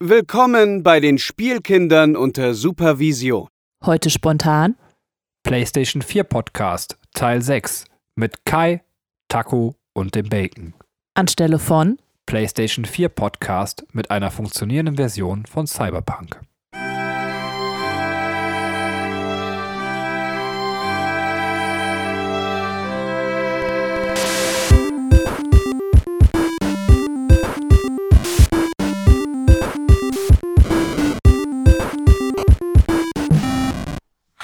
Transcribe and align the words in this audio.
Willkommen 0.00 0.84
bei 0.84 1.00
den 1.00 1.18
Spielkindern 1.18 2.14
unter 2.14 2.54
Supervision. 2.54 3.48
Heute 3.84 4.10
spontan 4.10 4.76
PlayStation 5.42 6.02
4 6.02 6.22
Podcast 6.22 6.96
Teil 7.14 7.42
6 7.42 7.86
mit 8.14 8.44
Kai, 8.44 8.84
Taco 9.26 9.74
und 9.94 10.14
dem 10.14 10.28
Bacon. 10.28 10.74
anstelle 11.14 11.58
von 11.58 11.98
PlayStation 12.26 12.84
4 12.84 13.08
Podcast 13.08 13.86
mit 13.92 14.12
einer 14.12 14.30
funktionierenden 14.30 14.94
Version 14.94 15.46
von 15.46 15.66
Cyberpunk. 15.66 16.42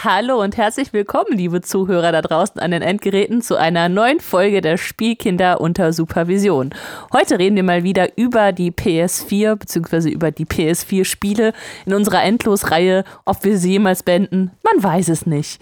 Hallo 0.05 0.43
und 0.43 0.59
herzlich 0.59 0.93
willkommen, 0.93 1.33
liebe 1.35 1.63
Zuhörer 1.63 2.13
da 2.13 2.21
draußen 2.21 2.61
an 2.61 2.73
den 2.73 2.83
Endgeräten, 2.83 3.41
zu 3.41 3.57
einer 3.57 3.89
neuen 3.89 4.21
Folge 4.21 4.61
der 4.61 4.77
Spielkinder 4.77 5.63
unter 5.63 5.95
Supervision. 5.95 6.75
Heute 7.15 7.39
reden 7.39 7.57
wir 7.57 7.63
mal 7.63 7.85
wieder 7.85 8.19
über 8.19 8.53
die 8.53 8.71
PS4 8.71 9.57
bzw. 9.57 10.11
über 10.11 10.31
die 10.31 10.45
PS4-Spiele 10.45 11.55
in 11.87 11.95
unserer 11.95 12.23
Endlosreihe. 12.23 13.05
Ob 13.25 13.45
wir 13.45 13.57
sie 13.57 13.71
jemals 13.71 14.03
beenden, 14.03 14.51
man 14.63 14.83
weiß 14.83 15.09
es 15.09 15.25
nicht. 15.25 15.59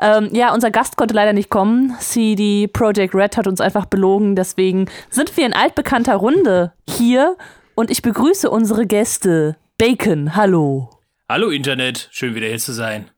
Ähm, 0.00 0.30
ja, 0.32 0.52
unser 0.52 0.72
Gast 0.72 0.96
konnte 0.96 1.14
leider 1.14 1.32
nicht 1.32 1.48
kommen. 1.48 1.94
CD 2.00 2.66
Projekt 2.66 3.14
Red 3.14 3.36
hat 3.36 3.46
uns 3.46 3.60
einfach 3.60 3.86
belogen, 3.86 4.34
deswegen 4.34 4.86
sind 5.10 5.36
wir 5.36 5.46
in 5.46 5.52
altbekannter 5.52 6.16
Runde 6.16 6.72
hier 6.90 7.36
und 7.76 7.92
ich 7.92 8.02
begrüße 8.02 8.50
unsere 8.50 8.84
Gäste. 8.84 9.54
Bacon, 9.78 10.34
hallo. 10.34 10.90
Hallo 11.28 11.50
Internet, 11.50 12.08
schön 12.10 12.34
wieder 12.34 12.48
hier 12.48 12.58
zu 12.58 12.72
sein. 12.72 13.10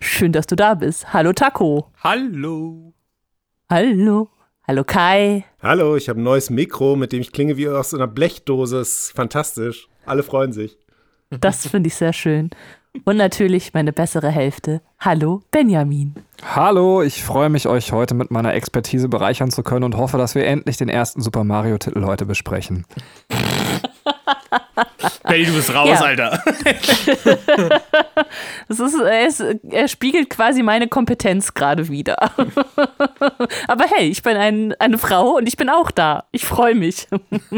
Schön, 0.00 0.32
dass 0.32 0.46
du 0.46 0.56
da 0.56 0.74
bist. 0.74 1.12
Hallo 1.12 1.32
Taco. 1.32 1.90
Hallo. 2.02 2.92
Hallo. 3.68 4.28
Hallo 4.66 4.84
Kai. 4.84 5.44
Hallo, 5.62 5.96
ich 5.96 6.08
habe 6.08 6.20
ein 6.20 6.24
neues 6.24 6.50
Mikro, 6.50 6.94
mit 6.94 7.12
dem 7.12 7.20
ich 7.20 7.32
klinge 7.32 7.56
wie 7.56 7.68
aus 7.68 7.94
einer 7.94 8.06
Blechdose. 8.06 8.78
Ist 8.78 9.12
fantastisch. 9.14 9.88
Alle 10.06 10.22
freuen 10.22 10.52
sich. 10.52 10.78
Das 11.30 11.66
finde 11.66 11.88
ich 11.88 11.94
sehr 11.94 12.12
schön. 12.12 12.50
Und 13.04 13.16
natürlich 13.16 13.74
meine 13.74 13.92
bessere 13.92 14.30
Hälfte. 14.30 14.80
Hallo 15.00 15.42
Benjamin. 15.50 16.14
Hallo, 16.42 17.02
ich 17.02 17.22
freue 17.22 17.48
mich, 17.48 17.66
euch 17.66 17.92
heute 17.92 18.14
mit 18.14 18.30
meiner 18.30 18.54
Expertise 18.54 19.08
bereichern 19.08 19.50
zu 19.50 19.62
können 19.62 19.84
und 19.84 19.96
hoffe, 19.96 20.16
dass 20.18 20.34
wir 20.34 20.46
endlich 20.46 20.76
den 20.76 20.88
ersten 20.88 21.20
Super 21.20 21.44
Mario-Titel 21.44 22.04
heute 22.04 22.24
besprechen. 22.26 22.86
Benny, 25.24 25.44
du 25.44 25.52
bist 25.54 25.74
raus, 25.74 25.88
Ja. 25.88 26.00
Alter. 26.00 26.42
Das 28.68 28.80
ist, 28.80 29.00
er, 29.00 29.26
ist, 29.26 29.44
er 29.70 29.88
spiegelt 29.88 30.28
quasi 30.30 30.62
meine 30.62 30.88
Kompetenz 30.88 31.54
gerade 31.54 31.88
wieder. 31.88 32.16
Aber 33.68 33.84
hey, 33.96 34.08
ich 34.08 34.22
bin 34.22 34.36
ein, 34.36 34.74
eine 34.78 34.98
Frau 34.98 35.36
und 35.36 35.46
ich 35.46 35.56
bin 35.56 35.70
auch 35.70 35.90
da. 35.90 36.24
Ich 36.32 36.44
freue 36.44 36.74
mich. 36.74 37.08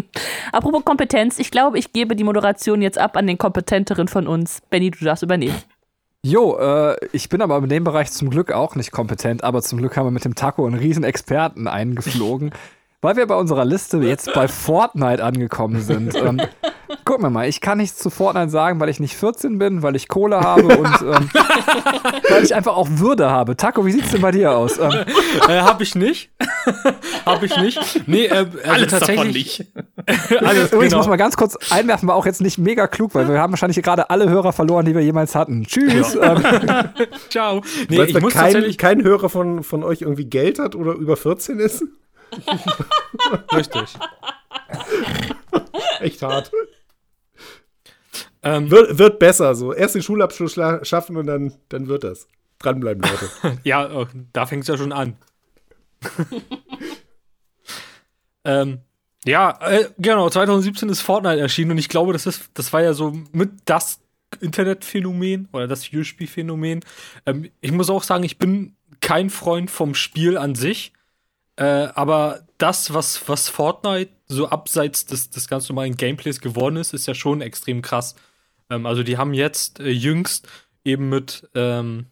Apropos 0.52 0.84
Kompetenz, 0.84 1.38
ich 1.38 1.50
glaube, 1.50 1.78
ich 1.78 1.92
gebe 1.92 2.14
die 2.14 2.24
Moderation 2.24 2.82
jetzt 2.82 2.98
ab 2.98 3.16
an 3.16 3.26
den 3.26 3.38
kompetenteren 3.38 4.08
von 4.08 4.26
uns. 4.26 4.62
Benny, 4.70 4.90
du 4.90 5.04
darfst 5.04 5.22
übernehmen. 5.22 5.56
Jo, 6.22 6.58
äh, 6.58 6.96
ich 7.12 7.28
bin 7.28 7.40
aber 7.40 7.58
in 7.58 7.68
dem 7.68 7.84
Bereich 7.84 8.12
zum 8.12 8.28
Glück 8.30 8.52
auch 8.52 8.76
nicht 8.76 8.92
kompetent, 8.92 9.42
aber 9.42 9.62
zum 9.62 9.78
Glück 9.78 9.96
haben 9.96 10.06
wir 10.06 10.10
mit 10.10 10.24
dem 10.24 10.34
Taco 10.34 10.66
einen 10.66 10.78
riesen 10.78 11.02
Experten 11.02 11.66
eingeflogen, 11.66 12.52
weil 13.02 13.16
wir 13.16 13.26
bei 13.26 13.34
unserer 13.34 13.64
Liste 13.64 13.98
jetzt 13.98 14.32
bei 14.34 14.46
Fortnite 14.48 15.24
angekommen 15.24 15.80
sind. 15.80 16.14
Ähm, 16.14 16.40
gucken 17.04 17.24
wir 17.24 17.30
mal, 17.30 17.48
ich 17.48 17.60
kann 17.60 17.78
nichts 17.78 17.98
zu 17.98 18.10
Fortnite 18.10 18.50
sagen, 18.50 18.78
weil 18.80 18.88
ich 18.90 19.00
nicht 19.00 19.16
14 19.16 19.58
bin, 19.58 19.82
weil 19.82 19.96
ich 19.96 20.08
Kohle 20.08 20.40
habe 20.40 20.66
und 20.78 21.00
ähm, 21.02 21.30
weil 22.28 22.44
ich 22.44 22.54
einfach 22.54 22.76
auch 22.76 22.88
Würde 22.90 23.30
habe. 23.30 23.56
Taco, 23.56 23.86
wie 23.86 23.92
sieht's 23.92 24.10
denn 24.10 24.20
bei 24.20 24.30
dir 24.32 24.52
aus? 24.56 24.78
Ähm, 24.78 24.90
Äh, 25.48 25.60
hab 25.60 25.80
ich 25.80 25.94
nicht. 25.94 26.30
hab 27.26 27.42
ich 27.42 27.56
nicht. 27.56 28.06
Nee, 28.06 28.26
äh, 28.26 28.34
also 28.34 28.58
Alles 28.68 28.88
davon 28.90 29.06
tatsächlich. 29.06 29.58
nicht. 29.60 29.72
Alles, 30.42 30.72
Übrigens 30.72 30.90
genau. 30.90 30.96
muss 30.98 31.08
man 31.08 31.18
ganz 31.18 31.36
kurz 31.36 31.56
einwerfen, 31.70 32.08
war 32.08 32.16
auch 32.16 32.26
jetzt 32.26 32.40
nicht 32.40 32.58
mega 32.58 32.86
klug, 32.86 33.14
weil 33.14 33.28
wir 33.28 33.38
haben 33.40 33.52
wahrscheinlich 33.52 33.80
gerade 33.82 34.10
alle 34.10 34.28
Hörer 34.28 34.52
verloren, 34.52 34.84
die 34.84 34.94
wir 34.94 35.02
jemals 35.02 35.34
hatten. 35.34 35.64
Tschüss. 35.64 36.14
Ähm, 36.20 36.42
Ciao. 37.30 37.62
Nee, 37.88 37.98
Weil 37.98 38.08
ich 38.10 38.20
muss 38.20 38.32
kein, 38.32 38.42
tatsächlich. 38.52 38.78
kein 38.78 39.02
Hörer 39.02 39.28
von, 39.28 39.62
von 39.62 39.82
euch 39.84 40.02
irgendwie 40.02 40.26
Geld 40.26 40.58
hat 40.58 40.74
oder 40.74 40.92
über 40.92 41.16
14 41.16 41.58
ist. 41.58 41.84
Richtig. 43.54 43.94
Echt 46.00 46.22
hart. 46.22 46.50
Ähm, 48.42 48.70
Wird, 48.70 48.98
wird 48.98 49.18
besser 49.18 49.54
so. 49.54 49.72
Erst 49.72 49.94
den 49.94 50.02
Schulabschluss 50.02 50.54
schaffen 50.82 51.16
und 51.16 51.26
dann, 51.26 51.54
dann 51.68 51.88
wird 51.88 52.04
das. 52.04 52.26
Dranbleiben, 52.58 53.02
Leute. 53.02 53.58
ja, 53.64 54.02
äh, 54.02 54.06
da 54.32 54.46
fängt's 54.46 54.68
ja 54.68 54.76
schon 54.76 54.92
an. 54.92 55.16
ähm, 58.44 58.80
ja, 59.26 59.58
äh, 59.60 59.90
genau, 59.98 60.30
2017 60.30 60.88
ist 60.88 61.00
Fortnite 61.00 61.40
erschienen 61.40 61.72
und 61.72 61.78
ich 61.78 61.88
glaube, 61.88 62.12
das 62.12 62.26
ist, 62.26 62.50
das 62.54 62.72
war 62.72 62.82
ja 62.82 62.94
so 62.94 63.12
mit 63.32 63.50
das 63.66 64.00
Internetphänomen 64.40 65.48
oder 65.52 65.66
das 65.66 65.84
Videospielphänomen. 65.86 66.80
Ähm, 67.26 67.50
ich 67.60 67.72
muss 67.72 67.90
auch 67.90 68.02
sagen, 68.02 68.24
ich 68.24 68.38
bin 68.38 68.76
kein 69.00 69.30
Freund 69.30 69.70
vom 69.70 69.94
Spiel 69.94 70.38
an 70.38 70.54
sich, 70.54 70.92
äh, 71.60 71.92
aber 71.94 72.40
das, 72.56 72.94
was, 72.94 73.28
was 73.28 73.50
Fortnite 73.50 74.10
so 74.26 74.48
abseits 74.48 75.04
des, 75.04 75.28
des 75.28 75.46
ganz 75.46 75.68
normalen 75.68 75.94
Gameplays 75.94 76.40
geworden 76.40 76.76
ist, 76.76 76.94
ist 76.94 77.06
ja 77.06 77.14
schon 77.14 77.42
extrem 77.42 77.82
krass. 77.82 78.14
Ähm, 78.70 78.86
also 78.86 79.02
die 79.02 79.18
haben 79.18 79.34
jetzt 79.34 79.78
äh, 79.78 79.90
jüngst 79.90 80.48
eben 80.84 81.10
mit 81.10 81.46
ähm, 81.54 82.06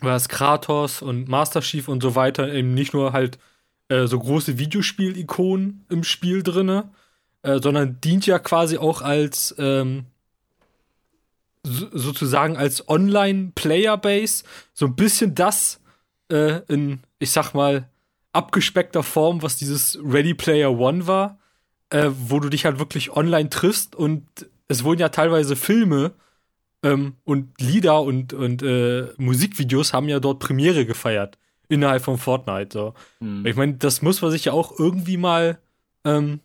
was 0.00 0.28
Kratos 0.28 1.02
und 1.02 1.28
Master 1.28 1.60
Chief 1.60 1.88
und 1.88 2.04
so 2.04 2.14
weiter 2.14 2.52
eben 2.52 2.72
nicht 2.74 2.94
nur 2.94 3.12
halt 3.12 3.40
äh, 3.88 4.06
so 4.06 4.16
große 4.20 4.58
Videospiel-Ikonen 4.58 5.84
im 5.88 6.04
Spiel 6.04 6.44
drinne, 6.44 6.88
äh, 7.42 7.58
sondern 7.58 8.00
dient 8.00 8.26
ja 8.26 8.38
quasi 8.38 8.78
auch 8.78 9.02
als 9.02 9.56
ähm, 9.58 10.06
so, 11.64 11.88
sozusagen 11.92 12.56
als 12.56 12.88
Online-Player-Base 12.88 14.44
so 14.72 14.86
ein 14.86 14.94
bisschen 14.94 15.34
das 15.34 15.80
äh, 16.30 16.60
in, 16.68 17.00
ich 17.18 17.32
sag 17.32 17.54
mal, 17.54 17.88
abgespeckter 18.32 19.02
Form, 19.02 19.42
was 19.42 19.56
dieses 19.56 19.98
Ready 20.02 20.34
Player 20.34 20.70
One 20.78 21.06
war, 21.06 21.38
äh, 21.90 22.10
wo 22.10 22.40
du 22.40 22.48
dich 22.48 22.64
halt 22.64 22.78
wirklich 22.78 23.10
online 23.16 23.48
triffst 23.50 23.96
und 23.96 24.26
es 24.68 24.84
wurden 24.84 25.00
ja 25.00 25.08
teilweise 25.08 25.56
Filme 25.56 26.12
ähm, 26.82 27.14
und 27.24 27.60
Lieder 27.60 28.02
und, 28.02 28.32
und 28.34 28.62
äh, 28.62 29.06
Musikvideos 29.16 29.92
haben 29.92 30.08
ja 30.08 30.20
dort 30.20 30.38
Premiere 30.40 30.84
gefeiert 30.86 31.38
innerhalb 31.68 32.02
von 32.04 32.18
Fortnite. 32.18 32.68
So. 32.72 32.94
Hm. 33.20 33.44
Ich 33.46 33.56
meine, 33.56 33.74
das 33.74 34.02
muss 34.02 34.20
man 34.22 34.30
sich 34.30 34.44
ja 34.46 34.52
auch 34.52 34.78
irgendwie 34.78 35.16
mal 35.16 35.58
ähm, 36.04 36.40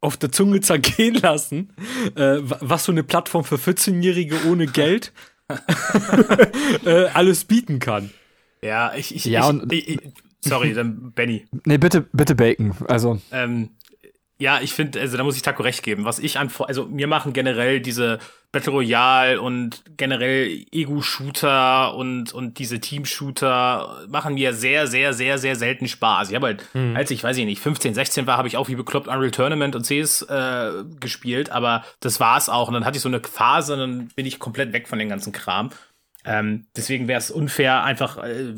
auf 0.00 0.16
der 0.16 0.32
Zunge 0.32 0.60
zergehen 0.60 1.14
lassen, 1.14 1.72
äh, 2.16 2.38
wa- 2.42 2.58
was 2.60 2.84
so 2.84 2.92
eine 2.92 3.02
Plattform 3.04 3.44
für 3.44 3.56
14-Jährige 3.56 4.36
ohne 4.48 4.66
Geld 4.66 5.12
äh, 6.84 7.06
alles 7.08 7.44
bieten 7.44 7.78
kann. 7.78 8.10
Ja, 8.64 8.92
ich, 8.94 9.14
ich, 9.14 9.24
Ja, 9.24 9.40
ich, 9.42 9.46
und- 9.48 9.72
ich, 9.72 9.88
ich 9.88 10.00
sorry, 10.40 10.72
dann 10.74 11.12
Benny. 11.12 11.46
nee, 11.64 11.78
bitte, 11.78 12.02
bitte 12.12 12.34
Bacon. 12.34 12.74
Also, 12.88 13.20
Ähm, 13.32 13.70
ja, 14.38 14.60
ich 14.60 14.72
finde, 14.72 15.00
also 15.00 15.16
da 15.16 15.22
muss 15.22 15.36
ich 15.36 15.42
Taco 15.42 15.62
recht 15.62 15.84
geben. 15.84 16.04
Was 16.04 16.18
ich 16.18 16.38
an, 16.38 16.50
also 16.58 16.86
mir 16.86 17.06
machen 17.06 17.32
generell 17.32 17.80
diese 17.80 18.18
Battle 18.50 18.72
Royale 18.72 19.40
und 19.40 19.84
generell 19.96 20.64
Ego-Shooter 20.72 21.94
und, 21.94 22.32
und 22.32 22.58
diese 22.58 22.80
Team-Shooter 22.80 24.06
machen 24.08 24.34
mir 24.34 24.52
sehr, 24.52 24.86
sehr, 24.86 25.12
sehr, 25.14 25.38
sehr 25.38 25.56
selten 25.56 25.86
Spaß. 25.86 26.30
Ich 26.30 26.34
habe 26.34 26.46
halt, 26.46 26.64
als 26.94 27.10
ich, 27.10 27.22
weiß 27.22 27.36
ich 27.36 27.44
nicht, 27.44 27.60
15, 27.60 27.94
16 27.94 28.26
war, 28.26 28.36
habe 28.36 28.48
ich 28.48 28.56
auch 28.56 28.68
wie 28.68 28.74
bekloppt 28.74 29.08
Unreal 29.08 29.30
Tournament 29.30 29.76
und 29.76 29.86
CS 29.86 30.22
äh, 30.22 30.70
gespielt, 31.00 31.50
aber 31.50 31.84
das 32.00 32.18
war's 32.20 32.48
auch. 32.48 32.68
Und 32.68 32.74
dann 32.74 32.84
hatte 32.84 32.96
ich 32.96 33.02
so 33.02 33.08
eine 33.08 33.20
Phase 33.20 33.74
und 33.74 33.78
dann 33.78 34.08
bin 34.16 34.26
ich 34.26 34.38
komplett 34.38 34.72
weg 34.72 34.88
von 34.88 34.98
dem 34.98 35.08
ganzen 35.08 35.32
Kram. 35.32 35.70
Ähm, 36.24 36.66
deswegen 36.76 37.08
wäre 37.08 37.18
es 37.18 37.30
unfair, 37.30 37.82
einfach 37.82 38.18
äh, 38.18 38.54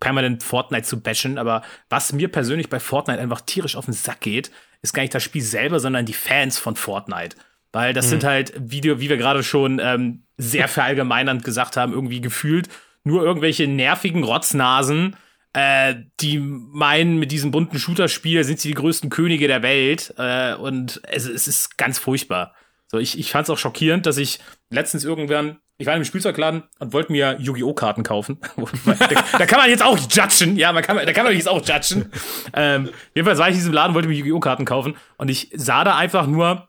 permanent 0.00 0.42
Fortnite 0.42 0.84
zu 0.84 1.00
bashen, 1.00 1.38
aber 1.38 1.62
was 1.88 2.12
mir 2.12 2.28
persönlich 2.28 2.68
bei 2.68 2.80
Fortnite 2.80 3.20
einfach 3.20 3.40
tierisch 3.40 3.76
auf 3.76 3.86
den 3.86 3.94
Sack 3.94 4.20
geht, 4.20 4.50
ist 4.82 4.94
gar 4.94 5.02
nicht 5.02 5.14
das 5.14 5.22
Spiel 5.22 5.42
selber, 5.42 5.80
sondern 5.80 6.06
die 6.06 6.12
Fans 6.12 6.58
von 6.58 6.76
Fortnite. 6.76 7.36
Weil 7.72 7.92
das 7.92 8.08
sind 8.08 8.24
halt 8.24 8.52
Video, 8.56 9.00
wie 9.00 9.10
wir 9.10 9.18
gerade 9.18 9.42
schon 9.42 9.78
ähm, 9.82 10.22
sehr 10.36 10.68
verallgemeinernd 10.68 11.44
gesagt 11.44 11.76
haben, 11.76 11.92
irgendwie 11.92 12.20
gefühlt 12.20 12.68
nur 13.04 13.22
irgendwelche 13.22 13.66
nervigen 13.66 14.24
Rotznasen, 14.24 15.16
äh, 15.52 15.96
die 16.20 16.38
meinen, 16.38 17.18
mit 17.18 17.32
diesem 17.32 17.50
bunten 17.50 17.78
Shooter-Spiel 17.78 18.44
sind 18.44 18.60
sie 18.60 18.68
die 18.68 18.74
größten 18.74 19.10
Könige 19.10 19.48
der 19.48 19.62
Welt. 19.62 20.14
Äh, 20.16 20.54
und 20.54 21.00
es, 21.04 21.26
es 21.26 21.48
ist 21.48 21.78
ganz 21.78 21.98
furchtbar. 21.98 22.54
So, 22.86 22.98
ich, 22.98 23.18
ich 23.18 23.30
fand 23.30 23.44
es 23.44 23.50
auch 23.50 23.58
schockierend, 23.58 24.06
dass 24.06 24.18
ich 24.18 24.38
letztens 24.70 25.04
irgendwann, 25.04 25.58
ich 25.78 25.86
war 25.86 25.94
in 25.94 25.98
einem 25.98 26.04
Spielzeugladen 26.04 26.64
und 26.80 26.92
wollte 26.92 27.12
mir 27.12 27.36
Yu-Gi-Oh! 27.38 27.72
Karten 27.72 28.02
kaufen. 28.02 28.38
da, 28.84 28.94
da 29.38 29.46
kann 29.46 29.60
man 29.60 29.70
jetzt 29.70 29.82
auch 29.82 29.96
judgen. 29.96 30.56
Ja, 30.56 30.72
man 30.72 30.82
kann, 30.82 30.96
da 30.96 31.12
kann 31.12 31.24
man 31.24 31.32
jetzt 31.32 31.48
auch 31.48 31.64
judgen. 31.64 32.10
Ähm, 32.52 32.90
jedenfalls 33.14 33.38
war 33.38 33.48
ich 33.48 33.54
in 33.54 33.60
diesem 33.60 33.72
Laden, 33.72 33.94
wollte 33.94 34.08
mir 34.08 34.14
Yu-Gi-Oh! 34.14 34.40
Karten 34.40 34.64
kaufen 34.64 34.96
und 35.16 35.28
ich 35.28 35.50
sah 35.54 35.84
da 35.84 35.96
einfach 35.96 36.26
nur 36.26 36.66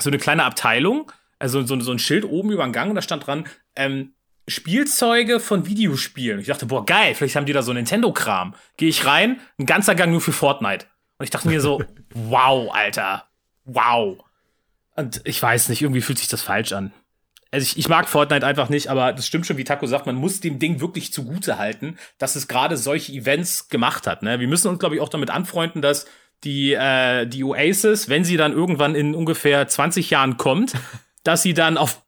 so 0.00 0.08
eine 0.08 0.18
kleine 0.18 0.44
Abteilung, 0.44 1.12
also 1.38 1.62
so, 1.62 1.78
so 1.80 1.92
ein 1.92 1.98
Schild 1.98 2.24
oben 2.24 2.50
über 2.50 2.64
den 2.64 2.72
Gang 2.72 2.88
und 2.88 2.96
da 2.96 3.02
stand 3.02 3.26
dran, 3.26 3.44
ähm, 3.76 4.14
Spielzeuge 4.48 5.38
von 5.38 5.66
Videospielen. 5.66 6.40
Ich 6.40 6.46
dachte, 6.46 6.66
boah, 6.66 6.84
geil, 6.84 7.14
vielleicht 7.14 7.36
haben 7.36 7.46
die 7.46 7.52
da 7.52 7.62
so 7.62 7.72
Nintendo-Kram. 7.72 8.54
Gehe 8.76 8.88
ich 8.88 9.04
rein, 9.06 9.40
ein 9.58 9.66
ganzer 9.66 9.94
Gang 9.94 10.10
nur 10.10 10.20
für 10.20 10.32
Fortnite. 10.32 10.86
Und 11.18 11.24
ich 11.24 11.30
dachte 11.30 11.48
mir 11.48 11.60
so, 11.60 11.82
wow, 12.10 12.74
Alter. 12.74 13.28
Wow. 13.64 14.18
Und 14.96 15.20
ich 15.24 15.40
weiß 15.40 15.68
nicht, 15.68 15.82
irgendwie 15.82 16.00
fühlt 16.00 16.18
sich 16.18 16.28
das 16.28 16.42
falsch 16.42 16.72
an. 16.72 16.92
Also 17.52 17.64
ich, 17.64 17.78
ich 17.78 17.88
mag 17.88 18.08
Fortnite 18.08 18.46
einfach 18.46 18.70
nicht, 18.70 18.88
aber 18.88 19.12
das 19.12 19.26
stimmt 19.26 19.46
schon, 19.46 19.58
wie 19.58 19.64
Taco 19.64 19.86
sagt, 19.86 20.06
man 20.06 20.16
muss 20.16 20.40
dem 20.40 20.58
Ding 20.58 20.80
wirklich 20.80 21.12
zugute 21.12 21.58
halten, 21.58 21.98
dass 22.16 22.34
es 22.34 22.48
gerade 22.48 22.78
solche 22.78 23.12
Events 23.12 23.68
gemacht 23.68 24.06
hat. 24.06 24.22
Ne? 24.22 24.40
Wir 24.40 24.48
müssen 24.48 24.68
uns, 24.68 24.78
glaube 24.78 24.94
ich, 24.94 25.02
auch 25.02 25.10
damit 25.10 25.28
anfreunden, 25.28 25.82
dass 25.82 26.06
die, 26.44 26.72
äh, 26.72 27.26
die 27.26 27.44
Oasis, 27.44 28.08
wenn 28.08 28.24
sie 28.24 28.38
dann 28.38 28.52
irgendwann 28.52 28.94
in 28.94 29.14
ungefähr 29.14 29.68
20 29.68 30.08
Jahren 30.08 30.38
kommt, 30.38 30.72
dass 31.24 31.42
sie 31.42 31.52
dann 31.52 31.76
auf, 31.76 32.02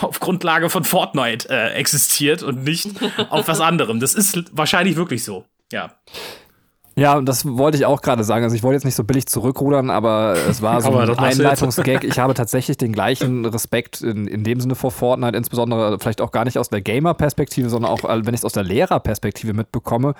auf 0.00 0.20
Grundlage 0.20 0.70
von 0.70 0.84
Fortnite 0.84 1.48
äh, 1.50 1.74
existiert 1.74 2.44
und 2.44 2.62
nicht 2.62 2.88
auf 3.30 3.48
was 3.48 3.60
anderem. 3.60 3.98
Das 3.98 4.14
ist 4.14 4.56
wahrscheinlich 4.56 4.94
wirklich 4.94 5.24
so. 5.24 5.44
Ja. 5.72 5.96
Ja, 6.96 7.16
und 7.16 7.26
das 7.26 7.44
wollte 7.44 7.76
ich 7.76 7.86
auch 7.86 8.02
gerade 8.02 8.22
sagen. 8.22 8.44
Also 8.44 8.54
ich 8.54 8.62
wollte 8.62 8.76
jetzt 8.76 8.84
nicht 8.84 8.94
so 8.94 9.02
billig 9.02 9.26
zurückrudern, 9.26 9.90
aber 9.90 10.36
es 10.48 10.62
war 10.62 10.80
so 10.80 10.96
ein 10.96 11.18
Einleitungsgag. 11.18 12.04
Ich 12.04 12.18
habe 12.18 12.34
tatsächlich 12.34 12.76
den 12.76 12.92
gleichen 12.92 13.44
Respekt 13.46 14.00
in, 14.00 14.28
in 14.28 14.44
dem 14.44 14.60
Sinne 14.60 14.76
vor 14.76 14.92
Fortnite, 14.92 15.36
insbesondere 15.36 15.98
vielleicht 15.98 16.20
auch 16.20 16.30
gar 16.30 16.44
nicht 16.44 16.58
aus 16.58 16.68
der 16.68 16.82
Gamer-Perspektive, 16.82 17.68
sondern 17.68 17.90
auch, 17.90 18.04
äh, 18.04 18.24
wenn 18.24 18.34
ich 18.34 18.40
es 18.40 18.44
aus 18.44 18.52
der 18.52 18.62
Lehrer-Perspektive 18.62 19.54
mitbekomme, 19.54 20.14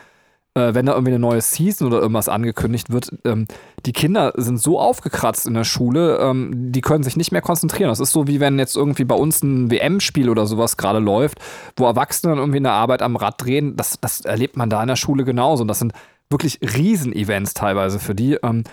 äh, 0.54 0.74
wenn 0.74 0.86
da 0.86 0.92
irgendwie 0.92 1.12
eine 1.12 1.20
neue 1.20 1.40
Season 1.40 1.88
oder 1.88 2.00
irgendwas 2.00 2.28
angekündigt 2.28 2.90
wird, 2.90 3.12
ähm, 3.24 3.46
die 3.86 3.92
Kinder 3.92 4.32
sind 4.36 4.58
so 4.58 4.80
aufgekratzt 4.80 5.46
in 5.46 5.54
der 5.54 5.64
Schule, 5.64 6.18
ähm, 6.18 6.72
die 6.72 6.80
können 6.80 7.04
sich 7.04 7.16
nicht 7.16 7.32
mehr 7.32 7.42
konzentrieren. 7.42 7.88
Das 7.88 8.00
ist 8.00 8.12
so, 8.12 8.26
wie 8.26 8.40
wenn 8.40 8.58
jetzt 8.58 8.76
irgendwie 8.76 9.04
bei 9.04 9.16
uns 9.16 9.42
ein 9.42 9.70
WM-Spiel 9.70 10.28
oder 10.28 10.46
sowas 10.46 10.76
gerade 10.76 11.00
läuft, 11.00 11.38
wo 11.76 11.86
Erwachsene 11.86 12.32
dann 12.32 12.38
irgendwie 12.38 12.58
in 12.58 12.64
der 12.64 12.72
Arbeit 12.72 13.02
am 13.02 13.16
Rad 13.16 13.42
drehen. 13.42 13.76
Das, 13.76 13.98
das 14.00 14.22
erlebt 14.22 14.56
man 14.56 14.70
da 14.70 14.80
in 14.82 14.88
der 14.88 14.96
Schule 14.96 15.24
genauso. 15.24 15.62
Und 15.62 15.68
das 15.68 15.80
sind 15.80 15.92
wirklich 16.30 16.60
Riesen-Events 16.62 17.54
teilweise 17.54 17.98
für 17.98 18.14
die. 18.14 18.34
Ähm, 18.42 18.64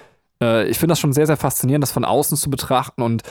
äh, 0.42 0.68
ich 0.68 0.78
finde 0.78 0.94
das 0.94 1.00
schon 1.00 1.14
sehr, 1.14 1.28
sehr 1.28 1.38
faszinierend, 1.38 1.84
das 1.84 1.92
von 1.92 2.06
außen 2.06 2.38
zu 2.38 2.50
betrachten 2.50 3.02
und 3.02 3.24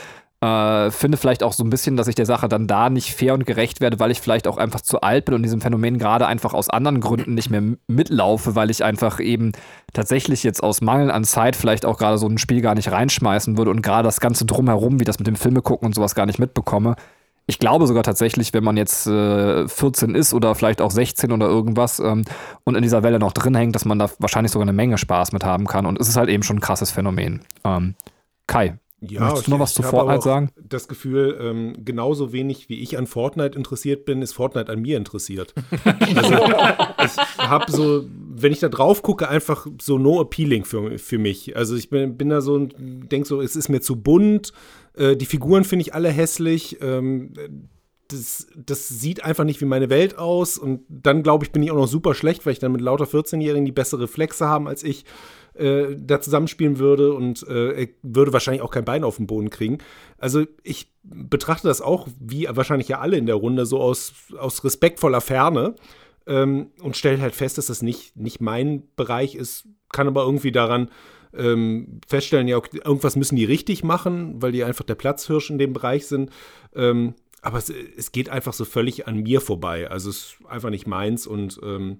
äh, 0.43 0.89
finde 0.89 1.17
vielleicht 1.17 1.43
auch 1.43 1.53
so 1.53 1.63
ein 1.63 1.69
bisschen, 1.69 1.97
dass 1.97 2.07
ich 2.07 2.15
der 2.15 2.25
Sache 2.25 2.49
dann 2.49 2.65
da 2.65 2.89
nicht 2.89 3.13
fair 3.13 3.35
und 3.35 3.45
gerecht 3.45 3.79
werde, 3.79 3.99
weil 3.99 4.09
ich 4.09 4.21
vielleicht 4.21 4.47
auch 4.47 4.57
einfach 4.57 4.81
zu 4.81 5.01
alt 5.01 5.25
bin 5.25 5.35
und 5.35 5.43
diesem 5.43 5.61
Phänomen 5.61 5.99
gerade 5.99 6.25
einfach 6.25 6.55
aus 6.55 6.67
anderen 6.67 6.99
Gründen 6.99 7.35
nicht 7.35 7.51
mehr 7.51 7.61
mitlaufe, 7.87 8.55
weil 8.55 8.71
ich 8.71 8.83
einfach 8.83 9.19
eben 9.19 9.51
tatsächlich 9.93 10.43
jetzt 10.43 10.63
aus 10.63 10.81
Mangel 10.81 11.11
an 11.11 11.25
Zeit 11.25 11.55
vielleicht 11.55 11.85
auch 11.85 11.99
gerade 11.99 12.17
so 12.17 12.27
ein 12.27 12.39
Spiel 12.39 12.61
gar 12.61 12.73
nicht 12.73 12.91
reinschmeißen 12.91 13.55
würde 13.55 13.69
und 13.69 13.83
gerade 13.83 14.07
das 14.07 14.19
Ganze 14.19 14.45
drumherum, 14.45 14.99
wie 14.99 15.05
das 15.05 15.19
mit 15.19 15.27
dem 15.27 15.35
Filme 15.35 15.61
gucken 15.61 15.85
und 15.85 15.93
sowas 15.93 16.15
gar 16.15 16.25
nicht 16.25 16.39
mitbekomme. 16.39 16.95
Ich 17.47 17.59
glaube 17.59 17.87
sogar 17.87 18.03
tatsächlich, 18.03 18.53
wenn 18.53 18.63
man 18.63 18.77
jetzt 18.77 19.07
äh, 19.07 19.67
14 19.67 20.15
ist 20.15 20.33
oder 20.33 20.55
vielleicht 20.55 20.81
auch 20.81 20.91
16 20.91 21.31
oder 21.31 21.47
irgendwas 21.47 21.99
ähm, 21.99 22.23
und 22.63 22.75
in 22.75 22.81
dieser 22.81 23.03
Welle 23.03 23.19
noch 23.19 23.33
drin 23.33 23.55
hängt, 23.55 23.75
dass 23.75 23.85
man 23.85 23.99
da 23.99 24.09
wahrscheinlich 24.19 24.51
sogar 24.51 24.63
eine 24.63 24.73
Menge 24.73 24.97
Spaß 24.97 25.31
mit 25.31 25.43
haben 25.43 25.67
kann. 25.67 25.85
Und 25.85 25.99
es 25.99 26.07
ist 26.07 26.17
halt 26.17 26.29
eben 26.29 26.43
schon 26.43 26.57
ein 26.57 26.61
krasses 26.61 26.91
Phänomen. 26.91 27.41
Ähm, 27.63 27.95
Kai, 28.47 28.77
ja, 29.01 29.21
Möchtest 29.21 29.47
du 29.47 29.51
noch 29.51 29.59
was 29.59 29.73
zu 29.73 29.81
Fortnite 29.81 30.21
sagen? 30.21 30.51
Das 30.63 30.87
Gefühl, 30.87 31.35
ähm, 31.41 31.83
genauso 31.83 32.33
wenig 32.33 32.69
wie 32.69 32.81
ich 32.81 32.99
an 32.99 33.07
Fortnite 33.07 33.57
interessiert 33.57 34.05
bin, 34.05 34.21
ist 34.21 34.33
Fortnite 34.33 34.71
an 34.71 34.79
mir 34.79 34.95
interessiert. 34.95 35.55
also, 36.15 36.35
ich 37.03 37.37
habe 37.39 37.71
so, 37.71 38.03
wenn 38.29 38.51
ich 38.51 38.59
da 38.59 38.69
drauf 38.69 39.01
gucke, 39.01 39.27
einfach 39.27 39.65
so 39.81 39.97
no 39.97 40.21
appealing 40.21 40.65
für, 40.65 40.99
für 40.99 41.17
mich. 41.17 41.57
Also 41.57 41.75
ich 41.75 41.89
bin, 41.89 42.15
bin 42.15 42.29
da 42.29 42.41
so 42.41 42.53
und 42.53 42.75
denke 42.77 43.27
so, 43.27 43.41
es 43.41 43.55
ist 43.55 43.69
mir 43.69 43.81
zu 43.81 43.95
bunt. 43.95 44.53
Äh, 44.95 45.15
die 45.17 45.25
Figuren 45.25 45.63
finde 45.63 45.81
ich 45.81 45.95
alle 45.95 46.09
hässlich. 46.09 46.77
Ähm, 46.81 47.33
das, 48.07 48.47
das, 48.55 48.87
sieht 48.87 49.23
einfach 49.23 49.45
nicht 49.45 49.61
wie 49.61 49.65
meine 49.65 49.89
Welt 49.89 50.19
aus. 50.19 50.59
Und 50.59 50.81
dann, 50.89 51.23
glaube 51.23 51.43
ich, 51.43 51.51
bin 51.51 51.63
ich 51.63 51.71
auch 51.71 51.75
noch 51.75 51.87
super 51.87 52.13
schlecht, 52.13 52.45
weil 52.45 52.53
ich 52.53 52.59
dann 52.59 52.71
mit 52.71 52.81
lauter 52.81 53.05
14-Jährigen 53.05 53.65
die 53.65 53.71
bessere 53.71 54.03
Reflexe 54.03 54.47
haben 54.47 54.67
als 54.67 54.83
ich 54.83 55.05
äh, 55.61 55.95
da 55.97 56.19
zusammenspielen 56.19 56.79
würde 56.79 57.13
und 57.13 57.47
äh, 57.47 57.89
würde 58.01 58.33
wahrscheinlich 58.33 58.61
auch 58.61 58.71
kein 58.71 58.85
Bein 58.85 59.03
auf 59.03 59.17
den 59.17 59.27
Boden 59.27 59.49
kriegen. 59.49 59.77
Also 60.17 60.45
ich 60.63 60.91
betrachte 61.03 61.67
das 61.67 61.81
auch, 61.81 62.07
wie 62.19 62.47
wahrscheinlich 62.49 62.87
ja 62.87 62.99
alle 62.99 63.17
in 63.17 63.25
der 63.27 63.35
Runde, 63.35 63.65
so 63.65 63.79
aus, 63.79 64.13
aus 64.37 64.63
respektvoller 64.63 65.21
Ferne 65.21 65.75
ähm, 66.27 66.71
und 66.81 66.97
stelle 66.97 67.21
halt 67.21 67.35
fest, 67.35 67.57
dass 67.57 67.67
das 67.67 67.81
nicht, 67.81 68.17
nicht 68.17 68.41
mein 68.41 68.83
Bereich 68.95 69.35
ist, 69.35 69.67
kann 69.91 70.07
aber 70.07 70.23
irgendwie 70.23 70.51
daran 70.51 70.89
ähm, 71.33 72.01
feststellen, 72.07 72.47
ja, 72.47 72.57
okay, 72.57 72.81
irgendwas 72.83 73.15
müssen 73.15 73.35
die 73.35 73.45
richtig 73.45 73.83
machen, 73.83 74.41
weil 74.41 74.51
die 74.51 74.63
einfach 74.63 74.83
der 74.83 74.95
Platzhirsch 74.95 75.49
in 75.49 75.59
dem 75.59 75.73
Bereich 75.73 76.07
sind. 76.07 76.31
Ähm, 76.75 77.15
aber 77.41 77.57
es, 77.57 77.69
es, 77.69 78.11
geht 78.11 78.29
einfach 78.29 78.53
so 78.53 78.65
völlig 78.65 79.07
an 79.07 79.17
mir 79.17 79.41
vorbei. 79.41 79.89
Also 79.89 80.09
es 80.09 80.17
ist 80.17 80.37
einfach 80.47 80.69
nicht 80.69 80.87
meins 80.87 81.25
und 81.25 81.59
ähm, 81.63 81.99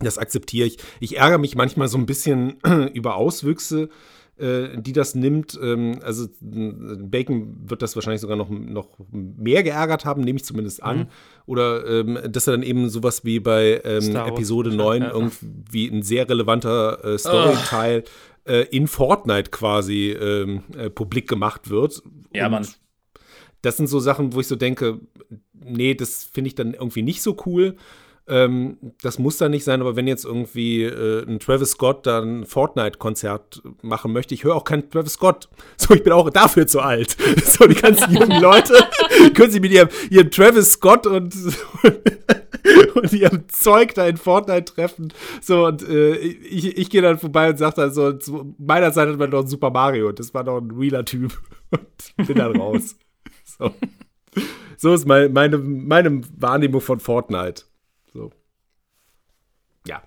das 0.00 0.18
akzeptiere 0.18 0.66
ich. 0.66 0.78
Ich 1.00 1.16
ärgere 1.16 1.38
mich 1.38 1.56
manchmal 1.56 1.88
so 1.88 1.98
ein 1.98 2.06
bisschen 2.06 2.58
über 2.94 3.16
Auswüchse, 3.16 3.88
äh, 4.36 4.76
die 4.76 4.92
das 4.92 5.14
nimmt. 5.14 5.58
Ähm, 5.62 6.00
also 6.02 6.26
Bacon 6.40 7.56
wird 7.68 7.80
das 7.80 7.96
wahrscheinlich 7.96 8.20
sogar 8.20 8.36
noch, 8.36 8.50
noch 8.50 8.90
mehr 9.10 9.62
geärgert 9.62 10.04
haben, 10.04 10.22
nehme 10.22 10.36
ich 10.36 10.44
zumindest 10.44 10.82
an. 10.82 10.98
Mhm. 10.98 11.06
Oder 11.46 11.86
ähm, 11.86 12.18
dass 12.28 12.46
er 12.46 12.52
dann 12.52 12.62
eben 12.62 12.90
sowas 12.90 13.24
wie 13.24 13.40
bei 13.40 13.80
ähm, 13.84 14.14
Episode 14.14 14.74
9 14.74 15.02
ja. 15.02 15.10
irgendwie 15.10 15.88
ein 15.88 16.02
sehr 16.02 16.28
relevanter 16.28 17.02
äh, 17.04 17.18
Storyteil 17.18 18.04
oh. 18.46 18.50
äh, 18.50 18.62
in 18.64 18.88
Fortnite 18.88 19.50
quasi 19.50 20.10
ähm, 20.10 20.64
äh, 20.76 20.90
publik 20.90 21.28
gemacht 21.28 21.70
wird. 21.70 22.02
Ja, 22.34 22.50
Mann. 22.50 22.66
Das 23.62 23.78
sind 23.78 23.86
so 23.86 23.98
Sachen, 23.98 24.34
wo 24.34 24.40
ich 24.40 24.46
so 24.46 24.56
denke, 24.56 25.00
nee, 25.54 25.94
das 25.94 26.24
finde 26.24 26.48
ich 26.48 26.54
dann 26.54 26.74
irgendwie 26.74 27.02
nicht 27.02 27.22
so 27.22 27.36
cool. 27.46 27.76
Ähm, 28.28 28.78
das 29.02 29.20
muss 29.20 29.38
da 29.38 29.48
nicht 29.48 29.62
sein, 29.62 29.80
aber 29.80 29.94
wenn 29.94 30.08
jetzt 30.08 30.24
irgendwie 30.24 30.82
äh, 30.82 31.24
ein 31.26 31.38
Travis 31.38 31.70
Scott 31.70 32.06
dann 32.06 32.40
ein 32.40 32.46
Fortnite-Konzert 32.46 33.62
machen 33.82 34.12
möchte, 34.12 34.34
ich 34.34 34.42
höre 34.42 34.56
auch 34.56 34.64
keinen 34.64 34.90
Travis 34.90 35.12
Scott. 35.14 35.48
So, 35.78 35.94
ich 35.94 36.02
bin 36.02 36.12
auch 36.12 36.28
dafür 36.30 36.66
zu 36.66 36.80
alt. 36.80 37.16
So, 37.44 37.66
die 37.66 37.74
ganzen 37.74 38.12
jungen 38.12 38.40
Leute 38.40 38.74
können 39.34 39.50
sich 39.52 39.60
mit 39.60 39.70
ihrem, 39.70 39.88
ihrem 40.10 40.30
Travis 40.30 40.72
Scott 40.72 41.06
und, 41.06 41.34
und 42.94 43.12
ihrem 43.12 43.48
Zeug 43.48 43.94
da 43.94 44.06
in 44.06 44.16
Fortnite 44.16 44.74
treffen. 44.74 45.12
So, 45.40 45.66
und 45.66 45.88
äh, 45.88 46.16
ich, 46.16 46.76
ich 46.76 46.90
gehe 46.90 47.02
dann 47.02 47.18
vorbei 47.18 47.50
und 47.50 47.58
sage 47.58 47.76
dann 47.76 47.92
so, 47.92 48.12
zu 48.14 48.54
meiner 48.58 48.90
Seite 48.90 49.12
hat 49.12 49.18
man 49.18 49.30
noch 49.30 49.42
ein 49.42 49.46
Super 49.46 49.70
Mario 49.70 50.10
das 50.12 50.34
war 50.34 50.42
noch 50.42 50.58
ein 50.58 50.70
realer 50.72 51.04
Typ. 51.04 51.38
Und 51.70 52.26
bin 52.26 52.36
dann 52.36 52.56
raus. 52.56 52.96
So. 53.44 53.72
So 54.76 54.94
ist 54.94 55.06
mein, 55.06 55.32
meine, 55.32 55.58
meine 55.58 56.20
Wahrnehmung 56.36 56.80
von 56.80 57.00
Fortnite. 57.00 57.64
So. 58.12 58.30
Ja. 59.86 60.02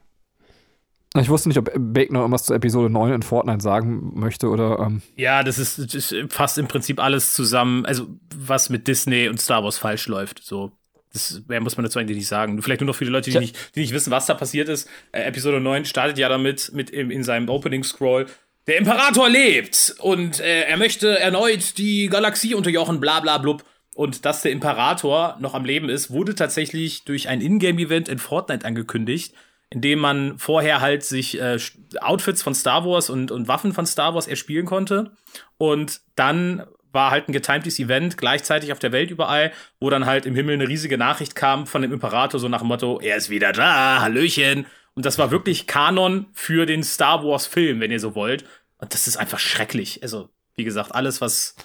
Ich 1.17 1.29
wusste 1.29 1.49
nicht, 1.49 1.57
ob 1.57 1.71
Bake 1.75 2.13
noch 2.13 2.21
irgendwas 2.21 2.43
zu 2.43 2.53
Episode 2.53 2.89
9 2.91 3.13
in 3.13 3.23
Fortnite 3.23 3.61
sagen 3.61 4.11
möchte 4.13 4.47
oder. 4.47 4.79
Ähm 4.79 5.01
ja, 5.15 5.43
das 5.43 5.57
ist, 5.57 5.79
das 5.79 5.93
ist 5.93 6.15
fast 6.29 6.57
im 6.59 6.67
Prinzip 6.67 6.99
alles 6.99 7.33
zusammen, 7.33 7.85
also 7.85 8.07
was 8.35 8.69
mit 8.69 8.87
Disney 8.87 9.27
und 9.27 9.41
Star 9.41 9.63
Wars 9.63 9.79
falsch 9.79 10.07
läuft. 10.07 10.43
So. 10.43 10.71
Das 11.11 11.41
mehr 11.47 11.61
muss 11.61 11.75
man 11.77 11.83
dazu 11.83 11.97
eigentlich 11.97 12.17
nicht 12.17 12.27
sagen. 12.27 12.61
Vielleicht 12.61 12.81
nur 12.81 12.87
noch 12.87 12.95
für 12.95 13.05
die 13.05 13.11
Leute, 13.11 13.31
die, 13.31 13.33
ja. 13.33 13.41
nicht, 13.41 13.75
die 13.75 13.79
nicht 13.79 13.93
wissen, 13.93 14.11
was 14.11 14.27
da 14.27 14.35
passiert 14.35 14.69
ist. 14.69 14.87
Äh, 15.11 15.23
Episode 15.23 15.59
9 15.59 15.85
startet 15.85 16.19
ja 16.19 16.29
damit, 16.29 16.71
mit 16.73 16.91
im, 16.91 17.09
in 17.09 17.23
seinem 17.23 17.49
Opening-Scroll. 17.49 18.27
Der 18.67 18.77
Imperator 18.77 19.27
lebt 19.27 19.95
und 19.97 20.39
äh, 20.39 20.61
er 20.61 20.77
möchte 20.77 21.17
erneut 21.17 21.79
die 21.79 22.07
Galaxie 22.07 22.53
unterjochen, 22.53 22.99
bla 22.99 23.19
bla 23.19 23.39
blub. 23.39 23.63
Und 23.95 24.25
dass 24.25 24.43
der 24.43 24.51
Imperator 24.51 25.35
noch 25.39 25.55
am 25.55 25.65
Leben 25.65 25.89
ist, 25.89 26.11
wurde 26.11 26.35
tatsächlich 26.35 27.03
durch 27.03 27.27
ein 27.27 27.41
Ingame-Event 27.41 28.07
in 28.07 28.19
Fortnite 28.19 28.65
angekündigt, 28.65 29.33
in 29.71 29.81
dem 29.81 29.99
man 29.99 30.39
vorher 30.39 30.81
halt 30.81 31.03
sich 31.03 31.39
äh, 31.39 31.59
Outfits 32.01 32.41
von 32.41 32.55
Star 32.55 32.85
Wars 32.85 33.09
und, 33.09 33.31
und 33.31 33.47
Waffen 33.47 33.73
von 33.73 33.85
Star 33.85 34.15
Wars 34.15 34.27
erspielen 34.27 34.65
konnte. 34.65 35.11
Und 35.57 36.01
dann 36.15 36.63
war 36.91 37.11
halt 37.11 37.29
ein 37.29 37.33
getimtes 37.33 37.77
Event 37.77 38.17
gleichzeitig 38.17 38.71
auf 38.71 38.79
der 38.79 38.91
Welt 38.91 39.11
überall, 39.11 39.51
wo 39.79 39.91
dann 39.91 40.07
halt 40.07 40.25
im 40.25 40.35
Himmel 40.35 40.55
eine 40.55 40.67
riesige 40.67 40.97
Nachricht 40.97 41.35
kam 41.35 41.67
von 41.67 41.83
dem 41.83 41.93
Imperator, 41.93 42.39
so 42.39 42.49
nach 42.49 42.59
dem 42.59 42.67
Motto, 42.67 42.99
er 42.99 43.15
ist 43.15 43.29
wieder 43.29 43.51
da, 43.51 44.01
Hallöchen. 44.01 44.65
Und 44.95 45.05
das 45.05 45.19
war 45.19 45.29
wirklich 45.29 45.67
Kanon 45.67 46.25
für 46.33 46.65
den 46.65 46.83
Star 46.83 47.23
Wars 47.23 47.45
Film, 47.45 47.79
wenn 47.79 47.91
ihr 47.91 47.99
so 47.99 48.15
wollt. 48.15 48.45
Und 48.79 48.93
das 48.93 49.07
ist 49.07 49.17
einfach 49.17 49.39
schrecklich. 49.39 50.01
Also, 50.01 50.29
wie 50.55 50.63
gesagt, 50.63 50.95
alles, 50.95 51.21
was 51.21 51.55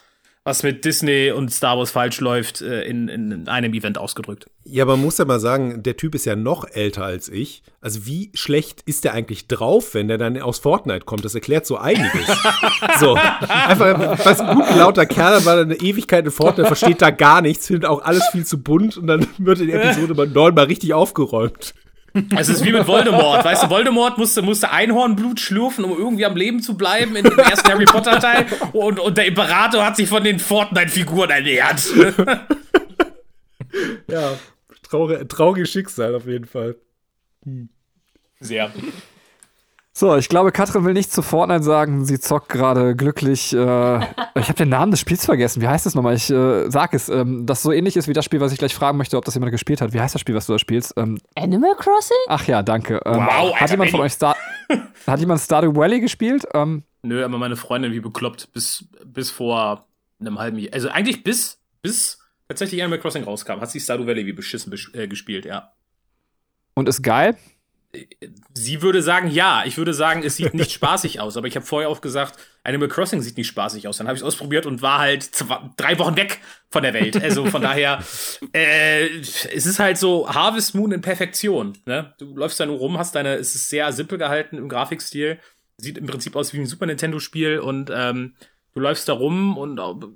was 0.44 0.62
mit 0.62 0.84
Disney 0.84 1.30
und 1.30 1.50
Star 1.50 1.78
Wars 1.78 1.90
falsch 1.90 2.20
läuft, 2.20 2.60
äh, 2.60 2.82
in, 2.82 3.08
in 3.08 3.48
einem 3.48 3.72
Event 3.72 3.96
ausgedrückt. 3.96 4.46
Ja, 4.64 4.84
aber 4.84 4.96
man 4.96 5.06
muss 5.06 5.16
ja 5.16 5.24
mal 5.24 5.40
sagen, 5.40 5.82
der 5.82 5.96
Typ 5.96 6.14
ist 6.14 6.26
ja 6.26 6.36
noch 6.36 6.68
älter 6.70 7.02
als 7.02 7.30
ich. 7.30 7.62
Also 7.80 8.04
wie 8.04 8.30
schlecht 8.34 8.82
ist 8.84 9.04
der 9.04 9.14
eigentlich 9.14 9.48
drauf, 9.48 9.94
wenn 9.94 10.06
der 10.06 10.18
dann 10.18 10.40
aus 10.40 10.58
Fortnite 10.58 11.06
kommt? 11.06 11.24
Das 11.24 11.34
erklärt 11.34 11.64
so 11.64 11.78
einiges. 11.78 12.26
so, 13.00 13.14
einfach, 13.14 14.18
was 14.24 14.40
ein 14.40 14.54
gut 14.54 14.76
lauter 14.76 15.06
Kerl 15.06 15.46
war 15.46 15.58
eine 15.58 15.76
Ewigkeit 15.76 16.26
in 16.26 16.30
Fortnite, 16.30 16.66
versteht 16.66 17.00
da 17.00 17.10
gar 17.10 17.40
nichts, 17.40 17.66
findet 17.66 17.86
auch 17.86 18.02
alles 18.02 18.24
viel 18.30 18.44
zu 18.44 18.62
bunt 18.62 18.98
und 18.98 19.06
dann 19.06 19.26
wird 19.38 19.60
in 19.60 19.70
Episode 19.70 20.14
9 20.14 20.54
mal 20.54 20.66
richtig 20.66 20.92
aufgeräumt. 20.92 21.74
Es 22.37 22.49
ist 22.49 22.64
wie 22.64 22.73
mit 22.73 22.87
Voldemort. 22.87 23.44
Weißt 23.44 23.64
du, 23.64 23.71
Voldemort 23.71 24.18
musste, 24.18 24.42
musste 24.42 24.71
Einhornblut 24.71 25.40
schlürfen, 25.40 25.85
um 25.85 25.99
irgendwie 25.99 26.25
am 26.25 26.37
Leben 26.37 26.62
zu 26.62 26.76
bleiben 26.76 27.16
in 27.16 27.25
dem 27.25 27.38
ersten 27.38 27.68
Harry 27.68 27.87
Potter 27.87 28.21
Teil. 28.21 28.47
Und, 28.73 29.00
und 29.00 29.18
der 29.18 29.26
Imperator 29.26 29.85
hat 29.85 29.97
sich 29.97 30.09
von 30.09 30.23
den 30.23 30.38
Fortnite-Figuren 30.38 31.30
ernährt. 31.30 31.83
Ja, 34.09 34.38
traurige, 34.83 35.26
trauriges 35.26 35.71
Schicksal 35.71 36.14
auf 36.14 36.26
jeden 36.26 36.44
Fall. 36.47 36.76
Sehr. 38.38 38.73
So, 39.96 40.16
ich 40.16 40.28
glaube, 40.28 40.50
Katrin 40.50 40.84
will 40.84 40.92
nicht 40.92 41.12
zu 41.12 41.22
Fortnite 41.22 41.62
sagen. 41.62 42.04
Sie 42.04 42.18
zockt 42.18 42.48
gerade 42.48 42.96
glücklich. 42.96 43.52
Äh, 43.52 43.56
ich 44.34 44.48
habe 44.48 44.54
den 44.54 44.68
Namen 44.68 44.90
des 44.90 44.98
Spiels 44.98 45.24
vergessen. 45.24 45.62
Wie 45.62 45.68
heißt 45.68 45.86
es 45.86 45.94
nochmal? 45.94 46.16
Ich 46.16 46.28
äh, 46.30 46.68
sag 46.68 46.94
es. 46.94 47.08
Ähm, 47.08 47.46
das 47.46 47.62
so 47.62 47.70
ähnlich 47.70 47.96
ist 47.96 48.08
wie 48.08 48.12
das 48.12 48.24
Spiel, 48.24 48.40
was 48.40 48.50
ich 48.50 48.58
gleich 48.58 48.74
fragen 48.74 48.98
möchte, 48.98 49.16
ob 49.16 49.24
das 49.24 49.34
jemand 49.34 49.52
gespielt 49.52 49.80
hat. 49.80 49.92
Wie 49.92 50.00
heißt 50.00 50.12
das 50.12 50.20
Spiel, 50.20 50.34
was 50.34 50.46
du 50.46 50.52
da 50.52 50.58
spielst? 50.58 50.94
Ähm, 50.96 51.18
Animal 51.36 51.76
Crossing? 51.76 52.16
ach 52.26 52.44
ja, 52.48 52.64
danke. 52.64 53.00
Ähm, 53.06 53.24
Wow, 53.24 53.54
hat 53.54 53.70
jemand 53.70 53.92
von 53.92 54.00
euch 54.00 54.12
Star 54.12 54.34
hat 55.06 55.20
jemand 55.20 55.40
Stardew 55.40 55.76
Valley 55.76 56.00
gespielt? 56.00 56.44
Ähm, 56.54 56.82
Nö, 57.02 57.24
aber 57.24 57.38
meine 57.38 57.54
Freundin 57.54 57.92
wie 57.92 58.00
bekloppt 58.00 58.52
bis, 58.52 58.88
bis 59.04 59.30
vor 59.30 59.86
einem 60.18 60.40
halben 60.40 60.58
Jahr. 60.58 60.74
Also 60.74 60.88
eigentlich 60.88 61.22
bis, 61.22 61.60
bis 61.82 62.18
tatsächlich 62.48 62.82
Animal 62.82 62.98
Crossing 62.98 63.22
rauskam, 63.22 63.60
hat 63.60 63.70
sie 63.70 63.78
Stardew 63.78 64.08
Valley 64.08 64.26
wie 64.26 64.32
beschissen 64.32 64.70
besch 64.70 64.90
äh, 64.94 65.06
gespielt, 65.06 65.44
ja. 65.44 65.72
und 66.74 66.88
ist 66.88 67.02
geil. 67.02 67.36
Sie 68.54 68.82
würde 68.82 69.02
sagen, 69.02 69.30
ja. 69.30 69.62
Ich 69.66 69.76
würde 69.76 69.94
sagen, 69.94 70.22
es 70.22 70.36
sieht 70.36 70.54
nicht 70.54 70.72
spaßig 70.72 71.20
aus. 71.20 71.36
Aber 71.36 71.46
ich 71.46 71.56
habe 71.56 71.66
vorher 71.66 71.88
auch 71.88 72.00
gesagt, 72.00 72.38
Animal 72.62 72.88
Crossing 72.88 73.20
sieht 73.20 73.36
nicht 73.36 73.48
spaßig 73.48 73.86
aus. 73.88 73.98
Dann 73.98 74.06
habe 74.06 74.16
ich 74.16 74.22
es 74.22 74.26
ausprobiert 74.26 74.66
und 74.66 74.82
war 74.82 74.98
halt 74.98 75.22
zwei, 75.22 75.70
drei 75.76 75.98
Wochen 75.98 76.16
weg 76.16 76.40
von 76.70 76.82
der 76.82 76.94
Welt. 76.94 77.22
Also 77.22 77.46
von 77.46 77.62
daher, 77.62 78.02
äh, 78.52 79.06
es 79.18 79.66
ist 79.66 79.78
halt 79.78 79.98
so 79.98 80.28
Harvest 80.28 80.74
Moon 80.74 80.92
in 80.92 81.00
Perfektion. 81.00 81.76
Ne? 81.86 82.14
Du 82.18 82.36
läufst 82.36 82.58
da 82.60 82.66
nur 82.66 82.78
rum, 82.78 82.98
hast 82.98 83.14
deine, 83.14 83.34
es 83.34 83.54
ist 83.54 83.68
sehr 83.70 83.92
simpel 83.92 84.18
gehalten 84.18 84.58
im 84.58 84.68
Grafikstil. 84.68 85.38
Sieht 85.76 85.98
im 85.98 86.06
Prinzip 86.06 86.36
aus 86.36 86.52
wie 86.52 86.60
ein 86.60 86.66
Super 86.66 86.86
Nintendo-Spiel 86.86 87.58
und 87.58 87.90
ähm, 87.92 88.34
du 88.72 88.80
läufst 88.80 89.08
da 89.08 89.12
rum 89.12 89.58
und 89.58 89.78
äh, 89.78 90.06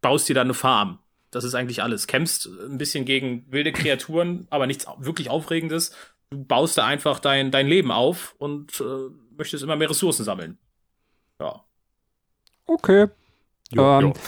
baust 0.00 0.28
dir 0.28 0.34
da 0.34 0.42
eine 0.42 0.54
Farm. 0.54 0.98
Das 1.30 1.44
ist 1.44 1.54
eigentlich 1.54 1.82
alles. 1.82 2.06
Kämpfst 2.06 2.46
ein 2.46 2.78
bisschen 2.78 3.04
gegen 3.04 3.44
wilde 3.50 3.72
Kreaturen, 3.72 4.46
aber 4.50 4.66
nichts 4.66 4.86
wirklich 4.98 5.28
Aufregendes 5.28 5.92
du 6.30 6.44
baust 6.44 6.78
da 6.78 6.86
einfach 6.86 7.20
dein, 7.20 7.50
dein 7.50 7.66
Leben 7.66 7.90
auf 7.90 8.34
und 8.38 8.80
äh, 8.80 9.10
möchtest 9.36 9.62
immer 9.62 9.76
mehr 9.76 9.90
Ressourcen 9.90 10.24
sammeln. 10.24 10.58
Ja. 11.40 11.64
Okay. 12.66 13.06
ähm, 13.72 14.12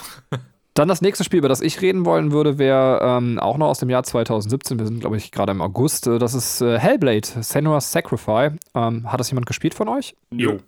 Dann 0.74 0.86
das 0.86 1.02
nächste 1.02 1.24
Spiel, 1.24 1.38
über 1.38 1.48
das 1.48 1.60
ich 1.60 1.80
reden 1.80 2.04
wollen 2.04 2.30
würde, 2.30 2.56
wäre 2.56 3.00
ähm, 3.02 3.40
auch 3.40 3.58
noch 3.58 3.66
aus 3.66 3.80
dem 3.80 3.90
Jahr 3.90 4.04
2017. 4.04 4.78
Wir 4.78 4.86
sind, 4.86 5.00
glaube 5.00 5.16
ich, 5.16 5.32
gerade 5.32 5.50
im 5.50 5.60
August. 5.60 6.06
Äh, 6.06 6.20
Das 6.20 6.34
ist 6.34 6.60
äh, 6.60 6.78
Hellblade, 6.78 7.42
Senua's 7.42 7.90
Sacrifice. 7.90 8.52
Ähm, 8.74 9.10
hat 9.10 9.18
das 9.18 9.28
jemand 9.30 9.46
gespielt 9.46 9.74
von 9.74 9.88
euch? 9.88 10.14
Jo. 10.30 10.58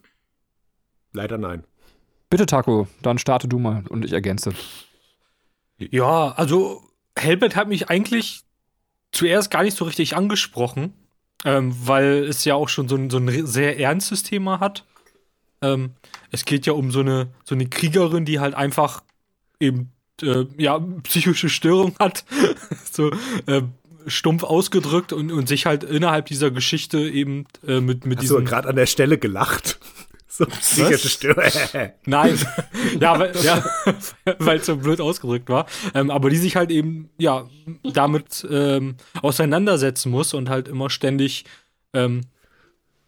Leider 1.12 1.38
nein. 1.38 1.62
Bitte, 2.28 2.46
Taco, 2.46 2.88
dann 3.02 3.18
starte 3.18 3.46
du 3.46 3.60
mal 3.60 3.84
und 3.88 4.04
ich 4.04 4.12
ergänze. 4.12 4.52
Ja, 5.78 6.32
also 6.32 6.82
Hellblade 7.16 7.54
hat 7.54 7.68
mich 7.68 7.88
eigentlich 7.88 8.42
zuerst 9.12 9.50
gar 9.50 9.62
nicht 9.62 9.76
so 9.76 9.84
richtig 9.84 10.16
angesprochen, 10.16 10.92
ähm, 11.44 11.74
weil 11.84 12.24
es 12.24 12.44
ja 12.44 12.54
auch 12.54 12.68
schon 12.68 12.88
so 12.88 12.96
ein, 12.96 13.10
so 13.10 13.18
ein 13.18 13.46
sehr 13.46 13.78
ernstes 13.78 14.22
Thema 14.22 14.60
hat. 14.60 14.84
Ähm, 15.62 15.92
es 16.30 16.44
geht 16.44 16.66
ja 16.66 16.72
um 16.72 16.90
so 16.90 17.00
eine, 17.00 17.28
so 17.44 17.54
eine 17.54 17.66
Kriegerin, 17.66 18.24
die 18.24 18.40
halt 18.40 18.54
einfach 18.54 19.02
eben 19.58 19.92
äh, 20.22 20.46
ja, 20.56 20.78
psychische 21.02 21.48
Störung 21.48 21.94
hat, 21.98 22.24
so 22.90 23.10
äh, 23.46 23.62
stumpf 24.06 24.42
ausgedrückt 24.42 25.12
und, 25.12 25.30
und 25.32 25.48
sich 25.48 25.66
halt 25.66 25.84
innerhalb 25.84 26.26
dieser 26.26 26.50
Geschichte 26.50 26.98
eben 26.98 27.46
äh, 27.66 27.80
mit, 27.80 28.06
mit 28.06 28.18
Hast 28.18 28.22
diesem 28.22 28.44
gerade 28.44 28.68
an 28.68 28.76
der 28.76 28.86
Stelle 28.86 29.18
gelacht? 29.18 29.78
So, 30.40 30.46
psychische 30.46 31.08
Störung. 31.08 31.44
Nein, 32.06 32.38
ja, 32.98 33.18
weil 33.18 33.32
ja, 33.42 33.64
weil 34.38 34.58
es 34.58 34.66
so 34.66 34.76
blöd 34.76 35.00
ausgedrückt 35.00 35.48
war. 35.48 35.66
Ähm, 35.94 36.10
aber 36.10 36.30
die 36.30 36.36
sich 36.36 36.56
halt 36.56 36.70
eben, 36.70 37.10
ja, 37.18 37.48
damit 37.82 38.46
ähm, 38.50 38.96
auseinandersetzen 39.20 40.10
muss 40.10 40.32
und 40.32 40.48
halt 40.48 40.68
immer 40.68 40.88
ständig 40.88 41.44
ähm, 41.92 42.22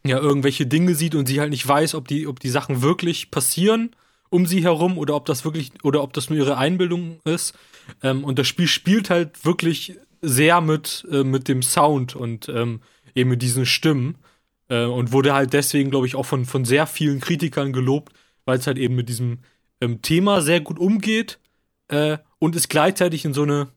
ja, 0.04 0.18
irgendwelche 0.18 0.66
Dinge 0.66 0.94
sieht 0.94 1.14
und 1.14 1.26
sie 1.26 1.40
halt 1.40 1.50
nicht 1.50 1.66
weiß, 1.66 1.94
ob 1.94 2.08
die, 2.08 2.26
ob 2.26 2.40
die 2.40 2.50
Sachen 2.50 2.82
wirklich 2.82 3.30
passieren 3.30 3.94
um 4.32 4.46
sie 4.46 4.64
herum 4.64 4.96
oder 4.96 5.14
ob 5.14 5.26
das 5.26 5.44
wirklich, 5.44 5.72
oder 5.82 6.02
ob 6.02 6.14
das 6.14 6.30
nur 6.30 6.38
ihre 6.38 6.56
Einbildung 6.56 7.20
ist. 7.24 7.54
Ähm, 8.02 8.24
und 8.24 8.38
das 8.38 8.48
Spiel 8.48 8.66
spielt 8.66 9.10
halt 9.10 9.44
wirklich 9.44 9.98
sehr 10.22 10.60
mit, 10.62 11.06
äh, 11.10 11.22
mit 11.22 11.48
dem 11.48 11.62
Sound 11.62 12.16
und 12.16 12.48
ähm, 12.48 12.80
eben 13.14 13.28
mit 13.28 13.42
diesen 13.42 13.66
Stimmen. 13.66 14.16
Äh, 14.72 14.86
und 14.86 15.12
wurde 15.12 15.34
halt 15.34 15.52
deswegen, 15.52 15.90
glaube 15.90 16.06
ich, 16.06 16.16
auch 16.16 16.24
von, 16.24 16.46
von 16.46 16.64
sehr 16.64 16.86
vielen 16.86 17.20
Kritikern 17.20 17.74
gelobt, 17.74 18.14
weil 18.46 18.58
es 18.58 18.66
halt 18.66 18.78
eben 18.78 18.94
mit 18.94 19.10
diesem 19.10 19.40
ähm, 19.82 20.00
Thema 20.00 20.40
sehr 20.40 20.60
gut 20.60 20.78
umgeht 20.78 21.38
äh, 21.88 22.16
und 22.38 22.56
es 22.56 22.68
gleichzeitig 22.68 23.26
in 23.26 23.34
so 23.34 23.42
eine, 23.42 23.68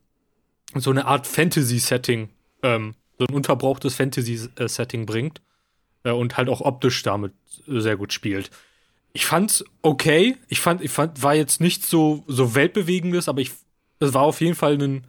so 0.74 0.90
eine 0.90 1.04
Art 1.04 1.26
Fantasy-Setting, 1.26 2.30
ähm, 2.62 2.94
so 3.18 3.26
ein 3.26 3.34
unterbrauchtes 3.34 3.94
Fantasy-Setting 3.94 5.04
bringt 5.04 5.42
äh, 6.04 6.12
und 6.12 6.38
halt 6.38 6.48
auch 6.48 6.62
optisch 6.62 7.02
damit 7.02 7.34
sehr 7.66 7.98
gut 7.98 8.14
spielt. 8.14 8.50
Ich 9.12 9.26
fand's 9.26 9.64
okay. 9.82 10.36
Ich 10.48 10.60
fand, 10.60 10.80
ich 10.80 10.90
fand, 10.90 11.22
war 11.22 11.34
jetzt 11.34 11.60
nicht 11.60 11.84
so, 11.84 12.24
so 12.26 12.54
weltbewegendes, 12.54 13.28
aber 13.28 13.42
ich, 13.42 13.52
es 13.98 14.14
war 14.14 14.22
auf 14.22 14.40
jeden 14.40 14.54
Fall 14.54 14.80
ein 14.82 15.06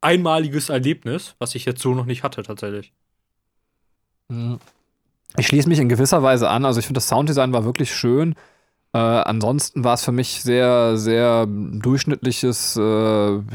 einmaliges 0.00 0.70
Erlebnis, 0.70 1.36
was 1.38 1.54
ich 1.54 1.66
jetzt 1.66 1.82
so 1.82 1.94
noch 1.94 2.06
nicht 2.06 2.24
hatte, 2.24 2.42
tatsächlich. 2.42 2.92
Ich 5.36 5.46
schließe 5.46 5.68
mich 5.68 5.78
in 5.78 5.88
gewisser 5.88 6.22
Weise 6.22 6.48
an. 6.50 6.64
Also 6.64 6.80
ich 6.80 6.86
finde, 6.86 6.98
das 6.98 7.08
Sounddesign 7.08 7.52
war 7.52 7.64
wirklich 7.64 7.94
schön. 7.94 8.34
Äh, 8.92 8.98
ansonsten 8.98 9.84
war 9.84 9.94
es 9.94 10.04
für 10.04 10.12
mich 10.12 10.42
sehr, 10.42 10.96
sehr 10.96 11.46
durchschnittliches, 11.46 12.76
äh, 12.76 12.80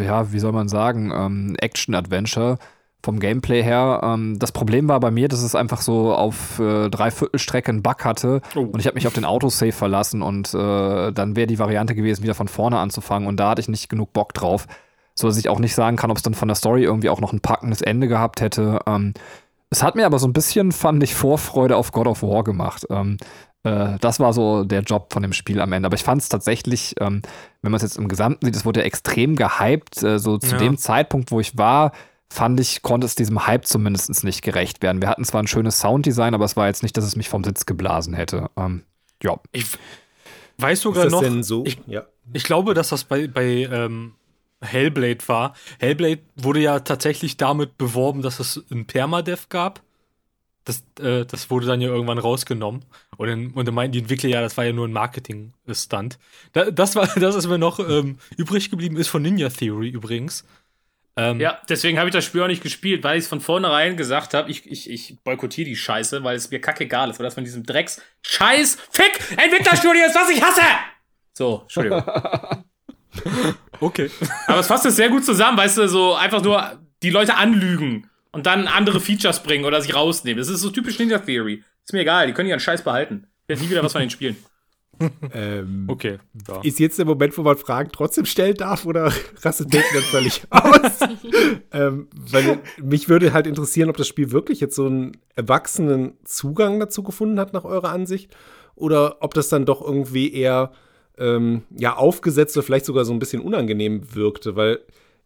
ja, 0.03 0.31
wie 0.31 0.39
soll 0.39 0.51
man 0.53 0.67
sagen, 0.69 1.11
ähm, 1.13 1.55
Action-Adventure 1.59 2.57
vom 3.03 3.19
Gameplay 3.19 3.61
her. 3.61 3.99
Ähm, 4.03 4.39
das 4.39 4.51
Problem 4.51 4.87
war 4.87 4.99
bei 4.99 5.11
mir, 5.11 5.27
dass 5.27 5.43
es 5.43 5.53
einfach 5.53 5.81
so 5.81 6.13
auf 6.13 6.59
äh, 6.59 6.89
Dreiviertelstrecke 6.89 7.69
einen 7.69 7.83
Bug 7.83 8.03
hatte 8.05 8.41
Oh. 8.55 8.61
und 8.61 8.79
ich 8.79 8.87
habe 8.87 8.95
mich 8.95 9.07
auf 9.07 9.13
den 9.13 9.25
Autosave 9.25 9.73
verlassen 9.73 10.21
und 10.21 10.53
äh, 10.53 11.11
dann 11.11 11.35
wäre 11.35 11.47
die 11.47 11.59
Variante 11.59 11.95
gewesen, 11.95 12.23
wieder 12.23 12.33
von 12.33 12.47
vorne 12.47 12.79
anzufangen 12.79 13.27
und 13.27 13.37
da 13.37 13.49
hatte 13.49 13.61
ich 13.61 13.67
nicht 13.67 13.89
genug 13.89 14.13
Bock 14.13 14.33
drauf, 14.33 14.67
so 15.15 15.27
dass 15.27 15.37
ich 15.37 15.49
auch 15.49 15.59
nicht 15.59 15.75
sagen 15.75 15.97
kann, 15.97 16.11
ob 16.11 16.17
es 16.17 16.23
dann 16.23 16.33
von 16.33 16.47
der 16.47 16.55
Story 16.55 16.83
irgendwie 16.83 17.09
auch 17.09 17.21
noch 17.21 17.31
ein 17.33 17.41
packendes 17.41 17.81
Ende 17.81 18.07
gehabt 18.07 18.41
hätte. 18.41 18.79
Ähm, 18.87 19.13
es 19.75 19.83
hat 19.83 19.95
mir 19.95 20.05
aber 20.05 20.19
so 20.19 20.27
ein 20.27 20.33
bisschen, 20.33 20.71
fand 20.71 21.03
ich, 21.03 21.13
Vorfreude 21.13 21.75
auf 21.75 21.91
God 21.91 22.07
of 22.07 22.23
War 22.23 22.45
gemacht. 22.45 22.85
Ähm, 22.89 23.17
äh, 23.63 23.97
das 23.99 24.21
war 24.21 24.31
so 24.31 24.63
der 24.63 24.81
Job 24.83 25.11
von 25.11 25.21
dem 25.21 25.33
Spiel 25.33 25.59
am 25.59 25.73
Ende. 25.73 25.87
Aber 25.87 25.95
ich 25.95 26.03
fand 26.03 26.21
es 26.21 26.29
tatsächlich, 26.29 26.95
ähm, 27.01 27.21
wenn 27.61 27.71
man 27.71 27.77
es 27.77 27.81
jetzt 27.83 27.97
im 27.97 28.07
Gesamten 28.07 28.45
sieht, 28.45 28.55
es 28.55 28.63
wurde 28.63 28.79
ja 28.79 28.85
extrem 28.85 29.35
gehypt. 29.35 30.01
Äh, 30.01 30.17
so 30.19 30.37
zu 30.37 30.51
Ja. 30.51 30.57
dem 30.59 30.77
Zeitpunkt, 30.77 31.31
wo 31.31 31.41
ich 31.41 31.57
war, 31.57 31.91
fand 32.29 32.57
ich, 32.61 32.83
konnte 32.83 33.05
es 33.05 33.15
diesem 33.15 33.47
Hype 33.47 33.65
zumindest 33.65 34.23
nicht 34.23 34.41
gerecht 34.41 34.81
werden. 34.81 35.01
Wir 35.01 35.09
hatten 35.09 35.25
zwar 35.25 35.43
ein 35.43 35.47
schönes 35.47 35.79
Sounddesign, 35.79 36.33
aber 36.33 36.45
es 36.45 36.55
war 36.55 36.67
jetzt 36.67 36.81
nicht, 36.81 36.95
dass 36.95 37.03
es 37.03 37.17
mich 37.17 37.27
vom 37.27 37.43
Sitz 37.43 37.65
geblasen 37.65 38.13
hätte. 38.13 38.49
Ähm, 38.55 38.83
ja. 39.21 39.37
Ich 39.51 39.65
weiß 40.57 40.77
Ist 40.79 40.83
sogar 40.83 41.03
das 41.03 41.11
noch, 41.11 41.21
denn 41.21 41.43
so? 41.43 41.65
ich, 41.65 41.79
ja. 41.85 42.03
ich 42.31 42.45
glaube, 42.45 42.73
dass 42.73 42.89
das 42.89 43.03
bei, 43.03 43.27
bei 43.27 43.67
ähm, 43.69 44.13
Hellblade 44.65 45.27
war. 45.27 45.55
Hellblade 45.79 46.21
wurde 46.35 46.59
ja 46.59 46.79
tatsächlich 46.79 47.37
damit 47.37 47.77
beworben, 47.77 48.21
dass 48.21 48.39
es 48.39 48.63
ein 48.71 48.85
Permadeath 48.85 49.49
gab. 49.49 49.81
Das, 50.65 50.83
äh, 50.99 51.25
das 51.25 51.49
wurde 51.51 51.67
dann 51.67 51.79
ja 51.79 51.89
irgendwann 51.89 52.17
rausgenommen. 52.17 52.85
Und 53.17 53.27
dann, 53.27 53.51
und 53.51 53.65
dann 53.67 53.75
meinten 53.75 53.93
die 53.93 53.99
Entwickler, 53.99 54.29
ja, 54.29 54.41
das 54.41 54.57
war 54.57 54.65
ja 54.65 54.73
nur 54.73 54.87
ein 54.87 54.93
Marketing-Stunt. 54.93 56.17
Da, 56.53 56.71
das 56.71 56.95
war 56.95 57.07
das, 57.15 57.35
was 57.35 57.47
mir 57.47 57.59
noch 57.59 57.79
ähm, 57.79 58.17
übrig 58.35 58.71
geblieben 58.71 58.97
ist 58.97 59.07
von 59.07 59.21
Ninja 59.21 59.49
Theory 59.49 59.89
übrigens. 59.89 60.43
Ähm, 61.17 61.39
Ja, 61.39 61.59
deswegen 61.69 61.97
habe 61.97 62.09
ich 62.09 62.13
das 62.13 62.25
Spiel 62.25 62.41
auch 62.41 62.47
nicht 62.47 62.63
gespielt, 62.63 63.03
weil 63.03 63.17
ich 63.17 63.23
es 63.25 63.29
von 63.29 63.41
vornherein 63.41 63.95
gesagt 63.95 64.33
habe, 64.33 64.51
ich, 64.51 64.69
ich, 64.69 64.89
ich 64.89 65.17
boykottiere 65.23 65.69
die 65.69 65.75
Scheiße, 65.75 66.23
weil 66.23 66.35
es 66.35 66.49
mir 66.51 66.59
kackegal 66.59 67.09
ist, 67.09 67.19
weil 67.19 67.25
das 67.25 67.35
von 67.35 67.43
diesem 67.43 67.63
Drecks 67.63 68.01
Scheiß 68.23 68.77
Fick 68.89 69.19
Entwicklerstudio 69.37 70.05
ist, 70.05 70.15
was 70.15 70.29
ich 70.29 70.41
hasse! 70.43 70.61
So, 71.33 71.61
Entschuldigung. 71.61 72.03
Okay. 73.79 74.09
Aber 74.47 74.59
es 74.59 74.67
fasst 74.67 74.85
es 74.85 74.95
sehr 74.95 75.09
gut 75.09 75.25
zusammen, 75.25 75.57
weißt 75.57 75.77
du, 75.77 75.87
so 75.87 76.13
einfach 76.15 76.41
nur 76.43 76.79
die 77.03 77.09
Leute 77.09 77.35
anlügen 77.35 78.09
und 78.31 78.45
dann 78.45 78.67
andere 78.67 78.99
Features 78.99 79.41
bringen 79.43 79.65
oder 79.65 79.81
sie 79.81 79.91
rausnehmen. 79.91 80.37
Das 80.39 80.49
ist 80.49 80.61
so 80.61 80.69
typisch 80.69 80.99
Ninja 80.99 81.19
Theory. 81.19 81.63
Ist 81.83 81.93
mir 81.93 82.01
egal, 82.01 82.27
die 82.27 82.33
können 82.33 82.49
ihren 82.49 82.59
Scheiß 82.59 82.83
behalten. 82.83 83.27
Ich 83.43 83.49
werde 83.49 83.61
nie 83.63 83.69
wieder 83.69 83.83
was 83.83 83.91
von 83.91 83.99
denen 83.99 84.11
spielen. 84.11 84.35
Ähm, 85.33 85.87
Okay. 85.89 86.19
Ja. 86.47 86.61
Ist 86.63 86.79
jetzt 86.79 86.97
der 86.97 87.05
Moment, 87.05 87.37
wo 87.37 87.41
man 87.41 87.57
Fragen 87.57 87.89
trotzdem 87.91 88.25
stellen 88.25 88.55
darf 88.55 88.85
oder 88.85 89.11
rastet 89.43 89.73
Dayton 89.73 89.89
dann 89.93 90.03
völlig 90.03 90.41
aus? 90.49 90.99
ähm, 91.73 92.07
weil 92.31 92.59
mich 92.81 93.09
würde 93.09 93.33
halt 93.33 93.45
interessieren, 93.45 93.89
ob 93.89 93.97
das 93.97 94.07
Spiel 94.07 94.31
wirklich 94.31 94.61
jetzt 94.61 94.75
so 94.75 94.85
einen 94.85 95.17
erwachsenen 95.35 96.13
Zugang 96.23 96.79
dazu 96.79 97.03
gefunden 97.03 97.41
hat, 97.41 97.51
nach 97.51 97.65
eurer 97.65 97.89
Ansicht. 97.89 98.33
Oder 98.75 99.17
ob 99.21 99.33
das 99.33 99.49
dann 99.49 99.65
doch 99.65 99.81
irgendwie 99.81 100.33
eher 100.33 100.71
ähm, 101.17 101.63
ja, 101.77 101.95
aufgesetzt 101.95 102.57
oder 102.57 102.65
vielleicht 102.65 102.85
sogar 102.85 103.05
so 103.05 103.13
ein 103.13 103.19
bisschen 103.19 103.41
unangenehm 103.41 104.15
wirkte. 104.15 104.55
Weil 104.55 104.79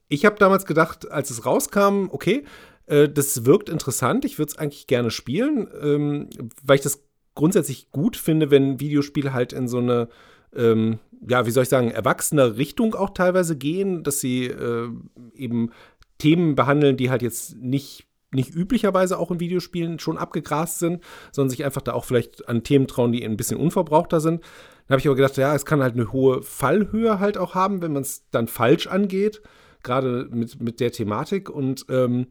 ich 0.07 0.25
habe 0.25 0.37
damals 0.37 0.65
gedacht, 0.65 1.11
als 1.11 1.29
es 1.29 1.45
rauskam, 1.45 2.07
okay, 2.11 2.43
Äh, 2.89 3.07
das 3.07 3.45
wirkt 3.45 3.69
interessant. 3.69 4.25
Ich 4.25 4.39
würde 4.39 4.51
es 4.51 4.57
eigentlich 4.57 4.87
gerne 4.87 5.11
spielen, 5.11 5.67
ähm, 5.79 6.27
weil 6.63 6.77
ich 6.77 6.81
das 6.81 7.03
grundsätzlich 7.35 7.91
gut 7.91 8.17
finde, 8.17 8.49
wenn 8.49 8.79
Videospiele 8.79 9.31
halt 9.31 9.53
in 9.53 9.67
so 9.67 9.77
eine, 9.77 10.09
ähm, 10.55 10.97
ja, 11.29 11.45
wie 11.45 11.51
soll 11.51 11.63
ich 11.63 11.69
sagen, 11.69 11.91
erwachsene 11.91 12.57
Richtung 12.57 12.95
auch 12.95 13.11
teilweise 13.11 13.55
gehen, 13.55 14.01
dass 14.01 14.19
sie 14.19 14.47
äh, 14.47 14.89
eben 15.35 15.69
Themen 16.17 16.55
behandeln, 16.55 16.97
die 16.97 17.11
halt 17.11 17.21
jetzt 17.21 17.57
nicht 17.57 18.07
nicht 18.31 18.53
üblicherweise 18.53 19.17
auch 19.17 19.31
in 19.31 19.39
Videospielen 19.39 19.99
schon 19.99 20.17
abgegrast 20.17 20.79
sind, 20.79 21.03
sondern 21.31 21.49
sich 21.49 21.65
einfach 21.65 21.81
da 21.81 21.93
auch 21.93 22.05
vielleicht 22.05 22.47
an 22.47 22.63
Themen 22.63 22.87
trauen, 22.87 23.11
die 23.11 23.25
ein 23.25 23.37
bisschen 23.37 23.57
unverbrauchter 23.57 24.19
sind. 24.19 24.41
Dann 24.41 24.95
habe 24.95 24.99
ich 24.99 25.07
aber 25.07 25.15
gedacht, 25.15 25.37
ja, 25.37 25.55
es 25.55 25.65
kann 25.65 25.81
halt 25.81 25.95
eine 25.95 26.11
hohe 26.11 26.41
Fallhöhe 26.41 27.19
halt 27.19 27.37
auch 27.37 27.55
haben, 27.55 27.81
wenn 27.81 27.93
man 27.93 28.03
es 28.03 28.29
dann 28.31 28.47
falsch 28.47 28.87
angeht, 28.87 29.41
gerade 29.83 30.27
mit, 30.31 30.61
mit 30.61 30.79
der 30.79 30.91
Thematik. 30.91 31.49
Und 31.49 31.85
ähm, 31.89 32.27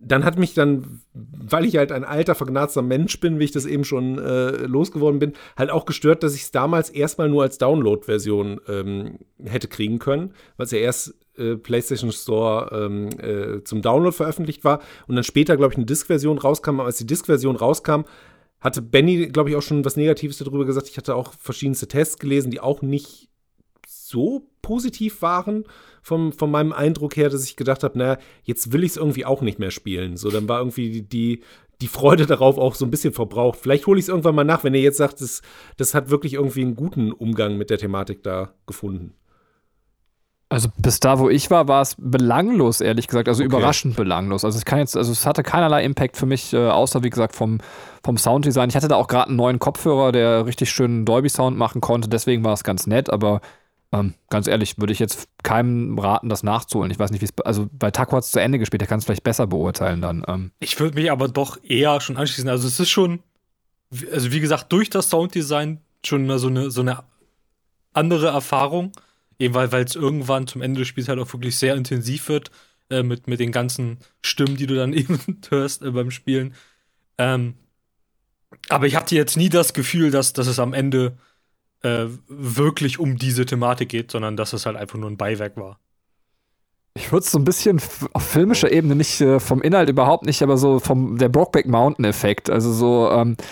dann 0.00 0.24
hat 0.24 0.38
mich 0.38 0.54
dann, 0.54 1.02
weil 1.12 1.66
ich 1.66 1.76
halt 1.76 1.92
ein 1.92 2.04
alter, 2.04 2.34
vergnazter 2.34 2.82
Mensch 2.82 3.20
bin, 3.20 3.38
wie 3.38 3.44
ich 3.44 3.52
das 3.52 3.66
eben 3.66 3.84
schon 3.84 4.18
äh, 4.18 4.66
losgeworden 4.66 5.20
bin, 5.20 5.34
halt 5.56 5.70
auch 5.70 5.84
gestört, 5.84 6.22
dass 6.22 6.34
ich 6.34 6.42
es 6.42 6.50
damals 6.50 6.90
erstmal 6.90 7.28
nur 7.28 7.42
als 7.42 7.58
Download-Version 7.58 8.60
ähm, 8.66 9.18
hätte 9.44 9.68
kriegen 9.68 9.98
können, 9.98 10.32
weil 10.56 10.64
es 10.64 10.72
ja 10.72 10.78
erst 10.78 11.14
äh, 11.40 11.56
PlayStation 11.56 12.12
Store 12.12 12.70
ähm, 12.72 13.08
äh, 13.18 13.64
zum 13.64 13.82
Download 13.82 14.14
veröffentlicht 14.14 14.64
war 14.64 14.80
und 15.06 15.16
dann 15.16 15.24
später, 15.24 15.56
glaube 15.56 15.72
ich, 15.72 15.76
eine 15.76 15.86
Disk-Version 15.86 16.38
rauskam. 16.38 16.80
Aber 16.80 16.84
als 16.84 16.98
die 16.98 17.06
Disk-Version 17.06 17.56
rauskam, 17.56 18.02
hatte 18.60 18.82
Benny, 18.82 19.28
glaube 19.28 19.50
ich, 19.50 19.56
auch 19.56 19.62
schon 19.62 19.84
was 19.84 19.96
Negatives 19.96 20.38
darüber 20.38 20.64
gesagt. 20.64 20.88
Ich 20.88 20.96
hatte 20.96 21.14
auch 21.14 21.32
verschiedenste 21.32 21.88
Tests 21.88 22.18
gelesen, 22.18 22.50
die 22.50 22.60
auch 22.60 22.82
nicht 22.82 23.28
so 23.86 24.46
positiv 24.62 25.22
waren 25.22 25.64
vom, 26.02 26.32
von 26.32 26.50
meinem 26.50 26.72
Eindruck 26.72 27.16
her, 27.16 27.30
dass 27.30 27.44
ich 27.44 27.56
gedacht 27.56 27.82
habe, 27.82 27.98
naja, 27.98 28.18
jetzt 28.42 28.72
will 28.72 28.84
ich 28.84 28.92
es 28.92 28.96
irgendwie 28.96 29.24
auch 29.24 29.40
nicht 29.42 29.58
mehr 29.58 29.70
spielen. 29.70 30.16
So, 30.16 30.30
dann 30.30 30.48
war 30.48 30.58
irgendwie 30.58 30.90
die, 30.90 31.08
die, 31.08 31.40
die 31.80 31.88
Freude 31.88 32.26
darauf 32.26 32.58
auch 32.58 32.74
so 32.74 32.84
ein 32.84 32.90
bisschen 32.90 33.12
verbraucht. 33.12 33.58
Vielleicht 33.60 33.86
hole 33.86 33.98
ich 33.98 34.04
es 34.04 34.08
irgendwann 34.08 34.34
mal 34.34 34.44
nach, 34.44 34.64
wenn 34.64 34.74
ihr 34.74 34.80
jetzt 34.80 34.98
sagt, 34.98 35.20
das, 35.20 35.42
das 35.76 35.94
hat 35.94 36.10
wirklich 36.10 36.34
irgendwie 36.34 36.62
einen 36.62 36.76
guten 36.76 37.12
Umgang 37.12 37.56
mit 37.56 37.70
der 37.70 37.78
Thematik 37.78 38.22
da 38.22 38.54
gefunden. 38.66 39.14
Also 40.50 40.68
bis 40.76 40.98
da, 40.98 41.20
wo 41.20 41.30
ich 41.30 41.48
war, 41.52 41.68
war 41.68 41.80
es 41.80 41.94
belanglos, 41.96 42.80
ehrlich 42.80 43.06
gesagt. 43.06 43.28
Also 43.28 43.44
okay. 43.44 43.54
überraschend 43.54 43.94
belanglos. 43.94 44.44
Also 44.44 44.58
es 44.58 44.64
kann 44.64 44.80
jetzt, 44.80 44.96
also 44.96 45.12
es 45.12 45.24
hatte 45.24 45.44
keinerlei 45.44 45.84
Impact 45.84 46.16
für 46.16 46.26
mich, 46.26 46.52
äh, 46.52 46.68
außer 46.68 47.04
wie 47.04 47.10
gesagt 47.10 47.36
vom, 47.36 47.58
vom 48.02 48.18
Sounddesign. 48.18 48.68
Ich 48.68 48.74
hatte 48.74 48.88
da 48.88 48.96
auch 48.96 49.06
gerade 49.06 49.28
einen 49.28 49.36
neuen 49.36 49.60
Kopfhörer, 49.60 50.10
der 50.10 50.46
richtig 50.46 50.70
schönen 50.70 51.04
Dolby-Sound 51.04 51.56
machen 51.56 51.80
konnte. 51.80 52.08
Deswegen 52.08 52.42
war 52.42 52.52
es 52.52 52.64
ganz 52.64 52.88
nett, 52.88 53.10
aber 53.10 53.40
ähm, 53.92 54.14
ganz 54.28 54.48
ehrlich, 54.48 54.76
würde 54.76 54.92
ich 54.92 54.98
jetzt 54.98 55.28
keinem 55.44 55.96
raten, 55.96 56.28
das 56.28 56.42
nachzuholen. 56.42 56.90
Ich 56.90 56.98
weiß 56.98 57.12
nicht, 57.12 57.20
wie 57.20 57.26
es. 57.26 57.32
Also 57.44 57.68
bei 57.72 57.92
Taco 57.92 58.16
hat 58.16 58.24
es 58.24 58.32
zu 58.32 58.40
Ende 58.40 58.58
gespielt, 58.58 58.80
der 58.80 58.88
kann 58.88 58.98
es 58.98 59.04
vielleicht 59.04 59.22
besser 59.22 59.46
beurteilen 59.46 60.00
dann. 60.00 60.24
Ähm. 60.26 60.50
Ich 60.58 60.80
würde 60.80 60.96
mich 60.96 61.12
aber 61.12 61.28
doch 61.28 61.62
eher 61.62 62.00
schon 62.00 62.16
anschließen. 62.16 62.48
Also 62.48 62.66
es 62.66 62.80
ist 62.80 62.90
schon, 62.90 63.20
also 64.12 64.32
wie 64.32 64.40
gesagt, 64.40 64.72
durch 64.72 64.90
das 64.90 65.10
Sounddesign 65.10 65.80
schon 66.04 66.38
so 66.38 66.48
eine, 66.48 66.72
so 66.72 66.80
eine 66.80 67.04
andere 67.92 68.28
Erfahrung. 68.28 68.90
Eben 69.40 69.54
weil 69.54 69.84
es 69.84 69.96
irgendwann 69.96 70.46
zum 70.46 70.62
Ende 70.62 70.80
des 70.80 70.88
Spiels 70.88 71.08
halt 71.08 71.18
auch 71.18 71.32
wirklich 71.32 71.56
sehr 71.56 71.74
intensiv 71.74 72.28
wird, 72.28 72.50
äh, 72.90 73.02
mit, 73.02 73.26
mit 73.26 73.40
den 73.40 73.52
ganzen 73.52 73.98
Stimmen, 74.22 74.56
die 74.56 74.66
du 74.66 74.76
dann 74.76 74.92
eben 74.94 75.18
hörst 75.48 75.82
äh, 75.82 75.90
beim 75.90 76.12
Spielen. 76.12 76.54
Ähm, 77.18 77.54
aber 78.68 78.86
ich 78.86 78.96
hatte 78.96 79.16
jetzt 79.16 79.36
nie 79.36 79.48
das 79.48 79.72
Gefühl, 79.72 80.10
dass, 80.10 80.32
dass 80.32 80.46
es 80.46 80.58
am 80.58 80.74
Ende 80.74 81.16
äh, 81.82 82.06
wirklich 82.28 82.98
um 82.98 83.16
diese 83.16 83.46
Thematik 83.46 83.88
geht, 83.88 84.10
sondern 84.10 84.36
dass 84.36 84.52
es 84.52 84.66
halt 84.66 84.76
einfach 84.76 84.98
nur 84.98 85.10
ein 85.10 85.16
Beiwerk 85.16 85.56
war. 85.56 85.78
Ich 86.94 87.12
würde 87.12 87.24
es 87.24 87.30
so 87.30 87.38
ein 87.38 87.44
bisschen 87.44 87.80
auf 88.12 88.26
filmischer 88.26 88.70
Ebene 88.70 88.96
nicht 88.96 89.20
äh, 89.20 89.40
vom 89.40 89.62
Inhalt 89.62 89.88
überhaupt 89.88 90.26
nicht, 90.26 90.42
aber 90.42 90.58
so 90.58 90.80
vom 90.80 91.16
der 91.18 91.28
Brokeback 91.28 91.66
Mountain 91.66 92.04
Effekt, 92.04 92.50
also 92.50 92.72
so 92.72 93.10
ähm, 93.10 93.36
äh, 93.38 93.44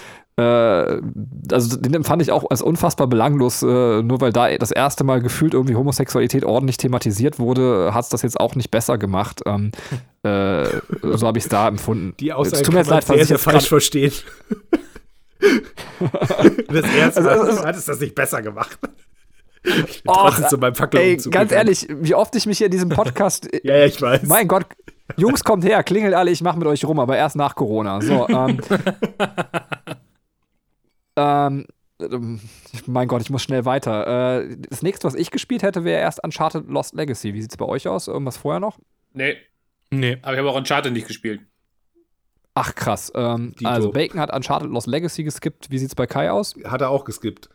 also 0.42 1.76
den 1.78 1.94
empfand 1.94 2.22
ich 2.22 2.30
auch 2.30 2.48
als 2.50 2.62
unfassbar 2.62 3.06
belanglos, 3.06 3.62
äh, 3.62 4.02
nur 4.02 4.20
weil 4.20 4.32
da 4.32 4.56
das 4.56 4.70
erste 4.70 5.04
Mal 5.04 5.20
gefühlt 5.20 5.54
irgendwie 5.54 5.74
Homosexualität 5.74 6.44
ordentlich 6.44 6.76
thematisiert 6.76 7.38
wurde, 7.38 7.92
hat 7.92 8.04
es 8.04 8.10
das 8.10 8.22
jetzt 8.22 8.38
auch 8.38 8.54
nicht 8.54 8.70
besser 8.70 8.98
gemacht. 8.98 9.42
Ähm, 9.46 9.72
äh, 10.22 10.64
so 11.02 11.26
habe 11.26 11.38
ich 11.38 11.44
es 11.44 11.50
da 11.50 11.66
empfunden. 11.66 12.14
Die 12.20 12.32
Aussage 12.32 12.62
tut 12.62 12.74
mir 12.74 12.80
jetzt 12.80 12.90
leid, 12.90 13.04
sehr, 13.04 13.24
sehr 13.24 13.38
falsch 13.38 13.68
verstehen. 13.68 14.12
das 16.68 16.94
erste 16.94 17.22
Mal 17.22 17.30
also, 17.30 17.44
also, 17.44 17.64
hat 17.64 17.76
es 17.76 17.84
das 17.86 18.00
nicht 18.00 18.14
besser 18.14 18.42
gemacht. 18.42 18.78
Oh, 20.06 20.30
zu 20.30 20.56
meinem 20.58 20.74
ey, 20.92 21.16
ganz 21.16 21.52
ehrlich, 21.52 21.86
wie 21.90 22.14
oft 22.14 22.34
ich 22.36 22.46
mich 22.46 22.58
hier 22.58 22.66
in 22.66 22.70
diesem 22.70 22.88
Podcast. 22.88 23.48
ja, 23.62 23.76
ja, 23.76 23.86
ich 23.86 24.00
weiß. 24.00 24.22
Mein 24.24 24.48
Gott, 24.48 24.66
Jungs, 25.16 25.42
kommt 25.42 25.64
her, 25.64 25.82
klingelt 25.82 26.14
alle, 26.14 26.30
ich 26.30 26.42
mache 26.42 26.58
mit 26.58 26.68
euch 26.68 26.84
rum, 26.84 27.00
aber 27.00 27.16
erst 27.16 27.36
nach 27.36 27.54
Corona. 27.54 28.00
So, 28.00 28.28
ähm, 28.28 28.60
ähm, 31.18 31.66
mein 32.86 33.08
Gott, 33.08 33.22
ich 33.22 33.30
muss 33.30 33.42
schnell 33.42 33.64
weiter. 33.64 34.40
Äh, 34.42 34.56
das 34.70 34.82
nächste, 34.82 35.06
was 35.06 35.14
ich 35.14 35.30
gespielt 35.30 35.62
hätte, 35.62 35.84
wäre 35.84 36.00
erst 36.00 36.22
Uncharted 36.22 36.68
Lost 36.68 36.94
Legacy. 36.94 37.34
Wie 37.34 37.42
sieht 37.42 37.50
es 37.50 37.56
bei 37.56 37.66
euch 37.66 37.88
aus? 37.88 38.08
Irgendwas 38.08 38.36
vorher 38.36 38.60
noch? 38.60 38.78
Nee. 39.12 39.36
Nee. 39.90 40.18
Aber 40.22 40.32
ich 40.32 40.38
habe 40.38 40.50
auch 40.50 40.56
Uncharted 40.56 40.92
nicht 40.92 41.08
gespielt. 41.08 41.40
Ach 42.54 42.74
krass. 42.74 43.12
Ähm, 43.14 43.54
also 43.64 43.90
Bacon 43.90 44.20
hat 44.20 44.34
Uncharted 44.34 44.70
Lost 44.70 44.86
Legacy 44.86 45.24
geskippt. 45.24 45.70
Wie 45.70 45.78
sieht 45.78 45.88
es 45.88 45.94
bei 45.94 46.06
Kai 46.06 46.30
aus? 46.30 46.54
Hat 46.64 46.80
er 46.80 46.90
auch 46.90 47.04
geskippt. 47.04 47.48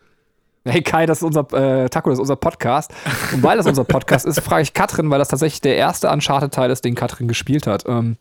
Hey 0.66 0.82
Kai, 0.82 1.06
das 1.06 1.18
ist 1.18 1.24
unser 1.24 1.42
äh, 1.52 1.90
Taco, 1.90 2.10
das 2.10 2.18
ist 2.18 2.22
unser 2.22 2.38
Podcast. 2.38 2.94
Und 3.34 3.44
weil 3.44 3.58
das 3.58 3.66
unser 3.68 3.84
Podcast 3.84 4.26
ist, 4.26 4.40
frage 4.40 4.64
ich 4.64 4.74
Katrin, 4.74 5.10
weil 5.10 5.20
das 5.20 5.28
tatsächlich 5.28 5.60
der 5.60 5.76
erste 5.76 6.10
Uncharted-Teil 6.10 6.72
ist, 6.72 6.86
den 6.86 6.96
Katrin 6.96 7.28
gespielt 7.28 7.68
hat. 7.68 7.84
Ähm, 7.86 8.16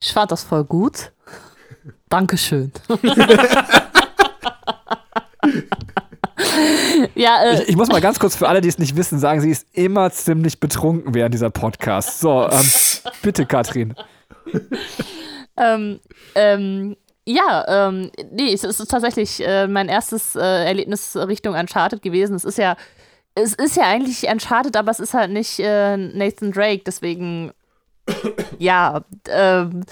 ich 0.00 0.12
fand 0.12 0.32
das 0.32 0.42
voll 0.42 0.64
gut. 0.64 1.12
Dankeschön. 2.08 2.72
ja, 7.14 7.42
äh, 7.44 7.62
ich, 7.62 7.70
ich, 7.70 7.76
muss 7.76 7.88
mal 7.88 8.00
ganz 8.00 8.18
kurz 8.18 8.36
für 8.36 8.48
alle, 8.48 8.60
die 8.60 8.68
es 8.68 8.78
nicht 8.78 8.96
wissen, 8.96 9.18
sagen, 9.18 9.40
sie 9.40 9.50
ist 9.50 9.66
immer 9.72 10.10
ziemlich 10.10 10.60
betrunken 10.60 11.14
während 11.14 11.34
dieser 11.34 11.50
Podcast. 11.50 12.20
So, 12.20 12.48
ähm, 12.50 12.66
bitte, 13.22 13.46
Katrin. 13.46 13.94
ähm, 15.56 16.00
ähm, 16.34 16.96
ja, 17.26 17.88
ähm, 17.88 18.10
nee, 18.32 18.52
es 18.52 18.64
ist 18.64 18.78
tatsächlich 18.88 19.46
äh, 19.46 19.66
mein 19.68 19.88
erstes 19.88 20.34
äh, 20.34 20.40
Erlebnis 20.40 21.16
Richtung 21.16 21.54
Uncharted 21.54 22.02
gewesen. 22.02 22.34
Es 22.34 22.44
ist 22.44 22.58
ja, 22.58 22.76
es 23.34 23.54
ist 23.54 23.76
ja 23.76 23.84
eigentlich 23.84 24.28
Uncharted, 24.28 24.76
aber 24.76 24.90
es 24.90 25.00
ist 25.00 25.14
halt 25.14 25.30
nicht 25.30 25.58
äh, 25.60 25.96
Nathan 25.96 26.52
Drake, 26.52 26.82
deswegen 26.84 27.52
ja, 28.58 29.02
ähm, 29.28 29.84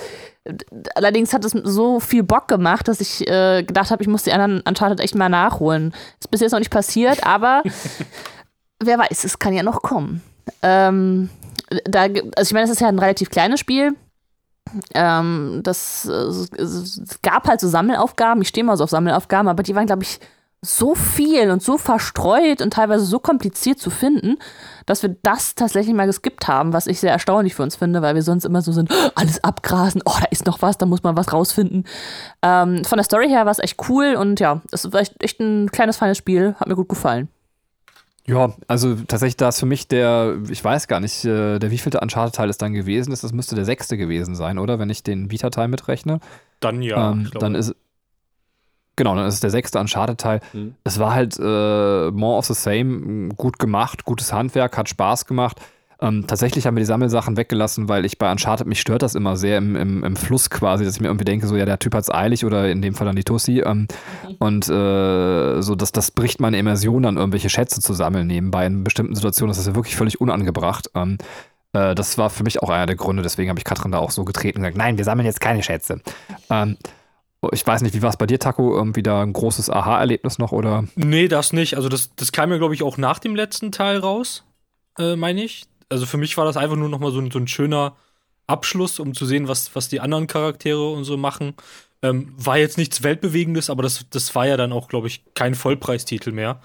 allerdings 0.95 1.33
hat 1.33 1.45
es 1.45 1.53
so 1.53 2.01
viel 2.01 2.23
Bock 2.23 2.49
gemacht, 2.49 2.89
dass 2.89 3.01
ich 3.01 3.27
äh, 3.29 3.63
gedacht 3.63 3.91
habe, 3.91 4.03
ich 4.03 4.09
muss 4.09 4.23
die 4.23 4.33
anderen 4.33 4.61
Uncharted 4.61 5.01
echt 5.01 5.15
mal 5.15 5.29
nachholen. 5.29 5.95
Ist 6.21 6.31
bis 6.31 6.41
jetzt 6.41 6.53
noch 6.53 6.59
nicht 6.59 6.71
passiert, 6.71 7.25
aber 7.27 7.63
wer 8.81 8.99
weiß, 8.99 9.25
es 9.25 9.39
kann 9.39 9.55
ja 9.55 9.63
noch 9.63 9.83
kommen. 9.83 10.23
Ähm, 10.63 11.29
da, 11.85 12.03
also 12.03 12.49
ich 12.49 12.53
meine, 12.53 12.65
es 12.65 12.71
ist 12.71 12.81
ja 12.81 12.89
ein 12.89 12.99
relativ 12.99 13.31
kleines 13.31 13.61
Spiel. 13.61 13.95
Ähm, 14.95 15.61
das, 15.63 16.07
äh, 16.07 16.61
es 16.61 17.19
gab 17.23 17.49
halt 17.49 17.61
so 17.61 17.69
Sammelaufgaben. 17.69 18.43
Ich 18.43 18.49
stehe 18.49 18.65
mal 18.65 18.77
so 18.77 18.85
auf 18.85 18.91
Sammelaufgaben, 18.91 19.49
aber 19.49 19.63
die 19.63 19.75
waren, 19.75 19.87
glaube 19.87 20.03
ich, 20.03 20.21
so 20.61 20.95
viel 20.95 21.51
und 21.51 21.63
so 21.63 21.79
verstreut 21.79 22.61
und 22.63 22.73
teilweise 22.73 23.05
so 23.05 23.21
kompliziert 23.21 23.79
zu 23.79 23.91
finden, 23.91 24.39
dass 24.87 25.03
wir 25.03 25.17
das 25.23 25.55
tatsächlich 25.55 25.95
mal 25.95 26.07
geskippt 26.07 26.49
haben, 26.49 26.73
was 26.73 26.89
ich 26.89 26.99
sehr 26.99 27.13
erstaunlich 27.13 27.55
für 27.55 27.63
uns 27.63 27.77
finde, 27.77 28.03
weil 28.03 28.17
wir 28.17 28.23
sonst 28.23 28.45
immer 28.45 28.61
so 28.61 28.73
sind, 28.73 28.91
oh, 28.93 29.11
alles 29.15 29.43
abgrasen, 29.45 30.03
oh, 30.05 30.17
da 30.19 30.27
ist 30.31 30.47
noch 30.47 30.61
was, 30.61 30.77
da 30.77 30.87
muss 30.87 31.03
man 31.05 31.17
was 31.17 31.33
rausfinden. 31.33 31.85
Ähm, 32.43 32.85
von 32.85 32.99
der 32.99 33.05
Story 33.05 33.29
her 33.29 33.45
war 33.45 33.53
es 33.53 33.61
echt 33.61 33.77
cool 33.89 34.17
und 34.19 34.41
ja, 34.41 34.61
es 34.73 34.93
war 34.93 35.01
echt, 35.01 35.23
echt 35.23 35.39
ein 35.39 35.71
kleines, 35.71 35.97
feines 35.97 36.19
Spiel, 36.19 36.57
hat 36.59 36.67
mir 36.67 36.77
gut 36.77 36.89
gefallen. 36.89 37.29
Ja, 38.27 38.53
also 38.67 38.95
tatsächlich, 38.95 39.39
da 39.39 39.49
ist 39.49 39.59
für 39.59 39.67
mich 39.67 39.89
der, 39.89 40.37
ich 40.51 40.63
weiß 40.63 40.87
gar 40.87 41.01
nicht, 41.01 41.25
äh, 41.25 41.59
der 41.59 41.71
wievielte 41.71 42.01
Uncharted-Teil 42.01 42.51
es 42.51 42.59
dann 42.59 42.75
gewesen 42.75 43.11
ist. 43.11 43.25
Das 43.25 43.33
müsste 43.33 43.55
der 43.55 43.65
sechste 43.65 43.97
gewesen 43.97 44.35
sein, 44.35 44.59
oder? 44.59 44.79
Wenn 44.79 44.91
ich 44.91 45.03
den 45.03 45.31
Vita-Teil 45.31 45.69
mitrechne. 45.69 46.21
Dann 46.61 46.83
ja. 46.83 47.13
Ähm, 47.13 47.31
dann 47.39 47.55
ist 47.55 47.75
Genau, 48.99 49.15
dann 49.15 49.27
ist 49.27 49.35
es 49.35 49.41
der 49.41 49.51
sechste 49.51 49.79
Uncharted-Teil. 49.79 50.41
Mhm. 50.53 50.75
Es 50.83 50.99
war 50.99 51.15
halt 51.15 51.39
äh, 51.39 52.11
more 52.11 52.37
of 52.37 52.47
the 52.47 52.55
same, 52.55 53.29
gut 53.37 53.61
gemacht, 53.61 54.05
gutes 54.05 54.33
Handwerk, 54.33 54.77
hat 54.77 54.89
Spaß 54.89 55.25
gemacht. 55.25 55.61
Ähm, 56.01 56.27
tatsächlich 56.27 56.67
haben 56.67 56.75
wir 56.75 56.81
die 56.81 56.87
Sammelsachen 56.87 57.37
weggelassen, 57.37 57.89
weil 57.89 58.05
ich 58.05 58.19
bei 58.19 58.29
Uncharted, 58.29 58.67
mich 58.67 58.81
stört 58.81 59.03
das 59.03 59.15
immer 59.15 59.37
sehr 59.37 59.59
im, 59.59 59.77
im, 59.77 60.03
im 60.03 60.17
Fluss 60.17 60.51
quasi, 60.51 60.85
dass 60.85 60.97
ich 60.97 61.01
mir 61.01 61.07
irgendwie 61.07 61.25
denke, 61.25 61.47
so 61.47 61.55
ja, 61.55 61.65
der 61.65 61.79
Typ 61.79 61.95
hat 61.95 62.03
es 62.03 62.11
eilig 62.11 62.45
oder 62.45 62.69
in 62.69 62.83
dem 62.83 62.95
Fall 62.95 63.07
dann 63.07 63.15
die 63.15 63.23
Tussi. 63.23 63.63
Ähm, 63.65 63.87
okay. 64.25 64.35
Und 64.41 64.69
äh, 64.69 65.63
so, 65.63 65.77
dass 65.77 65.93
das 65.93 66.11
bricht 66.11 66.41
meine 66.41 66.59
Immersion 66.59 67.05
dann, 67.05 67.19
irgendwelche 67.19 67.51
Schätze 67.51 67.81
zu 67.81 67.95
sammeln 67.95 68.27
nebenbei. 68.27 68.67
In 68.67 68.83
bestimmten 68.83 69.15
Situationen 69.15 69.51
das 69.51 69.59
ist 69.59 69.67
das 69.67 69.75
ja 69.75 69.77
wirklich 69.77 69.95
völlig 69.95 70.21
unangebracht. 70.21 70.91
Ähm, 70.97 71.19
äh, 71.73 71.95
das 71.95 72.19
war 72.19 72.31
für 72.31 72.43
mich 72.43 72.65
auch 72.65 72.71
einer 72.71 72.87
der 72.87 72.97
Gründe, 72.97 73.23
deswegen 73.23 73.49
habe 73.49 73.61
ich 73.61 73.65
Katrin 73.65 73.93
da 73.93 73.99
auch 73.99 74.11
so 74.11 74.25
getreten 74.25 74.59
und 74.59 74.63
gesagt, 74.65 74.77
nein, 74.77 74.99
wir 74.99 75.05
sammeln 75.05 75.27
jetzt 75.27 75.41
keine 75.41 75.63
Schätze. 75.63 76.01
Ähm, 76.51 76.77
ich 77.53 77.67
weiß 77.67 77.83
nicht, 77.83 77.95
wie 77.95 78.03
war 78.03 78.11
es 78.11 78.17
bei 78.17 78.27
dir, 78.27 78.39
Taco? 78.39 78.75
Irgendwie 78.75 79.03
da 79.03 79.23
ein 79.23 79.33
großes 79.33 79.71
Aha-Erlebnis 79.71 80.39
noch, 80.39 80.53
oder? 80.53 80.85
Nee, 80.97 81.29
das 81.29 81.53
nicht. 81.53 81.77
Also, 81.77 81.89
das, 81.89 82.15
das 82.17 82.33
kam 82.33 82.51
ja, 82.51 82.59
glaube 82.59 82.75
ich, 82.75 82.83
auch 82.83 82.97
nach 82.97 83.19
dem 83.19 83.37
letzten 83.37 83.71
Teil 83.71 83.99
raus, 83.99 84.45
äh, 84.99 85.17
meine 85.17 85.45
ich. 85.45 85.65
Also, 85.89 86.07
für 86.07 86.17
mich 86.17 86.37
war 86.37 86.45
das 86.45 86.57
einfach 86.57 86.77
nur 86.77 86.89
nochmal 86.89 87.13
so, 87.13 87.31
so 87.31 87.39
ein 87.39 87.49
schöner 87.49 87.97
Abschluss, 88.47 88.99
um 88.99 89.15
zu 89.15 89.27
sehen, 89.27 89.47
was, 89.47 89.75
was 89.75 89.89
die 89.89 90.01
anderen 90.01 90.27
Charaktere 90.27 90.91
und 90.91 91.05
so 91.05 91.17
machen. 91.17 91.55
Ähm, 92.03 92.33
war 92.37 92.59
jetzt 92.59 92.79
nichts 92.79 93.03
Weltbewegendes, 93.03 93.71
aber 93.71 93.83
das, 93.83 94.07
das 94.11 94.35
war 94.35 94.47
ja 94.47 94.57
dann 94.57 94.73
auch, 94.73 94.89
glaube 94.89 95.09
ich, 95.09 95.25
kein 95.35 95.55
Vollpreistitel 95.55 96.33
mehr. 96.33 96.61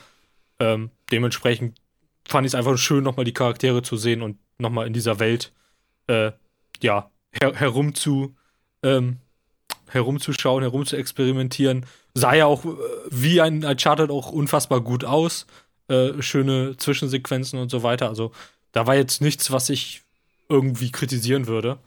Ähm, 0.59 0.91
dementsprechend 1.12 1.79
fand 2.27 2.45
ich 2.45 2.51
es 2.51 2.55
einfach 2.55 2.77
schön, 2.77 3.03
nochmal 3.03 3.25
die 3.25 3.33
Charaktere 3.33 3.81
zu 3.81 3.97
sehen 3.97 4.21
und 4.21 4.38
nochmal 4.57 4.88
in 4.88 4.93
dieser 4.93 5.19
Welt 5.19 5.51
äh, 6.07 6.31
ja, 6.81 7.12
her 7.31 7.53
herum 7.55 7.95
zu, 7.95 8.36
ähm, 8.83 9.17
herumzuschauen, 9.93 10.63
herum 10.63 10.86
zu 10.86 10.95
experimentieren. 10.95 11.86
Sah 12.13 12.34
ja 12.34 12.45
auch 12.45 12.65
äh, 12.65 12.69
wie 13.10 13.41
ein 13.41 13.63
Uncharted 13.63 14.10
auch 14.10 14.32
unfassbar 14.32 14.82
gut 14.82 15.03
aus. 15.06 15.45
Äh, 15.88 16.21
schöne 16.21 16.77
Zwischensequenzen 16.77 17.60
und 17.60 17.69
so 17.69 17.84
weiter. 17.84 18.10
Also 18.10 18.32
da 18.71 18.88
war 18.88 18.95
jetzt 18.95 19.21
nichts, 19.21 19.51
was 19.51 19.69
ich 19.69 20.01
irgendwie 20.49 20.91
kritisieren 20.91 21.47
würde. 21.47 21.77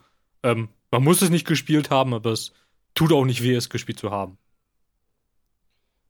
Ähm, 0.43 0.69
man 0.91 1.03
muss 1.03 1.23
es 1.23 1.31
nicht 1.31 1.47
gespielt 1.47 1.91
haben, 1.91 2.15
aber 2.15 2.31
es 2.31 2.53
tut 2.95 3.13
auch 3.13 3.25
nicht 3.25 3.43
weh, 3.43 3.55
es 3.55 3.71
gespielt 3.71 3.99
zu 3.99 4.11
haben. 4.11 4.39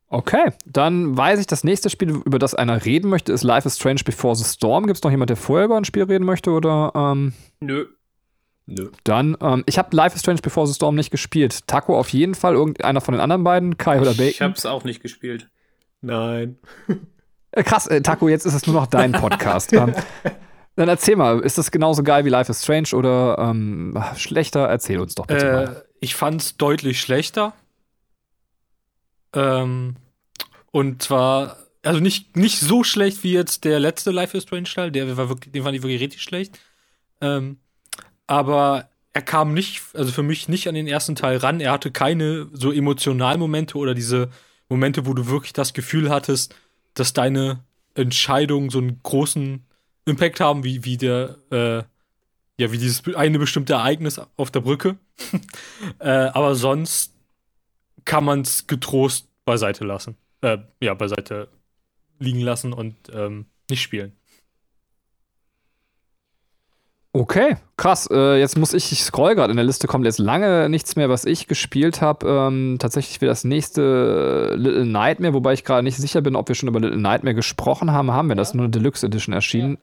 Okay, 0.09 0.53
dann 0.65 1.17
weiß 1.17 1.41
ich, 1.41 1.49
das 1.49 1.65
nächste 1.65 1.91
Spiel, 1.91 2.11
über 2.11 2.39
das 2.39 2.55
einer 2.55 2.85
reden 2.85 3.11
möchte, 3.11 3.33
ist 3.33 3.43
Life 3.43 3.67
is 3.67 3.77
Strange 3.77 4.03
Before 4.05 4.37
the 4.37 4.45
Storm. 4.45 4.87
Gibt 4.87 4.99
es 4.99 5.03
noch 5.03 5.11
jemand, 5.11 5.31
der 5.31 5.37
vorher 5.37 5.65
über 5.65 5.77
ein 5.77 5.85
Spiel 5.85 6.05
reden 6.05 6.25
möchte? 6.25 6.51
Oder, 6.51 6.93
ähm, 6.95 7.33
Nö. 7.61 7.87
Nö. 8.67 8.91
Dann, 9.05 9.37
ähm, 9.41 9.63
ich 9.67 9.79
habe 9.79 9.95
Life 9.97 10.17
is 10.17 10.23
Strange 10.23 10.41
Before 10.43 10.67
the 10.67 10.75
Storm 10.75 10.97
nicht 10.97 11.11
gespielt. 11.11 11.67
Taco 11.69 11.97
auf 11.97 12.09
jeden 12.09 12.35
Fall, 12.35 12.55
irgendeiner 12.55 13.01
von 13.01 13.13
den 13.13 13.21
anderen 13.21 13.45
beiden, 13.45 13.79
Kai 13.79 14.01
oder 14.01 14.11
Bacon. 14.11 14.29
Ich 14.29 14.43
hab's 14.43 14.67
auch 14.67 14.83
nicht 14.83 15.01
gespielt. 15.03 15.49
Nein. 16.01 16.59
Äh, 17.53 17.63
krass, 17.63 17.87
äh, 17.87 18.03
Taco, 18.03 18.29
jetzt 18.29 18.45
ist 18.45 18.55
es 18.55 18.67
nur 18.67 18.75
noch 18.75 18.87
dein 18.87 19.13
Podcast. 19.13 19.73
ähm, 19.73 19.95
dann 20.77 20.89
erzähl 20.89 21.17
mal, 21.17 21.41
ist 21.41 21.59
das 21.59 21.71
genauso 21.71 22.03
geil 22.03 22.25
wie 22.25 22.29
Life 22.29 22.51
is 22.51 22.63
Strange 22.63 22.89
oder 22.93 23.39
ähm, 23.39 23.99
schlechter? 24.17 24.67
Erzähl 24.67 24.99
uns 24.99 25.15
doch 25.15 25.27
bitte 25.27 25.53
mal. 25.53 25.65
Äh, 25.65 25.83
ich 26.01 26.17
fand's 26.17 26.57
deutlich 26.57 27.01
schlechter. 27.01 27.55
Ähm, 29.33 29.97
und 30.73 31.03
zwar, 31.03 31.57
also 31.83 32.01
nicht, 32.01 32.37
nicht 32.37 32.59
so 32.59 32.85
schlecht 32.85 33.23
wie 33.23 33.33
jetzt 33.33 33.65
der 33.65 33.79
letzte 33.79 34.11
Life 34.11 34.37
is 34.37 34.43
Strange 34.43 34.65
Teil, 34.65 34.91
der 34.91 35.17
war 35.17 35.29
wirklich, 35.29 35.53
den 35.53 35.63
fand 35.63 35.77
ich 35.77 35.83
wirklich 35.83 36.03
richtig 36.03 36.23
schlecht. 36.23 36.59
Ähm, 37.21 37.59
aber 38.27 38.89
er 39.12 39.23
kam 39.23 39.55
nicht, 39.55 39.83
also 39.95 40.12
für 40.12 40.23
mich 40.23 40.49
nicht 40.49 40.69
an 40.69 40.75
den 40.75 40.87
ersten 40.87 41.15
Teil 41.15 41.39
ran. 41.39 41.61
Er 41.61 41.73
hatte 41.73 41.91
keine 41.91 42.49
so 42.53 42.71
Emotionalmomente 42.71 43.79
oder 43.79 43.95
diese 43.95 44.31
Momente, 44.69 45.07
wo 45.07 45.15
du 45.15 45.29
wirklich 45.29 45.53
das 45.53 45.73
Gefühl 45.73 46.11
hattest, 46.11 46.55
dass 46.95 47.12
deine 47.12 47.65
Entscheidungen 47.95 48.69
so 48.69 48.79
einen 48.79 49.01
großen 49.03 49.65
Impact 50.05 50.41
haben, 50.41 50.65
wie, 50.65 50.85
wie 50.85 50.97
der, 50.97 51.39
äh, 51.51 51.83
ja, 52.62 52.73
wie 52.73 52.79
dieses 52.79 53.03
eine 53.15 53.39
bestimmte 53.39 53.75
Ereignis 53.75 54.21
auf 54.37 54.51
der 54.51 54.61
Brücke. 54.61 54.97
äh, 55.99 56.09
aber 56.09 56.55
sonst 56.55 57.15
kann 58.05 58.25
man 58.25 58.43
es 58.43 58.67
getrost 58.67 59.29
beiseite 59.45 59.85
lassen. 59.85 60.17
Äh, 60.43 60.59
ja, 60.81 60.95
beiseite 60.95 61.49
liegen 62.19 62.41
lassen 62.41 62.73
und 62.73 62.95
ähm, 63.12 63.47
nicht 63.71 63.83
spielen. 63.83 64.12
Okay, 67.19 67.57
krass. 67.79 68.07
Äh, 68.13 68.39
jetzt 68.39 68.59
muss 68.59 68.75
ich, 68.75 68.93
ich 68.93 69.03
scroll 69.03 69.35
gerade 69.35 69.51
in 69.51 69.57
der 69.57 69.65
Liste, 69.65 69.87
kommt 69.87 70.05
jetzt 70.05 70.19
lange 70.19 70.69
nichts 70.69 70.97
mehr, 70.97 71.09
was 71.09 71.25
ich 71.25 71.47
gespielt 71.47 72.03
habe. 72.03 72.29
Ähm, 72.29 72.77
tatsächlich 72.79 73.23
wäre 73.23 73.31
das 73.31 73.43
nächste 73.43 74.53
Little 74.55 74.85
Nightmare, 74.85 75.33
wobei 75.33 75.55
ich 75.55 75.65
gerade 75.65 75.83
nicht 75.83 75.97
sicher 75.97 76.21
bin, 76.21 76.37
ob 76.37 76.49
wir 76.49 76.55
schon 76.55 76.69
über 76.69 76.79
Little 76.79 76.99
Nightmare 77.01 77.35
gesprochen 77.35 77.91
haben. 77.91 78.11
Haben 78.13 78.29
wir 78.29 78.37
das? 78.37 78.53
Nur 78.53 78.65
eine 78.65 78.71
Deluxe 78.71 79.07
Edition 79.07 79.33
erschienen. 79.33 79.79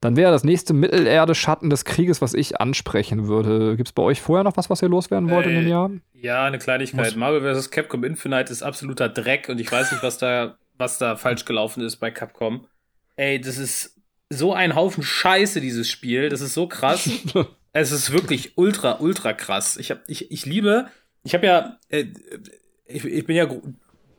Dann 0.00 0.16
wäre 0.16 0.32
das 0.32 0.42
nächste 0.42 0.74
Mittelerde 0.74 1.36
Schatten 1.36 1.70
des 1.70 1.84
Krieges, 1.84 2.20
was 2.20 2.34
ich 2.34 2.60
ansprechen 2.60 3.28
würde. 3.28 3.76
Gibt 3.76 3.90
es 3.90 3.92
bei 3.92 4.02
euch 4.02 4.20
vorher 4.20 4.42
noch 4.42 4.56
was, 4.56 4.68
was 4.68 4.82
ihr 4.82 4.88
loswerden 4.88 5.30
wollt 5.30 5.46
in 5.46 5.54
dem 5.54 5.66
Äh, 5.66 5.70
Jahr? 5.70 5.90
Ja, 6.14 6.44
eine 6.46 6.58
Kleinigkeit. 6.58 7.04
Muss- 7.04 7.14
Marvel 7.16 7.54
vs. 7.54 7.70
Capcom 7.70 8.02
Infinite 8.02 8.50
ist 8.50 8.64
absoluter 8.64 9.08
Dreck 9.08 9.48
und 9.48 9.60
ich 9.60 9.70
weiß 9.70 9.92
nicht, 9.92 10.02
was 10.02 10.18
da, 10.18 10.56
was 10.78 10.98
da 10.98 11.14
falsch 11.14 11.44
gelaufen 11.44 11.84
ist 11.84 11.98
bei 11.98 12.10
Capcom. 12.10 12.66
Ey, 13.14 13.40
das 13.40 13.58
ist 13.58 13.94
so 14.32 14.52
ein 14.52 14.74
Haufen 14.74 15.02
Scheiße, 15.02 15.60
dieses 15.60 15.90
Spiel. 15.90 16.28
Das 16.28 16.40
ist 16.40 16.54
so 16.54 16.66
krass. 16.66 17.08
es 17.72 17.92
ist 17.92 18.12
wirklich 18.12 18.56
ultra, 18.56 18.98
ultra 19.00 19.32
krass. 19.32 19.76
Ich, 19.76 19.90
hab, 19.90 20.00
ich, 20.08 20.30
ich 20.30 20.46
liebe, 20.46 20.88
ich 21.24 21.34
habe 21.34 21.46
ja, 21.46 21.78
äh, 21.88 22.06
ich, 22.86 23.04
ich 23.04 23.26
bin 23.26 23.36
ja 23.36 23.46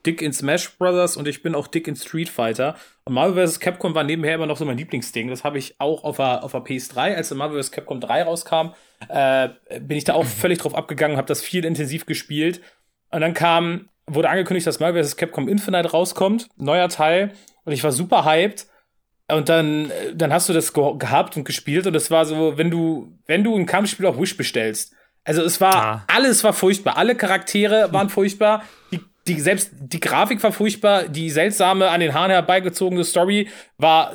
dick 0.06 0.22
in 0.22 0.34
Smash 0.34 0.78
Brothers 0.78 1.18
und 1.18 1.28
ich 1.28 1.42
bin 1.42 1.56
auch 1.56 1.68
dick 1.68 1.88
in 1.88 1.96
Street 1.96 2.30
Fighter. 2.30 2.76
Und 3.06 3.14
Marvel 3.14 3.48
vs. 3.48 3.60
Capcom 3.60 3.96
war 3.96 4.04
nebenher 4.04 4.36
immer 4.36 4.46
noch 4.46 4.58
so 4.58 4.66
mein 4.66 4.78
Lieblingsding. 4.78 5.30
Das 5.30 5.44
habe 5.44 5.58
ich 5.58 5.76
auch 5.80 6.04
auf 6.04 6.18
der, 6.18 6.44
auf 6.44 6.52
der 6.52 6.62
PS3, 6.62 7.16
als 7.16 7.34
Marvel 7.34 7.62
vs. 7.62 7.72
Capcom 7.72 8.00
3 8.00 8.24
rauskam, 8.24 8.74
äh, 9.10 9.50
bin 9.80 9.98
ich 9.98 10.04
da 10.04 10.14
auch 10.14 10.26
völlig 10.26 10.60
drauf 10.60 10.76
abgegangen, 10.76 11.18
habe 11.18 11.28
das 11.28 11.42
viel 11.42 11.66
intensiv 11.66 12.06
gespielt. 12.06 12.62
Und 13.12 13.22
dann 13.22 13.34
kam, 13.34 13.90
wurde 14.06 14.30
angekündigt, 14.30 14.68
dass 14.68 14.80
Marvel 14.80 15.04
vs. 15.04 15.18
Capcom 15.18 15.48
Infinite 15.48 15.92
rauskommt, 15.92 16.50
neuer 16.58 16.90
Teil. 16.90 17.34
Und 17.66 17.72
ich 17.72 17.84
war 17.84 17.92
super 17.92 18.26
hyped. 18.26 18.68
Und 19.32 19.50
dann, 19.50 19.92
dann 20.14 20.34
hast 20.34 20.50
du 20.50 20.54
das 20.54 20.74
ge 20.74 20.98
gehabt 20.98 21.38
und 21.38 21.46
gespielt 21.46 21.88
und 21.88 21.96
es 21.96 22.12
war 22.12 22.26
so, 22.26 22.58
wenn 22.58 22.70
du, 22.70 23.18
wenn 23.26 23.44
du 23.44 23.56
ein 23.56 23.66
Kampfspiel 23.66 24.06
auf 24.06 24.20
Wish 24.20 24.36
bestellst. 24.36 24.94
Also 25.24 25.42
es 25.44 25.62
war, 25.62 25.76
Ah. 25.76 26.04
alles 26.08 26.44
war 26.44 26.52
furchtbar. 26.54 26.98
Alle 26.98 27.16
Charaktere 27.16 27.94
waren 27.94 28.10
furchtbar. 28.10 28.64
Die, 28.92 29.00
die, 29.28 29.40
selbst 29.40 29.72
die 29.80 30.02
Grafik 30.02 30.44
war 30.44 30.52
furchtbar. 30.52 31.04
Die 31.08 31.30
seltsame, 31.30 31.90
an 31.90 32.02
den 32.02 32.14
Haaren 32.14 32.32
herbeigezogene 32.32 33.06
Story 33.06 33.48
war, 33.78 34.14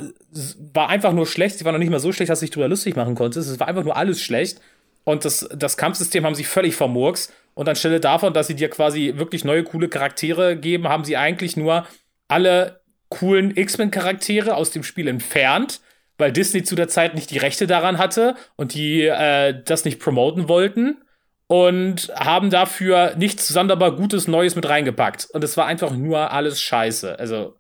war 0.75 0.91
einfach 0.91 1.15
nur 1.15 1.27
schlecht. 1.27 1.59
Sie 1.59 1.65
war 1.65 1.73
noch 1.73 1.79
nicht 1.79 1.91
mal 1.91 2.01
so 2.01 2.13
schlecht, 2.13 2.29
dass 2.31 2.41
du 2.41 2.45
dich 2.45 2.51
drüber 2.53 2.69
lustig 2.69 2.95
machen 2.95 3.15
konntest. 3.15 3.49
Es 3.51 3.59
war 3.59 3.69
einfach 3.69 3.85
nur 3.85 3.97
alles 3.97 4.21
schlecht. 4.21 4.61
Und 5.05 5.25
das, 5.25 5.49
das 5.57 5.79
Kampfsystem 5.79 6.27
haben 6.27 6.35
sie 6.35 6.45
völlig 6.45 6.75
vermurks. 6.77 7.33
Und 7.55 7.67
anstelle 7.69 7.99
davon, 7.99 8.35
dass 8.35 8.47
sie 8.47 8.55
dir 8.55 8.69
quasi 8.69 9.15
wirklich 9.17 9.45
neue, 9.45 9.65
coole 9.65 9.89
Charaktere 9.89 10.55
geben, 10.57 10.87
haben 10.89 11.05
sie 11.05 11.17
eigentlich 11.17 11.57
nur 11.57 11.87
alle 12.29 12.83
coolen 13.09 13.57
X-Men-Charaktere 13.57 14.55
aus 14.55 14.71
dem 14.71 14.83
Spiel 14.83 15.09
entfernt, 15.09 15.81
weil 16.19 16.33
Disney 16.33 16.63
zu 16.63 16.75
der 16.75 16.89
Zeit 16.89 17.15
nicht 17.15 17.31
die 17.31 17.39
Rechte 17.39 17.67
daran 17.67 17.99
hatte 17.99 18.35
und 18.57 18.75
die 18.75 19.03
äh, 19.03 19.63
das 19.65 19.85
nicht 19.85 20.01
promoten 20.01 20.49
wollten 20.49 20.99
und 21.47 22.13
haben 22.15 22.51
dafür 22.51 23.15
nichts 23.17 23.49
sonderbar 23.49 23.97
Gutes 23.97 24.29
Neues 24.29 24.55
mit 24.55 24.69
reingepackt. 24.69 25.29
Und 25.33 25.43
es 25.43 25.57
war 25.57 25.67
einfach 25.67 25.93
nur 25.93 26.31
alles 26.31 26.61
scheiße. 26.61 27.19
Also, 27.19 27.57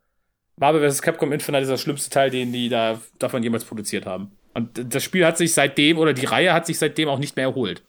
Marvel 0.56 0.88
vs. 0.88 1.02
Capcom 1.02 1.32
Infinite 1.32 1.62
ist 1.62 1.70
der 1.70 1.78
schlimmste 1.78 2.10
Teil, 2.10 2.30
den 2.30 2.52
die 2.52 2.68
da 2.68 3.00
davon 3.18 3.42
jemals 3.42 3.64
produziert 3.64 4.06
haben. 4.06 4.32
Und 4.54 4.94
das 4.94 5.02
Spiel 5.02 5.24
hat 5.24 5.38
sich 5.38 5.54
seitdem, 5.54 5.98
oder 5.98 6.12
die 6.12 6.26
Reihe 6.26 6.52
hat 6.52 6.66
sich 6.66 6.78
seitdem 6.78 7.08
auch 7.08 7.18
nicht 7.18 7.36
mehr 7.36 7.46
erholt. 7.46 7.82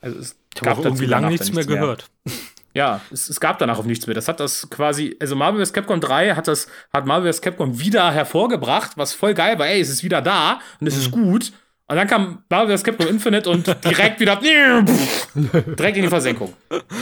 Also 0.00 0.18
es 0.18 0.36
Ich 0.54 0.60
habe 0.60 0.72
auch 0.72 0.84
irgendwie 0.84 1.06
lange 1.06 1.28
nichts 1.28 1.46
dann 1.46 1.54
mehr 1.54 1.64
gehört. 1.64 2.10
ja, 2.78 3.00
es, 3.10 3.28
es 3.28 3.40
gab 3.40 3.58
danach 3.58 3.80
auch 3.80 3.84
nichts 3.84 4.06
mehr. 4.06 4.14
Das 4.14 4.28
hat 4.28 4.38
das 4.38 4.70
quasi, 4.70 5.16
also 5.18 5.34
Marvel 5.34 5.64
vs. 5.66 5.72
Capcom 5.72 6.00
3 6.00 6.36
hat 6.36 6.46
das, 6.46 6.68
hat 6.92 7.06
Marvel 7.06 7.32
vs. 7.32 7.42
Capcom 7.42 7.80
wieder 7.80 8.12
hervorgebracht, 8.12 8.92
was 8.94 9.12
voll 9.14 9.34
geil 9.34 9.58
war. 9.58 9.66
Ey, 9.66 9.80
es 9.80 9.90
ist 9.90 10.04
wieder 10.04 10.22
da 10.22 10.60
und 10.80 10.86
es 10.86 10.96
ist 10.96 11.10
gut. 11.10 11.52
Und 11.88 11.96
dann 11.96 12.06
kam 12.06 12.44
Marvel 12.48 12.78
vs. 12.78 12.84
Capcom 12.84 13.08
Infinite 13.08 13.50
und 13.50 13.66
direkt 13.84 14.20
wieder, 14.20 14.36
direkt 15.34 15.96
in 15.96 16.04
die 16.04 16.08
Versenkung. 16.08 16.52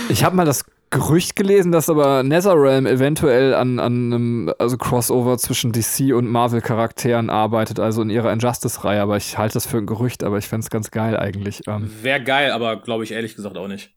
Ich 0.08 0.24
habe 0.24 0.34
mal 0.34 0.46
das 0.46 0.64
Gerücht 0.88 1.36
gelesen, 1.36 1.72
dass 1.72 1.90
aber 1.90 2.22
NetherRealm 2.22 2.86
eventuell 2.86 3.52
an, 3.52 3.78
an 3.78 4.12
einem 4.14 4.54
also 4.58 4.78
Crossover 4.78 5.36
zwischen 5.36 5.72
DC 5.72 6.14
und 6.14 6.26
Marvel-Charakteren 6.26 7.28
arbeitet, 7.28 7.80
also 7.80 8.00
in 8.00 8.08
ihrer 8.08 8.32
Injustice-Reihe. 8.32 9.02
Aber 9.02 9.18
ich 9.18 9.36
halte 9.36 9.54
das 9.54 9.66
für 9.66 9.76
ein 9.76 9.86
Gerücht, 9.86 10.24
aber 10.24 10.38
ich 10.38 10.48
fände 10.48 10.64
es 10.64 10.70
ganz 10.70 10.90
geil 10.90 11.18
eigentlich. 11.18 11.62
Ähm, 11.66 11.90
Wäre 12.00 12.22
geil, 12.22 12.50
aber 12.52 12.76
glaube 12.76 13.04
ich 13.04 13.12
ehrlich 13.12 13.36
gesagt 13.36 13.58
auch 13.58 13.68
nicht. 13.68 13.95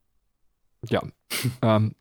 Ja. 0.88 1.02
ähm, 1.62 1.94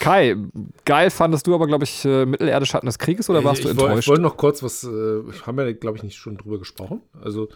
Kai, 0.00 0.36
geil 0.84 1.10
fandest 1.10 1.46
du 1.46 1.54
aber, 1.54 1.66
glaube 1.66 1.84
ich, 1.84 2.04
äh, 2.04 2.26
Mittelerde 2.26 2.66
Schatten 2.66 2.86
des 2.86 2.98
Krieges 2.98 3.30
oder 3.30 3.44
warst 3.44 3.60
ich, 3.60 3.66
du 3.66 3.70
enttäuscht? 3.70 4.00
Ich 4.00 4.08
wollte 4.08 4.22
noch 4.22 4.36
kurz 4.36 4.62
was, 4.62 4.84
äh, 4.84 5.22
haben 5.46 5.56
wir, 5.56 5.72
glaube 5.74 5.96
ich, 5.96 6.02
nicht 6.02 6.16
schon 6.16 6.36
drüber 6.36 6.58
gesprochen. 6.58 7.02
Also, 7.22 7.48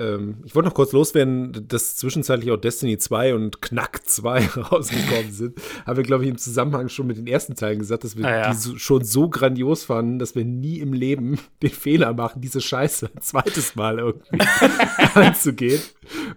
ähm, 0.00 0.38
ich 0.44 0.54
wollte 0.54 0.68
noch 0.68 0.74
kurz 0.74 0.92
loswerden, 0.92 1.66
dass 1.68 1.96
zwischenzeitlich 1.96 2.50
auch 2.50 2.56
Destiny 2.56 2.96
2 2.98 3.34
und 3.34 3.60
Knack 3.62 4.00
2 4.04 4.46
rausgekommen 4.72 5.30
sind. 5.30 5.58
Haben 5.86 5.96
wir, 5.96 6.04
glaube 6.04 6.24
ich, 6.24 6.30
im 6.30 6.38
Zusammenhang 6.38 6.88
schon 6.88 7.06
mit 7.06 7.18
den 7.18 7.26
ersten 7.26 7.54
Teilen 7.54 7.78
gesagt, 7.78 8.04
dass 8.04 8.16
wir 8.16 8.24
Ah, 8.24 8.36
ja. 8.38 8.50
die 8.50 8.56
so, 8.56 8.76
schon 8.78 9.04
so 9.04 9.28
grandios 9.28 9.84
fanden, 9.84 10.18
dass 10.18 10.34
wir 10.34 10.44
nie 10.44 10.78
im 10.78 10.92
Leben 10.92 11.38
den 11.62 11.70
Fehler 11.70 12.14
machen, 12.14 12.40
diese 12.40 12.60
Scheiße 12.60 13.10
ein 13.14 13.20
zweites 13.20 13.76
Mal 13.76 13.98
irgendwie 13.98 14.38
anzugehen. 15.14 15.80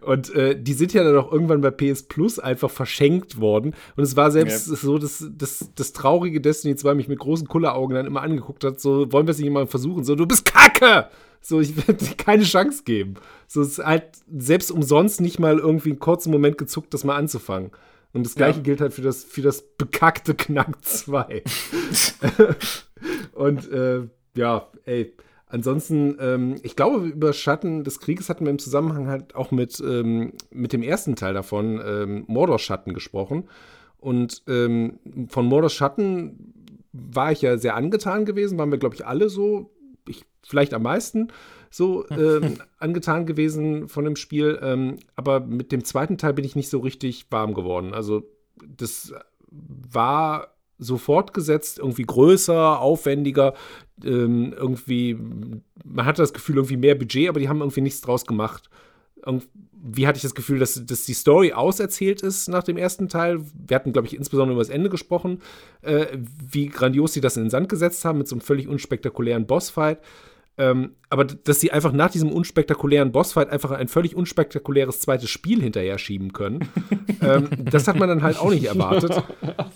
Und 0.02 0.34
äh, 0.36 0.62
die 0.62 0.73
sind 0.73 0.93
ja 0.93 1.04
dann 1.04 1.17
auch 1.17 1.32
irgendwann 1.32 1.62
bei 1.62 1.71
PS 1.71 2.04
Plus 2.04 2.39
einfach 2.39 2.69
verschenkt 2.69 3.39
worden. 3.39 3.73
Und 3.95 4.04
es 4.04 4.15
war 4.15 4.30
selbst 4.32 4.65
so, 4.65 4.97
dass, 4.97 5.26
dass 5.38 5.69
das 5.76 5.93
traurige 5.93 6.41
Destiny 6.41 6.76
2 6.76 6.93
mich 6.95 7.08
mit 7.08 7.19
großen 7.19 7.47
Kulleraugen 7.47 7.95
dann 7.95 8.06
immer 8.06 8.21
angeguckt 8.21 8.63
hat, 8.63 8.80
so, 8.80 9.12
wollen 9.12 9.26
wir 9.26 9.32
es 9.32 9.39
nicht 9.39 9.49
mal 9.52 9.67
versuchen? 9.67 10.04
So, 10.04 10.15
du 10.15 10.26
bist 10.28 10.45
Kacke! 10.45 11.08
So, 11.46 11.60
ich 11.60 11.76
werde 11.76 12.04
dir 12.06 12.16
keine 12.16 12.44
Chance 12.44 12.84
geben. 12.86 13.16
So, 13.48 13.62
es 13.62 13.78
ist 13.78 13.86
halt 13.86 14.06
selbst 14.34 14.72
umsonst 14.72 15.20
nicht 15.22 15.40
mal 15.40 15.60
irgendwie 15.60 15.90
einen 15.92 16.00
kurzen 16.00 16.32
Moment 16.32 16.58
gezuckt, 16.58 16.94
das 16.94 17.04
mal 17.04 17.16
anzufangen. 17.18 17.72
Und 18.14 18.26
das 18.26 18.36
gleiche 18.36 18.60
Ja. 18.60 18.64
gilt 18.64 18.82
halt 18.82 18.94
für 18.94 19.02
das, 19.02 19.24
für 19.24 19.42
das 19.42 19.62
bekackte 19.78 20.36
Knack 20.36 20.84
2. 20.86 21.44
Und 23.34 23.70
äh, 23.72 24.08
ja, 24.36 24.68
ey, 24.86 25.14
ansonsten, 25.48 26.18
ähm, 26.20 26.56
ich 26.64 26.76
glaube, 26.76 27.06
über 27.08 27.34
Schatten 27.34 27.84
des 27.84 28.00
Krieges 28.00 28.30
hatten 28.30 28.46
wir 28.46 28.52
im 28.52 28.60
Zusammenhang 28.60 29.08
halt 29.08 29.36
auch 29.36 29.52
mit, 29.52 29.82
ähm, 29.86 30.34
mit 30.52 30.74
dem 30.74 30.84
ersten 30.84 31.16
Teil 31.16 31.34
davon, 31.34 31.82
ähm, 31.86 32.24
Mordor 32.28 32.60
Schatten, 32.60 32.94
gesprochen. 32.94 33.50
Und 33.98 34.44
ähm, 34.48 35.00
von 35.30 35.46
Mordors 35.46 35.74
Schatten 35.74 36.80
war 36.94 37.32
ich 37.32 37.42
ja 37.42 37.58
sehr 37.58 37.76
angetan 37.76 38.26
gewesen, 38.26 38.58
waren 38.58 38.72
wir, 38.72 38.78
glaube 38.78 38.96
ich, 38.96 39.06
alle 39.06 39.30
so, 39.30 39.72
vielleicht 40.46 40.74
am 40.74 40.84
meisten 40.84 41.30
so 41.70 42.08
ähm, 42.10 42.56
angetan 42.80 43.26
gewesen 43.26 43.88
von 43.88 44.06
dem 44.06 44.16
Spiel. 44.16 44.60
Ähm, 44.62 44.98
aber 45.16 45.40
mit 45.40 45.72
dem 45.72 45.84
zweiten 45.84 46.18
Teil 46.18 46.34
bin 46.34 46.46
ich 46.46 46.56
nicht 46.56 46.70
so 46.70 46.80
richtig 46.80 47.26
warm 47.30 47.54
geworden. 47.54 47.94
Also 47.94 48.24
das 48.78 49.14
war 49.50 50.54
so 50.78 50.98
fortgesetzt, 50.98 51.80
irgendwie 51.80 52.04
größer, 52.04 52.80
aufwendiger, 52.80 53.54
ähm, 54.04 54.54
irgendwie, 54.54 55.18
man 55.86 56.06
hatte 56.06 56.22
das 56.22 56.34
Gefühl, 56.34 56.58
irgendwie 56.58 56.78
mehr 56.78 56.96
Budget, 56.96 57.30
aber 57.30 57.40
die 57.40 57.50
haben 57.50 57.60
irgendwie 57.60 57.82
nichts 57.82 58.02
draus 58.02 58.26
gemacht. 58.26 58.70
Irgendwie 59.26 60.06
hatte 60.08 60.18
ich 60.18 60.24
das 60.24 60.36
Gefühl, 60.36 60.60
dass, 60.60 60.86
dass 60.86 61.06
die 61.06 61.14
Story 61.14 61.54
auserzählt 61.54 62.22
ist 62.22 62.50
nach 62.50 62.64
dem 62.64 62.78
ersten 62.78 63.08
Teil. 63.08 63.40
Wir 63.68 63.76
hatten, 63.76 63.94
glaube 63.94 64.08
ich, 64.08 64.16
insbesondere 64.16 64.54
über 64.54 64.62
das 64.62 64.70
Ende 64.70 64.90
gesprochen, 64.90 65.42
äh, 65.82 66.08
wie 66.18 66.68
grandios 66.68 67.14
sie 67.14 67.22
das 67.22 67.38
in 67.38 67.46
den 67.46 67.50
Sand 67.50 67.70
gesetzt 67.70 68.04
haben 68.04 68.18
mit 68.18 68.28
so 68.28 68.36
einem 68.36 68.42
völlig 68.42 68.68
unspektakulären 68.68 69.48
Bossfight. 69.48 70.00
Ähm, 70.56 70.96
aber 71.10 71.26
dass 71.26 71.60
sie 71.60 71.72
einfach 71.72 71.92
nach 71.94 72.12
diesem 72.12 72.32
unspektakulären 72.32 73.12
Bossfight 73.12 73.50
einfach 73.50 73.72
ein 73.72 73.88
völlig 73.88 74.16
unspektakuläres 74.16 75.00
zweites 75.00 75.30
Spiel 75.30 75.62
hinterher 75.62 75.98
schieben 75.98 76.32
können, 76.32 76.70
ähm, 77.22 77.50
das 77.60 77.88
hat 77.88 77.98
man 77.98 78.08
dann 78.08 78.22
halt 78.22 78.38
auch 78.38 78.52
nicht 78.52 78.66
erwartet. 78.66 79.24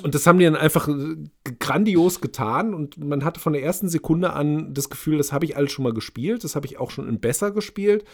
Und 0.04 0.14
das 0.14 0.28
haben 0.28 0.38
die 0.38 0.46
dann 0.46 0.56
einfach 0.56 0.88
äh, 0.88 1.16
grandios 1.60 2.22
getan. 2.22 2.76
Und 2.76 3.04
man 3.04 3.26
hatte 3.26 3.40
von 3.40 3.54
der 3.54 3.64
ersten 3.64 3.90
Sekunde 3.90 4.34
an 4.34 4.74
das 4.74 4.90
Gefühl, 4.90 5.18
das 5.18 5.34
habe 5.34 5.46
ich 5.46 5.58
alles 5.58 5.72
schon 5.72 5.84
mal 5.84 5.94
gespielt, 5.94 6.44
das 6.44 6.56
habe 6.56 6.68
ich 6.68 6.78
auch 6.78 6.92
schon 6.92 7.10
in 7.10 7.20
besser 7.20 7.50
gespielt. 7.52 8.06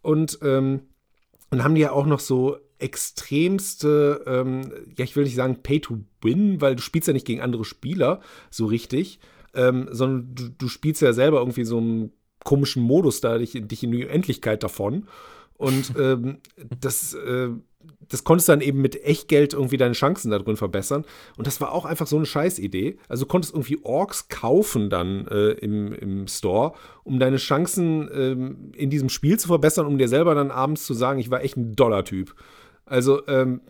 Und 0.00 0.38
ähm, 0.42 0.82
dann 1.50 1.64
haben 1.64 1.74
die 1.74 1.82
ja 1.82 1.92
auch 1.92 2.06
noch 2.06 2.20
so 2.20 2.56
extremste, 2.78 4.22
ähm, 4.26 4.72
ja, 4.96 5.04
ich 5.04 5.16
will 5.16 5.24
nicht 5.24 5.36
sagen 5.36 5.62
Pay 5.62 5.80
to 5.80 5.98
Win, 6.22 6.60
weil 6.60 6.76
du 6.76 6.82
spielst 6.82 7.08
ja 7.08 7.14
nicht 7.14 7.26
gegen 7.26 7.40
andere 7.40 7.64
Spieler 7.64 8.20
so 8.50 8.66
richtig 8.66 9.20
ähm, 9.56 9.88
sondern 9.90 10.34
du, 10.34 10.48
du, 10.50 10.68
spielst 10.68 11.02
ja 11.02 11.12
selber 11.12 11.38
irgendwie 11.38 11.64
so 11.64 11.78
einen 11.78 12.12
komischen 12.44 12.82
Modus 12.82 13.20
da, 13.20 13.38
dich, 13.38 13.52
dich 13.54 13.82
in 13.82 13.92
die 13.92 14.06
Endlichkeit 14.06 14.62
davon. 14.62 15.08
Und 15.54 15.92
ähm, 15.98 16.38
das, 16.80 17.14
äh, 17.14 17.48
das 18.08 18.24
konntest 18.24 18.48
dann 18.48 18.60
eben 18.60 18.80
mit 18.80 19.02
Echtgeld 19.04 19.52
irgendwie 19.52 19.76
deine 19.76 19.94
Chancen 19.94 20.30
da 20.30 20.38
drin 20.38 20.56
verbessern. 20.56 21.04
Und 21.36 21.46
das 21.46 21.60
war 21.60 21.72
auch 21.72 21.84
einfach 21.84 22.06
so 22.06 22.16
eine 22.16 22.26
Scheißidee. 22.26 22.98
Also 23.08 23.24
du 23.24 23.28
konntest 23.28 23.54
irgendwie 23.54 23.78
Orks 23.82 24.28
kaufen 24.28 24.90
dann 24.90 25.26
äh, 25.28 25.52
im, 25.52 25.92
im 25.92 26.28
Store, 26.28 26.74
um 27.04 27.18
deine 27.18 27.36
Chancen 27.36 28.08
ähm, 28.12 28.72
in 28.76 28.90
diesem 28.90 29.08
Spiel 29.08 29.38
zu 29.38 29.48
verbessern, 29.48 29.86
um 29.86 29.98
dir 29.98 30.08
selber 30.08 30.34
dann 30.34 30.50
abends 30.50 30.86
zu 30.86 30.94
sagen, 30.94 31.18
ich 31.18 31.30
war 31.30 31.42
echt 31.42 31.56
ein 31.56 31.74
Dollar-Typ. 31.74 32.34
Also 32.84 33.26
ähm, 33.26 33.60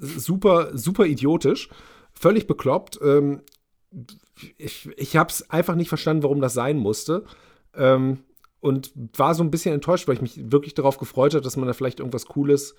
super, 0.00 0.76
super 0.76 1.06
idiotisch, 1.06 1.68
völlig 2.12 2.46
bekloppt. 2.46 2.98
Ähm, 3.02 3.42
ich, 4.58 4.88
ich 4.96 5.16
habe 5.16 5.30
es 5.30 5.48
einfach 5.50 5.74
nicht 5.74 5.88
verstanden, 5.88 6.22
warum 6.22 6.40
das 6.40 6.54
sein 6.54 6.76
musste. 6.76 7.24
Ähm, 7.74 8.24
und 8.60 8.92
war 9.16 9.34
so 9.34 9.44
ein 9.44 9.50
bisschen 9.50 9.74
enttäuscht, 9.74 10.08
weil 10.08 10.14
ich 10.14 10.22
mich 10.22 10.50
wirklich 10.50 10.72
darauf 10.74 10.96
gefreut 10.96 11.34
habe, 11.34 11.44
dass 11.44 11.56
man 11.56 11.66
da 11.66 11.74
vielleicht 11.74 12.00
irgendwas 12.00 12.26
Cooles 12.26 12.74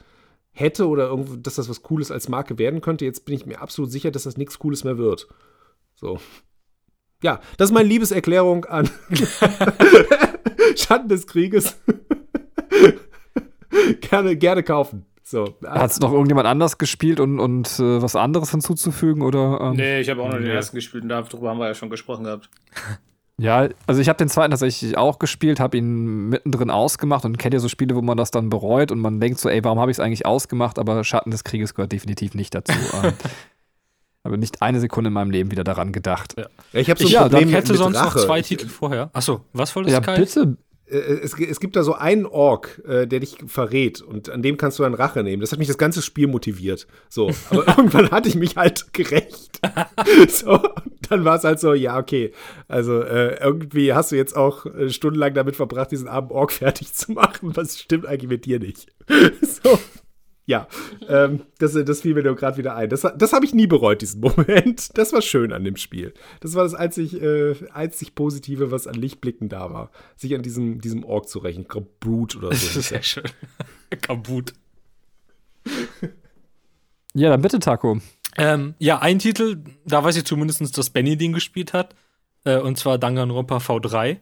hätte 0.52 0.88
oder 0.88 1.16
dass 1.38 1.56
das 1.56 1.70
was 1.70 1.84
Cooles 1.84 2.10
als 2.12 2.28
Marke 2.28 2.58
werden 2.58 2.82
könnte. 2.82 3.06
Jetzt 3.06 3.26
bin 3.26 3.36
ich 3.36 3.46
mir 3.46 3.62
absolut 3.62 3.92
sicher, 3.92 4.10
dass 4.10 4.24
das 4.24 4.38
nichts 4.38 4.58
Cooles 4.58 4.84
mehr 4.84 4.98
wird. 4.98 5.28
So. 5.96 6.20
Ja, 7.22 7.40
das 7.58 7.70
ist 7.70 7.74
meine 7.74 7.88
Liebeserklärung 7.88 8.66
an 8.66 8.90
Schatten 10.76 11.08
des 11.08 11.28
Krieges. 11.28 11.78
gerne, 14.02 14.36
gerne 14.38 14.64
kaufen. 14.64 15.06
So. 15.28 15.56
Hat 15.66 15.90
es 15.90 16.00
noch 16.00 16.12
irgendjemand 16.12 16.48
anders 16.48 16.78
gespielt 16.78 17.20
und, 17.20 17.40
und 17.40 17.68
äh, 17.80 18.00
was 18.00 18.16
anderes 18.16 18.52
hinzuzufügen? 18.52 19.24
Oder, 19.24 19.60
ähm? 19.60 19.74
Nee, 19.74 20.00
ich 20.00 20.10
habe 20.12 20.22
auch 20.22 20.30
noch 20.30 20.38
den 20.38 20.46
ersten 20.46 20.76
gespielt 20.76 21.02
und 21.02 21.10
darüber 21.10 21.50
haben 21.50 21.58
wir 21.58 21.66
ja 21.68 21.74
schon 21.74 21.90
gesprochen 21.90 22.24
gehabt. 22.24 22.50
Ja, 23.38 23.68
also 23.86 24.00
ich 24.00 24.08
habe 24.08 24.16
den 24.16 24.30
zweiten 24.30 24.52
tatsächlich 24.52 24.98
auch 24.98 25.20
gespielt, 25.20 25.60
habe 25.60 25.76
ihn 25.76 26.30
mittendrin 26.30 26.70
ausgemacht 26.70 27.26
und 27.26 27.38
kennt 27.38 27.54
ja 27.54 27.60
so 27.60 27.68
Spiele, 27.68 27.94
wo 27.94 28.02
man 28.02 28.16
das 28.16 28.32
dann 28.32 28.50
bereut 28.50 28.94
und 28.94 29.00
man 29.00 29.20
denkt 29.20 29.40
so, 29.40 29.50
ey, 29.50 29.62
warum 29.62 29.78
habe 29.78 29.92
ich 29.92 29.98
es 29.98 30.00
eigentlich 30.00 30.26
ausgemacht? 30.26 30.80
Aber 30.80 31.04
Schatten 31.04 31.32
des 31.32 31.44
Krieges 31.44 31.74
gehört 31.74 31.92
definitiv 31.92 32.34
nicht 32.34 32.56
dazu. 32.56 32.72
Ähm, 33.04 33.12
aber 34.24 34.38
nicht 34.38 34.62
eine 34.64 34.80
Sekunde 34.80 35.10
in 35.10 35.14
meinem 35.14 35.30
Leben 35.30 35.52
wieder 35.52 35.64
daran 35.64 35.92
gedacht. 35.92 36.34
Ja. 36.36 36.48
ich 36.74 36.90
habe 36.90 37.00
so 37.00 37.08
ein 37.08 37.12
ja, 37.12 37.22
Problem 37.24 37.50
ich 37.50 37.54
hätte 37.54 37.74
mit 37.74 37.78
sonst 37.78 37.98
Rache. 37.98 38.18
noch 38.18 38.26
zwei 38.26 38.42
Titel 38.42 38.68
vorher. 38.68 39.12
Achso, 39.14 39.42
was 39.54 39.76
wolltest 39.76 39.96
du 39.96 40.00
Ja, 40.00 40.04
Kai? 40.04 40.18
bitte, 40.18 40.58
es, 40.88 41.38
es, 41.40 41.60
gibt 41.60 41.76
da 41.76 41.84
so 41.84 41.94
einen 41.94 42.26
Ork, 42.26 42.82
äh, 42.88 43.08
der 43.08 43.20
dich 43.20 43.38
verrät 43.48 44.02
und 44.02 44.30
an 44.30 44.44
dem 44.44 44.58
kannst 44.58 44.78
du 44.78 44.84
dann 44.84 44.94
Rache 44.94 45.24
nehmen. 45.24 45.42
Das 45.42 45.52
hat 45.52 45.60
mich 45.60 45.68
das 45.68 45.78
ganze 45.78 46.02
Spiel 46.02 46.28
motiviert. 46.28 46.86
So, 47.10 47.32
aber 47.50 47.68
irgendwann 47.78 48.12
hatte 48.12 48.30
ich 48.30 48.36
mich 48.36 48.56
halt 48.56 48.94
gerecht. 48.94 49.60
so, 50.30 50.60
dann 51.10 51.26
war 51.26 51.38
es 51.38 51.44
halt 51.44 51.60
so, 51.60 51.74
ja, 51.74 51.98
okay. 51.98 52.32
Also 52.68 53.02
äh, 53.02 53.42
irgendwie 53.42 53.94
hast 53.94 54.12
du 54.12 54.16
jetzt 54.16 54.36
auch 54.36 54.66
äh, 54.68 54.90
stundenlang 54.90 55.34
damit 55.34 55.56
verbracht, 55.56 55.92
diesen 55.92 56.08
armen 56.08 56.30
Ork 56.32 56.52
fertig 56.52 56.94
zu 56.94 57.14
machen. 57.14 57.56
Was 57.56 57.80
stimmt 57.80 58.06
eigentlich 58.06 58.30
mit 58.30 58.46
dir 58.46 58.60
nicht? 58.60 58.88
so. 59.42 59.80
Ja, 60.48 60.68
ähm, 61.08 61.42
das, 61.58 61.74
das 61.74 62.02
fiel 62.02 62.14
mir 62.14 62.24
nur 62.24 62.36
gerade 62.36 62.58
wieder 62.58 62.76
ein. 62.76 62.90
Das, 62.90 63.02
das 63.02 63.34
habe 63.34 63.46
ich 63.46 63.54
nie 63.56 63.66
bereut, 63.66 64.02
diesen 64.02 64.22
Moment. 64.22 64.96
Das 64.96 65.12
war 65.12 65.22
schön 65.22 65.52
an 65.52 65.64
dem 65.64 65.76
Spiel. 65.76 66.14
Das 66.40 66.54
war 66.54 66.64
das 66.64 66.76
einzig, 66.76 67.20
äh, 67.20 67.56
einzig 67.74 68.14
Positive, 68.14 68.70
was 68.70 68.86
an 68.86 68.94
Lichtblicken 68.94 69.50
da 69.50 69.74
war. 69.74 69.92
Sich 70.16 70.36
an 70.36 70.44
diesem, 70.44 70.82
diesem 70.82 71.04
Ork 71.04 71.28
zu 71.30 71.40
rächen. 71.40 71.66
Brut 72.00 72.36
oder 72.36 72.54
so. 72.54 72.80
Sehr 72.80 73.02
schön. 73.02 73.24
Kabut. 74.02 74.54
Ja, 77.16 77.30
dann 77.30 77.42
bitte, 77.42 77.60
Taco. 77.60 78.00
Ähm, 78.38 78.76
ja, 78.78 79.00
ein 79.00 79.20
Titel, 79.20 79.64
da 79.86 80.04
weiß 80.04 80.18
ich 80.18 80.26
zumindest, 80.26 80.78
dass 80.78 80.90
Benny 80.90 81.18
den 81.18 81.34
gespielt 81.34 81.74
hat. 81.74 81.96
Äh, 82.44 82.60
und 82.60 82.78
zwar 82.78 82.98
Danganronpa 83.00 83.58
V3. 83.58 84.20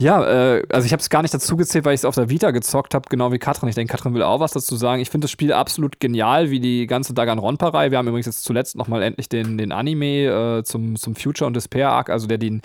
Ja, 0.00 0.56
äh, 0.56 0.62
also 0.70 0.84
ich 0.84 0.92
habe 0.92 1.00
es 1.00 1.08
gar 1.08 1.22
nicht 1.22 1.32
dazu 1.32 1.56
gezählt, 1.56 1.86
weil 1.86 1.94
ich 1.94 2.00
es 2.00 2.04
auf 2.04 2.14
der 2.14 2.28
Vita 2.28 2.50
gezockt 2.50 2.94
habe, 2.94 3.08
genau 3.08 3.32
wie 3.32 3.38
Katrin. 3.38 3.70
Ich 3.70 3.74
denke, 3.74 3.92
Katrin 3.92 4.12
will 4.12 4.22
auch 4.22 4.40
was 4.40 4.52
dazu 4.52 4.76
sagen. 4.76 5.00
Ich 5.00 5.08
finde 5.08 5.24
das 5.24 5.30
Spiel 5.30 5.54
absolut 5.54 6.00
genial, 6.00 6.50
wie 6.50 6.60
die 6.60 6.86
ganze 6.86 7.14
Danganronpa-Reihe. 7.14 7.90
Wir 7.90 7.98
haben 7.98 8.08
übrigens 8.08 8.26
jetzt 8.26 8.44
zuletzt 8.44 8.76
nochmal 8.76 9.02
endlich 9.02 9.30
den, 9.30 9.56
den 9.56 9.72
Anime 9.72 10.58
äh, 10.58 10.64
zum, 10.64 10.96
zum 10.96 11.16
Future 11.16 11.46
und 11.46 11.56
Despair 11.56 11.90
Arc, 11.90 12.10
also 12.10 12.26
der 12.26 12.36
den, 12.36 12.60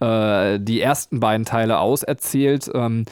äh, 0.00 0.60
die 0.60 0.82
ersten 0.82 1.18
beiden 1.18 1.46
Teile 1.46 1.78
auserzählt. 1.78 2.70
Ähm, 2.74 3.06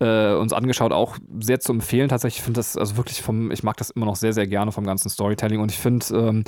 äh, 0.00 0.34
uns 0.34 0.52
angeschaut, 0.52 0.92
auch 0.92 1.16
sehr 1.38 1.60
zu 1.60 1.72
empfehlen. 1.72 2.08
Tatsächlich 2.08 2.42
finde 2.42 2.58
das, 2.58 2.76
also 2.76 2.96
wirklich 2.96 3.22
vom, 3.22 3.52
ich 3.52 3.62
mag 3.62 3.76
das 3.76 3.90
immer 3.90 4.06
noch 4.06 4.16
sehr, 4.16 4.32
sehr 4.32 4.48
gerne 4.48 4.72
vom 4.72 4.84
ganzen 4.84 5.08
Storytelling 5.08 5.60
und 5.60 5.70
ich 5.70 5.78
finde, 5.78 6.06
ähm, 6.14 6.44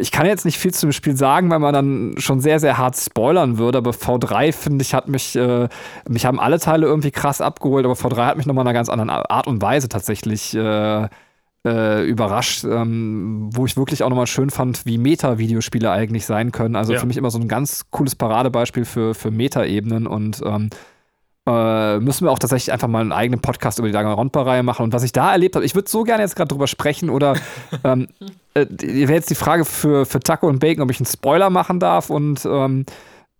ich 0.00 0.10
kann 0.10 0.26
jetzt 0.26 0.44
nicht 0.44 0.58
viel 0.58 0.72
zu 0.72 0.86
dem 0.86 0.92
Spiel 0.92 1.16
sagen, 1.16 1.50
weil 1.50 1.58
man 1.58 1.74
dann 1.74 2.14
schon 2.18 2.40
sehr, 2.40 2.60
sehr 2.60 2.78
hart 2.78 2.96
spoilern 2.96 3.58
würde, 3.58 3.78
aber 3.78 3.90
V3, 3.90 4.52
finde 4.52 4.82
ich, 4.82 4.94
hat 4.94 5.08
mich, 5.08 5.36
äh, 5.36 5.68
mich 6.08 6.26
haben 6.26 6.40
alle 6.40 6.58
Teile 6.58 6.86
irgendwie 6.86 7.10
krass 7.10 7.40
abgeholt, 7.40 7.84
aber 7.84 7.94
V3 7.94 8.26
hat 8.26 8.36
mich 8.36 8.46
nochmal 8.46 8.62
in 8.62 8.68
einer 8.68 8.74
ganz 8.74 8.88
anderen 8.88 9.10
Art 9.10 9.46
und 9.46 9.62
Weise 9.62 9.88
tatsächlich 9.88 10.54
äh, 10.54 11.08
äh, 11.66 12.04
überrascht, 12.04 12.64
ähm, 12.64 13.48
wo 13.52 13.66
ich 13.66 13.76
wirklich 13.76 14.02
auch 14.02 14.10
nochmal 14.10 14.26
schön 14.26 14.50
fand, 14.50 14.84
wie 14.86 14.98
Meta-Videospiele 14.98 15.90
eigentlich 15.90 16.26
sein 16.26 16.52
können. 16.52 16.76
Also 16.76 16.92
ja. 16.92 16.98
für 16.98 17.06
mich 17.06 17.16
immer 17.16 17.30
so 17.30 17.38
ein 17.38 17.48
ganz 17.48 17.86
cooles 17.90 18.14
Paradebeispiel 18.14 18.84
für, 18.84 19.14
für 19.14 19.30
Meta-Ebenen 19.30 20.06
und 20.06 20.42
ähm, 20.44 20.70
äh, 21.46 21.98
müssen 21.98 22.26
wir 22.26 22.30
auch 22.30 22.38
tatsächlich 22.38 22.72
einfach 22.72 22.88
mal 22.88 23.00
einen 23.00 23.12
eigenen 23.12 23.40
Podcast 23.40 23.78
über 23.78 23.88
die 23.88 23.92
Danganronpa-Reihe 23.92 24.62
machen. 24.62 24.84
Und 24.84 24.92
was 24.92 25.02
ich 25.02 25.12
da 25.12 25.32
erlebt 25.32 25.56
habe, 25.56 25.66
ich 25.66 25.74
würde 25.74 25.90
so 25.90 26.02
gerne 26.02 26.22
jetzt 26.22 26.36
gerade 26.36 26.48
drüber 26.48 26.66
sprechen 26.66 27.10
oder 27.10 27.36
ähm, 27.84 28.08
äh, 28.54 28.66
wäre 28.70 29.12
jetzt 29.12 29.30
die 29.30 29.34
Frage 29.34 29.64
für, 29.64 30.06
für 30.06 30.20
Taco 30.20 30.48
und 30.48 30.60
Bacon, 30.60 30.82
ob 30.82 30.90
ich 30.90 30.98
einen 30.98 31.06
Spoiler 31.06 31.50
machen 31.50 31.80
darf 31.80 32.10
und 32.10 32.44
ähm, 32.46 32.86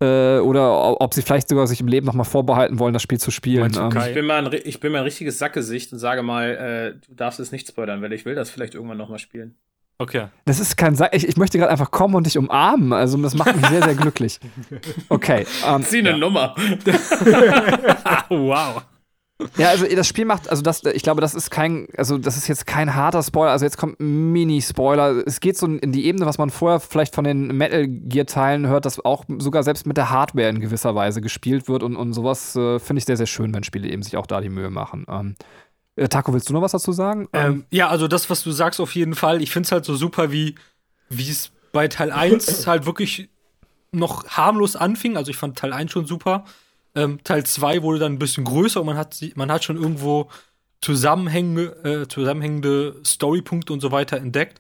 äh, 0.01 0.39
oder 0.39 1.01
ob 1.01 1.15
sie 1.15 1.23
vielleicht 1.23 1.49
sogar 1.49 1.67
sich 1.67 1.81
im 1.81 1.89
Leben 1.89 2.07
nochmal 2.07 2.25
vorbehalten 2.25 2.79
wollen, 2.79 2.93
das 2.93 3.03
Spiel 3.03 3.19
zu 3.19 3.31
spielen. 3.31 3.73
Ähm, 3.77 3.91
ich, 3.97 4.15
bin 4.15 4.27
mal 4.27 4.45
ein, 4.45 4.61
ich 4.65 4.81
bin 4.81 4.93
mal 4.93 4.99
ein 4.99 5.05
richtiges 5.05 5.39
Sackgesicht 5.39 5.93
und 5.93 5.99
sage 5.99 6.23
mal, 6.23 6.51
äh, 6.51 7.07
du 7.07 7.15
darfst 7.15 7.41
es 7.41 7.53
nicht 7.53 7.69
spoilern, 7.69 8.03
weil 8.03 8.13
ich 8.13 8.25
will 8.25 8.35
das 8.35 8.51
vielleicht 8.51 8.75
irgendwann 8.75 8.99
nochmal 8.99 9.19
spielen. 9.19 9.55
Okay. 9.99 10.27
Das 10.45 10.59
ist 10.59 10.77
kein 10.77 10.97
Sa 10.97 11.09
ich, 11.13 11.27
ich 11.29 11.37
möchte 11.37 11.59
gerade 11.59 11.71
einfach 11.71 11.91
kommen 11.91 12.15
und 12.15 12.27
dich 12.27 12.37
umarmen. 12.37 12.93
Also 12.93 13.17
das 13.19 13.35
macht 13.35 13.57
mich 13.57 13.67
sehr, 13.67 13.83
sehr 13.83 13.95
glücklich. 13.95 14.41
Okay. 15.09 15.47
Ähm, 15.67 15.85
Zieh 15.85 16.01
eine 16.01 16.11
ja. 16.11 16.17
Nummer. 16.17 16.55
wow. 18.29 18.83
Ja, 19.57 19.71
also 19.71 19.85
das 19.87 20.07
Spiel 20.07 20.25
macht, 20.25 20.49
also 20.49 20.63
das, 20.63 20.85
ich 20.85 21.03
glaube, 21.03 21.21
das 21.21 21.35
ist 21.35 21.51
kein, 21.51 21.89
also 21.97 22.19
das 22.19 22.37
ist 22.37 22.47
jetzt 22.47 22.67
kein 22.67 22.95
harter 22.95 23.23
Spoiler, 23.23 23.51
also 23.51 23.65
jetzt 23.65 23.77
kommt 23.77 23.99
ein 23.99 24.33
Mini-Spoiler. 24.33 25.25
Es 25.27 25.41
geht 25.41 25.57
so 25.57 25.67
in 25.67 25.91
die 25.91 26.07
Ebene, 26.07 26.25
was 26.25 26.39
man 26.39 26.51
vorher 26.51 26.79
vielleicht 26.79 27.15
von 27.15 27.25
den 27.25 27.49
Metal 27.49 27.87
Gear-Teilen 27.89 28.69
hört, 28.69 28.85
dass 28.85 29.05
auch 29.05 29.25
sogar 29.39 29.65
selbst 29.65 29.87
mit 29.87 29.97
der 29.97 30.11
Hardware 30.11 30.49
in 30.49 30.61
gewisser 30.61 30.95
Weise 30.95 31.21
gespielt 31.21 31.69
wird 31.69 31.83
und, 31.83 31.97
und 31.97 32.13
sowas 32.13 32.55
äh, 32.55 32.79
finde 32.79 32.99
ich 32.99 33.07
sehr, 33.07 33.17
sehr 33.17 33.27
schön, 33.27 33.53
wenn 33.53 33.65
Spiele 33.65 33.89
eben 33.89 34.03
sich 34.03 34.17
auch 34.17 34.27
da 34.27 34.41
die 34.41 34.51
Mühe 34.51 34.71
machen. 34.71 35.05
Ähm, 35.09 35.35
äh, 35.97 36.09
Taco, 36.09 36.33
willst 36.33 36.49
du 36.49 36.53
noch 36.53 36.63
was 36.63 36.73
dazu 36.73 36.93
sagen? 36.93 37.29
Ähm, 37.33 37.53
ähm, 37.53 37.65
ja, 37.71 37.89
also 37.89 38.09
das, 38.09 38.29
was 38.31 38.43
du 38.43 38.51
sagst, 38.51 38.81
auf 38.81 38.95
jeden 38.95 39.15
Fall. 39.15 39.43
Ich 39.43 39.51
finde 39.51 39.67
es 39.67 39.73
halt 39.73 39.85
so 39.85 39.95
super, 39.95 40.33
wie 40.33 40.57
es 41.11 41.53
bei 41.73 41.89
Teil 41.89 42.11
1 42.11 42.67
halt 42.67 42.87
wirklich 42.87 43.29
noch 43.93 44.27
harmlos 44.27 44.77
anfing, 44.77 45.17
also 45.17 45.31
ich 45.31 45.37
fand 45.37 45.59
Teil 45.59 45.73
1 45.73 45.93
schon 45.93 46.07
super. 46.07 46.45
Ähm, 46.95 47.23
Teil 47.25 47.45
2 47.45 47.83
wurde 47.83 47.99
dann 47.99 48.13
ein 48.13 48.19
bisschen 48.19 48.45
größer 48.45 48.81
und 48.81 48.87
man 48.87 48.97
hat, 48.97 49.17
man 49.35 49.51
hat 49.51 49.65
schon 49.65 49.77
irgendwo 49.77 50.31
zusammenhängende, 50.81 52.03
äh, 52.03 52.09
zusammenhängende 52.09 53.01
Storypunkte 53.05 53.73
und 53.73 53.81
so 53.81 53.91
weiter 53.91 54.17
entdeckt. 54.19 54.59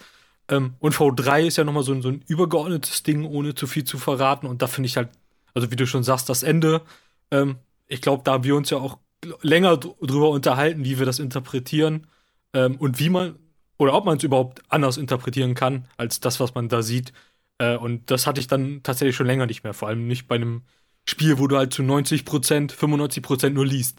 Ähm, 0.48 0.74
und 0.78 0.94
V3 0.94 1.46
ist 1.46 1.56
ja 1.56 1.64
nochmal 1.64 1.82
so 1.82 1.92
ein, 1.92 2.02
so 2.02 2.08
ein 2.08 2.22
übergeordnetes 2.26 3.02
Ding, 3.02 3.24
ohne 3.24 3.54
zu 3.54 3.66
viel 3.66 3.84
zu 3.84 3.98
verraten. 3.98 4.46
Und 4.46 4.62
da 4.62 4.66
finde 4.66 4.88
ich 4.88 4.96
halt, 4.96 5.10
also 5.52 5.70
wie 5.70 5.76
du 5.76 5.86
schon 5.86 6.02
sagst, 6.02 6.28
das 6.28 6.42
Ende, 6.42 6.82
ähm, 7.30 7.56
ich 7.86 8.00
glaube, 8.00 8.22
da 8.24 8.32
haben 8.32 8.44
wir 8.44 8.56
uns 8.56 8.70
ja 8.70 8.78
auch 8.78 8.98
länger 9.42 9.76
drüber 9.76 10.30
unterhalten, 10.30 10.84
wie 10.84 10.98
wir 10.98 11.06
das 11.06 11.18
interpretieren 11.18 12.06
ähm, 12.52 12.76
und 12.76 12.98
wie 12.98 13.10
man 13.10 13.36
oder 13.76 13.94
ob 13.94 14.04
man 14.04 14.16
es 14.18 14.22
überhaupt 14.22 14.62
anders 14.68 14.96
interpretieren 14.96 15.54
kann, 15.54 15.86
als 15.96 16.20
das, 16.20 16.40
was 16.40 16.54
man 16.54 16.68
da 16.68 16.82
sieht. 16.82 17.12
Äh, 17.58 17.76
und 17.76 18.10
das 18.10 18.26
hatte 18.26 18.40
ich 18.40 18.46
dann 18.46 18.82
tatsächlich 18.82 19.16
schon 19.16 19.26
länger 19.26 19.46
nicht 19.46 19.64
mehr. 19.64 19.74
Vor 19.74 19.88
allem 19.88 20.06
nicht 20.06 20.28
bei 20.28 20.36
einem 20.36 20.62
Spiel, 21.06 21.38
wo 21.38 21.46
du 21.46 21.56
halt 21.56 21.72
zu 21.72 21.82
90 21.82 22.24
Prozent, 22.24 22.72
95 22.72 23.22
Prozent 23.22 23.54
nur 23.54 23.66
liest. 23.66 23.98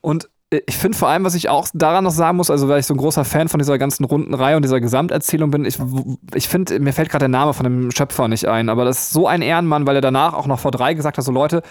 Und 0.00 0.28
ich 0.50 0.76
finde 0.76 0.98
vor 0.98 1.08
allem, 1.08 1.24
was 1.24 1.36
ich 1.36 1.48
auch 1.48 1.68
daran 1.74 2.02
noch 2.02 2.10
sagen 2.10 2.36
muss, 2.36 2.50
also 2.50 2.68
weil 2.68 2.80
ich 2.80 2.86
so 2.86 2.94
ein 2.94 2.98
großer 2.98 3.24
Fan 3.24 3.48
von 3.48 3.58
dieser 3.58 3.78
ganzen 3.78 4.04
runden 4.04 4.34
Reihe 4.34 4.56
und 4.56 4.62
dieser 4.62 4.80
Gesamterzählung 4.80 5.52
bin, 5.52 5.64
ich, 5.64 5.78
ich 6.34 6.48
finde, 6.48 6.80
mir 6.80 6.92
fällt 6.92 7.08
gerade 7.08 7.24
der 7.24 7.28
Name 7.28 7.54
von 7.54 7.64
dem 7.64 7.92
Schöpfer 7.92 8.26
nicht 8.26 8.46
ein, 8.46 8.68
aber 8.68 8.84
das 8.84 8.98
ist 8.98 9.10
so 9.10 9.28
ein 9.28 9.42
Ehrenmann, 9.42 9.86
weil 9.86 9.94
er 9.94 10.00
danach 10.00 10.34
auch 10.34 10.48
noch 10.48 10.58
vor 10.58 10.72
drei 10.72 10.94
gesagt 10.94 11.18
hat, 11.18 11.24
so 11.24 11.30
Leute, 11.30 11.62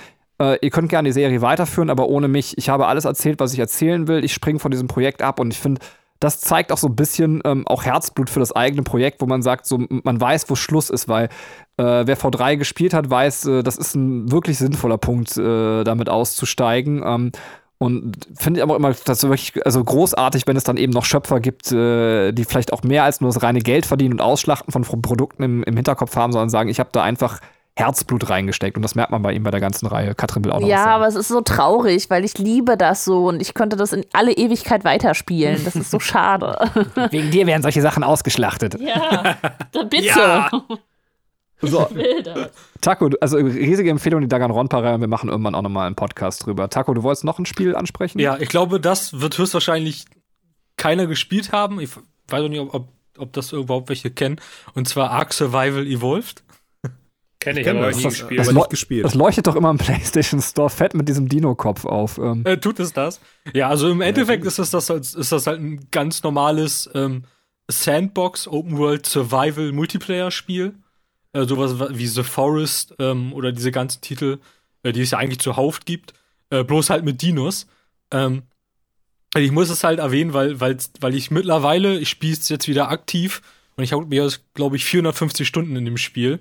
äh, 0.42 0.58
ihr 0.62 0.70
könnt 0.70 0.90
gerne 0.90 1.10
die 1.10 1.14
Serie 1.14 1.42
weiterführen, 1.42 1.90
aber 1.90 2.08
ohne 2.08 2.28
mich, 2.28 2.58
ich 2.58 2.70
habe 2.70 2.88
alles 2.88 3.06
erzählt, 3.06 3.40
was 3.40 3.54
ich 3.54 3.60
erzählen 3.60 4.08
will, 4.08 4.24
ich 4.24 4.34
springe 4.34 4.60
von 4.60 4.72
diesem 4.72 4.88
Projekt 4.88 5.22
ab 5.22 5.40
und 5.40 5.52
ich 5.52 5.60
finde, 5.60 5.82
das 6.20 6.42
zeigt 6.42 6.72
auch 6.72 6.78
so 6.78 6.88
ein 6.88 6.96
bisschen 6.96 7.42
ähm, 7.46 7.66
auch 7.66 7.84
Herzblut 7.84 8.30
für 8.30 8.42
das 8.42 8.54
eigene 8.54 8.84
Projekt, 8.84 9.22
wo 9.22 9.26
man 9.26 9.42
sagt, 9.42 9.66
so 9.66 9.86
man 9.90 10.20
weiß, 10.20 10.50
wo 10.50 10.56
Schluss 10.56 10.90
ist, 10.90 11.08
weil 11.08 11.26
äh, 11.78 12.04
wer 12.06 12.18
V3 12.18 12.58
gespielt 12.58 12.94
hat, 12.94 13.10
weiß, 13.10 13.46
äh, 13.46 13.64
das 13.64 13.78
ist 13.78 13.96
ein 13.96 14.30
wirklich 14.32 14.58
sinnvoller 14.58 14.98
Punkt, 14.98 15.38
äh, 15.38 15.84
damit 15.86 16.10
auszusteigen. 16.10 17.02
Ähm, 17.06 17.32
und 17.78 18.18
finde 18.36 18.60
ich 18.60 18.64
aber 18.64 18.76
immer 18.76 18.94
das 19.06 19.24
wirklich 19.24 19.66
also 19.66 19.82
großartig, 19.82 20.46
wenn 20.46 20.58
es 20.58 20.66
dann 20.66 20.76
eben 20.76 20.92
noch 20.92 21.06
Schöpfer 21.06 21.40
gibt, 21.40 21.72
äh, 21.72 22.34
die 22.34 22.44
vielleicht 22.44 22.74
auch 22.74 22.84
mehr 22.84 23.06
als 23.06 23.22
nur 23.22 23.32
das 23.32 23.42
reine 23.42 23.60
Geld 23.60 23.86
verdienen 23.86 24.16
und 24.16 24.22
Ausschlachten 24.22 24.74
von 24.74 25.02
Produkten 25.02 25.44
im, 25.44 25.64
im 25.64 25.76
Hinterkopf 25.78 26.18
haben, 26.18 26.34
sondern 26.34 26.50
sagen, 26.50 26.68
ich 26.68 26.82
habe 26.82 26.90
da 26.92 27.04
einfach 27.04 27.40
Herzblut 27.80 28.30
reingesteckt 28.30 28.76
und 28.78 28.84
das 28.84 28.94
merkt 28.96 29.12
man 29.12 29.22
bei 29.22 29.34
ihm 29.34 29.44
bei 29.44 29.52
der 29.52 29.60
ganzen 29.60 29.88
Reihe. 29.88 30.14
Katrin 30.16 30.44
will 30.46 30.52
auch 30.52 30.60
noch 30.60 30.68
Ja, 30.68 30.76
was 30.78 30.84
sagen. 30.84 30.94
aber 30.96 31.08
es 31.08 31.16
ist 31.16 31.28
so 31.30 31.42
traurig, 31.42 32.10
weil 32.10 32.26
ich 32.26 32.38
liebe 32.38 32.78
das 32.78 33.06
so 33.06 33.28
und 33.28 33.42
ich 33.42 33.54
könnte 33.54 33.76
das 33.78 33.94
in 33.94 34.06
alle 34.14 34.32
Ewigkeit 34.34 34.84
weiterspielen. 34.84 35.64
Das 35.66 35.76
ist 35.76 35.90
so 35.92 36.00
schade. 36.00 36.58
Wegen 37.12 37.32
dir 37.32 37.48
werden 37.48 37.62
solche 37.64 37.82
Sachen 37.82 38.04
ausgeschlachtet. 38.04 38.80
ja, 38.80 39.36
bitte. 39.90 40.06
Ja. 40.06 40.50
So, 41.62 41.88
Ich 41.90 41.96
will 41.96 42.24
das. 42.24 42.52
Taco, 42.80 43.10
also 43.20 43.36
riesige 43.38 43.90
Empfehlung, 43.90 44.22
die 44.22 44.30
Danganronpa-Reihe 44.30 44.96
und 44.96 45.02
wir 45.02 45.10
machen 45.10 45.30
irgendwann 45.30 45.56
auch 45.56 45.62
nochmal 45.62 45.88
einen 45.88 45.96
Podcast 45.96 46.46
drüber. 46.46 46.70
Taco, 46.70 46.94
du 46.94 47.04
wolltest 47.04 47.26
noch 47.26 47.38
ein 47.38 47.46
Spiel 47.46 47.76
ansprechen? 47.76 48.20
Ja, 48.20 48.38
ich 48.38 48.48
glaube, 48.48 48.80
das 48.80 49.20
wird 49.20 49.38
höchstwahrscheinlich 49.38 50.06
keiner 50.78 51.06
gespielt 51.06 51.52
haben. 51.52 51.82
Ich 51.82 51.90
weiß 52.30 52.44
auch 52.44 52.48
nicht, 52.48 52.62
ob, 52.62 52.74
ob, 52.74 52.88
ob 53.18 53.34
das 53.34 53.52
überhaupt 53.52 53.90
welche 53.90 54.10
kennen. 54.10 54.40
Und 54.74 54.88
zwar 54.88 55.12
Ark 55.12 55.34
Survival 55.34 55.86
Evolved. 55.86 56.44
Kenne 57.40 57.62
ich, 57.62 57.66
kenn 57.66 57.78
aber 57.78 57.88
das. 57.88 57.98
nie 57.98 58.04
Das- 58.04 58.14
gespielt. 58.14 58.40
das 58.40 58.52
nicht 58.52 58.70
gespielt. 58.70 59.06
Das 59.06 59.14
leuchtet 59.16 59.48
doch 59.48 59.56
immer 59.56 59.70
im 59.70 59.78
PlayStation 59.80 60.42
Store 60.42 60.70
fett 60.70 60.94
mit 60.94 61.08
diesem 61.08 61.30
Dino-Kopf 61.30 61.86
auf. 61.86 62.18
Ähm, 62.18 62.44
Äh, 62.46 62.58
tut 62.58 62.80
es 62.80 62.92
das? 62.94 63.22
Ja, 63.54 63.70
also 63.70 63.90
im 63.90 64.02
Endeffekt 64.02 64.46
ist 64.46 64.60
das, 64.60 64.72
das, 64.72 64.92
als, 64.92 65.14
ist 65.16 65.32
das 65.32 65.48
halt 65.48 65.60
ein 65.62 65.88
ganz 65.92 66.22
normales 66.24 66.90
ähm, 66.94 67.24
Sandbox 67.72 68.48
Open 68.48 68.78
World 68.78 69.06
Survival 69.06 69.72
Multiplayer 69.72 70.32
Spiel. 70.32 70.74
Äh, 71.32 71.46
sowas 71.46 71.76
wie 71.98 72.08
The 72.08 72.24
Forest 72.24 72.96
ähm, 73.00 73.32
oder 73.34 73.52
diese 73.52 73.72
ganzen 73.72 74.02
Titel, 74.02 74.40
äh, 74.84 74.92
die 74.92 75.02
es 75.02 75.12
ja 75.12 75.20
eigentlich 75.20 75.40
zuhauf 75.40 75.82
gibt. 75.86 76.14
Äh, 76.50 76.64
bloß 76.64 76.90
halt 76.90 77.06
mit 77.06 77.22
Dinos. 77.22 77.68
Ähm, 78.12 78.42
ich 79.38 79.52
muss 79.52 79.70
es 79.70 79.84
halt 79.84 80.00
erwähnen, 80.00 80.34
weil, 80.34 80.60
weil, 80.60 80.76
weil 81.00 81.14
ich 81.16 81.30
mittlerweile, 81.30 82.00
ich 82.00 82.10
spiele 82.10 82.34
es 82.34 82.50
jetzt 82.50 82.68
wieder 82.68 82.90
aktiv 82.90 83.42
und 83.78 83.84
ich 83.84 83.94
habe 83.94 84.06
mir, 84.08 84.28
glaube 84.56 84.76
ich, 84.76 84.86
450 84.86 85.48
Stunden 85.48 85.76
in 85.76 85.86
dem 85.86 85.98
Spiel. 85.98 86.40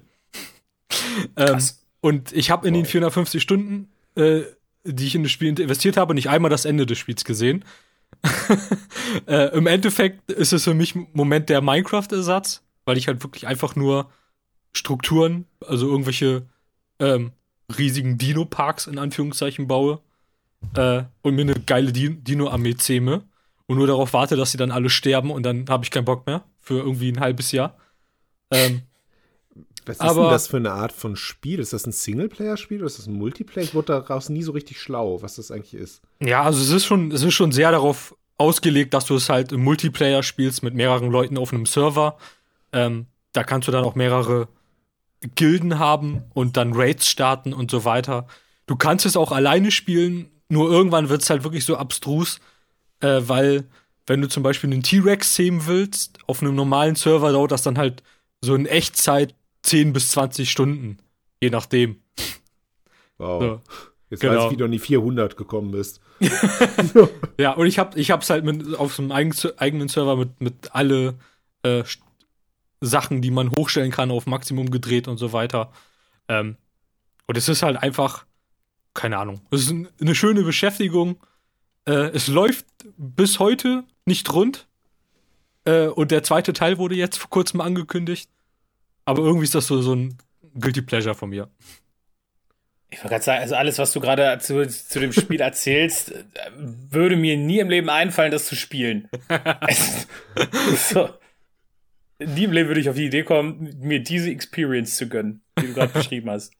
Ähm, 1.37 1.59
und 2.01 2.33
ich 2.33 2.51
habe 2.51 2.67
in 2.67 2.75
den 2.75 2.85
450 2.85 3.43
Stunden, 3.43 3.89
äh, 4.15 4.43
die 4.85 5.07
ich 5.07 5.15
in 5.15 5.23
das 5.23 5.33
Spiel 5.33 5.49
investiert 5.49 5.97
habe, 5.97 6.15
nicht 6.15 6.29
einmal 6.29 6.51
das 6.51 6.65
Ende 6.65 6.87
des 6.87 6.99
Spiels 6.99 7.25
gesehen. 7.25 7.65
äh, 9.27 9.57
Im 9.57 9.67
Endeffekt 9.67 10.31
ist 10.31 10.53
es 10.53 10.65
für 10.65 10.75
mich 10.75 10.95
im 10.95 11.09
Moment 11.13 11.49
der 11.49 11.61
Minecraft-Ersatz, 11.61 12.63
weil 12.85 12.97
ich 12.97 13.09
halt 13.09 13.23
wirklich 13.23 13.47
einfach 13.47 13.77
nur 13.77 14.11
Strukturen, 14.73 15.47
also 15.67 15.89
irgendwelche 15.89 16.47
ähm, 16.99 17.33
riesigen 17.77 18.17
Dino-Parks 18.19 18.87
in 18.87 18.99
Anführungszeichen 18.99 19.67
baue 19.67 20.01
äh, 20.75 21.03
und 21.23 21.35
mir 21.35 21.43
eine 21.43 21.55
geile 21.55 21.93
Di 21.93 22.11
Dino-Armee 22.11 22.77
zähme 22.77 23.25
und 23.67 23.77
nur 23.77 23.87
darauf 23.87 24.13
warte, 24.15 24.37
dass 24.37 24.53
sie 24.53 24.59
dann 24.59 24.71
alle 24.71 24.89
sterben 24.89 25.31
und 25.31 25.43
dann 25.43 25.67
habe 25.69 25.85
ich 25.85 25.91
keinen 25.91 26.07
Bock 26.07 26.27
mehr 26.27 26.45
für 26.61 26.79
irgendwie 26.79 27.13
ein 27.13 27.21
halbes 27.21 27.53
Jahr. 27.53 27.77
Ähm, 28.51 28.83
Was 29.89 29.97
ist 29.97 30.03
aber- 30.03 30.23
denn 30.23 30.31
das 30.31 30.47
für 30.49 30.57
eine 30.59 30.73
Art 30.73 30.93
von 30.93 31.17
Spiel? 31.17 31.59
Ist 31.61 31.73
das 31.73 31.87
ein 31.87 31.93
Singleplayer-Spiel 31.93 32.79
oder 32.79 32.87
ist 32.87 32.99
das 32.99 33.07
ein 33.07 33.15
Multiplayer? 33.15 33.65
Ich 33.65 33.75
wurde 33.75 34.01
daraus 34.07 34.29
nie 34.29 34.43
so 34.43 34.53
richtig 34.53 34.81
schlau, 34.81 35.23
was 35.23 35.37
das 35.37 35.51
eigentlich 35.51 35.75
ist. 35.75 36.03
Ja, 36.21 36.43
also 36.43 36.61
es 36.61 36.71
ist 36.71 36.85
schon, 36.87 37.11
es 37.11 37.23
ist 37.23 37.35
schon 37.35 37.53
sehr 37.53 37.71
darauf 37.71 38.15
ausgelegt, 38.37 38.95
dass 38.95 39.07
du 39.07 39.17
es 39.17 39.29
halt 39.29 39.53
im 39.53 39.65
Multiplayer 39.65 40.23
spielst 40.23 40.63
mit 40.63 40.75
mehreren 40.75 41.11
Leuten 41.11 41.39
auf 41.39 41.53
einem 41.53 41.67
Server. 41.67 42.19
Ähm, 42.73 43.07
da 43.33 43.43
kannst 43.45 43.67
du 43.67 43.73
dann 43.73 43.85
auch 43.85 43.95
mehrere 43.95 44.49
Gilden 45.35 45.79
haben 45.79 46.23
und 46.35 46.57
dann 46.57 46.73
Raids 46.75 47.09
starten 47.09 47.53
und 47.53 47.71
so 47.71 47.85
weiter. 47.85 48.27
Du 48.67 48.77
kannst 48.77 49.07
es 49.07 49.17
auch 49.17 49.33
alleine 49.33 49.71
spielen, 49.71 50.31
nur 50.49 50.71
irgendwann 50.71 51.09
wird 51.09 51.23
es 51.23 51.31
halt 51.31 51.43
wirklich 51.45 51.65
so 51.65 51.77
abstrus, 51.77 52.41
äh, 53.01 53.21
weil 53.23 53.65
wenn 54.07 54.23
du 54.23 54.29
zum 54.29 54.43
Beispiel 54.43 54.73
einen 54.73 54.83
T-Rex 54.83 55.35
zähmen 55.35 55.67
willst, 55.67 56.19
auf 56.27 56.41
einem 56.43 56.55
normalen 56.55 56.95
Server 56.95 57.33
dauert 57.33 57.51
das 57.51 57.63
dann 57.63 57.79
halt 57.79 58.03
so 58.41 58.55
in 58.55 58.67
Echtzeit 58.67 59.35
10 59.63 59.93
bis 59.93 60.11
20 60.11 60.51
Stunden, 60.51 60.99
je 61.43 61.51
nachdem. 61.51 62.01
Wow. 63.19 63.43
So. 63.43 63.61
Jetzt 64.11 64.21
genau. 64.21 64.37
weiß 64.37 64.45
ich, 64.47 64.51
wie 64.53 64.57
du 64.57 64.65
an 64.65 64.71
die 64.73 64.79
400 64.79 65.37
gekommen 65.37 65.71
bist. 65.71 66.01
Ja, 67.39 67.53
und 67.53 67.67
ich 67.67 67.79
hab, 67.79 67.97
ich 67.97 68.11
hab's 68.11 68.31
halt 68.31 68.45
mit, 68.45 68.75
auf 68.77 68.95
so 68.95 69.03
einem 69.03 69.13
eigen, 69.13 69.33
eigenen 69.59 69.89
Server 69.89 70.17
mit, 70.17 70.41
mit 70.41 70.75
alle 70.75 71.15
äh, 71.63 71.85
Sachen, 72.81 73.23
die 73.23 73.31
man 73.31 73.51
hochstellen 73.57 73.91
kann, 73.93 74.11
auf 74.11 74.27
Maximum 74.27 74.71
gedreht 74.71 75.07
und 75.09 75.19
so 75.19 75.33
weiter. 75.33 75.71
Ähm, 76.29 76.57
und 77.27 77.37
es 77.37 77.49
ist 77.49 77.63
halt 77.63 77.77
einfach, 77.77 78.25
keine 78.95 79.19
Ahnung, 79.19 79.41
es 79.51 79.61
ist 79.63 79.71
ein- 79.71 79.89
eine 80.01 80.15
schöne 80.15 80.43
Beschäftigung. 80.43 81.17
Äh, 81.85 82.11
es 82.13 82.27
läuft 82.27 82.67
bis 82.97 83.39
heute 83.39 83.85
nicht 84.05 84.33
rund. 84.33 84.67
Äh, 85.65 85.87
und 85.89 86.11
der 86.11 86.23
zweite 86.25 86.53
Teil 86.53 86.79
wurde 86.79 86.95
jetzt 86.97 87.19
vor 87.19 87.31
kurzem 87.31 87.61
angekündigt. 87.61 88.29
Aber 89.09 89.23
irgendwie 89.23 89.45
ist 89.45 89.55
das 89.55 89.67
so, 89.67 89.81
so 89.81 89.95
ein 89.95 90.19
Guilty 90.61 90.83
Pleasure 90.83 91.15
von 91.15 91.31
mir. 91.31 91.49
Ich 92.91 92.99
wollte 92.99 93.09
gerade 93.09 93.25
sagen, 93.25 93.41
also 93.41 93.55
alles, 93.55 93.79
was 93.79 93.91
du 93.95 94.01
gerade 94.01 94.39
zu, 94.39 94.69
zu 94.69 95.01
dem 95.01 95.15
Spiel 95.15 95.41
erzählst, 95.41 96.13
äh, 96.13 96.25
würde 96.59 97.17
mir 97.17 97.39
nie 97.39 97.59
im 97.61 97.71
Leben 97.71 97.89
einfallen, 97.89 98.31
das 98.31 98.47
zu 98.47 98.55
spielen. 98.55 99.09
So. 100.77 101.09
Nie 102.19 102.45
im 102.45 102.53
Leben 102.53 102.69
würde 102.69 102.83
ich 102.83 102.91
auf 102.91 102.97
die 102.97 103.07
Idee 103.07 103.23
kommen, 103.23 103.79
mir 103.81 104.03
diese 104.03 104.31
Experience 104.31 104.97
zu 104.99 105.09
gönnen, 105.09 105.41
die 105.59 105.69
du 105.69 105.73
gerade 105.73 105.93
beschrieben 105.95 106.29
hast. 106.29 106.53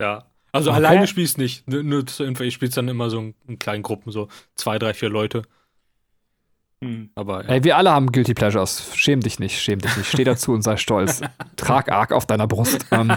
Ja. 0.00 0.28
Also 0.50 0.70
Okay. 0.70 0.78
alleine 0.78 1.06
spielst 1.06 1.38
nicht. 1.38 1.68
Nur, 1.68 1.84
nur 1.84 2.06
zur 2.06 2.26
Info, 2.26 2.42
ich 2.42 2.54
spiel's 2.54 2.74
dann 2.74 2.88
immer 2.88 3.08
so 3.08 3.20
in, 3.20 3.34
in 3.46 3.58
kleinen 3.60 3.84
Gruppen, 3.84 4.10
so 4.10 4.26
zwei, 4.56 4.80
drei, 4.80 4.94
vier 4.94 5.10
Leute. 5.10 5.42
Hm. 6.82 7.10
Aber 7.14 7.44
ja. 7.44 7.50
Ey, 7.50 7.64
wir 7.64 7.76
alle 7.76 7.90
haben 7.90 8.12
Guilty 8.12 8.34
Pleasures. 8.34 8.90
Schäm 8.94 9.20
dich 9.20 9.38
nicht, 9.38 9.60
schäm 9.60 9.78
dich 9.78 9.96
nicht. 9.96 10.08
Steh 10.08 10.24
dazu 10.24 10.52
und 10.52 10.62
sei 10.62 10.76
stolz. 10.76 11.20
Trag 11.56 11.90
Ark 11.90 12.12
auf 12.12 12.26
deiner 12.26 12.46
Brust. 12.46 12.86
Ähm, 12.90 13.16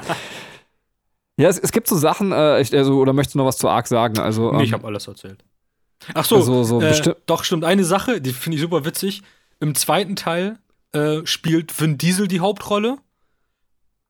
ja, 1.38 1.50
es, 1.50 1.60
es 1.60 1.72
gibt 1.72 1.88
so 1.88 1.96
Sachen, 1.96 2.32
äh, 2.32 2.62
ich, 2.62 2.74
also, 2.76 3.00
oder 3.00 3.14
möchtest 3.14 3.36
du 3.36 3.40
noch 3.40 3.46
was 3.46 3.58
zu 3.58 3.68
Ark 3.68 3.88
sagen? 3.88 4.20
Also, 4.20 4.52
nee, 4.54 4.64
ich 4.64 4.70
ähm, 4.70 4.76
habe 4.76 4.88
alles 4.88 5.08
erzählt. 5.08 5.44
Ach 6.14 6.24
so, 6.24 6.38
Also 6.38 6.64
so 6.64 6.82
äh, 6.82 7.16
doch, 7.26 7.44
stimmt. 7.44 7.66
Eine 7.66 7.84
Sache, 7.84 8.22
die 8.22 8.32
finde 8.32 8.56
ich 8.56 8.62
super 8.62 8.86
witzig. 8.86 9.22
Im 9.60 9.76
zweiten 9.76 10.16
Teil 10.16 10.58
äh, 10.94 11.26
spielt 11.26 11.80
Vin 11.80 11.98
Diesel 11.98 12.28
die 12.28 12.40
Hauptrolle. 12.40 12.98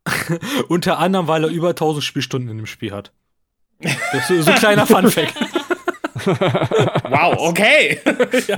Unter 0.69 0.99
anderem, 0.99 1.27
weil 1.27 1.43
er 1.43 1.49
über 1.49 1.69
1000 1.69 2.03
Spielstunden 2.03 2.49
in 2.49 2.57
dem 2.57 2.65
Spiel 2.65 2.91
hat. 2.91 3.11
Das 3.79 4.29
ist 4.29 4.45
so, 4.45 4.51
ein 4.51 4.57
kleiner 4.57 4.85
Funfact. 4.87 5.33
Wow, 6.25 7.35
okay. 7.39 7.99
Ich 8.33 8.51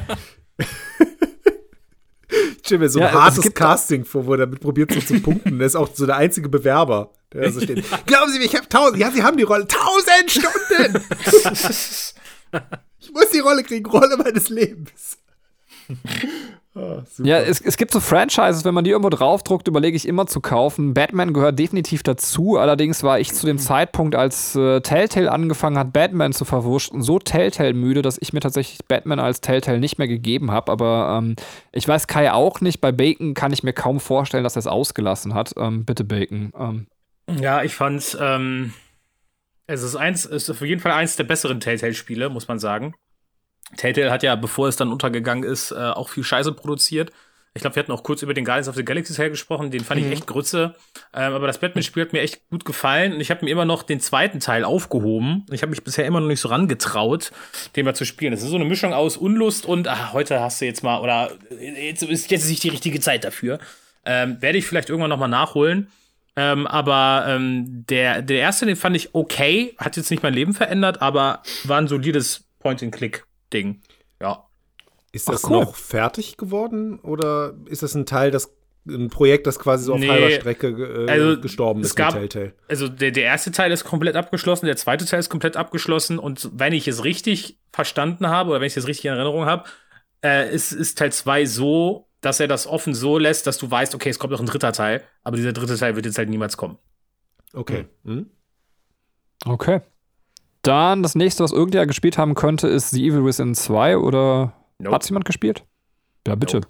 mir 2.79 2.89
so 2.89 2.99
ein 2.99 3.03
Ja, 3.03 3.09
es 3.09 3.15
hartes 3.15 3.43
gibt- 3.43 3.55
Casting 3.55 4.05
vor, 4.05 4.25
wo 4.25 4.33
er 4.33 4.39
damit 4.39 4.59
probiert, 4.61 4.91
so 4.93 4.99
zu 5.01 5.19
punkten. 5.21 5.57
Der 5.57 5.67
ist 5.67 5.75
auch 5.75 5.89
so 5.93 6.05
der 6.05 6.15
einzige 6.17 6.47
Bewerber, 6.49 7.11
der 7.33 7.51
so 7.51 7.59
steht. 7.61 7.83
Glauben 8.05 8.31
Sie 8.31 8.39
mir, 8.39 8.45
ich 8.45 8.55
habe 8.55 8.67
tausend. 8.69 8.97
Ja, 8.99 9.11
Sie 9.11 9.23
haben 9.23 9.37
die 9.37 9.43
Rolle. 9.43 9.67
Tausend 9.67 10.31
Stunden! 10.31 11.03
ich 12.99 13.11
muss 13.11 13.29
die 13.33 13.39
Rolle 13.39 13.63
kriegen, 13.63 13.85
Rolle 13.89 14.17
meines 14.17 14.49
Lebens. 14.49 15.17
Ah. 16.73 17.03
Ja, 17.17 17.39
es, 17.39 17.59
es 17.59 17.75
gibt 17.75 17.91
so 17.91 17.99
Franchises, 17.99 18.63
wenn 18.63 18.73
man 18.73 18.85
die 18.85 18.91
irgendwo 18.91 19.09
draufdruckt, 19.09 19.67
überlege 19.67 19.97
ich 19.97 20.07
immer 20.07 20.25
zu 20.25 20.39
kaufen. 20.39 20.93
Batman 20.93 21.33
gehört 21.33 21.59
definitiv 21.59 22.01
dazu. 22.01 22.57
Allerdings 22.57 23.03
war 23.03 23.19
ich 23.19 23.33
zu 23.33 23.45
dem 23.45 23.57
Zeitpunkt, 23.57 24.15
als 24.15 24.55
äh, 24.55 24.79
Telltale 24.79 25.31
angefangen 25.31 25.77
hat, 25.77 25.91
Batman 25.91 26.31
zu 26.31 26.45
verwurschen, 26.45 27.01
so 27.01 27.19
Telltale 27.19 27.73
müde, 27.73 28.01
dass 28.01 28.17
ich 28.21 28.31
mir 28.31 28.39
tatsächlich 28.39 28.79
Batman 28.87 29.19
als 29.19 29.41
Telltale 29.41 29.79
nicht 29.79 29.97
mehr 29.97 30.07
gegeben 30.07 30.51
habe. 30.51 30.71
Aber 30.71 31.17
ähm, 31.17 31.35
ich 31.73 31.85
weiß 31.85 32.07
Kai 32.07 32.31
auch 32.31 32.61
nicht. 32.61 32.79
Bei 32.79 32.93
Bacon 32.93 33.33
kann 33.33 33.51
ich 33.51 33.63
mir 33.63 33.73
kaum 33.73 33.99
vorstellen, 33.99 34.45
dass 34.45 34.55
er 34.55 34.61
es 34.61 34.67
ausgelassen 34.67 35.33
hat. 35.33 35.53
Ähm, 35.57 35.83
bitte 35.83 36.05
Bacon. 36.05 36.53
Ähm, 36.57 36.87
Ja, 37.39 37.63
ich 37.63 37.75
fand's, 37.75 38.17
ähm, 38.19 38.73
es 39.67 39.83
ist 39.83 39.95
eins, 39.95 40.25
es 40.25 40.43
ist 40.43 40.49
auf 40.49 40.61
jeden 40.61 40.81
Fall 40.81 40.93
eins 40.93 41.17
der 41.17 41.23
besseren 41.25 41.59
Telltale-Spiele, 41.59 42.29
muss 42.29 42.47
man 42.47 42.59
sagen. 42.59 42.93
Telltale 43.77 44.11
hat 44.11 44.23
ja, 44.23 44.35
bevor 44.35 44.67
es 44.67 44.75
dann 44.75 44.91
untergegangen 44.91 45.43
ist, 45.43 45.71
äh, 45.71 45.75
auch 45.75 46.09
viel 46.09 46.23
Scheiße 46.23 46.51
produziert. 46.53 47.11
Ich 47.53 47.61
glaube, 47.61 47.75
wir 47.75 47.83
hatten 47.83 47.91
auch 47.91 48.03
kurz 48.03 48.21
über 48.21 48.33
den 48.33 48.45
Guardians 48.45 48.69
of 48.69 48.75
the 48.75 48.85
Galaxy 48.85 49.13
Teil 49.13 49.29
gesprochen, 49.29 49.71
den 49.71 49.83
fand 49.83 49.99
ich 49.99 50.09
echt 50.09 50.25
Grütze. 50.25 50.73
Ähm, 51.13 51.33
aber 51.33 51.47
das 51.47 51.57
Batman-Spiel 51.57 52.03
hat 52.03 52.13
mir 52.13 52.21
echt 52.21 52.47
gut 52.49 52.63
gefallen 52.63 53.11
und 53.13 53.19
ich 53.19 53.29
habe 53.29 53.43
mir 53.43 53.51
immer 53.51 53.65
noch 53.65 53.83
den 53.83 53.99
zweiten 53.99 54.39
Teil 54.39 54.63
aufgehoben. 54.63 55.45
Ich 55.51 55.61
habe 55.61 55.71
mich 55.71 55.83
bisher 55.83 56.05
immer 56.05 56.21
noch 56.21 56.27
nicht 56.27 56.39
so 56.39 56.47
rangetraut, 56.47 57.31
den 57.75 57.83
mal 57.83 57.93
zu 57.93 58.05
spielen. 58.05 58.31
Das 58.31 58.41
ist 58.41 58.49
so 58.49 58.55
eine 58.55 58.63
Mischung 58.63 58.93
aus 58.93 59.17
Unlust 59.17 59.65
und 59.65 59.89
ach, 59.89 60.13
heute 60.13 60.39
hast 60.39 60.61
du 60.61 60.65
jetzt 60.65 60.81
mal, 60.81 61.01
oder 61.01 61.31
jetzt 61.59 62.03
ist 62.03 62.31
jetzt 62.31 62.49
nicht 62.49 62.63
die 62.63 62.69
richtige 62.69 63.01
Zeit 63.01 63.25
dafür. 63.25 63.59
Ähm, 64.05 64.41
Werde 64.41 64.57
ich 64.57 64.65
vielleicht 64.65 64.89
irgendwann 64.89 65.09
noch 65.09 65.19
mal 65.19 65.27
nachholen. 65.27 65.91
Ähm, 66.37 66.65
aber 66.65 67.25
ähm, 67.27 67.85
der, 67.89 68.21
der 68.21 68.39
erste, 68.39 68.65
den 68.65 68.77
fand 68.77 68.95
ich 68.95 69.13
okay, 69.13 69.75
hat 69.77 69.97
jetzt 69.97 70.09
nicht 70.09 70.23
mein 70.23 70.33
Leben 70.33 70.53
verändert, 70.53 71.01
aber 71.01 71.43
war 71.65 71.79
ein 71.79 71.89
solides 71.89 72.45
Point-and-Click-Ding. 73.51 73.81
Ja. 74.21 74.47
Ist 75.11 75.27
das 75.27 75.43
Ach, 75.43 75.49
cool. 75.49 75.59
noch 75.59 75.75
fertig 75.75 76.37
geworden 76.37 76.99
oder 76.99 77.53
ist 77.65 77.83
das 77.83 77.95
ein 77.95 78.05
Teil, 78.05 78.31
das 78.31 78.53
ein 78.87 79.09
Projekt, 79.09 79.45
das 79.45 79.59
quasi 79.59 79.83
so 79.85 79.93
auf 79.93 79.99
Nee, 79.99 80.09
halber 80.09 80.31
Strecke 80.31 80.67
äh, 80.69 81.11
also, 81.11 81.39
gestorben 81.39 81.81
es 81.81 81.87
ist 81.89 81.95
gab- 81.95 82.13
mit 82.15 82.31
Telltale? 82.31 82.55
Also 82.67 82.87
der, 82.87 83.11
der 83.11 83.23
erste 83.25 83.51
Teil 83.51 83.71
ist 83.71 83.83
komplett 83.83 84.15
abgeschlossen, 84.15 84.65
der 84.65 84.77
zweite 84.77 85.05
Teil 85.05 85.19
ist 85.19 85.29
komplett 85.29 85.55
abgeschlossen 85.57 86.17
und 86.17 86.49
wenn 86.53 86.73
ich 86.73 86.87
es 86.87 87.03
richtig 87.03 87.59
verstanden 87.71 88.27
habe 88.27 88.49
oder 88.51 88.61
wenn 88.61 88.67
ich 88.67 88.77
es 88.77 88.87
richtig 88.87 89.05
in 89.05 89.13
Erinnerung 89.13 89.45
habe, 89.45 89.65
äh, 90.23 90.51
ist, 90.53 90.71
ist 90.71 90.97
Teil 90.97 91.11
2 91.11 91.45
so, 91.45 92.07
dass 92.21 92.39
er 92.39 92.47
das 92.47 92.65
offen 92.65 92.95
so 92.95 93.17
lässt, 93.19 93.45
dass 93.45 93.57
du 93.59 93.69
weißt, 93.69 93.93
okay, 93.93 94.09
es 94.09 94.17
kommt 94.17 94.31
noch 94.31 94.39
ein 94.39 94.45
dritter 94.47 94.71
Teil, 94.73 95.03
aber 95.23 95.35
dieser 95.37 95.53
dritte 95.53 95.77
Teil 95.77 95.95
wird 95.95 96.05
jetzt 96.07 96.17
halt 96.17 96.29
niemals 96.29 96.57
kommen. 96.57 96.77
Okay. 97.53 97.85
Hm? 98.05 98.31
okay. 99.45 99.81
Dann 100.63 101.01
das 101.03 101.15
nächste, 101.15 101.43
was 101.43 101.51
irgendjemand 101.51 101.87
gespielt 101.89 102.17
haben 102.17 102.35
könnte, 102.35 102.67
ist 102.67 102.91
The 102.91 103.07
Evil 103.07 103.25
Within 103.25 103.55
2 103.55 103.97
oder 103.97 104.53
Nope. 104.77 104.95
hat's 104.95 105.09
jemand 105.09 105.25
gespielt? 105.25 105.63
Ja, 106.27 106.35
bitte. 106.35 106.57
Nope. 106.57 106.67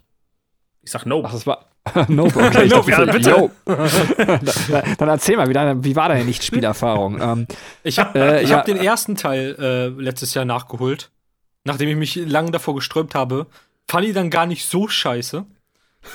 Ich 0.84 0.92
sag 0.92 1.06
no. 1.06 1.24
Ach, 1.26 1.32
das 1.32 1.46
war. 1.46 1.66
nope, 2.08 2.36
okay. 2.38 2.68
Nope, 2.70 2.92
dachte, 2.92 3.06
ja, 3.06 3.12
bitte. 3.12 3.30
yo. 3.32 3.52
dann, 3.66 4.96
dann 4.98 5.10
erzähl 5.10 5.36
mal, 5.36 5.50
wie, 5.50 5.54
deine, 5.54 5.84
wie 5.84 5.96
war 5.96 6.10
deine 6.10 6.24
Nichtspielerfahrung? 6.26 7.20
ähm, 7.22 7.48
Ich 7.84 8.00
habe 8.00 8.18
Äh, 8.18 8.44
ich 8.44 8.50
ja. 8.52 8.58
hab 8.58 8.66
den 8.66 8.78
ersten 8.78 9.16
Teil 9.16 9.56
äh, 9.60 9.88
letztes 10.02 10.34
Jahr 10.34 10.46
nachgeholt, 10.46 11.12
nachdem 11.66 11.90
ich 11.90 11.96
mich 11.98 12.16
lange 12.16 12.52
davor 12.52 12.76
gesträubt 12.76 13.14
habe. 13.16 13.48
Fand 13.90 14.06
ich 14.08 14.14
dann 14.14 14.30
gar 14.30 14.46
nicht 14.46 14.66
so 14.66 14.88
scheiße. 14.88 15.46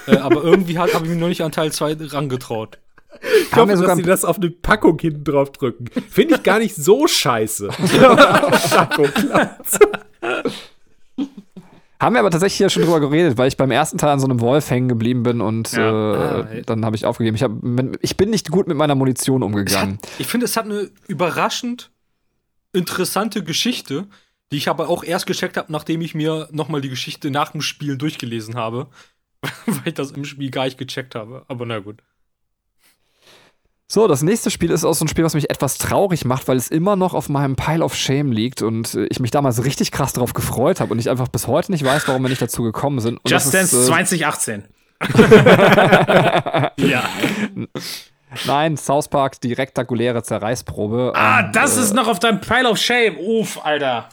äh, 0.07 0.17
aber 0.17 0.43
irgendwie 0.43 0.79
habe 0.79 0.91
ich 0.91 1.01
mich 1.01 1.19
noch 1.19 1.29
nicht 1.29 1.43
an 1.43 1.53
Teil 1.53 1.71
2 1.73 1.97
rangetraut. 2.01 2.79
Ich 3.21 3.53
Haben 3.53 3.71
hoffe, 3.71 3.83
dass 3.85 3.97
sie 3.97 4.03
das 4.03 4.25
auf 4.25 4.37
eine 4.39 4.51
Packung 4.51 4.99
hinten 4.99 5.25
drauf 5.25 5.53
drücken. 5.53 5.87
Finde 6.09 6.37
ich 6.37 6.43
gar 6.43 6.59
nicht 6.59 6.75
so 6.75 7.07
scheiße. 7.07 7.69
Haben 11.99 12.15
wir 12.15 12.21
aber 12.21 12.31
tatsächlich 12.31 12.59
hier 12.59 12.69
schon 12.69 12.83
drüber 12.83 13.01
geredet, 13.01 13.39
weil 13.39 13.49
ich 13.49 13.57
beim 13.57 13.71
ersten 13.71 13.97
Teil 13.97 14.11
an 14.11 14.21
so 14.21 14.27
einem 14.27 14.41
Wolf 14.41 14.69
hängen 14.71 14.89
geblieben 14.89 15.23
bin 15.23 15.41
und 15.41 15.73
Ja. 15.73 16.41
äh, 16.41 16.59
Ah, 16.61 16.63
dann 16.67 16.85
habe 16.85 16.95
ich 16.95 17.07
aufgegeben. 17.07 17.37
Ich, 17.37 17.43
hab, 17.43 17.53
ich 18.03 18.17
bin 18.19 18.29
nicht 18.31 18.51
gut 18.51 18.67
mit 18.69 18.77
meiner 18.77 18.95
Munition 18.95 19.43
umgegangen. 19.43 19.99
Ich 20.19 20.27
finde, 20.27 20.45
es 20.45 20.57
hat 20.59 20.67
eine 20.67 20.91
überraschend 21.09 21.91
interessante 22.75 23.43
Geschichte, 23.43 24.07
die 24.53 24.59
ich 24.59 24.69
aber 24.69 24.91
auch 24.91 25.05
erst 25.05 25.27
gecheckt 25.27 25.57
habe, 25.57 25.73
nachdem 25.73 26.03
ich 26.03 26.15
mir 26.15 26.49
nochmal 26.53 26.83
die 26.83 26.91
Geschichte 26.91 27.31
nach 27.31 27.53
dem 27.53 27.63
Spiel 27.63 27.97
durchgelesen 27.97 28.57
habe. 28.57 28.89
weil 29.67 29.81
ich 29.87 29.95
das 29.95 30.11
im 30.13 30.25
Spiel 30.27 30.51
gar 30.51 30.65
nicht 30.67 30.77
gecheckt 30.79 31.15
habe. 31.15 31.45
Aber 31.49 31.65
na 31.65 31.79
gut. 31.79 32.03
So, 33.89 34.09
das 34.09 34.23
nächste 34.23 34.51
Spiel 34.51 34.71
ist 34.73 34.85
auch 34.85 34.95
so 34.95 35.05
ein 35.05 35.09
Spiel, 35.09 35.25
was 35.25 35.35
mich 35.35 35.49
etwas 35.49 35.79
traurig 35.79 36.25
macht, 36.25 36.49
weil 36.49 36.57
es 36.57 36.69
immer 36.69 36.97
noch 36.97 37.15
auf 37.15 37.29
meinem 37.29 37.55
Pile 37.55 37.85
of 37.85 37.95
Shame 37.95 38.33
liegt 38.33 38.63
und 38.63 38.95
äh, 38.95 39.07
ich 39.07 39.21
mich 39.21 39.31
damals 39.31 39.65
richtig 39.65 39.93
krass 39.93 40.13
darauf 40.13 40.33
gefreut 40.35 40.81
habe 40.81 40.93
und 40.93 40.99
ich 40.99 41.09
einfach 41.09 41.29
bis 41.29 41.47
heute 41.47 41.71
nicht 41.71 41.85
weiß, 41.85 42.09
warum 42.09 42.23
wir 42.23 42.29
nicht 42.29 42.43
dazu 42.43 42.65
gekommen 42.65 42.99
sind. 42.99 43.19
Und 43.19 43.31
Just 43.31 43.47
ist, 43.47 43.55
Dance 43.55 43.81
äh, 43.81 43.87
2018. 43.87 44.65
ja. 46.79 47.05
Nein, 48.47 48.77
South 48.77 49.07
Park, 49.09 49.41
die 49.41 49.53
rektakuläre 49.53 50.23
Zerreißprobe. 50.25 51.13
Ah, 51.15 51.41
Ähm, 51.45 51.53
das 51.53 51.77
äh, 51.77 51.81
ist 51.83 51.95
noch 51.95 52.09
auf 52.09 52.19
deinem 52.19 52.41
Pile 52.41 52.69
of 52.69 52.79
Shame. 52.79 53.17
Uff, 53.19 53.65
Alter. 53.65 54.09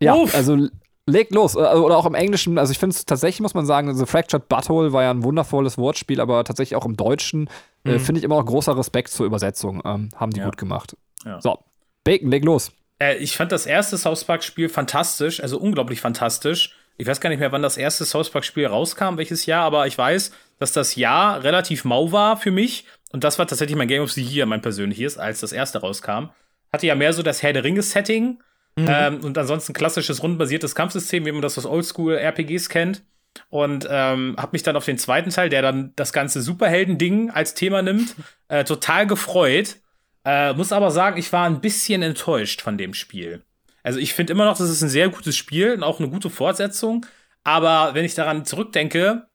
Ja, 0.00 0.14
Uff. 0.14 0.34
also 0.34 0.68
leg 1.06 1.32
los. 1.32 1.54
Äh, 1.54 1.60
Oder 1.60 1.96
auch 1.96 2.04
im 2.06 2.14
Englischen, 2.14 2.58
also 2.58 2.72
ich 2.72 2.78
finde 2.78 2.94
es 2.94 3.06
tatsächlich, 3.06 3.40
muss 3.40 3.54
man 3.54 3.64
sagen, 3.64 3.94
The 3.94 4.04
Fractured 4.06 4.48
Butthole 4.48 4.92
war 4.92 5.02
ja 5.02 5.10
ein 5.10 5.22
wundervolles 5.22 5.78
Wortspiel, 5.78 6.20
aber 6.20 6.44
tatsächlich 6.44 6.76
auch 6.76 6.84
im 6.84 6.96
Deutschen 6.96 7.48
äh, 7.88 7.98
finde 7.98 8.18
ich 8.20 8.24
immer 8.24 8.36
noch 8.36 8.46
großer 8.46 8.76
Respekt 8.76 9.08
zur 9.10 9.26
Übersetzung. 9.26 9.82
Ähm, 9.84 10.08
haben 10.16 10.30
die 10.32 10.40
Ja. 10.40 10.46
gut 10.46 10.56
gemacht. 10.56 10.96
Ja. 11.24 11.40
So, 11.40 11.58
Bacon, 12.04 12.30
leg 12.30 12.44
los. 12.44 12.72
Äh, 13.00 13.16
ich 13.18 13.36
fand 13.36 13.52
das 13.52 13.66
erste 13.66 13.96
South 13.98 14.24
Park-Spiel 14.24 14.68
fantastisch, 14.68 15.40
also 15.42 15.58
unglaublich 15.58 16.00
fantastisch. 16.00 16.74
Ich 16.96 17.06
weiß 17.06 17.20
gar 17.20 17.30
nicht 17.30 17.38
mehr, 17.38 17.52
wann 17.52 17.62
das 17.62 17.76
erste 17.76 18.04
South 18.04 18.30
Park-Spiel 18.30 18.66
rauskam, 18.66 19.16
welches 19.18 19.46
Jahr, 19.46 19.64
aber 19.64 19.86
ich 19.86 19.96
weiß, 19.96 20.32
dass 20.58 20.72
das 20.72 20.96
Jahr 20.96 21.44
relativ 21.44 21.84
mau 21.84 22.10
war 22.10 22.36
für 22.36 22.50
mich. 22.50 22.86
Und 23.12 23.24
das 23.24 23.38
war 23.38 23.46
tatsächlich 23.46 23.76
mein 23.76 23.88
Game 23.88 24.02
of 24.02 24.10
the 24.12 24.22
Year, 24.22 24.46
mein 24.46 24.60
persönliches, 24.62 25.16
als 25.16 25.40
das 25.40 25.52
erste 25.52 25.78
rauskam. 25.80 26.30
Hatte 26.72 26.86
ja 26.86 26.94
mehr 26.94 27.12
so 27.12 27.22
das 27.22 27.42
Herr 27.42 27.52
der 27.52 27.64
Ringe-Setting 27.64 28.40
ähm, 28.76 29.20
und 29.24 29.36
ansonsten 29.38 29.72
klassisches 29.72 30.22
rundenbasiertes 30.22 30.74
Kampfsystem, 30.74 31.24
wie 31.24 31.32
man 31.32 31.40
das 31.42 31.56
aus 31.56 31.66
Oldschool-RPGs 31.66 32.68
kennt. 32.68 33.02
Und 33.50 33.86
ähm, 33.90 34.36
habe 34.38 34.50
mich 34.52 34.62
dann 34.62 34.76
auf 34.76 34.84
den 34.84 34.98
zweiten 34.98 35.30
Teil, 35.30 35.48
der 35.48 35.62
dann 35.62 35.92
das 35.96 36.12
ganze 36.12 36.42
Superhelden-Ding 36.42 37.30
als 37.30 37.54
Thema 37.54 37.82
nimmt, 37.82 38.14
äh, 38.48 38.64
total 38.64 39.06
gefreut. 39.06 39.76
Äh, 40.24 40.52
muss 40.54 40.72
aber 40.72 40.90
sagen, 40.90 41.18
ich 41.18 41.32
war 41.32 41.46
ein 41.46 41.60
bisschen 41.60 42.02
enttäuscht 42.02 42.60
von 42.60 42.76
dem 42.76 42.94
Spiel. 42.94 43.42
Also 43.82 43.98
ich 43.98 44.12
finde 44.12 44.32
immer 44.32 44.44
noch, 44.44 44.58
das 44.58 44.68
ist 44.68 44.82
ein 44.82 44.88
sehr 44.88 45.08
gutes 45.08 45.36
Spiel 45.36 45.72
und 45.72 45.82
auch 45.82 45.98
eine 45.98 46.08
gute 46.08 46.30
Fortsetzung. 46.30 47.06
Aber 47.44 47.94
wenn 47.94 48.04
ich 48.04 48.14
daran 48.14 48.44
zurückdenke, 48.44 49.28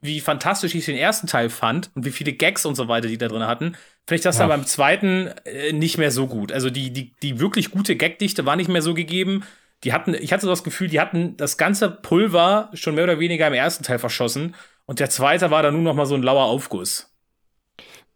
wie 0.00 0.20
fantastisch 0.20 0.74
ich 0.74 0.84
den 0.84 0.96
ersten 0.96 1.26
Teil 1.26 1.50
fand 1.50 1.90
und 1.94 2.04
wie 2.04 2.12
viele 2.12 2.32
Gags 2.32 2.64
und 2.66 2.74
so 2.74 2.88
weiter 2.88 3.08
die 3.08 3.18
da 3.18 3.28
drin 3.28 3.46
hatten, 3.46 3.76
finde 4.06 4.16
ich 4.16 4.20
das 4.20 4.38
dann 4.38 4.48
beim 4.48 4.66
zweiten 4.66 5.28
äh, 5.44 5.72
nicht 5.72 5.98
mehr 5.98 6.10
so 6.10 6.26
gut. 6.26 6.52
Also 6.52 6.70
die, 6.70 6.92
die, 6.92 7.12
die 7.22 7.40
wirklich 7.40 7.70
gute 7.70 7.96
Gagdichte 7.96 8.46
war 8.46 8.56
nicht 8.56 8.68
mehr 8.68 8.82
so 8.82 8.94
gegeben. 8.94 9.42
Die 9.84 9.92
hatten, 9.92 10.14
ich 10.14 10.32
hatte 10.32 10.42
so 10.42 10.50
das 10.50 10.64
Gefühl, 10.64 10.88
die 10.88 11.00
hatten 11.00 11.36
das 11.36 11.58
ganze 11.58 11.90
Pulver 11.90 12.70
schon 12.74 12.94
mehr 12.94 13.04
oder 13.04 13.18
weniger 13.18 13.46
im 13.46 13.52
ersten 13.52 13.84
Teil 13.84 13.98
verschossen 13.98 14.54
und 14.86 15.00
der 15.00 15.10
zweite 15.10 15.50
war 15.50 15.62
dann 15.62 15.74
nur 15.74 15.82
noch 15.82 15.94
mal 15.94 16.06
so 16.06 16.14
ein 16.14 16.22
lauer 16.22 16.44
Aufguss. 16.44 17.12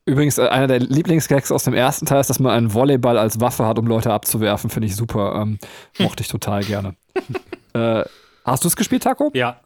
Übrigens, 0.07 0.39
äh, 0.39 0.49
einer 0.49 0.67
der 0.67 0.81
Lieblingsgags 0.81 1.53
aus 1.53 1.65
dem 1.65 1.75
ersten 1.75 2.07
Teil 2.07 2.21
ist, 2.21 2.31
dass 2.31 2.41
man 2.41 2.53
einen 2.53 2.73
Volleyball 2.73 3.19
als 3.19 3.41
Waffe 3.41 3.67
hat, 3.67 3.79
um 3.79 3.87
Leute 3.87 4.13
abzuwerfen. 4.13 4.71
Finde 4.71 4.87
ich 4.87 4.97
super. 4.97 5.41
Ähm, 5.41 5.59
mochte 5.99 6.23
ich 6.23 6.29
total 6.29 6.65
gerne. 6.65 6.97
äh, 7.75 8.05
hast 8.45 8.65
du 8.65 8.69
es 8.69 8.77
gespielt, 8.77 9.03
Taco? 9.03 9.31
Ja. 9.35 9.61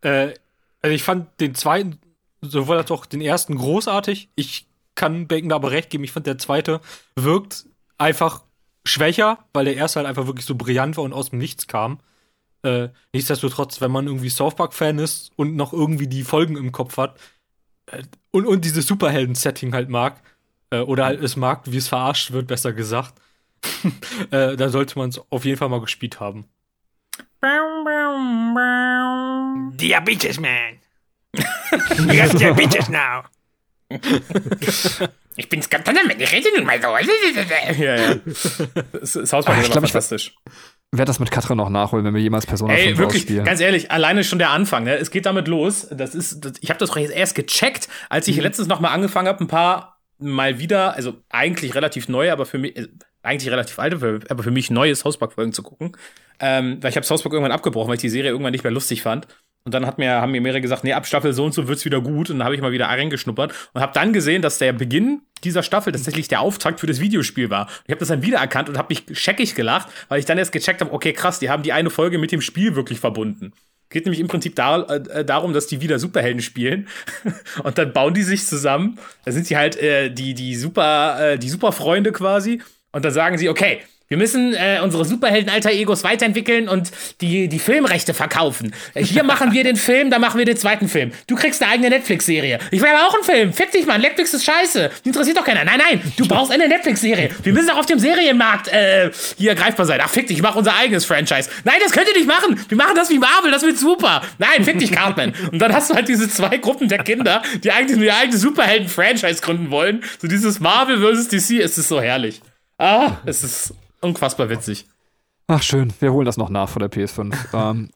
Äh, 0.00 0.34
also 0.82 0.94
ich 0.94 1.02
fand 1.02 1.28
den 1.40 1.54
zweiten, 1.54 2.00
sowohl 2.40 2.76
als 2.78 2.90
auch 2.90 3.06
den 3.06 3.20
ersten 3.20 3.56
großartig. 3.56 4.30
Ich 4.34 4.66
kann 4.94 5.28
Bacon 5.28 5.48
da 5.48 5.56
aber 5.56 5.70
recht 5.70 5.90
geben. 5.90 6.04
Ich 6.04 6.12
fand 6.12 6.26
der 6.26 6.38
zweite 6.38 6.80
wirkt 7.14 7.66
einfach 7.98 8.42
schwächer, 8.88 9.38
weil 9.52 9.64
der 9.64 9.76
erste 9.76 10.00
halt 10.00 10.08
einfach 10.08 10.26
wirklich 10.26 10.46
so 10.46 10.54
brillant 10.54 10.96
war 10.96 11.04
und 11.04 11.12
aus 11.12 11.30
dem 11.30 11.38
Nichts 11.38 11.66
kam. 11.66 12.00
Äh, 12.62 12.88
nichtsdestotrotz, 13.12 13.80
wenn 13.80 13.90
man 13.92 14.06
irgendwie 14.06 14.30
South 14.30 14.56
Park-Fan 14.56 14.98
ist 14.98 15.30
und 15.36 15.54
noch 15.54 15.72
irgendwie 15.72 16.08
die 16.08 16.24
Folgen 16.24 16.56
im 16.56 16.72
Kopf 16.72 16.96
hat 16.96 17.18
äh, 17.86 18.02
und, 18.30 18.46
und 18.46 18.64
dieses 18.64 18.86
Superhelden-Setting 18.86 19.72
halt 19.74 19.88
mag, 19.88 20.20
äh, 20.70 20.80
oder 20.80 21.04
halt 21.04 21.22
es 21.22 21.36
mag, 21.36 21.62
wie 21.66 21.76
es 21.76 21.88
verarscht 21.88 22.32
wird, 22.32 22.48
besser 22.48 22.72
gesagt, 22.72 23.14
äh, 24.30 24.56
dann 24.56 24.70
sollte 24.70 24.98
man 24.98 25.10
es 25.10 25.20
auf 25.30 25.44
jeden 25.44 25.58
Fall 25.58 25.68
mal 25.68 25.80
gespielt 25.80 26.20
haben. 26.20 26.46
Diabetes 29.76 30.40
Man. 30.40 30.78
You 31.32 32.16
got 32.16 32.38
diabetes 32.38 32.88
now. 32.88 33.22
Ich 35.38 35.48
bin's 35.48 35.70
ganz 35.70 35.84
ich 35.88 36.32
rede 36.32 36.48
nun 36.56 36.66
mal 36.66 36.80
so. 36.82 36.88
Ja, 37.82 37.94
ja. 37.96 38.14
Das 38.92 39.14
ist 39.16 39.32
Hauspark 39.32 39.56
Ah, 39.56 39.60
ich 39.60 39.66
glaub, 39.66 39.76
aber 39.78 39.86
ich- 39.86 39.92
fantastisch. 39.92 40.34
werde 40.90 41.06
das 41.08 41.20
mit 41.20 41.30
Katrin 41.30 41.56
noch 41.56 41.70
nachholen, 41.70 42.04
wenn 42.04 42.14
wir 42.14 42.20
jemals 42.20 42.44
Persona 42.44 42.74
Ey, 42.74 42.88
5 42.88 42.98
wirklich, 42.98 43.22
ausspielen. 43.22 43.44
ganz 43.44 43.60
ehrlich, 43.60 43.90
alleine 43.92 44.24
schon 44.24 44.38
der 44.40 44.50
Anfang, 44.50 44.84
ne? 44.84 44.96
Es 44.96 45.10
geht 45.12 45.26
damit 45.26 45.46
los. 45.46 45.86
Das 45.92 46.14
ist, 46.16 46.44
das, 46.44 46.54
ich 46.60 46.70
habe 46.70 46.78
das 46.80 46.90
doch 46.90 46.96
jetzt 46.96 47.12
erst 47.14 47.34
gecheckt, 47.36 47.88
als 48.10 48.26
ich 48.26 48.36
letztens 48.36 48.66
noch 48.68 48.80
mal 48.80 48.88
angefangen 48.88 49.28
habe, 49.28 49.44
ein 49.44 49.48
paar 49.48 50.00
mal 50.18 50.58
wieder, 50.58 50.94
also 50.94 51.14
eigentlich 51.28 51.76
relativ 51.76 52.08
neue, 52.08 52.32
aber 52.32 52.44
für 52.44 52.58
mich, 52.58 52.76
äh, 52.76 52.88
eigentlich 53.22 53.50
relativ 53.52 53.78
alte, 53.78 54.20
aber 54.28 54.42
für 54.42 54.50
mich 54.50 54.70
neue 54.70 54.92
Hauspark-Folgen 54.94 55.52
zu 55.52 55.62
gucken. 55.62 55.96
Ähm, 56.40 56.78
weil 56.82 56.90
ich 56.90 56.96
habe 56.96 57.06
Hauspark 57.06 57.32
irgendwann 57.32 57.52
abgebrochen, 57.52 57.88
weil 57.88 57.96
ich 57.96 58.00
die 58.00 58.08
Serie 58.08 58.30
irgendwann 58.30 58.52
nicht 58.52 58.64
mehr 58.64 58.72
lustig 58.72 59.02
fand. 59.02 59.28
Und 59.64 59.74
dann 59.74 59.86
hat 59.86 59.98
mir, 59.98 60.12
haben 60.20 60.32
mir 60.32 60.40
mehrere 60.40 60.60
gesagt, 60.60 60.84
nee, 60.84 60.92
ab 60.92 61.06
Staffel 61.06 61.32
so 61.32 61.44
und 61.44 61.52
so 61.52 61.68
wird's 61.68 61.84
wieder 61.84 62.00
gut. 62.00 62.30
Und 62.30 62.38
dann 62.38 62.44
habe 62.44 62.54
ich 62.54 62.60
mal 62.60 62.72
wieder 62.72 62.86
reingeschnuppert 62.86 63.52
und 63.74 63.80
habe 63.80 63.92
dann 63.92 64.12
gesehen, 64.12 64.40
dass 64.40 64.58
der 64.58 64.72
Beginn 64.72 65.22
dieser 65.44 65.62
Staffel 65.62 65.92
tatsächlich 65.92 66.28
der 66.28 66.40
Auftakt 66.40 66.80
für 66.80 66.86
das 66.86 67.00
Videospiel 67.00 67.50
war. 67.50 67.68
Ich 67.84 67.90
habe 67.90 67.98
das 67.98 68.08
dann 68.08 68.22
wiedererkannt 68.22 68.68
und 68.68 68.78
habe 68.78 68.88
mich 68.94 69.04
scheckig 69.18 69.54
gelacht, 69.54 69.88
weil 70.08 70.20
ich 70.20 70.24
dann 70.24 70.38
erst 70.38 70.52
gecheckt 70.52 70.80
habe, 70.80 70.92
okay, 70.92 71.12
krass, 71.12 71.38
die 71.38 71.50
haben 71.50 71.62
die 71.62 71.72
eine 71.72 71.90
Folge 71.90 72.18
mit 72.18 72.32
dem 72.32 72.40
Spiel 72.40 72.74
wirklich 72.76 72.98
verbunden. 72.98 73.52
Geht 73.90 74.04
nämlich 74.04 74.20
im 74.20 74.28
Prinzip 74.28 74.54
dar 74.54 74.88
äh, 74.90 75.24
darum, 75.24 75.54
dass 75.54 75.66
die 75.66 75.80
wieder 75.80 75.98
Superhelden 75.98 76.42
spielen 76.42 76.88
und 77.62 77.78
dann 77.78 77.92
bauen 77.92 78.12
die 78.12 78.22
sich 78.22 78.46
zusammen. 78.46 78.98
Da 79.24 79.32
sind 79.32 79.46
sie 79.46 79.56
halt 79.56 79.76
äh, 79.76 80.10
die 80.10 80.34
die 80.34 80.56
super 80.56 81.32
äh, 81.32 81.38
die 81.38 81.48
Superfreunde 81.48 82.12
quasi 82.12 82.60
und 82.92 83.04
dann 83.04 83.12
sagen 83.12 83.38
sie, 83.38 83.48
okay, 83.48 83.80
wir 84.08 84.16
müssen 84.16 84.54
äh, 84.54 84.80
unsere 84.82 85.04
Superhelden-Alter-Egos 85.04 86.02
weiterentwickeln 86.02 86.68
und 86.68 86.90
die, 87.20 87.48
die 87.48 87.58
Filmrechte 87.58 88.14
verkaufen. 88.14 88.74
Äh, 88.94 89.04
Hier 89.04 89.22
machen 89.28 89.52
wir 89.52 89.64
den 89.64 89.76
Film, 89.76 90.10
da 90.10 90.18
machen 90.18 90.38
wir 90.38 90.46
den 90.46 90.56
zweiten 90.56 90.88
Film. 90.88 91.12
Du 91.26 91.36
kriegst 91.36 91.62
eine 91.62 91.72
eigene 91.72 91.90
Netflix-Serie. 91.90 92.58
Ich 92.70 92.80
will 92.80 92.88
aber 92.88 93.06
auch 93.06 93.14
einen 93.14 93.24
Film. 93.24 93.52
Fick 93.52 93.70
dich, 93.72 93.86
Mann. 93.86 94.00
Netflix 94.00 94.32
ist 94.32 94.44
scheiße. 94.44 94.90
Die 95.04 95.08
interessiert 95.08 95.36
doch 95.36 95.44
keiner. 95.44 95.64
Nein, 95.64 95.78
nein, 95.78 96.12
du 96.16 96.26
brauchst 96.26 96.50
eine 96.50 96.68
Netflix-Serie. 96.68 97.30
Wir 97.42 97.52
müssen 97.52 97.70
auch 97.70 97.78
auf 97.78 97.86
dem 97.86 97.98
Serienmarkt 97.98 98.68
äh, 98.68 99.10
hier 99.36 99.54
greifbar 99.54 99.86
sein. 99.86 100.00
Ach, 100.02 100.08
fick 100.08 100.26
dich, 100.26 100.38
ich 100.38 100.42
mach 100.42 100.56
unser 100.56 100.74
eigenes 100.76 101.04
Franchise. 101.04 101.50
Nein, 101.64 101.76
das 101.82 101.92
könnt 101.92 102.08
ihr 102.08 102.16
nicht 102.16 102.28
machen. 102.28 102.58
Wir 102.68 102.76
machen 102.76 102.94
das 102.96 103.10
wie 103.10 103.18
Marvel, 103.18 103.50
das 103.50 103.62
wird 103.62 103.78
super. 103.78 104.22
Nein, 104.38 104.64
fick 104.64 104.78
dich, 104.78 104.90
Cartman. 104.92 105.34
Und 105.52 105.58
dann 105.58 105.72
hast 105.74 105.90
du 105.90 105.94
halt 105.94 106.08
diese 106.08 106.28
zwei 106.30 106.56
Gruppen 106.56 106.88
der 106.88 106.98
Kinder, 107.04 107.42
die 107.62 107.70
eigentlich 107.70 107.96
nur 107.96 108.06
ihr 108.06 108.16
eigenes 108.16 108.40
Superhelden-Franchise 108.40 109.42
gründen 109.42 109.70
wollen. 109.70 110.02
So 110.18 110.28
dieses 110.28 110.60
Marvel 110.60 110.98
versus 110.98 111.28
DC, 111.28 111.60
es 111.62 111.76
ist 111.76 111.88
so 111.88 112.00
herrlich. 112.00 112.40
Ah, 112.78 113.16
es 113.26 113.42
ist 113.42 113.74
unfassbar 114.00 114.48
witzig. 114.50 114.86
Ach, 115.46 115.62
schön. 115.62 115.92
Wir 116.00 116.12
holen 116.12 116.26
das 116.26 116.36
noch 116.36 116.50
nach 116.50 116.68
von 116.68 116.80
der 116.80 116.90
PS5. 116.90 117.34
ähm, 117.70 117.90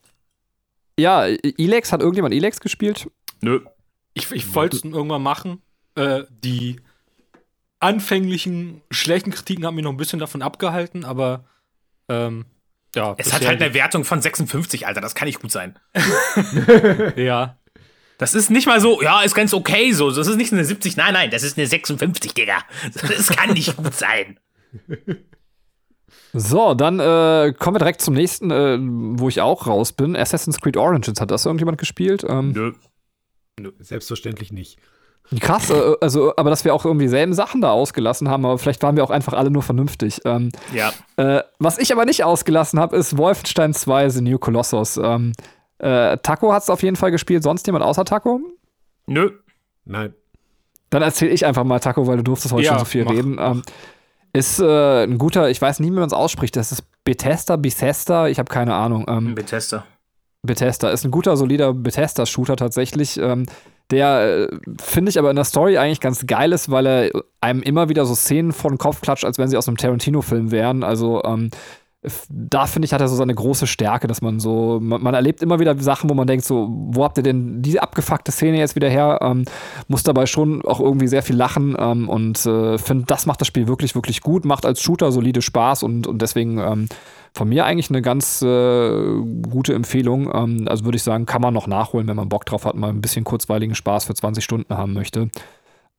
ja, 0.97 1.25
Elex, 1.25 1.91
hat 1.91 2.01
irgendjemand 2.01 2.33
Elex 2.33 2.59
gespielt? 2.59 3.09
Nö. 3.41 3.61
Ich, 4.13 4.31
ich 4.31 4.53
wollte 4.53 4.77
es 4.77 4.83
irgendwann 4.83 5.23
machen. 5.23 5.61
Äh, 5.95 6.23
die 6.29 6.77
anfänglichen 7.79 8.81
schlechten 8.91 9.31
Kritiken 9.31 9.65
haben 9.65 9.75
mich 9.75 9.83
noch 9.83 9.91
ein 9.91 9.97
bisschen 9.97 10.19
davon 10.19 10.41
abgehalten, 10.41 11.03
aber 11.03 11.45
ähm, 12.09 12.45
ja. 12.95 13.15
Es 13.17 13.33
hat 13.33 13.45
halt 13.45 13.61
eine 13.61 13.73
Wertung 13.73 14.05
von 14.05 14.21
56, 14.21 14.85
Alter. 14.87 15.01
Das 15.01 15.15
kann 15.15 15.27
nicht 15.27 15.41
gut 15.41 15.51
sein. 15.51 15.77
Ja. 17.15 17.57
Das 18.19 18.35
ist 18.35 18.51
nicht 18.51 18.67
mal 18.67 18.79
so, 18.79 19.01
ja, 19.01 19.23
ist 19.23 19.33
ganz 19.33 19.53
okay 19.53 19.91
so. 19.91 20.11
Das 20.11 20.27
ist 20.27 20.37
nicht 20.37 20.53
eine 20.53 20.63
70, 20.63 20.95
nein, 20.95 21.13
nein, 21.13 21.31
das 21.31 21.43
ist 21.43 21.57
eine 21.57 21.67
56, 21.67 22.33
Digga. 22.33 22.59
Das 22.93 23.27
kann 23.29 23.53
nicht 23.53 23.75
gut 23.75 23.93
sein. 23.95 24.39
So, 26.33 26.73
dann 26.73 26.99
äh, 26.99 27.53
kommen 27.57 27.75
wir 27.75 27.79
direkt 27.79 28.01
zum 28.01 28.13
nächsten, 28.15 28.49
äh, 28.51 28.77
wo 29.19 29.29
ich 29.29 29.41
auch 29.41 29.67
raus 29.67 29.91
bin. 29.93 30.15
Assassin's 30.15 30.59
Creed 30.59 30.77
Origins. 30.77 31.21
Hat 31.21 31.29
das 31.31 31.45
irgendjemand 31.45 31.77
gespielt? 31.77 32.25
Ähm, 32.27 32.51
Nö. 32.51 32.71
Selbstverständlich 33.79 34.51
nicht. 34.51 34.79
Krass, 35.39 35.69
äh, 35.69 35.93
also, 36.01 36.33
aber 36.35 36.49
dass 36.49 36.65
wir 36.65 36.73
auch 36.73 36.85
irgendwie 36.85 37.07
selben 37.07 37.33
Sachen 37.33 37.61
da 37.61 37.71
ausgelassen 37.71 38.29
haben, 38.29 38.45
aber 38.45 38.57
vielleicht 38.57 38.81
waren 38.83 38.95
wir 38.97 39.03
auch 39.03 39.09
einfach 39.11 39.33
alle 39.33 39.51
nur 39.51 39.61
vernünftig. 39.61 40.21
Ähm, 40.25 40.49
Ja. 40.73 40.91
äh, 41.17 41.43
was 41.59 41.77
ich 41.77 41.93
aber 41.93 42.05
nicht 42.05 42.23
ausgelassen 42.23 42.79
habe, 42.79 42.95
ist 42.97 43.17
Wolfenstein 43.17 43.73
2 43.73 44.09
The 44.09 44.21
New 44.21 44.37
Colossus. 44.37 44.97
Ähm, 44.97 45.31
äh, 45.77 46.17
Taco 46.17 46.51
hat 46.51 46.63
es 46.63 46.69
auf 46.69 46.83
jeden 46.83 46.95
Fall 46.95 47.11
gespielt, 47.11 47.43
sonst 47.43 47.65
jemand 47.67 47.85
außer 47.85 48.05
Taco? 48.05 48.41
Nö. 49.07 49.31
Nein. 49.85 50.13
Dann 50.89 51.01
erzähle 51.03 51.31
ich 51.31 51.45
einfach 51.45 51.63
mal, 51.63 51.79
Taco, 51.79 52.05
weil 52.05 52.17
du 52.17 52.23
durftest 52.23 52.53
heute 52.53 52.65
Ja, 52.65 52.71
schon 52.71 52.79
so 52.79 52.85
viel 52.85 53.05
mach. 53.05 53.11
reden. 53.13 53.37
Ähm, 53.39 53.63
ist 54.33 54.59
äh, 54.59 55.03
ein 55.03 55.17
guter, 55.17 55.49
ich 55.49 55.61
weiß 55.61 55.79
nicht, 55.79 55.91
wie 55.91 55.95
man 55.95 56.07
es 56.07 56.13
ausspricht, 56.13 56.55
das 56.55 56.71
ist 56.71 56.83
Bethesda, 57.03 57.55
Bethesda, 57.55 58.27
ich 58.27 58.39
habe 58.39 58.49
keine 58.49 58.73
Ahnung. 58.73 59.05
Ähm, 59.07 59.35
Bethesda. 59.35 59.85
Bethesda 60.41 60.89
ist 60.89 61.05
ein 61.05 61.11
guter, 61.11 61.37
solider 61.37 61.73
Bethesda-Shooter 61.73 62.55
tatsächlich. 62.55 63.17
Ähm, 63.17 63.45
der 63.91 64.49
äh, 64.51 64.57
finde 64.81 65.09
ich 65.09 65.19
aber 65.19 65.29
in 65.29 65.35
der 65.35 65.45
Story 65.45 65.77
eigentlich 65.77 65.99
ganz 65.99 66.25
geil 66.25 66.51
ist, 66.51 66.71
weil 66.71 66.87
er 66.87 67.11
einem 67.41 67.61
immer 67.61 67.89
wieder 67.89 68.05
so 68.05 68.15
Szenen 68.15 68.51
vor 68.51 68.71
den 68.71 68.77
Kopf 68.77 69.01
klatscht, 69.01 69.23
als 69.23 69.37
wenn 69.37 69.49
sie 69.49 69.57
aus 69.57 69.67
einem 69.67 69.77
Tarantino-Film 69.77 70.51
wären. 70.51 70.83
Also 70.83 71.23
ähm, 71.23 71.51
da 72.29 72.65
finde 72.65 72.85
ich, 72.85 72.93
hat 72.93 73.01
er 73.01 73.07
so 73.07 73.15
seine 73.15 73.33
große 73.33 73.65
Stärke, 73.65 74.07
dass 74.07 74.21
man 74.21 74.39
so, 74.39 74.79
man, 74.81 75.01
man 75.01 75.13
erlebt 75.13 75.41
immer 75.41 75.59
wieder 75.59 75.77
Sachen, 75.79 76.09
wo 76.09 76.13
man 76.13 76.27
denkt, 76.27 76.43
so, 76.43 76.67
wo 76.69 77.03
habt 77.03 77.17
ihr 77.17 77.23
denn 77.23 77.61
diese 77.61 77.81
abgefuckte 77.81 78.31
Szene 78.31 78.57
jetzt 78.57 78.75
wieder 78.75 78.89
her? 78.89 79.19
Ähm, 79.21 79.45
muss 79.87 80.03
dabei 80.03 80.25
schon 80.25 80.63
auch 80.65 80.81
irgendwie 80.81 81.07
sehr 81.07 81.23
viel 81.23 81.37
lachen 81.37 81.75
ähm, 81.79 82.09
und 82.09 82.45
äh, 82.45 82.77
finde, 82.77 83.05
das 83.05 83.25
macht 83.25 83.39
das 83.39 83.47
Spiel 83.47 83.67
wirklich, 83.67 83.95
wirklich 83.95 84.21
gut, 84.21 84.43
macht 84.43 84.65
als 84.65 84.81
Shooter 84.81 85.11
solide 85.11 85.41
Spaß 85.41 85.83
und, 85.83 86.05
und 86.05 86.21
deswegen 86.21 86.57
ähm, 86.57 86.89
von 87.33 87.47
mir 87.49 87.65
eigentlich 87.65 87.89
eine 87.89 88.01
ganz 88.01 88.41
äh, 88.41 88.45
gute 89.49 89.73
Empfehlung. 89.73 90.29
Ähm, 90.33 90.67
also 90.67 90.83
würde 90.83 90.97
ich 90.97 91.03
sagen, 91.03 91.25
kann 91.25 91.41
man 91.41 91.53
noch 91.53 91.67
nachholen, 91.67 92.07
wenn 92.07 92.17
man 92.17 92.29
Bock 92.29 92.45
drauf 92.45 92.65
hat, 92.65 92.75
mal 92.75 92.89
ein 92.89 93.01
bisschen 93.01 93.23
kurzweiligen 93.23 93.75
Spaß 93.75 94.05
für 94.05 94.13
20 94.13 94.43
Stunden 94.43 94.75
haben 94.75 94.93
möchte. 94.93 95.29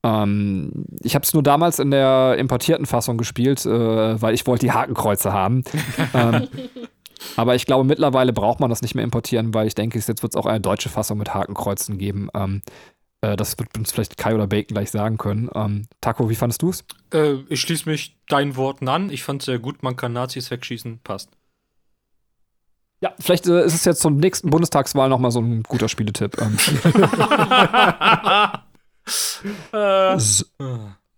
Ähm, 0.04 0.84
ich 1.00 1.14
habe 1.14 1.24
es 1.24 1.32
nur 1.32 1.42
damals 1.42 1.78
in 1.78 1.90
der 1.90 2.36
importierten 2.38 2.84
Fassung 2.84 3.16
gespielt, 3.16 3.64
äh, 3.64 4.20
weil 4.20 4.34
ich 4.34 4.46
wollte 4.46 4.66
die 4.66 4.72
Hakenkreuze 4.72 5.32
haben. 5.32 5.64
ähm, 6.14 6.46
aber 7.36 7.54
ich 7.54 7.64
glaube, 7.64 7.84
mittlerweile 7.84 8.34
braucht 8.34 8.60
man 8.60 8.68
das 8.68 8.82
nicht 8.82 8.94
mehr 8.94 9.02
importieren, 9.02 9.54
weil 9.54 9.66
ich 9.66 9.74
denke, 9.74 9.98
jetzt 9.98 10.22
wird 10.22 10.32
es 10.32 10.36
auch 10.36 10.46
eine 10.46 10.60
deutsche 10.60 10.90
Fassung 10.90 11.16
mit 11.16 11.32
Hakenkreuzen 11.32 11.96
geben. 11.96 12.28
Ähm, 12.34 12.60
äh, 13.22 13.34
das 13.34 13.58
wird 13.58 13.76
uns 13.78 13.92
vielleicht 13.92 14.18
Kai 14.18 14.34
oder 14.34 14.46
Bacon 14.46 14.74
gleich 14.74 14.90
sagen 14.90 15.16
können. 15.16 15.48
Ähm, 15.54 15.86
Taco, 16.02 16.28
wie 16.28 16.34
fandest 16.34 16.60
du 16.60 16.68
es? 16.68 16.84
Äh, 17.12 17.36
ich 17.48 17.62
schließe 17.62 17.88
mich 17.88 18.18
deinen 18.28 18.56
Worten 18.56 18.88
an. 18.88 19.08
Ich 19.08 19.22
fand 19.22 19.40
es 19.40 19.46
sehr 19.46 19.58
gut, 19.58 19.82
man 19.82 19.96
kann 19.96 20.12
Nazis 20.12 20.50
wegschießen, 20.50 21.00
passt. 21.02 21.30
Ja, 23.00 23.14
vielleicht 23.18 23.46
äh, 23.46 23.64
ist 23.64 23.74
es 23.74 23.86
jetzt 23.86 24.02
zur 24.02 24.10
nächsten 24.10 24.50
Bundestagswahl 24.50 25.08
nochmal 25.08 25.30
so 25.30 25.40
ein 25.40 25.62
guter 25.62 25.88
Spieletipp. 25.88 26.36
Ähm, 26.40 26.58
S- 29.72 30.50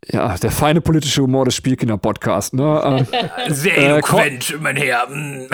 ja, 0.08 0.36
der 0.36 0.50
feine 0.52 0.80
politische 0.80 1.22
Humor 1.22 1.44
des 1.46 1.54
Spielkinder-Podcasts. 1.56 2.52
Ne? 2.52 3.06
Ähm, 3.10 3.52
Sehr 3.54 3.76
Äh, 3.76 3.84
eloquent, 3.86 4.56
mein 4.60 4.76
Herr. 4.76 5.08
Mm. 5.08 5.48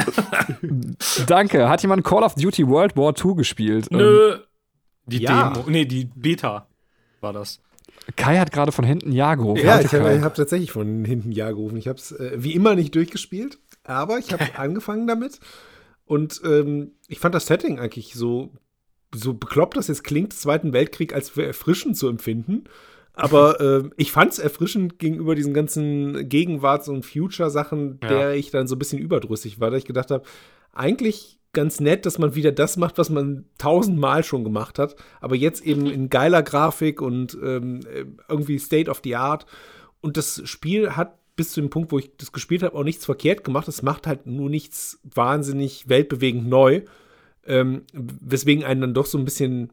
danke. 1.27 1.69
Hat 1.69 1.81
jemand 1.83 2.05
Call 2.05 2.23
of 2.23 2.35
Duty 2.35 2.67
World 2.69 2.97
War 2.97 3.15
II 3.17 3.35
gespielt? 3.35 3.89
Ähm, 3.91 3.99
Nö. 3.99 4.39
Die 5.07 5.19
Ja. 5.23 5.51
Demo, 5.51 5.65
nee, 5.69 5.85
die 5.85 6.05
Beta 6.15 6.67
war 7.21 7.33
das. 7.33 7.61
Kai 8.17 8.39
hat 8.39 8.53
gerade 8.53 8.73
von 8.73 8.85
hinten 8.85 9.13
Ja 9.13 9.35
gerufen. 9.37 9.65
Ja, 9.65 9.81
ich 9.81 9.93
habe 9.95 10.21
hab 10.23 10.35
tatsächlich 10.35 10.73
von 10.73 11.05
hinten 11.05 11.33
Ja 11.33 11.51
gerufen. 11.51 11.77
Ich 11.77 11.89
habe 11.89 11.99
es 11.99 12.13
äh, 12.13 12.33
wie 12.37 12.53
immer 12.55 12.75
nicht 12.75 12.95
durchgespielt, 12.95 13.59
aber 13.85 14.19
ich 14.19 14.33
habe 14.33 14.45
angefangen 14.57 15.07
damit. 15.07 15.39
Und 16.05 16.41
ähm, 16.45 16.93
ich 17.09 17.21
fand 17.21 17.35
das 17.35 17.47
Setting 17.47 17.79
eigentlich 17.79 18.15
so, 18.15 18.53
so 19.15 19.35
bekloppt, 19.35 19.77
das 19.77 19.89
jetzt 19.89 20.05
klingt, 20.05 20.33
Zweiten 20.33 20.73
Weltkrieg 20.73 21.15
als 21.15 21.37
erfrischend 21.37 21.97
zu 21.97 22.09
empfinden. 22.09 22.65
Aber 23.15 23.61
ähm, 23.61 23.93
ich 23.97 24.13
fand 24.13 24.33
es 24.33 24.39
erfrischend 24.39 24.99
gegenüber 24.99 25.35
diesen 25.35 25.55
ganzen 25.55 26.29
Gegenwarts- 26.29 26.89
und 26.89 27.05
Future-Sachen, 27.05 27.99
Ja. 28.03 28.09
der 28.09 28.35
ich 28.35 28.51
dann 28.51 28.67
so 28.67 28.75
ein 28.75 28.79
bisschen 28.79 28.99
überdrüssig 28.99 29.61
war, 29.61 29.71
da 29.71 29.77
ich 29.77 29.85
gedacht 29.85 30.11
habe, 30.11 30.25
eigentlich 30.73 31.39
ganz 31.53 31.81
nett, 31.81 32.07
dass 32.07 32.19
man 32.19 32.35
wieder 32.35 32.51
das 32.51 32.79
macht, 32.79 32.97
was 32.97 33.11
man 33.11 33.45
tausendmal 33.59 34.25
schon 34.25 34.43
gemacht 34.43 34.79
hat, 34.79 34.97
aber 35.21 35.37
jetzt 35.37 35.63
eben 35.67 35.87
in 35.91 36.09
geiler 36.09 36.43
Grafik 36.43 37.03
und 37.03 37.37
ähm, 37.43 37.81
äh, 37.93 38.05
irgendwie 38.29 38.59
State 38.59 38.91
of 38.91 39.03
the 39.05 39.17
Art. 39.17 39.45
Und 40.01 40.17
das 40.17 40.41
Spiel 40.49 40.97
hat 40.97 41.19
bis 41.37 41.53
zu 41.53 41.61
dem 41.61 41.71
Punkt, 41.71 41.93
wo 41.93 41.99
ich 41.99 42.11
das 42.17 42.33
gespielt 42.33 42.63
habe, 42.63 42.77
auch 42.77 42.85
nichts 42.85 43.05
verkehrt 43.05 43.45
gemacht. 43.45 43.69
Es 43.69 43.83
macht 43.83 44.07
halt 44.07 44.27
nur 44.27 44.51
nichts 44.51 45.01
wahnsinnig 45.03 45.89
weltbewegend 45.89 46.49
neu, 46.49 46.83
ähm, 47.47 47.83
weswegen 47.93 48.65
einen 48.65 48.81
dann 48.81 48.95
doch 48.95 49.07
so 49.07 49.19
ein 49.19 49.25
bisschen, 49.25 49.73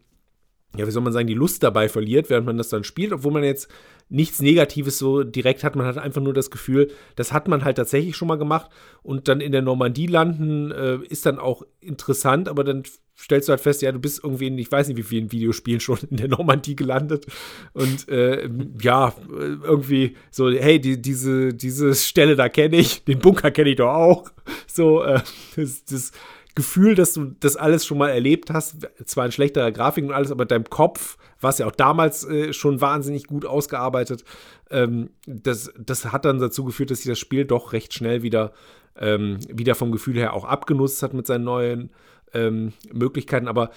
ja, 0.76 0.86
wie 0.86 0.92
soll 0.92 1.04
man 1.04 1.14
sagen, 1.14 1.28
die 1.28 1.34
Lust 1.34 1.64
dabei 1.64 1.90
verliert, 1.90 2.30
während 2.30 2.46
man 2.46 2.58
das 2.58 2.70
dann 2.70 2.84
spielt, 2.84 3.12
obwohl 3.12 3.32
man 3.32 3.44
jetzt 3.44 3.70
nichts 4.10 4.42
Negatives 4.42 4.98
so 4.98 5.24
direkt 5.24 5.64
hat. 5.64 5.76
Man 5.76 5.86
hat 5.86 5.98
einfach 5.98 6.22
nur 6.22 6.34
das 6.34 6.50
Gefühl, 6.50 6.92
das 7.16 7.32
hat 7.32 7.48
man 7.48 7.64
halt 7.64 7.78
tatsächlich 7.78 8.16
schon 8.16 8.28
mal 8.28 8.38
gemacht 8.38 8.70
und 9.04 9.28
dann 9.28 9.40
in 9.40 9.52
der 9.52 9.62
Normandie 9.62 10.08
landen 10.08 10.72
äh, 10.72 10.98
ist 11.08 11.26
dann 11.26 11.38
auch 11.38 11.64
interessant, 11.80 12.50
aber 12.50 12.64
dann 12.64 12.84
stellst 13.18 13.48
du 13.48 13.52
halt 13.52 13.62
fest, 13.62 13.82
ja, 13.82 13.92
du 13.92 14.00
bist 14.00 14.24
irgendwie 14.24 14.48
in, 14.48 14.58
ich 14.58 14.72
weiß 14.72 14.88
nicht, 14.88 14.98
wie 14.98 15.04
vielen 15.04 15.32
Videospielen 15.32 15.80
schon 15.80 16.00
in 16.10 16.18
der 16.18 16.28
Normandie 16.28 16.76
gelandet 16.76 17.28
und 17.74 18.10
äh, 18.10 18.50
ja, 18.82 19.14
irgendwie 19.30 20.16
so, 20.32 20.50
hey, 20.50 20.80
die, 20.80 21.02
diese, 21.02 21.54
diese 21.54 21.94
Stelle 21.94 22.36
da 22.36 22.50
kenne 22.50 22.78
ich, 22.78 23.04
den 23.04 23.20
Bunker 23.20 23.52
kenne 23.52 23.70
ich 23.70 23.76
doch 23.76 23.94
auch. 23.94 24.32
So, 24.66 25.04
äh, 25.04 25.22
das, 25.56 25.84
das 25.86 26.12
Gefühl, 26.60 26.94
dass 26.94 27.14
du 27.14 27.36
das 27.40 27.56
alles 27.56 27.86
schon 27.86 27.98
mal 27.98 28.10
erlebt 28.10 28.50
hast, 28.52 28.86
zwar 29.06 29.26
in 29.26 29.32
schlechterer 29.32 29.72
Grafik 29.72 30.04
und 30.04 30.12
alles, 30.12 30.30
aber 30.30 30.44
deinem 30.44 30.66
Kopf 30.66 31.18
war 31.40 31.52
es 31.52 31.58
ja 31.58 31.68
auch 31.68 31.72
damals 31.72 32.26
äh, 32.26 32.52
schon 32.52 32.82
wahnsinnig 32.82 33.28
gut 33.28 33.46
ausgearbeitet. 33.46 34.26
Ähm, 34.70 35.12
das, 35.26 35.72
das 35.80 36.12
hat 36.12 36.26
dann 36.26 36.40
dazu 36.40 36.66
geführt, 36.66 36.92
dass 36.92 36.98
sich 37.00 37.10
das 37.10 37.18
Spiel 37.18 37.46
doch 37.46 37.72
recht 37.72 37.94
schnell 37.94 38.24
wieder, 38.24 38.52
ähm, 38.98 39.40
wieder 39.48 39.74
vom 39.74 39.94
Gefühl 39.94 40.18
her 40.18 40.34
auch 40.34 40.44
abgenutzt 40.44 41.02
hat 41.02 41.14
mit 41.14 41.28
seinen 41.28 41.46
neuen 41.46 41.92
ähm, 42.34 42.74
Möglichkeiten. 42.92 43.48
Aber 43.48 43.72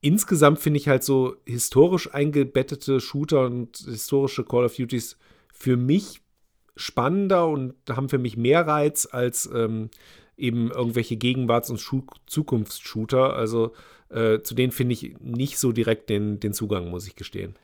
insgesamt 0.00 0.60
finde 0.60 0.78
ich 0.78 0.86
halt 0.86 1.02
so 1.02 1.34
historisch 1.44 2.14
eingebettete 2.14 3.00
Shooter 3.00 3.46
und 3.46 3.78
historische 3.78 4.44
Call 4.44 4.64
of 4.64 4.76
Duties 4.76 5.18
für 5.52 5.76
mich 5.76 6.20
spannender 6.76 7.48
und 7.48 7.74
haben 7.90 8.08
für 8.08 8.18
mich 8.18 8.36
mehr 8.36 8.64
Reiz 8.64 9.08
als 9.10 9.50
ähm, 9.52 9.90
eben 10.42 10.70
irgendwelche 10.70 11.16
Gegenwarts- 11.16 11.70
und 11.70 11.78
Schu 11.78 12.02
Zukunftsshooter. 12.26 13.34
Also 13.34 13.72
äh, 14.10 14.40
zu 14.40 14.54
denen 14.54 14.72
finde 14.72 14.94
ich 14.94 15.16
nicht 15.20 15.58
so 15.58 15.72
direkt 15.72 16.10
den, 16.10 16.40
den 16.40 16.52
Zugang, 16.52 16.90
muss 16.90 17.06
ich 17.06 17.16
gestehen. 17.16 17.56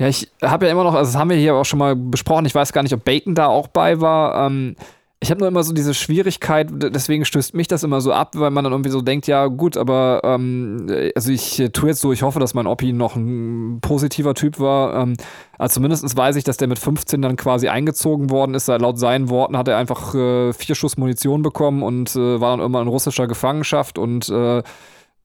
Ja, 0.00 0.08
ich 0.08 0.30
habe 0.42 0.66
ja 0.66 0.72
immer 0.72 0.84
noch, 0.84 0.94
also 0.94 1.10
das 1.10 1.18
haben 1.18 1.30
wir 1.30 1.36
hier 1.36 1.54
auch 1.54 1.64
schon 1.64 1.80
mal 1.80 1.96
besprochen, 1.96 2.46
ich 2.46 2.54
weiß 2.54 2.72
gar 2.72 2.82
nicht, 2.82 2.92
ob 2.92 3.04
Bacon 3.04 3.34
da 3.34 3.46
auch 3.46 3.66
bei 3.66 4.00
war. 4.00 4.46
Ähm, 4.46 4.76
ich 5.20 5.30
habe 5.30 5.40
nur 5.40 5.48
immer 5.48 5.64
so 5.64 5.72
diese 5.72 5.94
Schwierigkeit, 5.94 6.68
deswegen 6.70 7.24
stößt 7.24 7.52
mich 7.54 7.66
das 7.66 7.82
immer 7.82 8.00
so 8.00 8.12
ab, 8.12 8.32
weil 8.36 8.52
man 8.52 8.62
dann 8.62 8.72
irgendwie 8.72 8.90
so 8.90 9.02
denkt, 9.02 9.26
ja 9.26 9.48
gut, 9.48 9.76
aber 9.76 10.20
ähm, 10.22 10.86
also 11.16 11.32
ich 11.32 11.62
tue 11.72 11.88
jetzt 11.88 12.00
so, 12.00 12.12
ich 12.12 12.22
hoffe, 12.22 12.38
dass 12.38 12.54
mein 12.54 12.68
Oppi 12.68 12.92
noch 12.92 13.16
ein 13.16 13.80
positiver 13.80 14.34
Typ 14.34 14.60
war. 14.60 14.94
Ähm, 14.94 15.16
also 15.58 15.74
zumindest 15.74 16.16
weiß 16.16 16.36
ich, 16.36 16.44
dass 16.44 16.56
der 16.56 16.68
mit 16.68 16.78
15 16.78 17.20
dann 17.20 17.34
quasi 17.34 17.66
eingezogen 17.66 18.30
worden 18.30 18.54
ist. 18.54 18.68
Laut 18.68 18.98
seinen 19.00 19.28
Worten 19.28 19.58
hat 19.58 19.66
er 19.66 19.76
einfach 19.76 20.14
äh, 20.14 20.52
vier 20.52 20.76
Schuss 20.76 20.96
Munition 20.96 21.42
bekommen 21.42 21.82
und 21.82 22.14
äh, 22.14 22.40
war 22.40 22.56
dann 22.56 22.64
immer 22.64 22.80
in 22.80 22.88
russischer 22.88 23.26
Gefangenschaft 23.26 23.98
und 23.98 24.28
äh, 24.28 24.62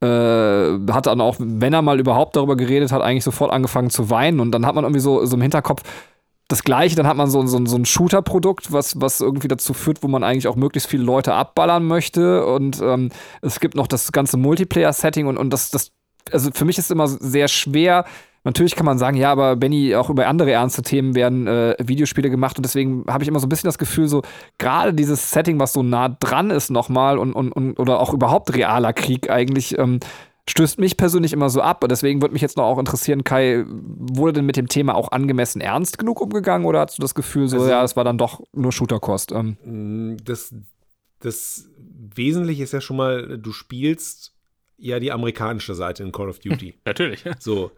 äh, 0.03 0.79
hat 0.91 1.05
dann 1.05 1.21
auch, 1.21 1.35
wenn 1.39 1.71
er 1.71 1.83
mal 1.83 1.99
überhaupt 1.99 2.35
darüber 2.35 2.57
geredet 2.57 2.91
hat, 2.91 3.01
eigentlich 3.01 3.23
sofort 3.23 3.51
angefangen 3.51 3.91
zu 3.91 4.09
weinen. 4.09 4.39
Und 4.39 4.51
dann 4.51 4.65
hat 4.65 4.73
man 4.73 4.83
irgendwie 4.83 4.99
so, 4.99 5.23
so 5.25 5.35
im 5.35 5.41
Hinterkopf, 5.41 5.83
das 6.47 6.63
Gleiche, 6.63 6.95
dann 6.95 7.07
hat 7.07 7.17
man 7.17 7.29
so, 7.29 7.45
so, 7.45 7.65
so 7.65 7.77
ein 7.77 7.85
Shooter-Produkt, 7.85 8.71
was, 8.71 8.99
was 8.99 9.21
irgendwie 9.21 9.47
dazu 9.47 9.73
führt, 9.73 10.03
wo 10.03 10.07
man 10.07 10.23
eigentlich 10.23 10.47
auch 10.47 10.55
möglichst 10.55 10.89
viele 10.89 11.03
Leute 11.03 11.33
abballern 11.33 11.85
möchte. 11.85 12.45
Und 12.45 12.81
ähm, 12.81 13.09
es 13.41 13.59
gibt 13.59 13.75
noch 13.75 13.87
das 13.87 14.11
ganze 14.11 14.37
Multiplayer-Setting 14.37 15.27
und, 15.27 15.37
und 15.37 15.51
das, 15.51 15.71
das, 15.71 15.91
also 16.31 16.51
für 16.53 16.65
mich 16.65 16.77
ist 16.77 16.91
immer 16.91 17.07
sehr 17.07 17.47
schwer. 17.47 18.05
Natürlich 18.45 18.75
kann 18.75 18.85
man 18.85 18.97
sagen, 18.97 19.15
ja, 19.15 19.31
aber 19.31 19.55
Benny, 19.55 19.95
auch 19.95 20.09
über 20.09 20.27
andere 20.27 20.51
ernste 20.51 20.81
Themen 20.81 21.15
werden 21.15 21.47
äh, 21.47 21.75
Videospiele 21.79 22.29
gemacht 22.29 22.57
und 22.57 22.63
deswegen 22.63 23.05
habe 23.07 23.23
ich 23.23 23.29
immer 23.29 23.39
so 23.39 23.45
ein 23.45 23.49
bisschen 23.49 23.69
das 23.69 23.77
Gefühl, 23.77 24.09
so 24.09 24.21
gerade 24.57 24.93
dieses 24.93 25.31
Setting, 25.31 25.59
was 25.59 25.71
so 25.71 25.81
nah 25.81 26.09
dran 26.09 26.49
ist 26.49 26.69
nochmal 26.69 27.17
und, 27.17 27.31
und, 27.31 27.53
und 27.53 27.79
oder 27.79 28.01
auch 28.01 28.13
überhaupt 28.13 28.53
realer 28.53 28.91
Krieg 28.91 29.29
eigentlich, 29.29 29.77
ähm, 29.77 30.01
stößt 30.49 30.79
mich 30.79 30.97
persönlich 30.97 31.33
immer 31.33 31.49
so 31.49 31.61
ab. 31.61 31.83
Und 31.83 31.91
deswegen 31.91 32.21
würde 32.21 32.33
mich 32.33 32.41
jetzt 32.41 32.57
noch 32.57 32.65
auch 32.65 32.79
interessieren, 32.79 33.23
Kai, 33.23 33.63
wurde 33.67 34.33
denn 34.33 34.45
mit 34.45 34.57
dem 34.57 34.67
Thema 34.67 34.95
auch 34.95 35.11
angemessen 35.11 35.61
ernst 35.61 35.97
genug 35.97 36.21
umgegangen 36.21 36.67
oder 36.67 36.81
hast 36.81 36.97
du 36.97 37.01
das 37.01 37.15
Gefühl, 37.15 37.47
so, 37.47 37.57
also, 37.57 37.69
ja, 37.69 37.83
es 37.83 37.95
war 37.95 38.03
dann 38.03 38.17
doch 38.17 38.41
nur 38.53 38.71
Shooterkost? 38.71 39.31
Ähm? 39.31 39.57
Mm, 39.63 40.17
das, 40.23 40.53
das 41.19 41.69
Wesentliche 42.15 42.63
ist 42.63 42.73
ja 42.73 42.81
schon 42.81 42.97
mal, 42.97 43.37
du 43.37 43.51
spielst 43.51 44.33
ja 44.77 44.99
die 44.99 45.11
amerikanische 45.11 45.75
Seite 45.75 46.03
in 46.03 46.11
Call 46.11 46.29
of 46.29 46.39
Duty. 46.39 46.75
Natürlich. 46.85 47.23
So. 47.39 47.71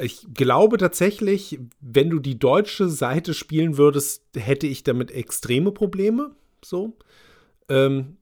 Ich 0.00 0.26
glaube 0.32 0.78
tatsächlich, 0.78 1.58
wenn 1.80 2.10
du 2.10 2.20
die 2.20 2.38
deutsche 2.38 2.88
Seite 2.88 3.34
spielen 3.34 3.78
würdest, 3.78 4.22
hätte 4.36 4.66
ich 4.66 4.84
damit 4.84 5.10
extreme 5.10 5.72
Probleme. 5.72 6.32
So. 6.64 6.96
Ähm, 7.68 8.16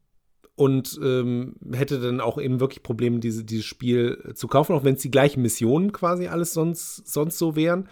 und 0.57 0.99
ähm, 1.03 1.55
hätte 1.73 2.01
dann 2.01 2.21
auch 2.21 2.41
eben 2.41 2.61
wirklich 2.61 2.83
Probleme, 2.83 3.21
diese, 3.21 3.45
dieses 3.45 3.67
Spiel 3.67 4.33
zu 4.35 4.49
kaufen, 4.49 4.75
auch 4.75 4.85
wenn 4.85 4.95
es 4.95 5.03
die 5.03 5.11
gleichen 5.11 5.43
Missionen 5.43 5.93
quasi 5.93 6.27
alles 6.27 6.55
sonst, 6.55 7.07
sonst 7.07 7.39
so 7.39 7.55
wären. 7.55 7.89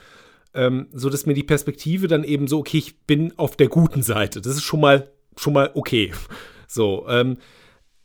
Ähm, 0.55 0.87
so 0.93 1.11
dass 1.11 1.27
mir 1.27 1.35
die 1.35 1.43
Perspektive 1.43 2.09
dann 2.09 2.25
eben 2.25 2.49
so, 2.49 2.59
okay, 2.59 2.79
ich 2.79 3.01
bin 3.03 3.39
auf 3.39 3.57
der 3.57 3.69
guten 3.69 4.03
Seite. 4.03 4.41
Das 4.41 4.55
ist 4.55 4.63
schon 4.63 4.81
mal, 4.81 5.11
schon 5.37 5.53
mal 5.53 5.71
okay. 5.75 6.13
So, 6.67 7.07
ähm, 7.09 7.37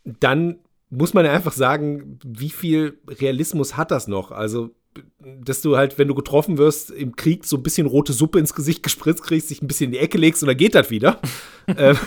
dann 0.03 0.59
muss 0.91 1.15
man 1.15 1.25
ja 1.25 1.31
einfach 1.31 1.53
sagen, 1.53 2.19
wie 2.23 2.51
viel 2.51 2.99
Realismus 3.07 3.77
hat 3.77 3.89
das 3.89 4.07
noch? 4.07 4.31
Also, 4.31 4.75
dass 5.19 5.61
du 5.61 5.77
halt, 5.77 5.97
wenn 5.97 6.07
du 6.07 6.15
getroffen 6.15 6.57
wirst, 6.57 6.91
im 6.91 7.15
Krieg 7.15 7.45
so 7.45 7.57
ein 7.57 7.63
bisschen 7.63 7.87
rote 7.87 8.13
Suppe 8.13 8.39
ins 8.39 8.53
Gesicht 8.53 8.83
gespritzt 8.83 9.23
kriegst, 9.23 9.49
dich 9.49 9.61
ein 9.61 9.67
bisschen 9.67 9.87
in 9.87 9.91
die 9.91 9.99
Ecke 9.99 10.17
legst 10.17 10.43
und 10.43 10.47
dann 10.47 10.57
geht 10.57 10.75
das 10.75 10.89
wieder. 10.89 11.19
ähm, 11.77 11.97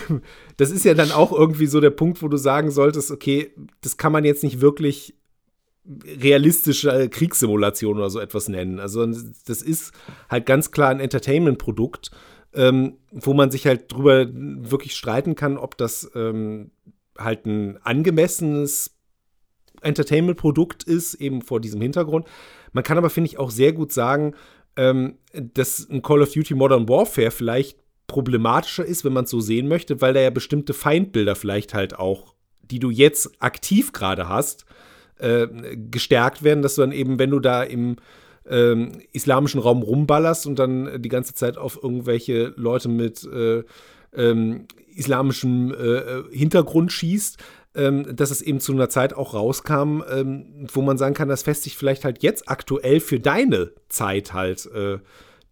das 0.57 0.71
ist 0.71 0.85
ja 0.85 0.93
dann 0.93 1.11
auch 1.11 1.31
irgendwie 1.31 1.67
so 1.67 1.79
der 1.79 1.89
Punkt, 1.89 2.21
wo 2.21 2.27
du 2.27 2.37
sagen 2.37 2.71
solltest, 2.71 3.11
okay, 3.11 3.51
das 3.81 3.97
kann 3.97 4.11
man 4.11 4.25
jetzt 4.25 4.43
nicht 4.43 4.61
wirklich 4.61 5.15
realistische 5.85 7.09
Kriegssimulation 7.09 7.97
oder 7.97 8.09
so 8.09 8.19
etwas 8.19 8.47
nennen. 8.47 8.79
Also 8.79 9.05
das 9.05 9.61
ist 9.61 9.91
halt 10.29 10.45
ganz 10.45 10.71
klar 10.71 10.89
ein 10.89 10.99
Entertainment-Produkt, 10.99 12.11
ähm, 12.53 12.97
wo 13.11 13.33
man 13.33 13.51
sich 13.51 13.65
halt 13.65 13.91
drüber 13.91 14.27
wirklich 14.31 14.95
streiten 14.95 15.35
kann, 15.35 15.57
ob 15.57 15.77
das 15.77 16.09
ähm, 16.15 16.71
halt 17.17 17.45
ein 17.45 17.77
angemessenes 17.83 18.95
Entertainment-Produkt 19.81 20.83
ist, 20.83 21.15
eben 21.15 21.41
vor 21.41 21.59
diesem 21.59 21.81
Hintergrund. 21.81 22.27
Man 22.73 22.83
kann 22.83 22.97
aber, 22.97 23.09
finde 23.09 23.29
ich, 23.29 23.39
auch 23.39 23.51
sehr 23.51 23.73
gut 23.73 23.91
sagen, 23.91 24.35
ähm, 24.75 25.17
dass 25.33 25.87
ein 25.89 26.01
Call 26.01 26.21
of 26.21 26.33
Duty 26.33 26.55
Modern 26.55 26.89
Warfare 26.89 27.31
vielleicht 27.31 27.79
problematischer 28.07 28.85
ist, 28.85 29.05
wenn 29.05 29.13
man 29.13 29.25
es 29.25 29.31
so 29.31 29.39
sehen 29.39 29.67
möchte, 29.67 30.01
weil 30.01 30.13
da 30.13 30.19
ja 30.19 30.29
bestimmte 30.29 30.73
Feindbilder 30.73 31.35
vielleicht 31.35 31.73
halt 31.73 31.97
auch, 31.97 32.33
die 32.61 32.79
du 32.79 32.89
jetzt 32.89 33.41
aktiv 33.41 33.91
gerade 33.91 34.27
hast, 34.27 34.65
äh, 35.19 35.47
gestärkt 35.89 36.43
werden, 36.43 36.61
dass 36.61 36.75
du 36.75 36.81
dann 36.81 36.91
eben, 36.91 37.19
wenn 37.19 37.29
du 37.29 37.39
da 37.39 37.63
im 37.63 37.97
ähm, 38.49 38.99
islamischen 39.13 39.61
Raum 39.61 39.83
rumballerst 39.83 40.47
und 40.47 40.59
dann 40.59 41.01
die 41.01 41.09
ganze 41.09 41.33
Zeit 41.33 41.57
auf 41.57 41.79
irgendwelche 41.81 42.53
Leute 42.57 42.89
mit 42.89 43.23
äh, 43.23 43.63
ähm, 44.15 44.67
islamischem 44.95 45.73
äh, 45.73 46.35
Hintergrund 46.35 46.91
schießt, 46.91 47.37
ähm, 47.75 48.15
dass 48.15 48.31
es 48.31 48.41
eben 48.41 48.59
zu 48.59 48.71
einer 48.71 48.89
Zeit 48.89 49.13
auch 49.13 49.33
rauskam, 49.33 50.01
ähm, 50.09 50.67
wo 50.71 50.81
man 50.81 50.97
sagen 50.97 51.15
kann, 51.15 51.29
das 51.29 51.43
festigt 51.43 51.75
vielleicht 51.75 52.05
halt 52.05 52.21
jetzt 52.21 52.49
aktuell 52.49 52.99
für 52.99 53.19
deine 53.19 53.71
Zeit 53.89 54.33
halt 54.33 54.65
äh, 54.67 54.99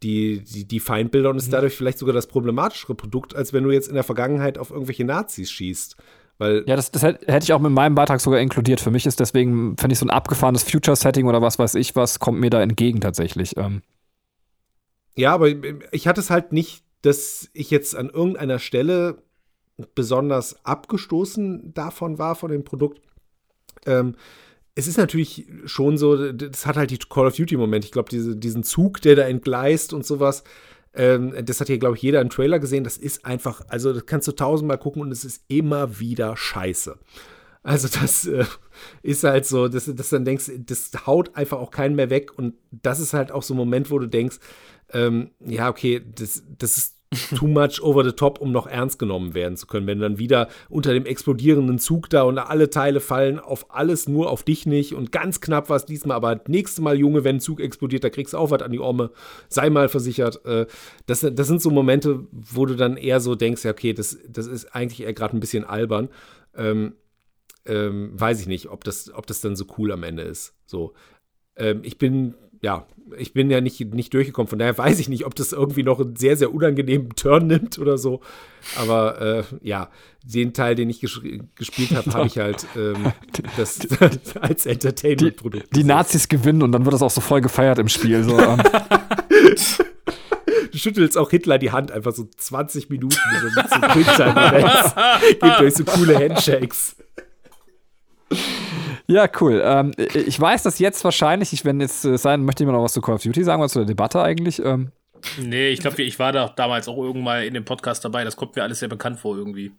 die, 0.04 0.44
die, 0.44 0.68
die 0.68 0.80
Feindbilder 0.80 1.30
und 1.30 1.38
ist 1.38 1.48
mhm. 1.48 1.52
dadurch 1.52 1.76
vielleicht 1.76 2.00
sogar 2.00 2.14
das 2.14 2.28
problematischere 2.28 2.96
Produkt, 2.96 3.36
als 3.36 3.54
wenn 3.54 3.64
du 3.64 3.72
jetzt 3.72 3.88
in 3.88 3.96
der 3.96 4.04
Vergangenheit 4.04 4.58
auf 4.58 4.72
irgendwelche 4.72 5.06
Nazis 5.06 5.52
schießt. 5.52 5.96
Weil 6.38 6.64
ja, 6.66 6.76
das, 6.76 6.92
das 6.92 7.04
hätte 7.04 7.44
ich 7.44 7.54
auch 7.54 7.60
mit 7.60 7.72
meinem 7.72 7.94
Beitrag 7.94 8.20
sogar 8.20 8.40
inkludiert. 8.40 8.82
Für 8.82 8.90
mich 8.90 9.06
ist 9.06 9.20
deswegen, 9.20 9.78
finde 9.78 9.94
ich, 9.94 10.00
so 10.00 10.06
ein 10.08 10.10
abgefahrenes 10.10 10.64
Future-Setting 10.64 11.28
oder 11.28 11.42
was 11.42 11.60
weiß 11.60 11.76
ich 11.76 11.96
was, 11.96 12.20
kommt 12.20 12.40
mir 12.40 12.50
da 12.50 12.62
entgegen 12.62 13.00
tatsächlich. 13.00 13.58
Ähm. 13.58 13.84
Ja, 15.16 15.34
aber 15.34 15.50
ich 15.92 16.08
hatte 16.08 16.20
es 16.20 16.32
halt 16.32 16.52
nicht, 16.52 16.84
dass 17.04 17.50
ich 17.54 17.70
jetzt 17.70 17.96
an 17.96 18.10
irgendeiner 18.10 18.58
Stelle 18.58 19.22
besonders 19.96 20.66
abgestoßen 20.66 21.74
davon 21.74 22.18
war, 22.18 22.36
von 22.36 22.52
dem 22.52 22.64
Produkt. 22.64 23.02
Ähm, 23.86 24.16
es 24.76 24.88
ist 24.88 24.98
natürlich 24.98 25.48
schon 25.66 25.98
so, 25.98 26.32
das 26.32 26.66
hat 26.66 26.78
halt 26.78 26.92
die 26.92 26.98
Call 26.98 27.28
of 27.28 27.36
Duty-Moment. 27.36 27.84
Ich 27.86 27.92
glaube, 27.92 28.10
diese, 28.10 28.36
diesen 28.36 28.64
Zug, 28.64 29.02
der 29.02 29.16
da 29.16 29.24
entgleist 29.24 29.94
und 29.94 30.06
sowas, 30.06 30.44
ähm, 30.94 31.34
das 31.44 31.60
hat 31.60 31.68
hier, 31.68 31.78
glaube 31.78 31.96
ich, 31.96 32.02
jeder 32.02 32.22
im 32.22 32.30
Trailer 32.30 32.60
gesehen. 32.60 32.84
Das 32.84 32.98
ist 32.98 33.26
einfach, 33.26 33.62
also 33.68 33.94
das 33.94 34.06
kannst 34.06 34.28
du 34.28 34.32
tausendmal 34.34 34.78
gucken 34.78 35.02
und 35.02 35.12
es 35.12 35.26
ist 35.26 35.44
immer 35.48 36.00
wieder 36.00 36.38
scheiße. 36.38 36.98
Also 37.64 37.88
das 38.00 38.26
äh, 38.26 38.46
ist 39.04 39.24
halt 39.24 39.46
so, 39.46 39.68
dass 39.68 39.86
du 39.86 39.94
dann 39.94 40.26
denkst, 40.26 40.52
das 40.58 40.92
haut 41.06 41.36
einfach 41.36 41.60
auch 41.60 41.72
keinen 41.72 41.96
mehr 41.96 42.10
weg. 42.10 42.38
Und 42.38 42.56
das 42.72 43.00
ist 43.00 43.14
halt 43.14 43.32
auch 43.32 43.44
so 43.44 43.54
ein 43.54 43.58
Moment, 43.58 43.92
wo 43.92 44.00
du 44.00 44.08
denkst, 44.08 44.38
ähm, 44.94 45.32
ja, 45.40 45.70
okay, 45.70 46.02
das, 46.16 46.44
das 46.58 46.78
ist 46.78 47.01
too 47.36 47.48
much 47.48 47.82
over 47.82 48.04
the 48.04 48.14
top, 48.14 48.40
um 48.40 48.52
noch 48.52 48.68
ernst 48.68 48.98
genommen 48.98 49.34
werden 49.34 49.58
zu 49.58 49.68
können. 49.68 49.86
Wenn 49.86 50.00
du 50.00 50.04
dann 50.04 50.18
wieder 50.18 50.48
unter 50.70 50.94
dem 50.94 51.06
explodierenden 51.06 51.78
Zug 51.78 52.10
da 52.10 52.24
und 52.24 52.38
alle 52.38 52.70
Teile 52.70 53.02
fallen 53.02 53.40
auf 53.40 53.74
alles, 53.74 54.08
nur 54.08 54.30
auf 54.30 54.44
dich 54.44 54.66
nicht 54.66 54.94
und 54.94 55.12
ganz 55.12 55.42
knapp 55.42 55.70
war 55.70 55.76
es 55.76 55.86
diesmal, 55.86 56.16
aber 56.16 56.42
nächstes 56.48 56.82
Mal, 56.82 56.98
Junge, 56.98 57.24
wenn 57.24 57.38
ein 57.38 57.42
Zug 57.42 57.60
explodiert, 57.60 58.04
da 58.04 58.10
kriegst 58.10 58.34
du 58.34 58.38
auch 58.38 58.52
was 58.52 58.62
an 58.62 58.72
die 58.72 58.80
Orme, 58.80 59.12
sei 59.50 59.70
mal 59.70 59.90
versichert. 59.90 60.46
Äh, 60.46 60.68
das, 61.06 61.28
das 61.30 61.48
sind 61.48 61.62
so 61.62 61.70
Momente, 61.70 62.28
wo 62.32 62.66
du 62.66 62.76
dann 62.76 62.96
eher 62.96 63.20
so 63.20 63.36
denkst, 63.36 63.66
ja, 63.66 63.72
okay, 63.72 63.94
das, 63.94 64.18
das 64.30 64.48
ist 64.48 64.74
eigentlich 64.74 65.04
eher 65.04 65.14
gerade 65.14 65.36
ein 65.36 65.42
bisschen 65.42 65.66
albern. 65.66 66.10
Ähm, 66.56 66.94
ähm, 67.66 68.12
weiß 68.14 68.42
ich 68.42 68.48
nicht, 68.48 68.70
ob 68.70 68.84
das, 68.84 69.14
ob 69.14 69.28
das 69.28 69.42
dann 69.42 69.56
so 69.56 69.66
cool 69.78 69.92
am 69.92 70.04
Ende 70.04 70.24
ist. 70.24 70.56
So. 70.66 70.94
Ähm, 71.58 71.82
ich 71.84 71.98
bin 71.98 72.36
ja, 72.62 72.86
ich 73.18 73.34
bin 73.34 73.50
ja 73.50 73.62
nicht, 73.62 73.80
nicht 73.94 74.14
durchgekommen. 74.14 74.48
Von 74.48 74.60
daher 74.60 74.78
weiß 74.78 75.00
ich 75.00 75.10
nicht, 75.10 75.26
ob 75.26 75.36
das 75.36 75.52
irgendwie 75.52 75.84
noch 75.84 76.00
einen 76.00 76.16
sehr, 76.16 76.38
sehr 76.38 76.54
unangenehmen 76.54 77.10
Turn 77.16 77.48
nimmt 77.48 77.80
oder 77.80 77.98
so. 77.98 78.22
Aber 78.76 79.22
äh, 79.22 79.44
ja, 79.62 79.90
den 80.24 80.54
Teil, 80.54 80.76
den 80.76 80.90
ich 80.90 81.02
ges 81.02 81.20
gespielt 81.56 81.92
habe, 81.92 82.12
habe 82.14 82.28
ich 82.28 82.38
halt 82.38 82.66
ähm, 82.76 83.12
das, 83.58 83.80
als 84.42 84.66
Entertainment-Produkt. 84.66 85.68
Die, 85.76 85.80
die, 85.80 85.84
Nazis 85.84 86.28
gewinnen 86.28 86.62
und 86.62 86.72
dann 86.72 86.86
wird 86.86 86.94
das 86.94 87.02
auch 87.02 87.12
so 87.12 87.22
voll 87.22 87.42
gefeiert 87.42 87.80
im 87.80 87.88
Spiel. 87.88 88.24
So, 88.24 88.40
ähm. 88.40 88.62
du 90.72 90.78
schüttelst 90.78 91.18
auch 91.18 91.30
Hitler 91.30 91.58
die 91.58 91.72
Hand 91.72 91.92
einfach 91.92 92.14
so 92.14 92.28
20 92.38 92.90
Minuten 92.90 93.18
so 93.42 93.48
mit 93.60 93.70
so 93.70 93.80
Quicktime-Events. 93.80 94.96
Gebt 95.30 95.60
euch 95.60 95.74
so 95.74 95.84
coole 95.86 96.18
Handshakes. 96.18 96.96
Ja, 99.12 99.28
cool. 99.42 99.62
Ähm, 99.64 99.92
ich 99.98 100.40
weiß, 100.40 100.64
dass 100.64 100.80
jetzt 100.80 101.04
wahrscheinlich, 101.04 101.52
ich, 101.52 101.66
wenn 101.66 101.82
jetzt 101.82 102.06
äh, 102.06 102.18
sein, 102.18 102.46
möchte 102.46 102.64
ich 102.64 102.68
mal 102.68 102.72
noch 102.72 102.84
was 102.84 102.94
zu 102.94 103.02
Call 103.02 103.16
of 103.16 103.22
Duty 103.22 103.44
sagen, 103.44 103.62
was 103.62 103.74
zu 103.74 103.80
der 103.80 103.86
Debatte 103.86 104.22
eigentlich. 104.22 104.64
Ähm. 104.64 104.94
Nee, 105.38 105.70
ich 105.70 105.82
glaube, 105.82 106.02
ich 106.02 106.18
war 106.18 106.32
da 106.32 106.48
damals 106.48 106.88
auch 106.88 106.98
irgendwann 106.98 107.44
in 107.44 107.54
dem 107.54 107.66
Podcast 107.66 108.06
dabei. 108.06 108.24
Das 108.24 108.38
kommt 108.38 108.56
mir 108.56 108.64
alles 108.64 108.80
sehr 108.80 108.88
bekannt 108.88 109.20
vor 109.20 109.36
irgendwie. 109.36 109.74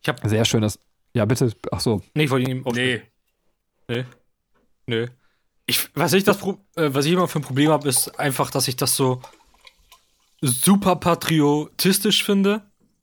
Ich 0.00 0.08
habe 0.08 0.26
sehr 0.26 0.44
schönes. 0.46 0.78
Ja, 1.12 1.26
bitte. 1.26 1.52
Ach 1.70 1.80
so. 1.80 2.00
Nee, 2.14 2.24
ich 2.24 2.30
wollte 2.30 2.50
ihm. 2.50 2.64
Nee. 2.72 3.02
Nee. 3.88 4.04
Nö. 4.86 5.06
Ich, 5.66 5.90
was 5.94 6.14
ich 6.14 6.24
das, 6.24 6.42
äh, 6.42 6.54
was 6.94 7.04
ich 7.04 7.12
immer 7.12 7.28
für 7.28 7.40
ein 7.40 7.42
Problem 7.42 7.70
habe, 7.70 7.86
ist 7.86 8.18
einfach, 8.18 8.50
dass 8.50 8.68
ich 8.68 8.76
das 8.76 8.96
so 8.96 9.20
super 10.40 10.96
patriotistisch 10.96 12.24
finde 12.24 12.62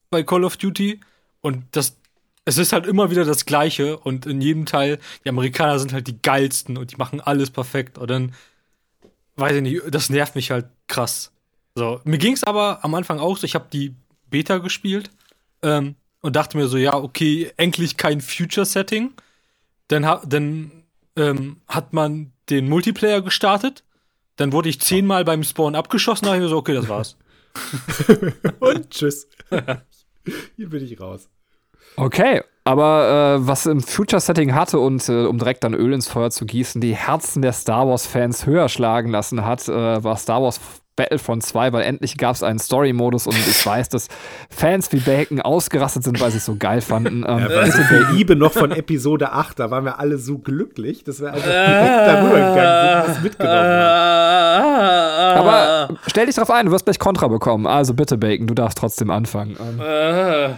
bei 0.09 0.23
Call 0.23 0.45
of 0.45 0.57
Duty 0.57 0.99
und 1.41 1.63
das 1.73 1.97
es 2.45 2.59
ist 2.59 2.73
halt 2.73 2.85
immer 2.85 3.09
wieder 3.09 3.25
das 3.25 3.45
Gleiche 3.45 3.97
und 3.97 4.27
in 4.27 4.39
jedem 4.39 4.65
Teil, 4.65 4.99
die 5.23 5.29
Amerikaner 5.29 5.79
sind 5.79 5.93
halt 5.93 6.07
die 6.07 6.21
geilsten 6.21 6.77
und 6.77 6.91
die 6.91 6.97
machen 6.97 7.19
alles 7.19 7.49
perfekt 7.49 7.97
und 7.97 8.09
dann, 8.09 8.33
weiß 9.35 9.57
ich 9.57 9.61
nicht, 9.63 9.81
das 9.89 10.09
nervt 10.11 10.35
mich 10.35 10.51
halt 10.51 10.67
krass. 10.87 11.31
So, 11.73 11.99
mir 12.05 12.19
ging 12.19 12.33
es 12.33 12.43
aber 12.43 12.85
am 12.85 12.93
Anfang 12.93 13.19
auch 13.19 13.37
so, 13.37 13.45
ich 13.45 13.55
habe 13.55 13.65
die 13.73 13.95
Beta 14.29 14.59
gespielt 14.59 15.09
ähm, 15.63 15.95
und 16.21 16.35
dachte 16.35 16.55
mir 16.55 16.67
so, 16.67 16.77
ja, 16.77 16.93
okay, 16.93 17.51
endlich 17.57 17.97
kein 17.97 18.21
Future-Setting. 18.21 19.13
Dann, 19.87 20.19
dann 20.25 20.71
ähm, 21.15 21.61
hat 21.67 21.93
man 21.93 22.31
den 22.49 22.69
Multiplayer 22.69 23.21
gestartet, 23.21 23.83
dann 24.35 24.51
wurde 24.51 24.69
ich 24.69 24.79
zehnmal 24.81 25.25
beim 25.25 25.43
Spawn 25.43 25.75
abgeschossen, 25.75 26.25
da 26.25 26.31
habe 26.31 26.37
ich 26.37 26.43
mir 26.43 26.49
so, 26.49 26.57
okay, 26.57 26.73
das 26.73 26.89
war's. 26.89 27.17
Und 28.59 28.89
tschüss. 28.91 29.27
Hier 30.55 30.69
bin 30.69 30.83
ich 30.83 30.99
raus. 30.99 31.29
Okay, 31.97 32.41
aber 32.63 33.37
äh, 33.39 33.47
was 33.47 33.65
im 33.65 33.81
Future-Setting 33.81 34.53
hatte 34.55 34.79
und 34.79 35.07
äh, 35.07 35.25
um 35.25 35.37
direkt 35.37 35.63
dann 35.63 35.73
Öl 35.73 35.93
ins 35.93 36.07
Feuer 36.07 36.31
zu 36.31 36.45
gießen, 36.45 36.81
die 36.81 36.95
Herzen 36.95 37.41
der 37.41 37.53
Star 37.53 37.87
Wars-Fans 37.87 38.45
höher 38.45 38.69
schlagen 38.69 39.09
lassen 39.11 39.45
hat, 39.45 39.67
äh, 39.69 40.03
war 40.03 40.17
Star 40.17 40.41
Wars 40.41 40.59
Battlefront 40.95 41.43
2, 41.43 41.73
weil 41.73 41.83
endlich 41.83 42.17
gab 42.17 42.35
es 42.35 42.41
einen 42.43 42.57
Story-Modus 42.57 43.27
und 43.27 43.35
ich 43.37 43.65
weiß, 43.65 43.89
dass 43.89 44.07
Fans 44.49 44.91
wie 44.93 44.99
Bacon 44.99 45.41
ausgerastet 45.41 46.05
sind, 46.05 46.21
weil 46.21 46.31
sie 46.31 46.37
es 46.37 46.45
so 46.45 46.55
geil 46.57 46.79
fanden. 46.79 47.25
Ähm, 47.27 47.39
Ja, 47.39 47.65
du, 47.65 47.83
der 47.91 48.11
Liebe 48.13 48.35
noch 48.37 48.53
von 48.53 48.71
Episode 48.71 49.33
8, 49.33 49.59
da 49.59 49.69
waren 49.71 49.83
wir 49.83 49.99
alle 49.99 50.17
so 50.17 50.37
glücklich, 50.37 51.03
dass 51.03 51.19
wir 51.19 51.33
einfach 51.33 51.43
direkt 51.43 52.07
darüber 52.07 52.35
gegangen 52.35 53.03
sind, 53.03 53.09
das 53.09 53.23
mitgenommen 53.23 53.59
haben. 53.59 55.37
aber 55.37 55.89
stell 56.07 56.25
dich 56.27 56.35
drauf 56.35 56.49
ein, 56.49 56.65
du 56.65 56.71
wirst 56.71 56.85
gleich 56.85 56.97
Kontra 56.99 57.27
bekommen. 57.27 57.67
Also 57.67 57.93
bitte, 57.93 58.17
Bacon, 58.17 58.47
du 58.47 58.53
darfst 58.53 58.77
trotzdem 58.77 59.11
anfangen. 59.11 59.57
Ähm, 59.59 59.81
Äh, 59.81 60.49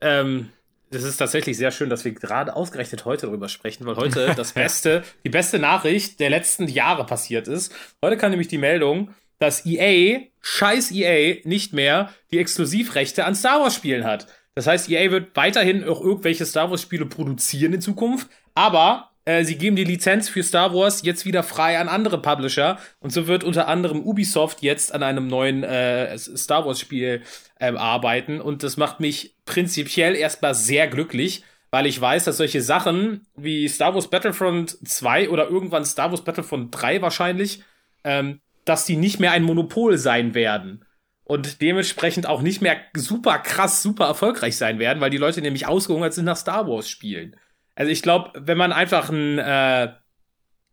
ähm, 0.00 0.50
das 0.90 1.02
ist 1.02 1.18
tatsächlich 1.18 1.56
sehr 1.56 1.70
schön, 1.70 1.90
dass 1.90 2.04
wir 2.04 2.12
gerade 2.12 2.56
ausgerechnet 2.56 3.04
heute 3.04 3.26
darüber 3.26 3.48
sprechen, 3.48 3.86
weil 3.86 3.96
heute 3.96 4.32
das 4.36 4.52
beste, 4.52 5.02
die 5.24 5.28
beste 5.28 5.58
Nachricht 5.58 6.20
der 6.20 6.30
letzten 6.30 6.66
Jahre 6.66 7.04
passiert 7.04 7.48
ist. 7.48 7.74
Heute 8.02 8.16
kam 8.16 8.30
nämlich 8.30 8.48
die 8.48 8.58
Meldung, 8.58 9.14
dass 9.38 9.66
EA, 9.66 10.20
scheiß 10.40 10.90
EA, 10.92 11.36
nicht 11.44 11.72
mehr 11.72 12.12
die 12.30 12.38
Exklusivrechte 12.38 13.24
an 13.24 13.34
Star 13.34 13.60
Wars 13.60 13.74
Spielen 13.74 14.04
hat. 14.04 14.26
Das 14.54 14.66
heißt, 14.66 14.90
EA 14.90 15.10
wird 15.10 15.36
weiterhin 15.36 15.84
auch 15.84 16.00
irgendwelche 16.00 16.44
Star 16.44 16.70
Wars 16.70 16.82
Spiele 16.82 17.06
produzieren 17.06 17.74
in 17.74 17.80
Zukunft, 17.80 18.28
aber 18.54 19.07
äh, 19.28 19.44
sie 19.44 19.58
geben 19.58 19.76
die 19.76 19.84
Lizenz 19.84 20.30
für 20.30 20.42
Star 20.42 20.72
Wars 20.72 21.02
jetzt 21.04 21.26
wieder 21.26 21.42
frei 21.42 21.78
an 21.78 21.90
andere 21.90 22.22
Publisher. 22.22 22.78
Und 22.98 23.12
so 23.12 23.26
wird 23.26 23.44
unter 23.44 23.68
anderem 23.68 24.00
Ubisoft 24.00 24.62
jetzt 24.62 24.94
an 24.94 25.02
einem 25.02 25.26
neuen 25.26 25.64
äh, 25.64 26.16
Star 26.16 26.64
Wars 26.64 26.80
Spiel 26.80 27.20
ähm, 27.60 27.76
arbeiten. 27.76 28.40
Und 28.40 28.62
das 28.62 28.78
macht 28.78 29.00
mich 29.00 29.34
prinzipiell 29.44 30.14
erstmal 30.14 30.54
sehr 30.54 30.88
glücklich, 30.88 31.44
weil 31.70 31.84
ich 31.84 32.00
weiß, 32.00 32.24
dass 32.24 32.38
solche 32.38 32.62
Sachen 32.62 33.26
wie 33.36 33.68
Star 33.68 33.94
Wars 33.94 34.08
Battlefront 34.08 34.78
2 34.88 35.28
oder 35.28 35.50
irgendwann 35.50 35.84
Star 35.84 36.10
Wars 36.10 36.24
Battlefront 36.24 36.74
3 36.74 37.02
wahrscheinlich, 37.02 37.62
ähm, 38.04 38.40
dass 38.64 38.86
die 38.86 38.96
nicht 38.96 39.20
mehr 39.20 39.32
ein 39.32 39.42
Monopol 39.42 39.98
sein 39.98 40.32
werden. 40.32 40.86
Und 41.24 41.60
dementsprechend 41.60 42.26
auch 42.26 42.40
nicht 42.40 42.62
mehr 42.62 42.78
super 42.96 43.38
krass, 43.40 43.82
super 43.82 44.06
erfolgreich 44.06 44.56
sein 44.56 44.78
werden, 44.78 45.02
weil 45.02 45.10
die 45.10 45.18
Leute 45.18 45.42
nämlich 45.42 45.66
ausgehungert 45.66 46.14
sind 46.14 46.24
nach 46.24 46.38
Star 46.38 46.66
Wars 46.66 46.88
Spielen. 46.88 47.36
Also 47.78 47.92
ich 47.92 48.02
glaube, 48.02 48.32
wenn 48.34 48.58
man 48.58 48.72
einfach 48.72 49.08
einen 49.08 49.38
äh, 49.38 49.92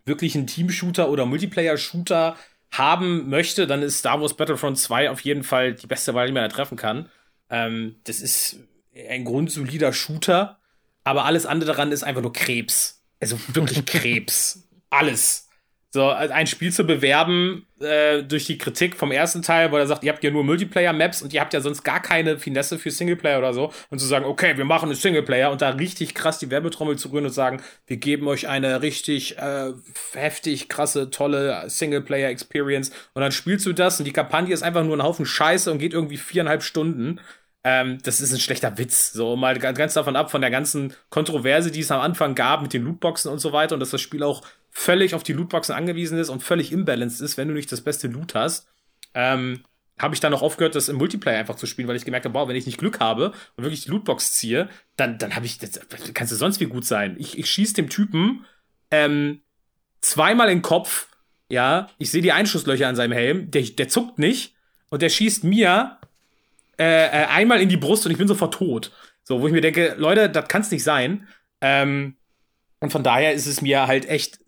wirklich 0.05 0.33
Team-Shooter 0.33 1.07
oder 1.07 1.27
Multiplayer-Shooter 1.27 2.35
haben 2.71 3.29
möchte, 3.29 3.67
dann 3.67 3.83
ist 3.83 3.99
Star 3.99 4.19
Wars 4.19 4.35
Battlefront 4.35 4.79
2 4.79 5.11
auf 5.11 5.19
jeden 5.19 5.43
Fall 5.43 5.75
die 5.75 5.85
beste 5.85 6.15
Wahl, 6.15 6.25
die 6.25 6.33
man 6.33 6.41
da 6.41 6.47
treffen 6.47 6.77
kann. 6.77 7.07
Ähm, 7.51 7.97
das 8.05 8.21
ist 8.21 8.57
ein 9.07 9.23
grundsolider 9.23 9.93
Shooter, 9.93 10.57
aber 11.03 11.25
alles 11.25 11.45
andere 11.45 11.73
daran 11.73 11.91
ist 11.91 12.01
einfach 12.01 12.23
nur 12.23 12.33
Krebs. 12.33 13.03
Also 13.19 13.37
wirklich 13.49 13.85
Krebs. 13.85 14.67
Alles. 14.89 15.44
So, 15.95 16.09
ein 16.09 16.45
Spiel 16.45 16.73
zu 16.73 16.83
bewerben 16.83 17.67
äh, 17.79 18.21
durch 18.21 18.45
die 18.45 18.57
Kritik 18.57 18.97
vom 18.97 19.13
ersten 19.13 19.41
Teil, 19.41 19.71
wo 19.71 19.77
er 19.77 19.87
sagt, 19.87 20.03
ihr 20.03 20.11
habt 20.11 20.21
ja 20.25 20.29
nur 20.29 20.43
Multiplayer-Maps 20.43 21.21
und 21.21 21.33
ihr 21.33 21.39
habt 21.39 21.53
ja 21.53 21.61
sonst 21.61 21.83
gar 21.83 22.01
keine 22.01 22.37
Finesse 22.37 22.77
für 22.77 22.91
Singleplayer 22.91 23.39
oder 23.39 23.53
so. 23.53 23.71
Und 23.89 23.99
zu 23.99 24.05
sagen, 24.05 24.25
okay, 24.25 24.57
wir 24.57 24.65
machen 24.65 24.89
einen 24.89 24.97
Singleplayer 24.97 25.49
und 25.51 25.61
da 25.61 25.69
richtig 25.69 26.13
krass 26.13 26.37
die 26.37 26.51
Werbetrommel 26.51 26.97
zu 26.97 27.13
rühren 27.13 27.23
und 27.23 27.31
sagen, 27.31 27.61
wir 27.87 27.95
geben 27.95 28.27
euch 28.27 28.49
eine 28.49 28.81
richtig 28.81 29.37
äh, 29.37 29.71
heftig 30.13 30.67
krasse, 30.67 31.11
tolle 31.11 31.63
Singleplayer-Experience. 31.69 32.89
Und 33.13 33.21
dann 33.21 33.31
spielst 33.31 33.65
du 33.65 33.71
das 33.71 33.97
und 33.97 34.03
die 34.03 34.11
Kampagne 34.11 34.53
ist 34.53 34.63
einfach 34.63 34.83
nur 34.83 34.97
ein 34.97 35.03
Haufen 35.03 35.25
Scheiße 35.25 35.71
und 35.71 35.77
geht 35.77 35.93
irgendwie 35.93 36.17
viereinhalb 36.17 36.61
Stunden. 36.61 37.21
Ähm, 37.63 37.99
das 38.03 38.19
ist 38.19 38.33
ein 38.33 38.39
schlechter 38.41 38.77
Witz. 38.77 39.13
So 39.13 39.37
mal 39.37 39.57
ganz 39.57 39.93
davon 39.93 40.17
ab 40.17 40.29
von 40.29 40.41
der 40.41 40.51
ganzen 40.51 40.93
Kontroverse, 41.09 41.71
die 41.71 41.79
es 41.79 41.89
am 41.89 42.01
Anfang 42.01 42.35
gab 42.35 42.61
mit 42.61 42.73
den 42.73 42.83
Lootboxen 42.83 43.31
und 43.31 43.39
so 43.39 43.53
weiter 43.53 43.75
und 43.75 43.79
dass 43.79 43.91
das 43.91 44.01
Spiel 44.01 44.21
auch 44.21 44.41
völlig 44.75 45.15
auf 45.15 45.23
die 45.23 45.33
Lootboxen 45.33 45.73
angewiesen 45.73 46.19
ist 46.19 46.29
und 46.29 46.43
völlig 46.43 46.73
imbalanced 46.73 47.21
ist, 47.21 47.37
wenn 47.37 47.47
du 47.47 47.53
nicht 47.53 47.71
das 47.71 47.81
beste 47.81 48.07
Loot 48.07 48.35
hast. 48.35 48.67
Ähm, 49.13 49.63
habe 49.97 50.13
ich 50.13 50.19
dann 50.19 50.33
noch 50.33 50.41
aufgehört, 50.41 50.75
das 50.75 50.89
im 50.89 50.97
Multiplayer 50.97 51.39
einfach 51.39 51.55
zu 51.55 51.65
spielen, 51.65 51.87
weil 51.87 51.95
ich 51.95 52.03
gemerkt 52.03 52.25
habe, 52.25 52.37
wow, 52.37 52.49
wenn 52.49 52.57
ich 52.57 52.65
nicht 52.65 52.77
Glück 52.77 52.99
habe 52.99 53.31
und 53.55 53.63
wirklich 53.63 53.85
die 53.85 53.89
Lootbox 53.89 54.33
ziehe, 54.33 54.67
dann, 54.97 55.17
dann 55.17 55.33
habe 55.33 55.45
ich, 55.45 55.57
das 55.57 55.79
kannst 56.13 56.33
du 56.33 56.35
sonst 56.35 56.59
wie 56.59 56.65
gut 56.65 56.83
sein. 56.83 57.15
Ich, 57.17 57.39
ich 57.39 57.49
schieß 57.49 57.71
dem 57.71 57.87
Typen 57.87 58.45
ähm, 58.91 59.39
zweimal 60.01 60.49
in 60.49 60.57
den 60.57 60.61
Kopf, 60.61 61.07
ja, 61.47 61.87
ich 61.97 62.11
sehe 62.11 62.21
die 62.21 62.33
Einschusslöcher 62.33 62.89
an 62.89 62.97
seinem 62.97 63.13
Helm, 63.13 63.49
der, 63.51 63.61
der 63.61 63.87
zuckt 63.87 64.19
nicht 64.19 64.55
und 64.89 65.01
der 65.01 65.09
schießt 65.09 65.45
mir 65.45 65.99
äh, 66.77 67.05
äh, 67.05 67.25
einmal 67.27 67.61
in 67.61 67.69
die 67.69 67.77
Brust 67.77 68.05
und 68.05 68.11
ich 68.11 68.17
bin 68.17 68.27
sofort 68.27 68.55
tot. 68.55 68.91
So, 69.23 69.41
wo 69.41 69.47
ich 69.47 69.53
mir 69.53 69.61
denke, 69.61 69.95
Leute, 69.97 70.29
das 70.29 70.49
kann's 70.49 70.69
nicht 70.69 70.83
sein. 70.83 71.29
Ähm, 71.61 72.17
und 72.81 72.91
von 72.91 73.03
daher 73.03 73.33
ist 73.33 73.45
es 73.45 73.61
mir 73.61 73.87
halt 73.87 74.09
echt 74.09 74.39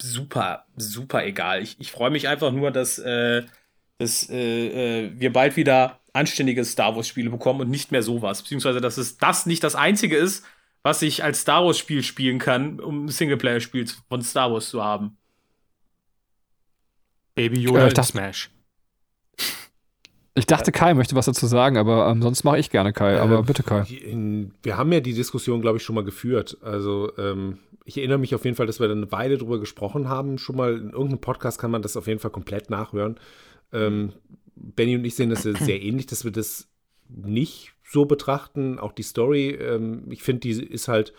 super, 0.00 0.66
super 0.76 1.24
egal. 1.24 1.62
Ich, 1.62 1.76
ich 1.80 1.90
freue 1.92 2.10
mich 2.10 2.28
einfach 2.28 2.52
nur, 2.52 2.70
dass, 2.70 2.98
äh, 2.98 3.42
dass 3.98 4.28
äh, 4.30 5.06
äh, 5.06 5.12
wir 5.14 5.32
bald 5.32 5.56
wieder 5.56 6.00
anständige 6.12 6.64
Star 6.64 6.94
Wars-Spiele 6.96 7.30
bekommen 7.30 7.60
und 7.62 7.70
nicht 7.70 7.92
mehr 7.92 8.02
sowas. 8.02 8.42
Beziehungsweise, 8.42 8.80
dass 8.80 8.98
es 8.98 9.16
das 9.18 9.46
nicht 9.46 9.62
das 9.64 9.74
einzige 9.74 10.16
ist, 10.16 10.44
was 10.82 11.00
ich 11.02 11.22
als 11.24 11.40
Star 11.42 11.64
Wars-Spiel 11.64 12.02
spielen 12.02 12.38
kann, 12.38 12.80
um 12.80 13.04
ein 13.04 13.08
Singleplayer-Spiel 13.08 13.86
von 14.08 14.22
Star 14.22 14.52
Wars 14.52 14.68
zu 14.68 14.82
haben. 14.82 15.16
Baby 17.34 17.58
Äh, 17.58 17.60
Yoda 17.60 17.88
in 17.88 17.94
dachte- 17.94 18.08
Smash. 18.10 18.50
ich 20.34 20.46
dachte, 20.46 20.72
Kai 20.72 20.94
möchte 20.94 21.14
was 21.14 21.26
dazu 21.26 21.46
sagen, 21.46 21.76
aber 21.76 22.08
ähm, 22.08 22.20
sonst 22.22 22.44
mache 22.44 22.58
ich 22.58 22.70
gerne 22.70 22.92
Kai. 22.92 23.18
Aber 23.20 23.38
Äh, 23.38 23.42
bitte, 23.42 23.62
Kai. 23.62 23.82
In, 23.82 24.52
wir 24.62 24.76
haben 24.76 24.92
ja 24.92 25.00
die 25.00 25.14
Diskussion, 25.14 25.60
glaube 25.62 25.78
ich, 25.78 25.82
schon 25.84 25.94
mal 25.94 26.04
geführt. 26.04 26.58
Also 26.62 27.12
ähm, 27.16 27.58
ich 27.84 27.98
erinnere 27.98 28.18
mich 28.18 28.34
auf 28.34 28.44
jeden 28.44 28.56
Fall, 28.56 28.66
dass 28.66 28.80
wir 28.80 28.88
da 28.88 28.94
eine 28.94 29.12
Weile 29.12 29.38
drüber 29.38 29.58
gesprochen 29.58 30.08
haben. 30.08 30.38
Schon 30.38 30.56
mal 30.56 30.74
in 30.74 30.90
irgendeinem 30.90 31.20
Podcast 31.20 31.58
kann 31.58 31.70
man 31.70 31.82
das 31.82 31.96
auf 31.96 32.06
jeden 32.06 32.20
Fall 32.20 32.30
komplett 32.30 32.70
nachhören. 32.70 33.18
Ähm, 33.72 34.12
Benny 34.54 34.96
und 34.96 35.04
ich 35.04 35.14
sehen 35.14 35.30
das 35.30 35.42
sehr 35.42 35.56
ähnlich, 35.82 36.06
dass 36.06 36.24
wir 36.24 36.32
das 36.32 36.68
nicht 37.08 37.74
so 37.84 38.04
betrachten. 38.04 38.78
Auch 38.78 38.92
die 38.92 39.02
Story, 39.02 39.50
ähm, 39.50 40.04
ich 40.10 40.22
finde, 40.22 40.40
die 40.40 40.62
ist 40.62 40.88
halt, 40.88 41.12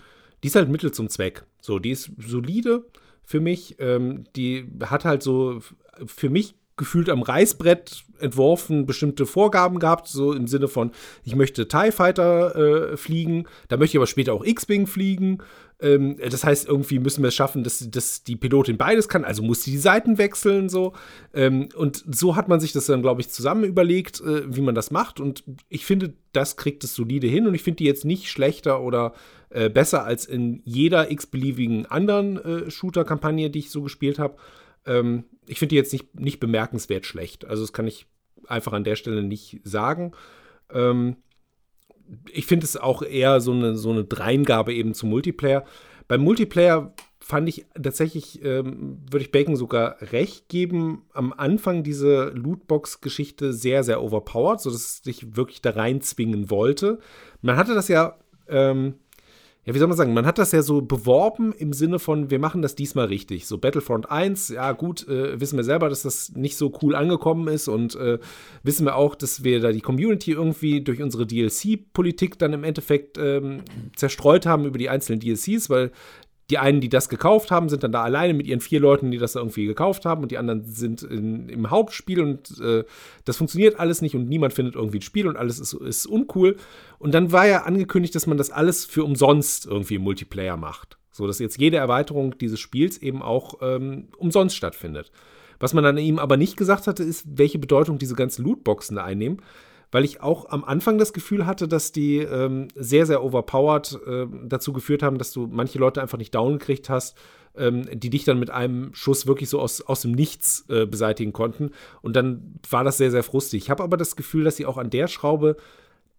die 0.44 0.48
ist 0.48 0.56
halt 0.56 0.70
Mittel 0.70 0.92
zum 0.92 1.10
Zweck. 1.10 1.46
So, 1.62 1.80
die 1.80 1.92
ist 1.92 2.12
solide 2.18 2.86
für 3.24 3.40
mich. 3.40 3.76
Ähm, 3.80 4.26
die 4.36 4.66
hat 4.82 5.06
halt 5.06 5.24
so 5.24 5.62
für 6.06 6.30
mich 6.30 6.56
gefühlt 6.76 7.10
am 7.10 7.22
Reißbrett 7.22 8.06
entworfen, 8.20 8.86
bestimmte 8.86 9.26
Vorgaben 9.26 9.80
gehabt, 9.80 10.08
so 10.08 10.34
im 10.34 10.48
Sinne 10.48 10.68
von, 10.68 10.92
ich 11.24 11.36
möchte 11.36 11.68
TIE 11.68 11.92
Fighter 11.92 12.56
äh, 12.94 12.98
fliegen, 12.98 13.46
da 13.68 13.78
möchte 13.78 13.96
ich 13.96 14.00
aber 14.00 14.08
später 14.08 14.34
auch 14.34 14.46
X-Wing 14.46 14.88
fliegen. 14.88 15.40
Ähm, 15.80 16.18
das 16.18 16.44
heißt, 16.44 16.68
irgendwie 16.68 17.00
müssen 17.00 17.22
wir 17.22 17.28
es 17.28 17.36
schaffen, 17.36 17.64
dass, 17.64 17.88
dass 17.92 18.24
die 18.24 18.36
Pilotin 18.36 18.78
beides 18.78 19.10
kann, 19.10 19.26
also 19.26 19.44
muss 19.44 19.64
sie 19.64 19.72
die 19.72 19.78
Seiten 19.78 20.18
wechseln, 20.18 20.70
so. 20.70 20.94
Ähm, 21.34 21.70
und 21.76 22.04
so 22.10 22.36
hat 22.36 22.48
man 22.48 22.60
sich 22.60 22.72
das 22.72 22.86
dann, 22.86 23.02
glaube 23.02 23.22
ich, 23.22 23.30
zusammen 23.30 23.66
überlegt, 23.66 24.22
äh, 24.22 24.44
wie 24.48 24.62
man 24.62 24.76
das 24.76 24.90
macht. 24.90 25.20
Und 25.20 25.44
ich 25.70 25.86
finde, 25.86 26.14
das 26.32 26.56
kriegt 26.56 26.84
es 26.84 26.96
solide 26.96 27.28
hin 27.28 27.46
und 27.46 27.54
ich 27.54 27.64
finde 27.64 27.78
die 27.78 27.86
jetzt 27.86 28.06
nicht 28.06 28.30
schlechter 28.30 28.82
oder 28.82 29.14
äh, 29.50 29.70
besser 29.70 30.06
als 30.06 30.26
in 30.26 30.62
jeder 30.64 31.12
x-beliebigen 31.12 31.86
anderen 31.86 32.38
äh, 32.38 32.72
Shooter-Kampagne, 32.72 33.50
die 33.50 33.60
ich 33.60 33.70
so 33.70 33.82
gespielt 33.82 34.18
habe. 34.18 34.38
Ähm, 34.86 35.26
ich 35.48 35.60
finde 35.60 35.70
die 35.72 35.76
jetzt 35.78 35.94
nicht, 35.94 36.20
nicht 36.20 36.40
bemerkenswert 36.40 37.06
schlecht. 37.06 37.46
Also, 37.46 37.64
das 37.64 37.74
kann 37.74 37.88
ich 37.88 38.08
einfach 38.48 38.74
an 38.74 38.84
der 38.84 38.96
Stelle 38.96 39.24
nicht 39.24 39.62
sagen. 39.64 40.14
Ähm, 40.72 41.18
ich 42.32 42.46
finde 42.46 42.66
es 42.66 42.78
auch 42.78 43.02
eher 43.02 43.42
so 43.42 43.52
eine, 43.52 43.76
so 43.76 43.92
eine 43.92 44.04
Dreingabe 44.04 44.74
eben 44.74 44.94
zum 44.94 45.10
Multiplayer. 45.10 45.66
Beim 46.08 46.22
Multiplayer 46.22 46.94
fand 47.20 47.48
ich 47.48 47.66
tatsächlich, 47.82 48.44
ähm, 48.44 49.00
würde 49.10 49.24
ich 49.24 49.32
Bacon 49.32 49.56
sogar 49.56 49.96
recht 50.02 50.50
geben, 50.50 51.04
am 51.14 51.32
Anfang 51.32 51.84
diese 51.84 52.26
Lootbox-Geschichte 52.36 53.54
sehr, 53.54 53.84
sehr 53.84 54.04
overpowered, 54.04 54.60
sodass 54.60 54.82
es 54.82 54.98
sich 54.98 55.38
wirklich 55.38 55.62
da 55.62 55.72
reinzwingen 55.72 56.50
wollte. 56.50 57.00
Man 57.42 57.56
hatte 57.56 57.76
das 57.76 57.88
ja 57.88 58.18
ähm, 58.50 58.96
ja, 59.66 59.74
wie 59.74 59.80
soll 59.80 59.88
man 59.88 59.96
sagen, 59.96 60.14
man 60.14 60.26
hat 60.26 60.38
das 60.38 60.52
ja 60.52 60.62
so 60.62 60.82
beworben 60.82 61.54
im 61.54 61.72
Sinne 61.72 61.98
von, 61.98 62.30
wir 62.30 62.40
machen 62.40 62.62
das 62.62 62.76
diesmal 62.76 63.06
richtig. 63.06 63.48
So 63.48 63.58
Battlefront 63.58 64.12
1, 64.12 64.50
ja 64.50 64.74
gut, 64.74 65.08
äh, 65.08 65.40
wissen 65.40 65.56
wir 65.56 65.64
selber, 65.64 65.88
dass 65.88 66.02
das 66.02 66.34
nicht 66.36 66.58
so 66.58 66.74
cool 66.82 66.96
angekommen 66.96 67.48
ist 67.48 67.70
und 67.70 67.96
äh, 67.96 68.20
wissen 68.64 68.86
wir 68.86 68.98
auch, 68.98 69.16
dass 69.16 69.46
wir 69.46 69.62
da 69.62 69.72
die 69.72 69.80
Community 69.80 70.32
irgendwie 70.32 70.82
durch 70.82 71.02
unsere 71.02 71.26
DLC-Politik 71.26 72.38
dann 72.40 72.52
im 72.52 72.66
Endeffekt 72.66 73.18
ähm, 73.18 73.62
zerstreut 73.96 74.46
haben 74.46 74.66
über 74.66 74.78
die 74.78 74.90
einzelnen 74.90 75.22
DLCs, 75.22 75.70
weil 75.70 75.92
die 76.54 76.60
einen, 76.60 76.82
die 76.82 76.90
das 76.90 77.10
gekauft 77.10 77.50
haben, 77.50 77.68
sind 77.68 77.84
dann 77.84 77.92
da 77.92 78.04
alleine 78.04 78.36
mit 78.36 78.46
ihren 78.46 78.60
vier 78.60 78.80
Leuten, 78.80 79.10
die 79.10 79.18
das 79.18 79.34
irgendwie 79.34 79.66
gekauft 79.66 80.06
haben, 80.06 80.22
und 80.22 80.32
die 80.32 80.38
anderen 80.38 80.64
sind 80.66 81.02
in, 81.02 81.50
im 81.50 81.72
Hauptspiel 81.72 82.22
und 82.22 82.62
äh, 82.62 82.84
das 83.26 83.38
funktioniert 83.38 83.80
alles 83.80 84.04
nicht 84.04 84.14
und 84.16 84.30
niemand 84.30 84.54
findet 84.54 84.76
irgendwie 84.76 85.00
ein 85.00 85.02
Spiel 85.02 85.28
und 85.28 85.36
alles 85.36 85.60
ist, 85.60 85.74
ist 85.74 86.06
uncool. 86.06 86.58
Und 87.00 87.16
dann 87.16 87.32
war 87.32 87.48
ja 87.48 87.64
angekündigt, 87.64 88.14
dass 88.14 88.28
man 88.28 88.38
das 88.38 88.52
alles 88.52 88.86
für 88.86 89.04
umsonst 89.04 89.66
irgendwie 89.66 89.96
im 89.96 90.04
Multiplayer 90.04 90.56
macht. 90.56 91.00
So 91.10 91.26
dass 91.26 91.40
jetzt 91.40 91.58
jede 91.58 91.78
Erweiterung 91.78 92.38
dieses 92.38 92.60
Spiels 92.60 93.00
eben 93.00 93.24
auch 93.24 93.56
ähm, 93.64 94.10
umsonst 94.20 94.56
stattfindet. 94.56 95.12
Was 95.60 95.74
man 95.74 95.84
dann 95.84 95.98
ihm 95.98 96.20
aber 96.20 96.38
nicht 96.38 96.56
gesagt 96.56 96.86
hatte, 96.86 97.02
ist, 97.02 97.26
welche 97.36 97.58
Bedeutung 97.58 97.98
diese 97.98 98.14
ganzen 98.14 98.44
Lootboxen 98.44 98.98
da 98.98 99.04
einnehmen 99.06 99.42
weil 99.94 100.06
ich 100.06 100.22
auch 100.22 100.50
am 100.50 100.64
Anfang 100.64 100.98
das 100.98 101.14
Gefühl 101.14 101.46
hatte, 101.46 101.68
dass 101.68 101.92
die 101.92 102.18
ähm, 102.18 102.68
sehr, 102.74 103.06
sehr 103.06 103.24
overpowered 103.24 104.00
äh, 104.08 104.26
dazu 104.46 104.74
geführt 104.74 105.04
haben, 105.04 105.20
dass 105.20 105.32
du 105.32 105.48
manche 105.50 105.78
Leute 105.78 106.02
einfach 106.02 106.18
nicht 106.18 106.34
down 106.34 106.58
gekriegt 106.58 106.90
hast, 106.90 107.16
ähm, 107.56 107.88
die 107.94 108.10
dich 108.10 108.24
dann 108.24 108.40
mit 108.40 108.50
einem 108.50 108.96
Schuss 108.96 109.28
wirklich 109.28 109.50
so 109.50 109.60
aus, 109.60 109.82
aus 109.82 110.02
dem 110.02 110.14
Nichts 110.14 110.66
äh, 110.68 110.88
beseitigen 110.88 111.32
konnten. 111.32 111.70
Und 112.02 112.16
dann 112.16 112.56
war 112.68 112.84
das 112.84 112.98
sehr, 112.98 113.12
sehr 113.12 113.22
frustig. 113.22 113.66
Ich 113.66 113.70
habe 113.70 113.84
aber 113.84 113.96
das 113.96 114.16
Gefühl, 114.16 114.44
dass 114.44 114.56
sie 114.56 114.66
auch 114.66 114.78
an 114.78 114.90
der 114.90 115.08
Schraube 115.08 115.58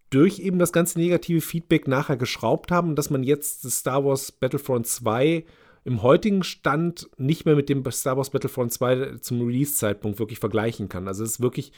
durch 0.09 0.39
eben 0.39 0.57
das 0.57 0.71
ganze 0.71 0.97
negative 0.97 1.41
Feedback 1.41 1.89
nachher 1.89 2.15
geschraubt 2.15 2.71
haben 2.71 2.91
und 2.91 2.95
dass 2.95 3.09
man 3.09 3.23
jetzt 3.23 3.69
Star 3.69 4.05
Wars 4.05 4.31
Battlefront 4.31 4.87
2 4.87 5.43
im 5.83 6.01
heutigen 6.01 6.43
Stand 6.43 7.09
nicht 7.17 7.45
mehr 7.45 7.57
mit 7.57 7.67
dem 7.67 7.83
Star 7.91 8.15
Wars 8.15 8.29
Battlefront 8.29 8.71
2 8.71 9.17
zum 9.19 9.45
Release-Zeitpunkt 9.45 10.17
wirklich 10.17 10.39
vergleichen 10.39 10.87
kann. 10.87 11.09
Also 11.09 11.25
es 11.25 11.31
ist 11.31 11.41
wirklich 11.41 11.73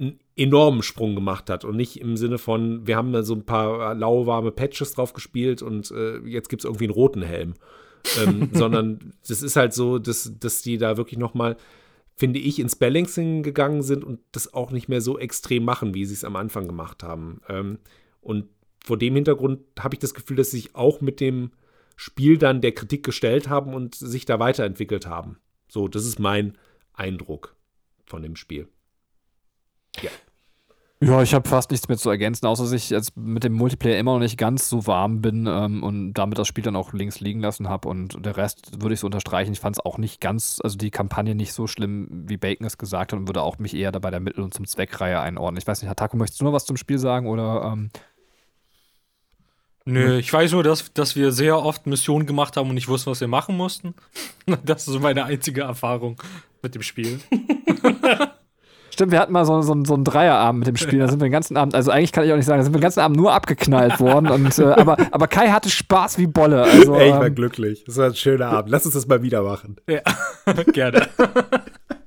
einen 0.00 0.20
enormen 0.36 0.82
Sprung 0.82 1.14
gemacht 1.14 1.50
hat 1.50 1.64
und 1.64 1.76
nicht 1.76 2.00
im 2.00 2.16
Sinne 2.16 2.38
von, 2.38 2.86
wir 2.86 2.96
haben 2.96 3.12
da 3.12 3.22
so 3.22 3.34
ein 3.34 3.44
paar 3.44 3.94
lauwarme 3.94 4.52
Patches 4.52 4.92
drauf 4.92 5.12
gespielt 5.12 5.62
und 5.62 5.90
äh, 5.90 6.18
jetzt 6.18 6.48
gibt 6.48 6.62
es 6.62 6.64
irgendwie 6.64 6.84
einen 6.84 6.94
roten 6.94 7.22
Helm. 7.22 7.54
ähm, 8.22 8.50
sondern 8.52 9.14
das 9.26 9.42
ist 9.42 9.56
halt 9.56 9.74
so, 9.74 9.98
dass, 9.98 10.32
dass 10.38 10.62
die 10.62 10.78
da 10.78 10.96
wirklich 10.96 11.18
noch 11.18 11.34
mal, 11.34 11.56
finde 12.14 12.38
ich, 12.38 12.58
ins 12.58 12.76
Balancing 12.76 13.42
gegangen 13.42 13.82
sind 13.82 14.04
und 14.04 14.20
das 14.32 14.54
auch 14.54 14.70
nicht 14.70 14.88
mehr 14.88 15.00
so 15.00 15.18
extrem 15.18 15.64
machen, 15.64 15.94
wie 15.94 16.04
sie 16.04 16.14
es 16.14 16.24
am 16.24 16.36
Anfang 16.36 16.66
gemacht 16.66 17.02
haben. 17.02 17.40
Ähm, 17.48 17.78
und 18.20 18.46
vor 18.84 18.96
dem 18.98 19.14
Hintergrund 19.14 19.60
habe 19.78 19.94
ich 19.94 19.98
das 19.98 20.14
Gefühl, 20.14 20.36
dass 20.36 20.50
sie 20.50 20.58
sich 20.58 20.74
auch 20.74 21.00
mit 21.00 21.20
dem 21.20 21.50
Spiel 21.96 22.38
dann 22.38 22.60
der 22.60 22.72
Kritik 22.72 23.04
gestellt 23.04 23.48
haben 23.48 23.74
und 23.74 23.96
sich 23.96 24.24
da 24.24 24.38
weiterentwickelt 24.38 25.06
haben. 25.06 25.38
So, 25.68 25.88
das 25.88 26.06
ist 26.06 26.18
mein 26.20 26.56
Eindruck 26.94 27.56
von 28.06 28.22
dem 28.22 28.36
Spiel. 28.36 28.68
Ja. 30.02 30.10
Ja, 31.00 31.22
ich 31.22 31.32
habe 31.32 31.48
fast 31.48 31.70
nichts 31.70 31.86
mehr 31.86 31.96
zu 31.96 32.10
ergänzen, 32.10 32.46
außer 32.46 32.64
dass 32.64 32.72
ich 32.72 32.90
jetzt 32.90 33.16
mit 33.16 33.44
dem 33.44 33.52
Multiplayer 33.52 34.00
immer 34.00 34.14
noch 34.14 34.18
nicht 34.18 34.36
ganz 34.36 34.68
so 34.68 34.88
warm 34.88 35.20
bin 35.20 35.46
ähm, 35.46 35.84
und 35.84 36.14
damit 36.14 36.38
das 36.38 36.48
Spiel 36.48 36.64
dann 36.64 36.74
auch 36.74 36.92
links 36.92 37.20
liegen 37.20 37.38
lassen 37.38 37.68
habe. 37.68 37.88
Und 37.88 38.24
der 38.26 38.36
Rest 38.36 38.82
würde 38.82 38.94
ich 38.94 39.00
so 39.00 39.06
unterstreichen. 39.06 39.52
Ich 39.52 39.60
fand 39.60 39.76
es 39.76 39.84
auch 39.84 39.96
nicht 39.96 40.20
ganz, 40.20 40.58
also 40.64 40.76
die 40.76 40.90
Kampagne 40.90 41.36
nicht 41.36 41.52
so 41.52 41.68
schlimm, 41.68 42.08
wie 42.26 42.36
Bacon 42.36 42.66
es 42.66 42.78
gesagt 42.78 43.12
hat 43.12 43.18
und 43.20 43.28
würde 43.28 43.42
auch 43.42 43.60
mich 43.60 43.74
eher 43.74 43.92
dabei 43.92 44.10
der 44.10 44.18
Mittel- 44.18 44.42
und 44.42 44.54
zum 44.54 44.66
Zweckreihe 44.66 45.20
einordnen. 45.20 45.58
Ich 45.58 45.68
weiß 45.68 45.82
nicht, 45.82 45.88
Hatako, 45.88 46.16
möchtest 46.16 46.40
du 46.40 46.46
noch 46.46 46.52
was 46.52 46.66
zum 46.66 46.76
Spiel 46.76 46.98
sagen 46.98 47.28
oder? 47.28 47.72
Ähm 47.72 47.90
Nö, 49.84 50.18
ich 50.18 50.32
weiß 50.32 50.50
nur, 50.52 50.64
dass, 50.64 50.92
dass 50.92 51.14
wir 51.14 51.30
sehr 51.30 51.62
oft 51.62 51.86
Missionen 51.86 52.26
gemacht 52.26 52.56
haben 52.56 52.68
und 52.68 52.74
nicht 52.74 52.88
wussten, 52.88 53.10
was 53.10 53.20
wir 53.20 53.28
machen 53.28 53.56
mussten. 53.56 53.94
Das 54.64 54.80
ist 54.80 54.92
so 54.92 54.98
meine 54.98 55.24
einzige 55.24 55.60
Erfahrung 55.60 56.20
mit 56.60 56.74
dem 56.74 56.82
Spiel. 56.82 57.20
Stimmt, 58.98 59.12
wir 59.12 59.20
hatten 59.20 59.32
mal 59.32 59.44
so, 59.44 59.62
so, 59.62 59.76
so 59.84 59.94
einen 59.94 60.02
Dreierabend 60.02 60.58
mit 60.58 60.66
dem 60.66 60.74
Spiel. 60.74 60.98
Da 60.98 61.06
sind 61.06 61.20
wir 61.20 61.28
den 61.28 61.30
ganzen 61.30 61.56
Abend, 61.56 61.76
also 61.76 61.92
eigentlich 61.92 62.10
kann 62.10 62.24
ich 62.24 62.32
auch 62.32 62.36
nicht 62.36 62.46
sagen, 62.46 62.58
da 62.58 62.64
sind 62.64 62.72
wir 62.72 62.80
den 62.80 62.82
ganzen 62.82 62.98
Abend 62.98 63.16
nur 63.16 63.32
abgeknallt 63.32 64.00
worden. 64.00 64.26
Und, 64.26 64.58
äh, 64.58 64.64
aber, 64.64 64.96
aber 65.12 65.28
Kai 65.28 65.50
hatte 65.50 65.70
Spaß 65.70 66.18
wie 66.18 66.26
Bolle. 66.26 66.64
Also, 66.64 66.96
Ey, 66.96 67.10
ich 67.10 67.14
war 67.14 67.26
ähm, 67.26 67.34
glücklich. 67.36 67.84
Das 67.84 67.96
war 67.96 68.06
ein 68.06 68.16
schöner 68.16 68.48
Abend. 68.48 68.72
Lass 68.72 68.86
uns 68.86 68.94
das 68.94 69.06
mal 69.06 69.22
wieder 69.22 69.44
machen. 69.44 69.76
Ja, 69.86 70.00
gerne. 70.72 71.06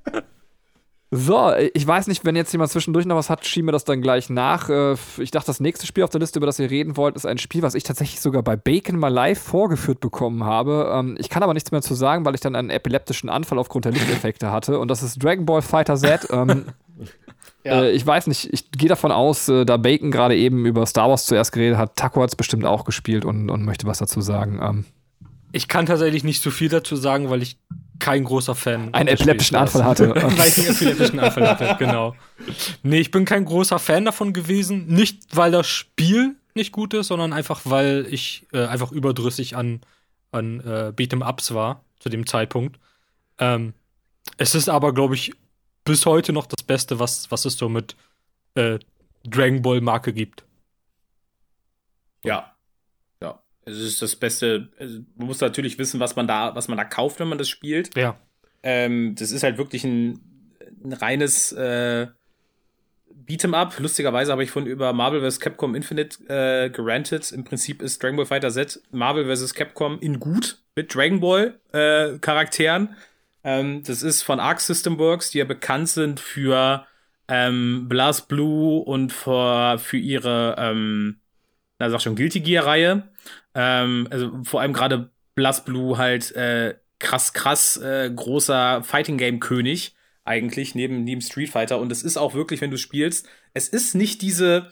So, 1.13 1.51
ich 1.73 1.85
weiß 1.85 2.07
nicht, 2.07 2.23
wenn 2.23 2.37
jetzt 2.37 2.53
jemand 2.53 2.71
zwischendurch 2.71 3.05
noch 3.05 3.17
was 3.17 3.29
hat, 3.29 3.45
schieben 3.45 3.67
wir 3.67 3.73
das 3.73 3.83
dann 3.83 4.01
gleich 4.01 4.29
nach. 4.29 4.69
Äh, 4.69 4.95
ich 5.17 5.29
dachte, 5.29 5.47
das 5.47 5.59
nächste 5.59 5.85
Spiel 5.85 6.05
auf 6.05 6.09
der 6.09 6.21
Liste, 6.21 6.39
über 6.39 6.45
das 6.45 6.57
ihr 6.57 6.69
reden 6.69 6.95
wollt, 6.95 7.17
ist 7.17 7.25
ein 7.25 7.37
Spiel, 7.37 7.63
was 7.63 7.75
ich 7.75 7.83
tatsächlich 7.83 8.21
sogar 8.21 8.43
bei 8.43 8.55
Bacon 8.55 8.97
mal 8.97 9.09
live 9.09 9.37
vorgeführt 9.37 9.99
bekommen 9.99 10.45
habe. 10.45 10.89
Ähm, 10.93 11.17
ich 11.19 11.27
kann 11.27 11.43
aber 11.43 11.53
nichts 11.53 11.71
mehr 11.71 11.81
zu 11.81 11.95
sagen, 11.95 12.23
weil 12.23 12.33
ich 12.33 12.39
dann 12.39 12.55
einen 12.55 12.69
epileptischen 12.69 13.29
Anfall 13.29 13.59
aufgrund 13.59 13.83
der 13.83 13.91
Lichteffekte 13.91 14.53
hatte. 14.53 14.79
Und 14.79 14.89
das 14.89 15.03
ist 15.03 15.21
Dragon 15.21 15.45
Ball 15.45 15.61
Fighter 15.61 15.97
Z. 15.97 16.27
Ähm, 16.31 16.67
ja. 17.65 17.81
äh, 17.81 17.91
ich 17.91 18.07
weiß 18.07 18.27
nicht, 18.27 18.47
ich 18.53 18.71
gehe 18.71 18.87
davon 18.87 19.11
aus, 19.11 19.49
äh, 19.49 19.65
da 19.65 19.75
Bacon 19.75 20.11
gerade 20.11 20.37
eben 20.37 20.65
über 20.65 20.85
Star 20.85 21.09
Wars 21.09 21.25
zuerst 21.25 21.51
geredet 21.51 21.77
hat, 21.77 21.97
Taco 21.97 22.21
hat 22.21 22.29
es 22.29 22.37
bestimmt 22.37 22.63
auch 22.63 22.85
gespielt 22.85 23.25
und, 23.25 23.49
und 23.49 23.65
möchte 23.65 23.85
was 23.85 23.97
dazu 23.97 24.21
sagen. 24.21 24.61
Ähm, 24.63 24.85
ich 25.51 25.67
kann 25.67 25.87
tatsächlich 25.87 26.23
nicht 26.23 26.41
so 26.41 26.51
viel 26.51 26.69
dazu 26.69 26.95
sagen, 26.95 27.29
weil 27.29 27.41
ich 27.41 27.57
kein 28.01 28.25
großer 28.25 28.55
Fan. 28.55 28.93
Einen 28.93 29.07
epileptischen 29.07 29.55
Anfall 29.55 29.85
hatte. 29.85 30.09
weil 30.15 30.47
ich 30.47 30.57
einen 30.57 30.75
epileptischen 30.75 31.19
Anfall 31.19 31.47
hatte, 31.47 31.75
genau. 31.79 32.15
Nee, 32.83 32.99
ich 32.99 33.11
bin 33.11 33.23
kein 33.23 33.45
großer 33.45 33.79
Fan 33.79 34.03
davon 34.03 34.33
gewesen. 34.33 34.87
Nicht, 34.87 35.37
weil 35.37 35.51
das 35.51 35.67
Spiel 35.67 36.35
nicht 36.53 36.73
gut 36.73 36.93
ist, 36.93 37.07
sondern 37.07 37.31
einfach, 37.31 37.61
weil 37.63 38.05
ich 38.09 38.47
äh, 38.51 38.65
einfach 38.65 38.91
überdrüssig 38.91 39.55
an, 39.55 39.81
an 40.31 40.59
äh, 40.59 40.91
Beat'em-Ups 40.93 41.53
war 41.53 41.85
zu 41.99 42.09
dem 42.09 42.25
Zeitpunkt. 42.25 42.79
Ähm, 43.37 43.73
es 44.37 44.55
ist 44.55 44.67
aber, 44.67 44.93
glaube 44.93 45.15
ich, 45.15 45.31
bis 45.85 46.05
heute 46.05 46.33
noch 46.33 46.47
das 46.47 46.63
Beste, 46.63 46.99
was, 46.99 47.31
was 47.31 47.45
es 47.45 47.53
so 47.53 47.69
mit 47.69 47.95
äh, 48.55 48.79
Dragon 49.23 49.61
Ball 49.61 49.79
Marke 49.79 50.11
gibt. 50.11 50.43
Ja. 52.23 52.50
Es 53.65 53.77
ist 53.77 54.01
das 54.01 54.15
Beste. 54.15 54.69
Man 54.79 55.27
muss 55.27 55.41
natürlich 55.41 55.77
wissen, 55.77 55.99
was 55.99 56.15
man 56.15 56.27
da, 56.27 56.55
was 56.55 56.67
man 56.67 56.77
da 56.77 56.83
kauft, 56.83 57.19
wenn 57.19 57.27
man 57.27 57.37
das 57.37 57.49
spielt. 57.49 57.95
Ja. 57.95 58.17
Ähm, 58.63 59.15
das 59.15 59.31
ist 59.31 59.43
halt 59.43 59.57
wirklich 59.57 59.83
ein, 59.83 60.19
ein 60.83 60.93
reines 60.93 61.51
äh, 61.51 62.07
Beat'em 63.27 63.53
Up. 63.53 63.79
Lustigerweise 63.79 64.31
habe 64.31 64.43
ich 64.43 64.51
von 64.51 64.65
über 64.65 64.93
Marvel 64.93 65.21
vs. 65.29 65.39
Capcom 65.39 65.75
Infinite 65.75 66.23
äh, 66.27 66.69
gerantet. 66.69 67.31
Im 67.31 67.43
Prinzip 67.43 67.81
ist 67.81 68.01
Dragon 68.01 68.17
Ball 68.17 68.25
Fighter 68.25 68.49
Z 68.49 68.81
Marvel 68.91 69.33
vs. 69.33 69.53
Capcom 69.53 69.99
in 69.99 70.19
gut 70.19 70.57
mit 70.75 70.93
Dragon 70.93 71.19
Ball 71.19 71.59
äh, 71.71 72.17
Charakteren. 72.19 72.95
Ähm, 73.43 73.83
das 73.83 74.03
ist 74.03 74.21
von 74.23 74.39
Arc 74.39 74.59
System 74.59 74.97
Works, 74.99 75.31
die 75.31 75.39
ja 75.39 75.45
bekannt 75.45 75.89
sind 75.89 76.19
für 76.19 76.85
ähm, 77.27 77.87
Blast 77.87 78.27
Blue 78.27 78.83
und 78.83 79.11
für, 79.11 79.79
für 79.79 79.97
ihre, 79.97 80.55
ähm, 80.57 81.19
na 81.79 81.89
sag 81.89 82.01
schon, 82.01 82.15
Guilty 82.15 82.41
Gear 82.41 82.65
Reihe. 82.65 83.03
Ähm, 83.55 84.07
also 84.09 84.31
vor 84.43 84.61
allem 84.61 84.73
gerade 84.73 85.11
Blast 85.35 85.65
Blue 85.65 85.97
halt 85.97 86.35
äh, 86.35 86.75
krass, 86.99 87.33
krass 87.33 87.77
äh, 87.77 88.11
großer 88.13 88.83
Fighting 88.83 89.17
Game 89.17 89.39
König 89.39 89.95
eigentlich 90.23 90.75
neben, 90.75 91.03
neben 91.03 91.21
Street 91.21 91.49
Fighter. 91.49 91.79
Und 91.79 91.91
es 91.91 92.03
ist 92.03 92.17
auch 92.17 92.33
wirklich, 92.33 92.61
wenn 92.61 92.71
du 92.71 92.77
spielst, 92.77 93.27
es 93.53 93.67
ist 93.67 93.95
nicht 93.95 94.21
diese, 94.21 94.71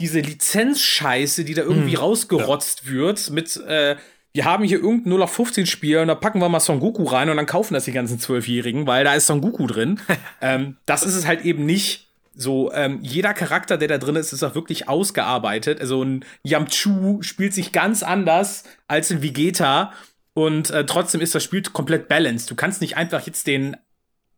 diese 0.00 0.20
Lizenzscheiße, 0.20 1.44
die 1.44 1.54
da 1.54 1.62
irgendwie 1.62 1.96
hm, 1.96 2.00
rausgerotzt 2.00 2.82
ja. 2.84 2.90
wird 2.90 3.30
mit, 3.30 3.56
äh, 3.56 3.96
wir 4.32 4.44
haben 4.44 4.64
hier 4.64 4.78
irgendein 4.78 5.10
0 5.10 5.22
auf 5.22 5.32
15 5.32 5.66
Spiel 5.66 5.98
und 5.98 6.08
da 6.08 6.14
packen 6.14 6.40
wir 6.40 6.48
mal 6.48 6.60
Son 6.60 6.80
Goku 6.80 7.04
rein 7.04 7.30
und 7.30 7.36
dann 7.36 7.46
kaufen 7.46 7.74
das 7.74 7.86
die 7.86 7.92
ganzen 7.92 8.20
Zwölfjährigen, 8.20 8.86
weil 8.86 9.04
da 9.04 9.14
ist 9.14 9.26
Son 9.26 9.40
Goku 9.40 9.66
drin. 9.66 10.00
ähm, 10.40 10.76
das 10.86 11.02
ist 11.02 11.14
es 11.14 11.26
halt 11.26 11.44
eben 11.44 11.66
nicht. 11.66 12.09
So, 12.40 12.72
ähm, 12.72 13.00
jeder 13.02 13.34
Charakter, 13.34 13.76
der 13.76 13.88
da 13.88 13.98
drin 13.98 14.16
ist, 14.16 14.32
ist 14.32 14.42
auch 14.42 14.54
wirklich 14.54 14.88
ausgearbeitet. 14.88 15.78
Also 15.78 16.02
ein 16.02 16.24
Yamchu 16.42 17.20
spielt 17.20 17.52
sich 17.52 17.70
ganz 17.70 18.02
anders 18.02 18.64
als 18.88 19.10
ein 19.10 19.20
Vegeta 19.20 19.92
und 20.32 20.70
äh, 20.70 20.86
trotzdem 20.86 21.20
ist 21.20 21.34
das 21.34 21.44
Spiel 21.44 21.60
komplett 21.64 22.08
balanced. 22.08 22.50
Du 22.50 22.54
kannst 22.54 22.80
nicht 22.80 22.96
einfach 22.96 23.26
jetzt 23.26 23.46
den 23.46 23.76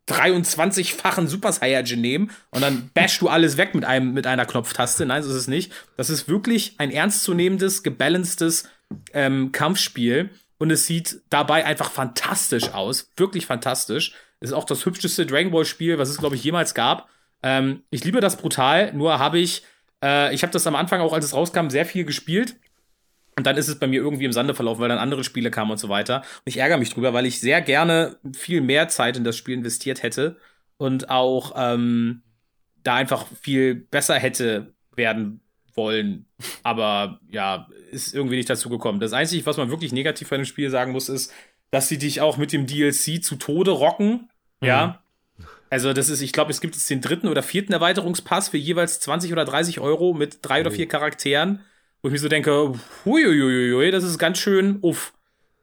23-fachen 0.09 1.27
Super 1.27 1.53
Saiyajin 1.53 2.01
nehmen 2.01 2.31
und 2.49 2.61
dann 2.61 2.89
bashst 2.93 3.21
du 3.21 3.29
alles 3.29 3.55
weg 3.55 3.73
mit 3.73 3.85
einem 3.85 4.13
mit 4.13 4.27
einer 4.27 4.45
Knopftaste. 4.45 5.05
Nein, 5.05 5.23
so 5.23 5.29
ist 5.29 5.37
es 5.37 5.47
nicht. 5.47 5.71
Das 5.95 6.09
ist 6.09 6.27
wirklich 6.27 6.75
ein 6.79 6.91
ernstzunehmendes, 6.91 7.83
gebalancedes 7.83 8.67
ähm, 9.13 9.53
Kampfspiel 9.53 10.29
und 10.57 10.71
es 10.71 10.87
sieht 10.87 11.21
dabei 11.29 11.63
einfach 11.65 11.89
fantastisch 11.89 12.73
aus. 12.73 13.13
Wirklich 13.15 13.45
fantastisch. 13.45 14.11
Es 14.41 14.49
ist 14.49 14.53
auch 14.53 14.65
das 14.65 14.85
hübscheste 14.85 15.25
Dragon 15.25 15.53
Ball 15.53 15.63
Spiel, 15.63 15.97
was 15.99 16.09
es, 16.09 16.17
glaube 16.17 16.35
ich, 16.35 16.43
jemals 16.43 16.73
gab. 16.73 17.07
Ähm, 17.43 17.83
ich 17.89 18.03
liebe 18.03 18.21
das 18.21 18.37
brutal, 18.37 18.93
nur 18.93 19.19
habe 19.19 19.37
ich, 19.37 19.63
äh, 20.03 20.33
ich 20.33 20.43
habe 20.43 20.53
das 20.53 20.65
am 20.65 20.75
Anfang 20.75 21.01
auch, 21.01 21.13
als 21.13 21.25
es 21.25 21.33
rauskam, 21.33 21.69
sehr 21.69 21.85
viel 21.85 22.05
gespielt. 22.05 22.55
Und 23.35 23.47
dann 23.47 23.57
ist 23.57 23.67
es 23.67 23.79
bei 23.79 23.87
mir 23.87 23.99
irgendwie 23.99 24.25
im 24.25 24.31
Sande 24.31 24.53
verlaufen, 24.53 24.81
weil 24.81 24.89
dann 24.89 24.99
andere 24.99 25.23
Spiele 25.23 25.51
kamen 25.51 25.71
und 25.71 25.77
so 25.77 25.89
weiter. 25.89 26.17
Und 26.17 26.43
ich 26.45 26.57
ärgere 26.57 26.77
mich 26.77 26.93
drüber, 26.93 27.13
weil 27.13 27.25
ich 27.25 27.39
sehr 27.39 27.61
gerne 27.61 28.17
viel 28.35 28.61
mehr 28.61 28.87
Zeit 28.87 29.17
in 29.17 29.23
das 29.23 29.35
Spiel 29.35 29.55
investiert 29.55 30.03
hätte 30.03 30.37
und 30.77 31.09
auch 31.09 31.53
ähm, 31.55 32.21
da 32.83 32.95
einfach 32.95 33.25
viel 33.41 33.75
besser 33.75 34.15
hätte 34.15 34.73
werden 34.95 35.41
wollen. 35.73 36.27
Aber 36.61 37.19
ja, 37.29 37.67
ist 37.91 38.13
irgendwie 38.13 38.35
nicht 38.35 38.49
dazu 38.49 38.69
gekommen. 38.69 38.99
Das 38.99 39.13
Einzige, 39.13 39.45
was 39.45 39.57
man 39.57 39.69
wirklich 39.69 39.91
negativ 39.91 40.29
bei 40.29 40.37
dem 40.37 40.45
Spiel 40.45 40.69
sagen 40.69 40.91
muss, 40.91 41.09
ist, 41.09 41.33
dass 41.71 41.87
sie 41.87 41.97
dich 41.97 42.21
auch 42.21 42.37
mit 42.37 42.53
dem 42.53 42.67
DLC 42.67 43.23
zu 43.23 43.35
Tode 43.35 43.71
rocken. 43.71 44.29
Ja. 44.61 45.02
Also, 45.73 45.91
das 45.91 46.07
ist, 46.07 46.21
ich 46.21 46.33
glaube, 46.33 46.51
es 46.51 46.61
gibt 46.61 46.75
jetzt 46.75 46.87
den 46.91 47.01
dritten 47.01 47.27
oder 47.27 47.41
vierten 47.41 47.73
Erweiterungspass 47.73 48.49
für 48.49 48.57
jeweils 48.57 48.99
20 48.99 49.31
oder 49.31 49.43
30 49.43 49.79
Euro 49.79 50.13
mit 50.13 50.37
drei 50.43 50.61
oder 50.61 50.69
vier 50.69 50.87
Charakteren, 50.87 51.61
wo 52.03 52.09
ich 52.09 52.11
mir 52.11 52.19
so 52.19 52.29
denke, 52.29 52.75
huiuiuiui, 53.05 53.89
das 53.89 54.03
ist 54.03 54.19
ganz 54.19 54.37
schön 54.37 54.77
uff. 54.83 55.13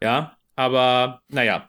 Ja. 0.02 0.36
Aber, 0.56 1.22
naja. 1.28 1.68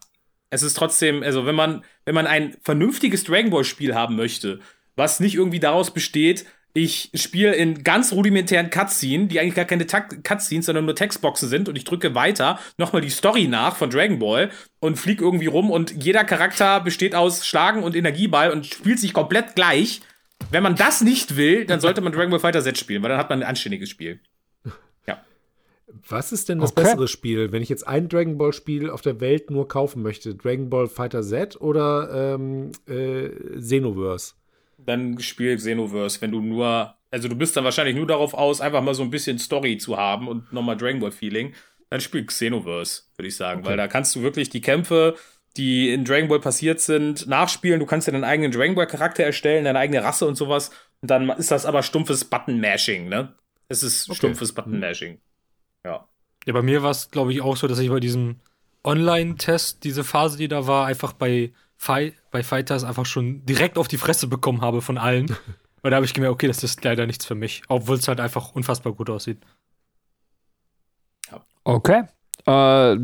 Es 0.49 0.63
ist 0.63 0.73
trotzdem, 0.73 1.21
also, 1.21 1.45
wenn 1.45 1.53
man, 1.53 1.85
wenn 2.03 2.15
man 2.15 2.25
ein 2.25 2.57
vernünftiges 2.63 3.25
Dragon 3.25 3.51
Ball 3.51 3.63
Spiel 3.63 3.93
haben 3.93 4.15
möchte, 4.15 4.59
was 4.95 5.19
nicht 5.19 5.35
irgendwie 5.35 5.59
daraus 5.59 5.93
besteht, 5.93 6.47
ich 6.73 7.11
spiele 7.15 7.53
in 7.55 7.83
ganz 7.83 8.13
rudimentären 8.13 8.69
Cutscenes, 8.69 9.27
die 9.29 9.39
eigentlich 9.39 9.55
gar 9.55 9.65
keine 9.65 9.85
Tak- 9.87 10.23
Cutscenes, 10.23 10.65
sondern 10.67 10.85
nur 10.85 10.95
Textboxen 10.95 11.49
sind 11.49 11.67
und 11.69 11.75
ich 11.75 11.83
drücke 11.83 12.15
weiter 12.15 12.59
nochmal 12.77 13.01
die 13.01 13.09
Story 13.09 13.47
nach 13.47 13.75
von 13.75 13.89
Dragon 13.89 14.19
Ball 14.19 14.51
und 14.79 14.97
flieg 14.97 15.19
irgendwie 15.21 15.47
rum 15.47 15.69
und 15.71 15.91
jeder 16.03 16.23
Charakter 16.23 16.79
besteht 16.79 17.13
aus 17.15 17.45
Schlagen 17.45 17.83
und 17.83 17.95
Energieball 17.95 18.51
und 18.51 18.65
spielt 18.65 18.99
sich 18.99 19.13
komplett 19.13 19.55
gleich. 19.55 20.01
Wenn 20.49 20.63
man 20.63 20.75
das 20.75 21.01
nicht 21.01 21.35
will, 21.37 21.65
dann 21.65 21.79
sollte 21.81 22.01
man 22.01 22.13
Dragon 22.13 22.31
Ball 22.31 22.39
Fighter 22.39 22.61
Z 22.63 22.77
spielen, 22.77 23.03
weil 23.03 23.09
dann 23.09 23.19
hat 23.19 23.29
man 23.29 23.43
ein 23.43 23.47
anständiges 23.49 23.89
Spiel. 23.89 24.19
Was 26.07 26.31
ist 26.31 26.47
denn 26.47 26.59
das 26.59 26.71
Okay. 26.71 26.83
bessere 26.83 27.07
Spiel, 27.09 27.51
wenn 27.51 27.61
ich 27.61 27.67
jetzt 27.67 27.85
ein 27.85 28.07
Dragon 28.07 28.37
Ball 28.37 28.53
Spiel 28.53 28.89
auf 28.89 29.01
der 29.01 29.19
Welt 29.19 29.51
nur 29.51 29.67
kaufen 29.67 30.01
möchte? 30.01 30.33
Dragon 30.35 30.69
Ball 30.69 30.87
Fighter 30.87 31.21
Z 31.21 31.59
oder 31.59 32.35
ähm, 32.35 32.71
äh, 32.87 33.27
Xenoverse? 33.59 34.33
Dann 34.85 35.19
spiel 35.19 35.55
Xenoverse, 35.55 36.21
wenn 36.21 36.31
du 36.31 36.41
nur, 36.41 36.95
also 37.11 37.27
du 37.27 37.35
bist 37.35 37.55
dann 37.55 37.63
wahrscheinlich 37.63 37.95
nur 37.95 38.07
darauf 38.07 38.33
aus, 38.33 38.61
einfach 38.61 38.81
mal 38.81 38.95
so 38.95 39.03
ein 39.03 39.09
bisschen 39.09 39.39
Story 39.39 39.77
zu 39.77 39.97
haben 39.97 40.27
und 40.27 40.51
nochmal 40.51 40.77
Dragon 40.77 40.99
Ball 40.99 41.11
Feeling. 41.11 41.53
Dann 41.89 42.01
spiel 42.01 42.25
Xenoverse, 42.25 43.03
würde 43.17 43.27
ich 43.27 43.35
sagen, 43.35 43.65
weil 43.65 43.77
da 43.77 43.87
kannst 43.87 44.15
du 44.15 44.21
wirklich 44.21 44.49
die 44.49 44.61
Kämpfe, 44.61 45.15
die 45.57 45.91
in 45.91 46.05
Dragon 46.05 46.29
Ball 46.29 46.39
passiert 46.39 46.79
sind, 46.79 47.27
nachspielen. 47.27 47.79
Du 47.79 47.85
kannst 47.85 48.07
dir 48.07 48.13
deinen 48.13 48.23
eigenen 48.23 48.51
Dragon 48.51 48.75
Ball 48.75 48.87
Charakter 48.87 49.23
erstellen, 49.23 49.65
deine 49.65 49.79
eigene 49.79 50.03
Rasse 50.03 50.25
und 50.25 50.35
sowas. 50.35 50.71
Und 51.01 51.11
dann 51.11 51.29
ist 51.31 51.51
das 51.51 51.65
aber 51.65 51.83
stumpfes 51.83 52.25
Button-Mashing, 52.25 53.09
ne? 53.09 53.33
Es 53.67 53.83
ist 53.83 54.15
stumpfes 54.15 54.53
Button-Mashing. 54.53 55.19
Ja. 55.85 56.07
Ja, 56.45 56.53
bei 56.53 56.61
mir 56.61 56.81
war 56.83 56.91
es, 56.91 57.11
glaube 57.11 57.33
ich, 57.33 57.41
auch 57.41 57.57
so, 57.57 57.67
dass 57.67 57.79
ich 57.79 57.89
bei 57.89 57.99
diesem 57.99 58.39
Online-Test, 58.83 59.83
diese 59.83 60.03
Phase, 60.03 60.37
die 60.37 60.47
da 60.47 60.67
war, 60.67 60.87
einfach 60.87 61.13
bei, 61.13 61.51
Fi 61.81 62.13
bei 62.29 62.43
Fighters 62.43 62.83
einfach 62.83 63.07
schon 63.07 63.43
direkt 63.43 63.79
auf 63.79 63.87
die 63.87 63.97
Fresse 63.97 64.27
bekommen 64.27 64.61
habe 64.61 64.83
von 64.83 64.99
allen. 64.99 65.35
Weil 65.81 65.89
da 65.89 65.95
habe 65.95 66.05
ich 66.05 66.13
gemerkt, 66.13 66.35
okay, 66.35 66.45
das 66.45 66.63
ist 66.63 66.83
leider 66.83 67.07
nichts 67.07 67.25
für 67.25 67.33
mich. 67.33 67.63
Obwohl 67.69 67.97
es 67.97 68.07
halt 68.07 68.19
einfach 68.19 68.51
unfassbar 68.53 68.93
gut 68.93 69.09
aussieht. 69.09 69.39
Okay. 71.63 72.03
Äh, 72.45 72.97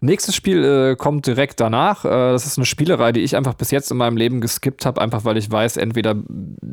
nächstes 0.00 0.34
Spiel 0.34 0.64
äh, 0.64 0.96
kommt 0.96 1.28
direkt 1.28 1.60
danach. 1.60 2.04
Äh, 2.04 2.08
das 2.08 2.44
ist 2.44 2.58
eine 2.58 2.66
Spielerei, 2.66 3.12
die 3.12 3.20
ich 3.20 3.36
einfach 3.36 3.54
bis 3.54 3.70
jetzt 3.70 3.92
in 3.92 3.96
meinem 3.96 4.16
Leben 4.16 4.40
geskippt 4.40 4.84
habe, 4.84 5.00
einfach 5.00 5.24
weil 5.24 5.36
ich 5.36 5.48
weiß, 5.48 5.76
entweder 5.76 6.16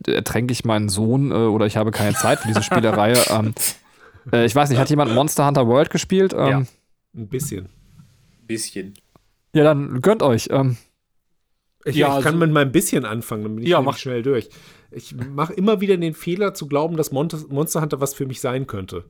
ertränke 0.08 0.52
ich 0.52 0.66
meinen 0.66 0.90
Sohn 0.90 1.30
äh, 1.30 1.36
oder 1.36 1.68
ich 1.68 1.78
habe 1.78 1.92
keine 1.92 2.16
Zeit 2.16 2.40
für 2.40 2.48
diese 2.48 2.64
Spielerei. 2.64 3.14
ähm, 3.30 3.54
äh, 4.32 4.46
ich 4.46 4.56
weiß 4.56 4.72
nicht, 4.72 4.80
hat 4.80 4.90
jemand 4.90 5.14
Monster 5.14 5.46
Hunter 5.46 5.68
World 5.68 5.92
gespielt? 5.92 6.34
Ähm, 6.34 6.48
Ja. 6.48 6.64
Ein 7.16 7.28
bisschen. 7.28 7.70
Bisschen. 8.48 8.96
ja. 9.54 9.64
dann 9.64 10.02
gönnt 10.02 10.24
euch. 10.24 10.50
Ähm, 10.52 10.78
Ich, 11.86 11.96
Ja, 11.96 12.18
ich 12.18 12.24
kann 12.24 12.34
also- 12.34 12.38
mit 12.46 12.52
mal 12.52 12.62
ein 12.62 12.72
bisschen 12.72 13.06
anfangen, 13.06 13.44
dann 13.44 13.56
bin 13.56 13.64
ich 13.64 13.70
Ja, 13.70 13.82
mach. 13.82 13.98
schnell 13.98 14.24
durch. 14.24 14.50
Ich 14.92 15.16
mache 15.16 15.54
immer 15.54 15.82
wieder 15.82 15.96
den 15.98 16.14
Fehler 16.14 16.54
zu 16.54 16.68
glauben, 16.68 16.98
dass 16.98 17.12
Monster, 17.12 17.40
Monster 17.50 17.82
Hunter 17.82 18.02
was 18.02 18.14
für 18.14 18.26
mich 18.26 18.42
sein 18.42 18.66
könnte. 18.68 19.06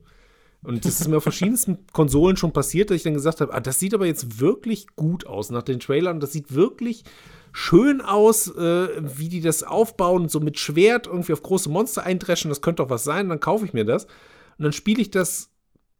Und 0.62 0.84
das 0.84 1.00
ist 1.00 1.08
mir 1.08 1.18
auf 1.18 1.22
verschiedensten 1.22 1.78
Konsolen 1.92 2.36
schon 2.36 2.52
passiert, 2.52 2.90
dass 2.90 2.96
ich 2.96 3.02
dann 3.02 3.14
gesagt 3.14 3.40
habe, 3.40 3.54
ah, 3.54 3.60
das 3.60 3.78
sieht 3.78 3.94
aber 3.94 4.06
jetzt 4.06 4.40
wirklich 4.40 4.88
gut 4.96 5.26
aus 5.26 5.50
nach 5.50 5.62
den 5.62 5.80
Trailern. 5.80 6.18
Das 6.20 6.32
sieht 6.32 6.54
wirklich 6.54 7.04
schön 7.52 8.00
aus, 8.00 8.48
äh, 8.48 8.88
wie 9.18 9.28
die 9.28 9.40
das 9.40 9.62
aufbauen, 9.62 10.28
so 10.28 10.40
mit 10.40 10.58
Schwert 10.58 11.06
irgendwie 11.06 11.32
auf 11.32 11.42
große 11.42 11.70
Monster 11.70 12.02
eindreschen. 12.04 12.48
Das 12.50 12.60
könnte 12.62 12.82
doch 12.82 12.90
was 12.90 13.04
sein. 13.04 13.28
Dann 13.28 13.40
kaufe 13.40 13.64
ich 13.64 13.72
mir 13.74 13.84
das. 13.84 14.04
Und 14.58 14.64
dann 14.64 14.72
spiele 14.72 15.00
ich 15.00 15.10
das 15.10 15.50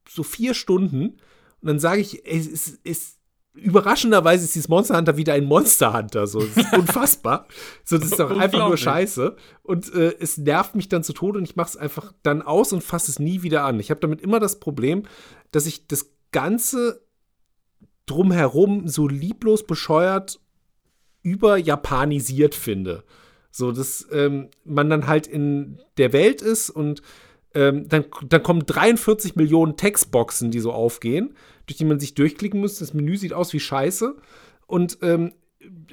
so 0.08 0.22
vier 0.22 0.52
Stunden. 0.52 1.18
Und 1.60 1.68
dann 1.68 1.78
sage 1.78 2.00
ich, 2.00 2.26
es 2.26 2.46
ist 2.82 3.15
überraschenderweise 3.56 4.44
ist 4.44 4.54
dieses 4.54 4.68
Monster 4.68 4.96
Hunter 4.96 5.16
wieder 5.16 5.34
ein 5.34 5.44
Monster 5.44 5.92
Hunter. 5.92 6.26
So, 6.26 6.40
das 6.40 6.56
ist 6.56 6.72
unfassbar. 6.78 7.46
so, 7.84 7.98
das 7.98 8.10
ist 8.10 8.20
doch 8.20 8.36
einfach 8.36 8.68
nur. 8.68 8.76
Scheiße. 8.76 9.36
Und 9.62 9.92
äh, 9.94 10.14
es 10.20 10.38
nervt 10.38 10.74
mich 10.74 10.88
dann 10.88 11.02
zu 11.02 11.12
Tode 11.12 11.38
und 11.38 11.44
ich 11.44 11.56
mache 11.56 11.70
es 11.70 11.76
einfach 11.76 12.12
dann 12.22 12.42
aus 12.42 12.72
und 12.72 12.82
fasse 12.82 13.10
es 13.10 13.18
nie 13.18 13.42
wieder 13.42 13.64
an. 13.64 13.80
Ich 13.80 13.90
habe 13.90 14.00
damit 14.00 14.20
immer 14.20 14.40
das 14.40 14.60
Problem, 14.60 15.04
dass 15.50 15.66
ich 15.66 15.86
das 15.86 16.10
Ganze 16.32 17.02
drumherum 18.06 18.88
so 18.88 19.08
lieblos 19.08 19.66
bescheuert 19.66 20.38
überjapanisiert 21.22 22.54
finde. 22.54 23.02
So, 23.50 23.72
dass 23.72 24.06
ähm, 24.12 24.48
man 24.64 24.88
dann 24.88 25.08
halt 25.08 25.26
in 25.26 25.80
der 25.98 26.12
Welt 26.12 26.40
ist 26.40 26.70
und 26.70 27.02
ähm, 27.54 27.88
dann, 27.88 28.04
dann 28.28 28.42
kommen 28.42 28.64
43 28.66 29.36
Millionen 29.36 29.76
Textboxen, 29.76 30.50
die 30.50 30.60
so 30.60 30.72
aufgehen, 30.72 31.34
durch 31.66 31.76
die 31.78 31.84
man 31.84 32.00
sich 32.00 32.14
durchklicken 32.14 32.60
muss. 32.60 32.78
Das 32.78 32.94
Menü 32.94 33.16
sieht 33.16 33.32
aus 33.32 33.52
wie 33.52 33.60
Scheiße. 33.60 34.16
Und 34.66 34.98
ähm, 35.02 35.32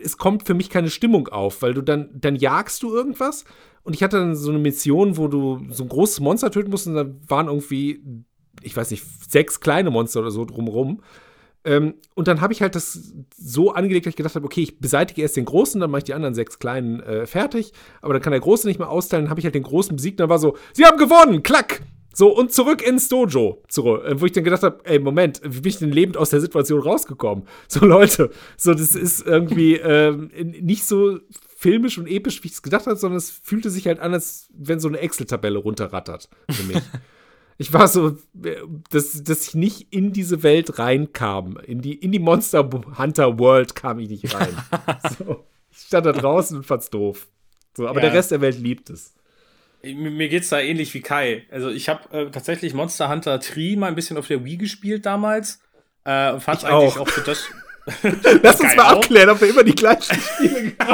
es 0.02 0.18
kommt 0.18 0.46
für 0.46 0.54
mich 0.54 0.70
keine 0.70 0.90
Stimmung 0.90 1.28
auf, 1.28 1.62
weil 1.62 1.74
du 1.74 1.82
dann, 1.82 2.10
dann 2.14 2.36
jagst 2.36 2.84
du 2.84 2.94
irgendwas. 2.94 3.46
Und 3.84 3.96
ich 3.96 4.04
hatte 4.04 4.18
dann 4.18 4.36
so 4.36 4.50
eine 4.50 4.60
Mission, 4.60 5.18
wo 5.18 5.28
du 5.28 5.62
so 5.70 5.84
ein 5.84 5.90
großes 5.90 6.20
Monster 6.20 6.52
töten 6.52 6.72
musst 6.72 6.88
und 6.88 6.96
da 6.96 7.06
waren 7.28 7.48
irgendwie, 7.48 8.02
ich 8.62 8.76
weiß 8.76 8.92
nicht, 8.92 9.04
sechs 9.30 9.60
kleine 9.60 9.92
Monster 9.92 10.22
oder 10.22 10.32
so 10.32 10.46
drumrum. 10.46 11.02
Ähm, 11.66 11.96
und 12.14 12.28
dann 12.28 12.42
habe 12.42 12.54
ich 12.54 12.62
halt 12.62 12.76
das 12.76 13.14
so 13.38 13.72
angelegt, 13.72 14.06
dass 14.06 14.12
ich 14.12 14.18
gedacht 14.18 14.36
habe, 14.36 14.46
okay, 14.46 14.62
ich 14.62 14.80
beseitige 14.80 15.22
erst 15.22 15.38
den 15.38 15.46
Großen, 15.46 15.80
dann 15.80 15.90
mache 15.90 16.00
ich 16.00 16.04
die 16.06 16.14
anderen 16.14 16.36
sechs 16.36 16.60
Kleinen 16.60 17.00
äh, 17.02 17.26
fertig. 17.26 17.74
Aber 18.02 18.14
dann 18.14 18.22
kann 18.22 18.32
der 18.32 18.42
Große 18.42 18.68
nicht 18.68 18.80
mehr 18.80 18.90
austeilen. 18.90 19.26
Dann 19.26 19.30
habe 19.30 19.40
ich 19.40 19.46
halt 19.46 19.56
den 19.56 19.64
Großen 19.64 19.96
besiegt. 19.96 20.20
Dann 20.20 20.30
war 20.30 20.40
so, 20.40 20.58
sie 20.74 20.86
haben 20.86 20.98
gewonnen, 20.98 21.44
klack! 21.44 21.82
So, 22.16 22.28
und 22.36 22.52
zurück 22.52 22.86
ins 22.88 23.10
Dojo. 23.10 23.64
Zurück, 23.68 24.06
äh, 24.06 24.22
wo 24.22 24.26
ich 24.26 24.32
dann 24.32 24.44
gedacht 24.44 24.64
habe, 24.64 24.80
ey, 24.84 25.00
Moment, 25.00 25.42
wie 25.44 25.62
bin 25.62 25.70
ich 25.70 25.80
denn 25.80 25.92
lebend 25.92 26.16
aus 26.16 26.30
der 26.30 26.42
Situation 26.42 26.80
rausgekommen? 26.80 27.46
So, 27.68 27.86
Leute, 27.86 28.30
so, 28.56 28.74
das 28.74 28.94
ist 28.94 29.26
irgendwie 29.26 29.76
ähm, 29.78 30.30
nicht 30.62 30.86
so 30.86 31.20
filmisch 31.58 31.98
und 31.98 32.08
episch, 32.08 32.44
wie 32.44 32.48
ich 32.48 32.54
es 32.54 32.62
gedacht 32.62 32.86
habe, 32.86 32.98
sondern 32.98 33.18
es 33.18 33.32
fühlte 33.32 33.72
sich 33.72 33.88
halt 33.88 34.00
an, 34.00 34.14
als 34.14 34.48
wenn 34.54 34.80
so 34.80 34.90
eine 34.90 35.00
Excel-Tabelle 35.00 35.58
runterrattert 35.58 36.30
für 36.52 36.64
mich. 36.64 36.78
Ich 37.58 37.72
war 37.74 37.88
so, 37.88 38.18
dass, 38.90 39.24
dass 39.24 39.48
ich 39.48 39.56
nicht 39.56 39.88
in 39.94 40.12
diese 40.12 40.42
Welt 40.44 40.80
reinkam. 40.80 41.58
In 41.66 41.82
die, 41.82 41.94
in 41.94 42.12
die 42.12 42.20
Monster 42.20 42.70
Hunter 42.98 43.38
World 43.40 43.76
kam 43.76 44.00
ich 44.00 44.10
nicht 44.10 44.34
rein. 44.34 44.56
so, 45.20 45.46
ich 45.72 45.78
stand 45.80 46.06
da 46.06 46.12
draußen 46.12 46.58
und 46.58 46.66
fand's 46.66 46.90
doof. 46.90 47.28
So, 47.78 47.88
aber 47.88 48.02
Ja. 48.02 48.08
der 48.10 48.14
Rest 48.18 48.32
der 48.32 48.42
Welt 48.42 48.58
liebt 48.60 48.90
es. 48.90 49.14
Mir 49.84 50.30
geht's 50.30 50.50
da 50.50 50.60
ähnlich 50.60 50.94
wie 50.94 51.02
Kai. 51.02 51.44
Also 51.52 51.70
ich 51.70 51.90
habe 51.90 52.10
äh, 52.18 52.32
tatsächlich 52.32 52.74
Monster 52.74 53.10
Hunter 53.10 53.40
Tree 53.40 53.76
mal 53.76 53.88
ein 53.88 53.96
bisschen 53.96 54.18
auf 54.18 54.28
der 54.28 54.44
Wii 54.46 54.58
gespielt 54.58 55.06
damals. 55.06 55.60
Äh, 56.06 56.32
und 56.34 56.42
fand's 56.42 56.64
Ich 56.64 56.70
eigentlich 56.70 56.96
auch. 56.98 57.02
auch 57.02 57.10
für 57.10 57.22
das. 57.22 57.44
Lass 58.42 58.62
uns 58.62 58.76
mal 58.78 58.84
auch. 58.94 58.98
abklären, 58.98 59.30
ob 59.30 59.42
wir 59.42 59.50
immer 59.50 59.64
die 59.64 59.76
gleichen 59.76 60.16
Spiele 60.18 60.70
Äh, 60.70 60.86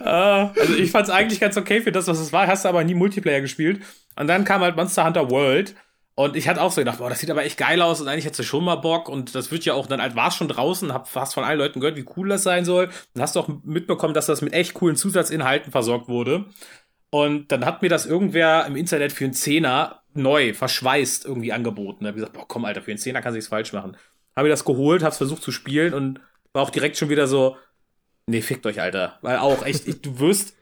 also 0.00 0.74
ich 0.74 0.90
fand's 0.90 1.10
eigentlich 1.10 1.40
ganz 1.40 1.56
okay 1.56 1.80
für 1.80 1.92
das, 1.92 2.06
was 2.06 2.18
es 2.18 2.32
war. 2.32 2.46
Hast 2.46 2.64
du 2.64 2.68
aber 2.68 2.84
nie 2.84 2.94
Multiplayer 2.94 3.40
gespielt. 3.40 3.82
Und 4.16 4.26
dann 4.26 4.44
kam 4.44 4.60
halt 4.62 4.76
Monster 4.76 5.04
Hunter 5.04 5.30
World. 5.30 5.74
Und 6.14 6.36
ich 6.36 6.46
hatte 6.46 6.60
auch 6.60 6.70
so 6.70 6.80
gedacht, 6.82 6.98
boah, 6.98 7.08
das 7.08 7.20
sieht 7.20 7.30
aber 7.30 7.44
echt 7.44 7.56
geil 7.56 7.80
aus 7.80 8.00
und 8.02 8.08
eigentlich 8.08 8.26
hättest 8.26 8.40
du 8.40 8.44
schon 8.44 8.64
mal 8.64 8.76
Bock 8.76 9.08
und 9.08 9.34
das 9.34 9.50
wird 9.50 9.64
ja 9.64 9.72
auch, 9.72 9.86
dann 9.86 10.02
halt 10.02 10.14
war 10.14 10.28
es 10.28 10.34
schon 10.34 10.46
draußen, 10.46 10.92
hab 10.92 11.08
fast 11.08 11.32
von 11.32 11.42
allen 11.42 11.58
Leuten 11.58 11.80
gehört, 11.80 11.96
wie 11.96 12.04
cool 12.16 12.28
das 12.28 12.42
sein 12.42 12.66
soll. 12.66 12.90
Dann 13.14 13.22
hast 13.22 13.34
du 13.34 13.40
auch 13.40 13.48
mitbekommen, 13.64 14.12
dass 14.12 14.26
das 14.26 14.42
mit 14.42 14.52
echt 14.52 14.74
coolen 14.74 14.96
Zusatzinhalten 14.96 15.72
versorgt 15.72 16.08
wurde. 16.08 16.44
Und 17.08 17.50
dann 17.50 17.64
hat 17.64 17.80
mir 17.80 17.88
das 17.88 18.04
irgendwer 18.04 18.66
im 18.66 18.76
Internet 18.76 19.12
für 19.12 19.24
einen 19.24 19.32
Zehner 19.32 20.02
neu, 20.12 20.52
verschweißt 20.52 21.24
irgendwie 21.24 21.52
angeboten. 21.52 22.04
Da 22.04 22.08
hab 22.08 22.16
ich 22.16 22.20
gesagt, 22.20 22.34
boah, 22.34 22.46
komm, 22.46 22.66
Alter, 22.66 22.82
für 22.82 22.90
einen 22.90 22.98
Zehner 22.98 23.22
kann 23.22 23.32
sich's 23.32 23.48
falsch 23.48 23.72
machen. 23.72 23.96
Habe 24.36 24.48
ich 24.48 24.52
das 24.52 24.64
geholt, 24.64 25.02
hab's 25.02 25.16
versucht 25.16 25.42
zu 25.42 25.50
spielen 25.50 25.94
und 25.94 26.20
war 26.52 26.62
auch 26.62 26.70
direkt 26.70 26.98
schon 26.98 27.08
wieder 27.08 27.26
so, 27.26 27.56
nee, 28.26 28.40
fickt 28.42 28.64
euch, 28.66 28.80
Alter. 28.80 29.18
Weil 29.22 29.38
auch 29.38 29.64
echt, 29.64 29.86
ich, 29.88 30.00
du 30.00 30.18
wirst, 30.18 30.54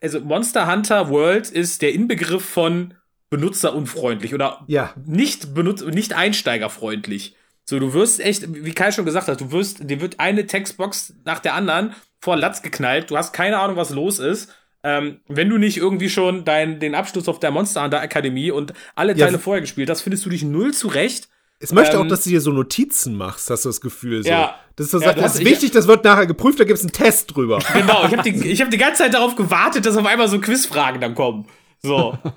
also 0.00 0.20
Monster 0.20 0.70
Hunter 0.70 1.08
World 1.10 1.50
ist 1.50 1.82
der 1.82 1.92
Inbegriff 1.92 2.44
von 2.44 2.94
benutzerunfreundlich 3.30 4.34
oder 4.34 4.64
Ja. 4.66 4.92
nicht 5.06 5.54
benutz 5.54 5.82
nicht 5.82 6.14
einsteigerfreundlich. 6.14 7.36
So, 7.64 7.78
du 7.78 7.92
wirst 7.94 8.20
echt, 8.20 8.52
wie 8.52 8.72
Kai 8.72 8.90
schon 8.90 9.04
gesagt 9.04 9.28
hat, 9.28 9.40
du 9.40 9.52
wirst, 9.52 9.88
dir 9.88 10.00
wird 10.00 10.18
eine 10.18 10.46
Textbox 10.46 11.14
nach 11.24 11.38
der 11.38 11.54
anderen 11.54 11.94
vor 12.20 12.36
Latz 12.36 12.62
geknallt. 12.62 13.10
Du 13.10 13.16
hast 13.16 13.32
keine 13.32 13.58
Ahnung, 13.58 13.76
was 13.76 13.90
los 13.90 14.18
ist. 14.18 14.52
Ähm, 14.82 15.20
wenn 15.28 15.48
du 15.48 15.58
nicht 15.58 15.76
irgendwie 15.76 16.08
schon 16.10 16.44
dein, 16.44 16.80
den 16.80 16.94
Abschluss 16.94 17.28
auf 17.28 17.38
der 17.38 17.50
Monster 17.50 17.82
Hunter 17.84 18.00
Akademie 18.00 18.50
und 18.50 18.72
alle 18.94 19.14
Ja. 19.14 19.26
Teile 19.26 19.38
vorher 19.38 19.60
gespielt 19.60 19.88
hast, 19.90 20.02
findest 20.02 20.24
du 20.26 20.30
dich 20.30 20.42
null 20.42 20.72
zurecht. 20.74 21.28
Es 21.62 21.72
möchte 21.72 21.96
Ähm, 21.96 22.02
auch, 22.02 22.08
dass 22.08 22.24
du 22.24 22.30
dir 22.30 22.40
so 22.40 22.50
Notizen 22.52 23.16
machst, 23.16 23.50
hast 23.50 23.64
du 23.64 23.68
das 23.68 23.80
Gefühl. 23.80 24.22
So. 24.22 24.30
Ja. 24.30 24.58
Das 24.76 24.86
ist, 24.86 24.92
so, 24.92 25.00
Ja, 25.00 25.12
du 25.12 25.20
das 25.20 25.34
ist 25.34 25.40
ich- 25.40 25.46
wichtig, 25.46 25.70
das 25.72 25.86
wird 25.86 26.04
nachher 26.04 26.26
geprüft, 26.26 26.58
da 26.58 26.64
gibt 26.64 26.78
es 26.78 26.84
einen 26.84 26.92
Test 26.92 27.34
drüber. 27.36 27.58
Genau, 27.74 28.04
ich 28.06 28.16
habe 28.16 28.22
die, 28.22 28.48
ich 28.50 28.60
hab 28.62 28.70
die 28.70 28.78
ganze 28.78 29.02
Zeit 29.02 29.12
darauf 29.14 29.36
gewartet, 29.36 29.84
dass 29.86 29.96
auf 29.96 30.06
einmal 30.06 30.26
so 30.28 30.40
Quizfragen 30.40 31.00
dann 31.00 31.14
kommen. 31.14 31.46
So. 31.82 32.18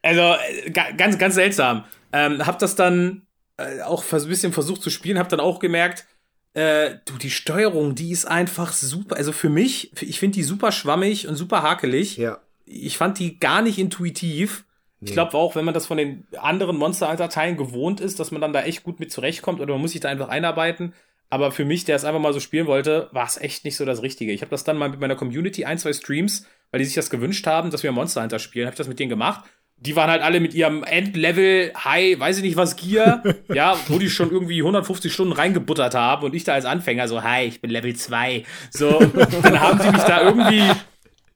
Also, 0.00 0.20
äh, 0.20 0.70
ga- 0.70 0.92
ganz, 0.96 1.18
ganz 1.18 1.34
seltsam. 1.34 1.84
Ähm, 2.12 2.46
hab 2.46 2.60
das 2.60 2.76
dann 2.76 3.26
äh, 3.56 3.80
auch 3.82 4.04
ein 4.12 4.28
bisschen 4.28 4.52
versucht 4.52 4.80
zu 4.80 4.90
spielen, 4.90 5.18
hab 5.18 5.28
dann 5.28 5.40
auch 5.40 5.58
gemerkt, 5.58 6.06
äh, 6.54 6.94
du, 7.04 7.18
die 7.18 7.30
Steuerung, 7.32 7.96
die 7.96 8.12
ist 8.12 8.24
einfach 8.24 8.72
super. 8.72 9.16
Also 9.16 9.32
für 9.32 9.48
mich, 9.48 9.90
ich 10.00 10.20
finde 10.20 10.36
die 10.36 10.44
super 10.44 10.70
schwammig 10.70 11.26
und 11.26 11.34
super 11.34 11.62
hakelig. 11.62 12.16
Ja. 12.16 12.38
Ich 12.64 12.96
fand 12.96 13.18
die 13.18 13.40
gar 13.40 13.60
nicht 13.60 13.76
intuitiv. 13.80 14.64
Ich 15.00 15.12
glaube 15.12 15.34
auch, 15.34 15.54
wenn 15.54 15.64
man 15.64 15.74
das 15.74 15.86
von 15.86 15.96
den 15.96 16.26
anderen 16.36 16.76
Monster 16.76 17.08
Hunter 17.08 17.28
Teilen 17.28 17.56
gewohnt 17.56 18.00
ist, 18.00 18.18
dass 18.18 18.32
man 18.32 18.40
dann 18.40 18.52
da 18.52 18.62
echt 18.62 18.82
gut 18.82 18.98
mit 18.98 19.12
zurechtkommt 19.12 19.60
oder 19.60 19.74
man 19.74 19.82
muss 19.82 19.92
sich 19.92 20.00
da 20.00 20.08
einfach 20.08 20.28
einarbeiten. 20.28 20.92
Aber 21.30 21.52
für 21.52 21.64
mich, 21.64 21.84
der 21.84 21.96
es 21.96 22.04
einfach 22.04 22.20
mal 22.20 22.32
so 22.32 22.40
spielen 22.40 22.66
wollte, 22.66 23.08
war 23.12 23.26
es 23.26 23.36
echt 23.36 23.64
nicht 23.64 23.76
so 23.76 23.84
das 23.84 24.02
Richtige. 24.02 24.32
Ich 24.32 24.40
habe 24.40 24.50
das 24.50 24.64
dann 24.64 24.78
mal 24.78 24.88
mit 24.88 24.98
meiner 24.98 25.14
Community, 25.14 25.64
ein, 25.64 25.78
zwei 25.78 25.92
Streams, 25.92 26.46
weil 26.70 26.78
die 26.78 26.86
sich 26.86 26.94
das 26.94 27.10
gewünscht 27.10 27.46
haben, 27.46 27.70
dass 27.70 27.82
wir 27.82 27.92
Monster 27.92 28.22
Hunter 28.22 28.38
spielen, 28.38 28.66
habe 28.66 28.74
ich 28.74 28.78
das 28.78 28.88
mit 28.88 28.98
denen 28.98 29.10
gemacht. 29.10 29.44
Die 29.76 29.94
waren 29.94 30.10
halt 30.10 30.22
alle 30.22 30.40
mit 30.40 30.54
ihrem 30.54 30.82
Endlevel 30.82 31.72
High, 31.84 32.18
weiß 32.18 32.38
ich 32.38 32.42
nicht 32.42 32.56
was 32.56 32.74
Gear, 32.74 33.22
ja, 33.54 33.78
wo 33.86 33.98
die 33.98 34.10
schon 34.10 34.32
irgendwie 34.32 34.58
150 34.60 35.12
Stunden 35.12 35.32
reingebuttert 35.32 35.94
haben 35.94 36.24
und 36.24 36.34
ich 36.34 36.44
da 36.44 36.54
als 36.54 36.64
Anfänger 36.64 37.06
so, 37.06 37.22
hi, 37.22 37.44
ich 37.44 37.60
bin 37.60 37.70
Level 37.70 37.94
2. 37.94 38.44
So, 38.70 38.98
dann 39.42 39.60
haben 39.60 39.80
sie 39.80 39.90
mich 39.90 40.02
da 40.02 40.22
irgendwie 40.22 40.62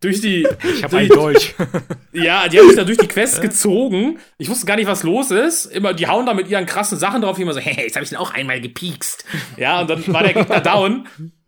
durch 0.03 0.21
die 0.21 0.47
Ich 0.63 0.85
habe 0.85 0.99
eigentlich 0.99 1.11
Deutsch. 1.11 1.55
ja, 2.13 2.49
die 2.49 2.59
haben 2.59 2.67
mich 2.67 2.77
da 2.77 2.85
durch 2.85 2.99
die 2.99 3.09
Quest 3.09 3.41
gezogen. 3.41 4.19
Ich 4.39 4.49
wusste 4.49 4.67
gar 4.67 4.77
nicht, 4.77 4.87
was 4.87 5.03
los 5.03 5.31
ist. 5.31 5.67
Immer, 5.67 5.95
die 5.95 6.07
hauen 6.07 6.27
da 6.27 6.35
mit 6.35 6.49
ihren 6.49 6.67
krassen 6.67 6.99
Sachen 6.99 7.23
drauf, 7.23 7.39
immer 7.39 7.55
so, 7.55 7.61
hey, 7.61 7.85
jetzt 7.85 7.97
habe 7.97 8.05
ich 8.05 8.11
den 8.11 8.19
auch 8.19 8.35
einmal 8.35 8.61
gepiekst. 8.61 9.25
Ja, 9.57 9.81
und 9.81 9.91
dann 9.91 10.07
war 10.13 10.23
der 10.23 10.35
Gegner 10.35 10.61
down. 10.61 11.07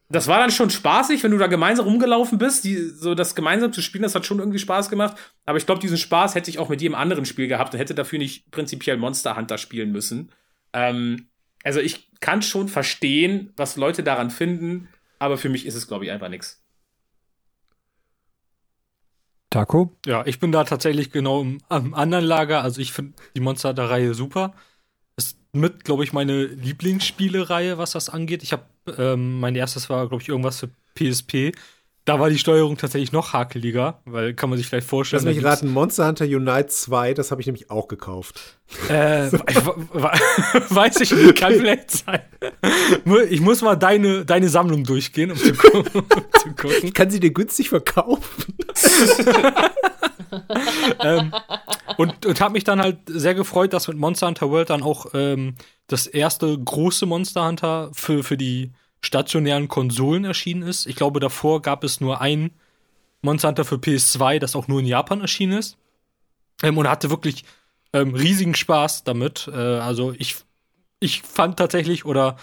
Das 0.08 0.28
war 0.28 0.38
dann 0.38 0.50
schon 0.50 0.70
spaßig, 0.70 1.22
wenn 1.24 1.32
du 1.32 1.38
da 1.38 1.46
gemeinsam 1.46 1.86
rumgelaufen 1.86 2.38
bist. 2.38 2.64
Die, 2.64 2.76
so 2.76 3.14
das 3.14 3.34
gemeinsam 3.34 3.72
zu 3.72 3.82
spielen, 3.82 4.02
das 4.02 4.14
hat 4.14 4.24
schon 4.24 4.38
irgendwie 4.38 4.58
Spaß 4.58 4.90
gemacht. 4.90 5.16
Aber 5.44 5.58
ich 5.58 5.66
glaube, 5.66 5.80
diesen 5.80 5.98
Spaß 5.98 6.34
hätte 6.34 6.50
ich 6.50 6.58
auch 6.58 6.68
mit 6.68 6.80
jedem 6.80 6.94
anderen 6.94 7.24
Spiel 7.24 7.48
gehabt 7.48 7.74
und 7.74 7.80
hätte 7.80 7.94
dafür 7.94 8.18
nicht 8.18 8.50
prinzipiell 8.50 8.96
Monster 8.96 9.36
Hunter 9.36 9.58
spielen 9.58 9.92
müssen. 9.92 10.30
Ähm, 10.72 11.28
also 11.64 11.80
ich 11.80 12.10
kann 12.20 12.42
schon 12.42 12.68
verstehen, 12.68 13.52
was 13.56 13.76
Leute 13.76 14.02
daran 14.02 14.30
finden, 14.30 14.88
aber 15.18 15.38
für 15.38 15.48
mich 15.48 15.66
ist 15.66 15.74
es, 15.74 15.88
glaube 15.88 16.04
ich, 16.04 16.10
einfach 16.10 16.28
nichts. 16.28 16.63
Taco? 19.54 19.92
Ja, 20.04 20.26
ich 20.26 20.40
bin 20.40 20.50
da 20.50 20.64
tatsächlich 20.64 21.12
genau 21.12 21.40
im, 21.40 21.60
am 21.68 21.94
anderen 21.94 22.24
Lager. 22.24 22.62
Also 22.62 22.80
ich 22.80 22.92
finde 22.92 23.14
die 23.36 23.40
Monster 23.40 23.72
der 23.72 23.88
Reihe 23.88 24.12
super. 24.14 24.52
Ist 25.16 25.38
mit, 25.52 25.84
glaube 25.84 26.02
ich, 26.02 26.12
meine 26.12 26.44
Lieblingsspielereihe, 26.44 27.78
was 27.78 27.92
das 27.92 28.08
angeht. 28.08 28.42
Ich 28.42 28.52
habe, 28.52 28.64
ähm, 28.98 29.38
mein 29.38 29.54
erstes 29.54 29.88
war, 29.88 30.08
glaube 30.08 30.22
ich, 30.22 30.28
irgendwas 30.28 30.58
für 30.58 30.70
PSP. 30.96 31.52
Da 32.06 32.20
war 32.20 32.28
die 32.28 32.38
Steuerung 32.38 32.76
tatsächlich 32.76 33.12
noch 33.12 33.32
hakeliger, 33.32 34.02
weil 34.04 34.34
kann 34.34 34.50
man 34.50 34.58
sich 34.58 34.66
vielleicht 34.68 34.86
vorstellen. 34.86 35.24
Lass 35.24 35.34
mich 35.34 35.42
raten, 35.42 35.72
Monster 35.72 36.06
Hunter 36.06 36.26
Unite 36.26 36.66
2, 36.66 37.14
das 37.14 37.30
habe 37.30 37.40
ich 37.40 37.46
nämlich 37.46 37.70
auch 37.70 37.88
gekauft. 37.88 38.58
Äh, 38.90 39.32
we- 39.32 39.86
we- 39.92 40.02
weiß 40.74 41.00
ich 41.00 41.12
nicht, 41.12 41.36
kann 41.36 41.54
vielleicht 41.54 41.90
sein. 41.92 42.20
Ich 43.30 43.40
muss 43.40 43.62
mal 43.62 43.76
deine, 43.76 44.26
deine 44.26 44.50
Sammlung 44.50 44.84
durchgehen, 44.84 45.30
um 45.30 45.36
zu, 45.38 45.54
gu 45.54 45.78
um 45.94 46.04
zu 46.38 46.48
gucken. 46.50 46.82
Ich 46.82 46.92
kann 46.92 47.08
sie 47.08 47.20
dir 47.20 47.32
günstig 47.32 47.70
verkaufen. 47.70 48.54
ähm, 51.00 51.32
und 51.96 52.26
und 52.26 52.40
habe 52.40 52.52
mich 52.52 52.64
dann 52.64 52.80
halt 52.80 52.98
sehr 53.06 53.34
gefreut, 53.34 53.72
dass 53.72 53.88
mit 53.88 53.96
Monster 53.96 54.26
Hunter 54.26 54.50
World 54.50 54.70
dann 54.70 54.82
auch 54.82 55.06
ähm, 55.14 55.54
das 55.86 56.06
erste 56.06 56.58
große 56.58 57.06
Monster 57.06 57.46
Hunter 57.46 57.90
für, 57.94 58.22
für 58.22 58.36
die 58.36 58.72
stationären 59.04 59.68
Konsolen 59.68 60.24
erschienen 60.24 60.62
ist. 60.62 60.86
Ich 60.86 60.96
glaube, 60.96 61.20
davor 61.20 61.62
gab 61.62 61.84
es 61.84 62.00
nur 62.00 62.20
ein 62.20 62.50
Monster 63.22 63.48
Hunter 63.48 63.64
für 63.64 63.76
PS2, 63.76 64.38
das 64.38 64.56
auch 64.56 64.68
nur 64.68 64.80
in 64.80 64.86
Japan 64.86 65.20
erschienen 65.20 65.58
ist. 65.58 65.76
Ähm, 66.62 66.78
und 66.78 66.88
hatte 66.88 67.10
wirklich 67.10 67.44
ähm, 67.92 68.14
riesigen 68.14 68.54
Spaß 68.54 69.04
damit. 69.04 69.48
Äh, 69.52 69.56
also 69.56 70.14
ich, 70.18 70.36
ich 71.00 71.22
fand 71.22 71.58
tatsächlich, 71.58 72.04
oder 72.04 72.36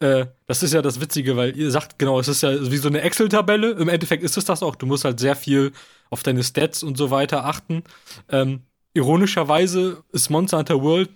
äh, 0.00 0.26
das 0.46 0.62
ist 0.62 0.74
ja 0.74 0.82
das 0.82 1.00
Witzige, 1.00 1.36
weil 1.36 1.56
ihr 1.56 1.70
sagt, 1.70 1.98
genau, 1.98 2.20
es 2.20 2.28
ist 2.28 2.42
ja 2.42 2.70
wie 2.70 2.76
so 2.76 2.88
eine 2.88 3.00
Excel-Tabelle. 3.00 3.72
Im 3.72 3.88
Endeffekt 3.88 4.22
ist 4.22 4.36
es 4.36 4.44
das 4.44 4.62
auch. 4.62 4.76
Du 4.76 4.86
musst 4.86 5.04
halt 5.04 5.18
sehr 5.20 5.36
viel 5.36 5.72
auf 6.10 6.22
deine 6.22 6.44
Stats 6.44 6.82
und 6.82 6.96
so 6.96 7.10
weiter 7.10 7.44
achten. 7.44 7.82
Ähm, 8.28 8.62
ironischerweise 8.94 10.02
ist 10.12 10.30
Monster 10.30 10.58
Hunter 10.58 10.82
World 10.82 11.10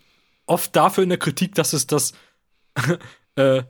oft 0.46 0.74
dafür 0.74 1.04
in 1.04 1.10
der 1.10 1.18
Kritik, 1.18 1.54
dass 1.54 1.72
es 1.72 1.86
das, 1.86 2.12
äh, 3.36 3.62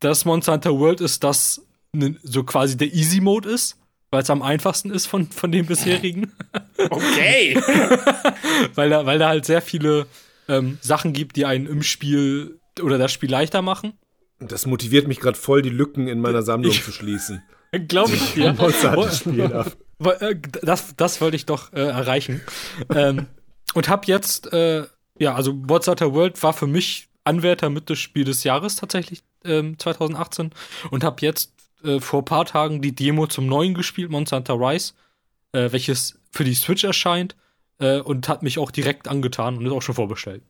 das 0.00 0.24
Monster 0.24 0.52
Hunter 0.54 0.78
World 0.78 1.00
ist, 1.00 1.22
das 1.24 1.62
ne, 1.92 2.16
so 2.22 2.44
quasi 2.44 2.76
der 2.76 2.92
Easy 2.92 3.20
Mode 3.20 3.48
ist, 3.50 3.76
weil 4.10 4.22
es 4.22 4.30
am 4.30 4.42
einfachsten 4.42 4.90
ist 4.90 5.06
von, 5.06 5.28
von 5.30 5.52
den 5.52 5.66
bisherigen. 5.66 6.32
Okay. 6.88 7.54
weil, 8.74 8.88
da, 8.88 9.04
weil 9.04 9.18
da 9.18 9.28
halt 9.28 9.44
sehr 9.44 9.60
viele 9.60 10.06
ähm, 10.48 10.78
Sachen 10.80 11.12
gibt, 11.12 11.36
die 11.36 11.44
einen 11.44 11.66
im 11.66 11.82
Spiel 11.82 12.58
oder 12.82 12.96
das 12.96 13.12
Spiel 13.12 13.30
leichter 13.30 13.60
machen. 13.60 13.92
Das 14.38 14.64
motiviert 14.64 15.06
mich 15.06 15.20
gerade 15.20 15.36
voll, 15.38 15.60
die 15.60 15.68
Lücken 15.68 16.08
in 16.08 16.20
meiner 16.20 16.42
Sammlung 16.42 16.72
Ich- 16.72 16.82
zu 16.82 16.90
schließen. 16.90 17.42
Glaube 17.88 18.14
ich 18.14 18.32
dir. 18.32 18.54
Monster 18.54 18.96
Hunter 18.96 19.12
Spiel 19.12 19.48
darf. 19.48 19.76
Weil, 19.98 20.16
äh, 20.22 20.36
Das, 20.62 20.96
das 20.96 21.20
wollte 21.20 21.36
ich 21.36 21.44
doch 21.44 21.70
äh, 21.74 21.80
erreichen. 21.82 22.40
ähm, 22.94 23.26
und 23.74 23.90
hab 23.90 24.06
jetzt, 24.08 24.50
äh, 24.52 24.84
ja, 25.18 25.34
also 25.34 25.52
Monster 25.52 25.92
Hunter 25.92 26.14
World 26.14 26.42
war 26.42 26.54
für 26.54 26.66
mich 26.66 27.08
Anwärter 27.24 27.68
mit 27.68 27.90
des 27.90 27.98
Spiel 27.98 28.24
des 28.24 28.42
Jahres 28.42 28.76
tatsächlich 28.76 29.22
ähm, 29.44 29.78
2018 29.78 30.50
und 30.90 31.04
hab 31.04 31.22
jetzt 31.22 31.52
äh, 31.84 32.00
vor 32.00 32.22
ein 32.22 32.24
paar 32.24 32.44
Tagen 32.44 32.82
die 32.82 32.94
Demo 32.94 33.26
zum 33.26 33.46
neuen 33.46 33.74
gespielt, 33.74 34.10
Monster 34.10 34.36
Hunter 34.36 34.54
Rise, 34.54 34.94
äh, 35.52 35.72
welches 35.72 36.18
für 36.30 36.44
die 36.44 36.54
Switch 36.54 36.84
erscheint 36.84 37.36
äh, 37.78 38.00
und 38.00 38.28
hat 38.28 38.42
mich 38.42 38.58
auch 38.58 38.70
direkt 38.70 39.08
angetan 39.08 39.56
und 39.58 39.66
ist 39.66 39.72
auch 39.72 39.82
schon 39.82 39.94
vorbestellt. 39.94 40.42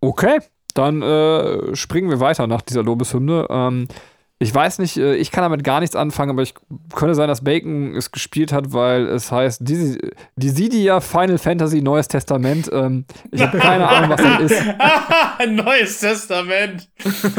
Okay, 0.00 0.38
dann 0.74 1.02
äh, 1.02 1.74
springen 1.74 2.10
wir 2.10 2.20
weiter 2.20 2.46
nach 2.46 2.62
dieser 2.62 2.82
Lobeshymne. 2.82 3.46
Ähm, 3.48 3.88
ich 4.38 4.54
weiß 4.54 4.80
nicht, 4.80 4.96
äh, 4.98 5.14
ich 5.16 5.30
kann 5.30 5.42
damit 5.42 5.64
gar 5.64 5.80
nichts 5.80 5.96
anfangen, 5.96 6.30
aber 6.32 6.42
ich 6.42 6.54
könnte 6.94 7.14
sein, 7.14 7.28
dass 7.28 7.42
Bacon 7.42 7.94
es 7.94 8.10
gespielt 8.12 8.52
hat, 8.52 8.72
weil 8.72 9.06
es 9.06 9.32
heißt 9.32 9.62
Disi- 9.62 10.10
Dissidia 10.36 11.00
Final 11.00 11.38
Fantasy 11.38 11.80
Neues 11.80 12.08
Testament. 12.08 12.68
Ähm, 12.72 13.06
ich 13.32 13.40
habe 13.40 13.56
keine 13.58 13.88
Ahnung, 13.88 14.10
was 14.10 14.20
das 14.22 14.50
ist. 14.52 14.62
Ein 15.38 15.54
neues 15.56 16.00
Testament. 16.00 16.88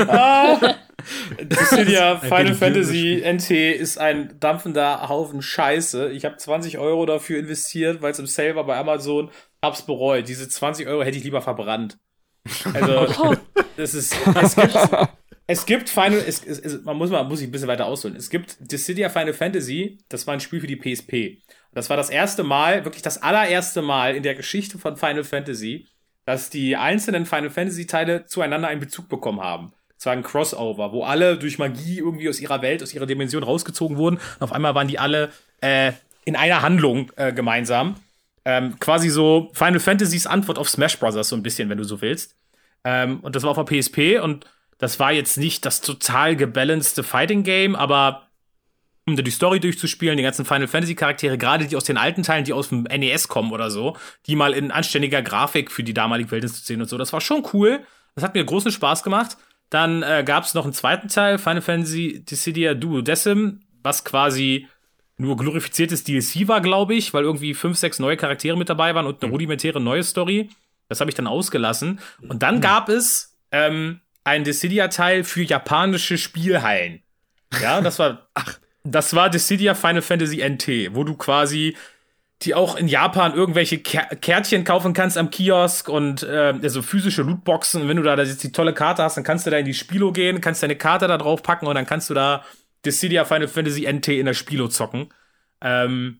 ah. 0.07 0.57
Ja 1.87 2.17
Final 2.17 2.53
Fantasy 2.55 3.23
NT 3.25 3.51
ist 3.51 3.97
ein 3.99 4.35
dampfender 4.39 5.07
Haufen 5.07 5.41
Scheiße. 5.41 6.09
Ich 6.11 6.25
habe 6.25 6.37
20 6.37 6.79
Euro 6.79 7.05
dafür 7.05 7.39
investiert, 7.39 8.01
weil 8.01 8.11
es 8.11 8.19
im 8.19 8.25
Sale 8.27 8.55
war 8.55 8.65
bei 8.65 8.77
Amazon. 8.77 9.29
Hab's 9.63 9.83
bereut. 9.83 10.27
Diese 10.27 10.49
20 10.49 10.87
Euro 10.87 11.03
hätte 11.03 11.17
ich 11.17 11.23
lieber 11.23 11.41
verbrannt. 11.41 11.97
Also, 12.73 13.35
das 13.77 13.93
ist, 13.93 14.15
es 14.41 14.55
gibt, 14.55 14.75
es 15.47 15.65
gibt 15.65 15.89
Final, 15.89 16.21
es, 16.27 16.43
es, 16.43 16.59
es, 16.59 16.83
man 16.83 16.97
muss 16.97 17.09
mal, 17.09 17.23
muss 17.23 17.39
ich 17.39 17.47
ein 17.47 17.51
bisschen 17.51 17.69
weiter 17.69 17.85
ausholen. 17.85 18.17
Es 18.17 18.29
gibt 18.29 18.57
Dissidia 18.59 19.09
Final 19.09 19.33
Fantasy, 19.33 19.97
das 20.09 20.27
war 20.27 20.33
ein 20.33 20.41
Spiel 20.41 20.59
für 20.59 20.67
die 20.67 20.75
PSP. 20.75 21.41
Das 21.73 21.89
war 21.89 21.95
das 21.95 22.09
erste 22.09 22.43
Mal, 22.43 22.83
wirklich 22.85 23.01
das 23.01 23.21
allererste 23.21 23.81
Mal 23.81 24.15
in 24.15 24.23
der 24.23 24.35
Geschichte 24.35 24.77
von 24.77 24.97
Final 24.97 25.23
Fantasy, 25.23 25.87
dass 26.25 26.49
die 26.49 26.75
einzelnen 26.75 27.25
Final 27.25 27.49
Fantasy 27.49 27.87
Teile 27.87 28.25
zueinander 28.25 28.67
einen 28.67 28.81
Bezug 28.81 29.07
bekommen 29.07 29.39
haben. 29.39 29.71
Es 29.97 30.05
war 30.05 30.13
ein 30.13 30.23
Crossover, 30.23 30.91
wo 30.91 31.03
alle 31.03 31.37
durch 31.37 31.57
Magie 31.57 31.99
irgendwie 31.99 32.29
aus 32.29 32.39
ihrer 32.39 32.61
Welt, 32.61 32.83
aus 32.83 32.93
ihrer 32.93 33.05
Dimension 33.05 33.43
rausgezogen 33.43 33.97
wurden. 33.97 34.17
Und 34.17 34.41
auf 34.41 34.51
einmal 34.51 34.75
waren 34.75 34.87
die 34.87 34.99
alle 34.99 35.31
äh, 35.61 35.93
in 36.25 36.35
einer 36.35 36.61
Handlung 36.61 37.11
äh, 37.15 37.31
gemeinsam. 37.31 37.95
Ähm, 38.45 38.79
quasi 38.79 39.09
so 39.09 39.49
Final 39.53 39.79
Fantasys 39.79 40.27
Antwort 40.27 40.59
auf 40.59 40.69
Smash 40.69 40.99
Bros. 40.99 41.15
so 41.27 41.35
ein 41.35 41.43
bisschen, 41.43 41.69
wenn 41.69 41.77
du 41.77 41.83
so 41.83 42.01
willst. 42.01 42.35
Ähm, 42.83 43.21
und 43.21 43.35
das 43.35 43.43
war 43.43 43.57
auf 43.57 43.65
der 43.65 43.81
PSP 43.81 44.19
und 44.21 44.45
das 44.77 44.99
war 44.99 45.11
jetzt 45.11 45.37
nicht 45.37 45.65
das 45.65 45.81
total 45.81 46.35
gebalancete 46.35 47.03
Fighting 47.03 47.43
Game, 47.43 47.75
aber 47.75 48.27
um 49.07 49.15
da 49.15 49.23
die 49.23 49.31
Story 49.31 49.59
durchzuspielen, 49.59 50.17
die 50.17 50.23
ganzen 50.23 50.45
Final 50.45 50.67
Fantasy 50.67 50.93
Charaktere, 50.93 51.37
gerade 51.37 51.65
die 51.65 51.75
aus 51.75 51.85
den 51.85 51.97
alten 51.97 52.23
Teilen, 52.23 52.43
die 52.43 52.53
aus 52.53 52.69
dem 52.69 52.83
NES 52.83 53.29
kommen 53.29 53.53
oder 53.53 53.71
so, 53.71 53.95
die 54.25 54.35
mal 54.35 54.53
in 54.53 54.69
anständiger 54.69 55.21
Grafik 55.21 55.71
für 55.71 55.83
die 55.83 55.93
damalige 55.93 56.29
Welt 56.31 56.47
zu 56.49 56.61
sehen 56.61 56.81
und 56.81 56.89
so, 56.89 56.97
das 56.97 57.13
war 57.13 57.21
schon 57.21 57.47
cool. 57.53 57.79
Das 58.15 58.23
hat 58.23 58.33
mir 58.33 58.43
großen 58.43 58.71
Spaß 58.71 59.03
gemacht. 59.03 59.37
Dann 59.69 60.03
äh, 60.03 60.23
gab 60.25 60.43
es 60.43 60.53
noch 60.53 60.63
einen 60.63 60.73
zweiten 60.73 61.07
Teil, 61.07 61.37
Final 61.37 61.61
Fantasy 61.61 62.23
Dissidia 62.25 62.73
Duodecim, 62.73 63.61
was 63.83 64.03
quasi 64.03 64.67
nur 65.17 65.37
glorifiziertes 65.37 66.03
DLC 66.03 66.47
war, 66.47 66.61
glaube 66.61 66.95
ich, 66.95 67.13
weil 67.13 67.23
irgendwie 67.23 67.53
fünf, 67.53 67.77
sechs 67.77 67.99
neue 67.99 68.17
Charaktere 68.17 68.57
mit 68.57 68.69
dabei 68.69 68.93
waren 68.93 69.05
und 69.05 69.23
eine 69.23 69.31
rudimentäre 69.31 69.79
neue 69.79 70.03
Story. 70.03 70.49
Das 70.89 70.99
habe 70.99 71.09
ich 71.09 71.15
dann 71.15 71.27
ausgelassen. 71.27 71.99
Und 72.27 72.43
dann 72.43 72.61
gab 72.61 72.89
es 72.89 73.37
ähm, 73.51 74.01
einen 74.27 74.43
Dissidia-Teil 74.43 75.23
für 75.23 75.41
japanische 75.43 76.17
Spielhallen. 76.17 77.01
Ja, 77.61 77.81
das 77.81 77.97
war, 77.99 78.27
ach, 78.33 78.59
das 78.83 79.15
war 79.15 79.29
Dissidia 79.29 79.73
Final 79.75 80.01
Fantasy 80.01 80.41
NT, 80.47 80.95
wo 80.95 81.03
du 81.03 81.15
quasi 81.15 81.75
die 82.43 82.53
auch 82.53 82.75
in 82.75 82.87
Japan 82.87 83.33
irgendwelche 83.33 83.79
Ker 83.79 84.05
Kärtchen 84.15 84.63
kaufen 84.63 84.93
kannst 84.93 85.17
am 85.17 85.31
Kiosk 85.31 85.89
und 85.89 86.21
äh, 86.23 86.53
also 86.61 86.83
physische 86.83 87.23
Lootboxen. 87.23 87.81
Und 87.81 87.87
wenn 87.89 87.97
du 87.97 88.03
da 88.03 88.15
jetzt 88.15 88.43
die 88.43 88.51
tolle 88.51 88.73
Karte 88.73 89.01
hast, 89.03 89.17
dann 89.17 89.23
kannst 89.23 89.47
du 89.47 89.49
da 89.49 89.57
in 89.57 89.65
die 89.65 89.73
Spilo 89.73 90.11
gehen, 90.11 90.39
kannst 90.41 90.61
deine 90.61 90.75
Karte 90.75 91.07
da 91.07 91.17
drauf 91.17 91.41
packen 91.41 91.65
und 91.65 91.73
dann 91.75 91.87
kannst 91.87 92.09
du 92.09 92.13
da 92.13 92.43
Dissidia 92.85 93.25
Final 93.25 93.47
Fantasy 93.47 93.91
NT 93.91 94.09
in 94.09 94.27
der 94.27 94.35
Spilo 94.35 94.67
zocken. 94.67 95.09
Ähm, 95.61 96.19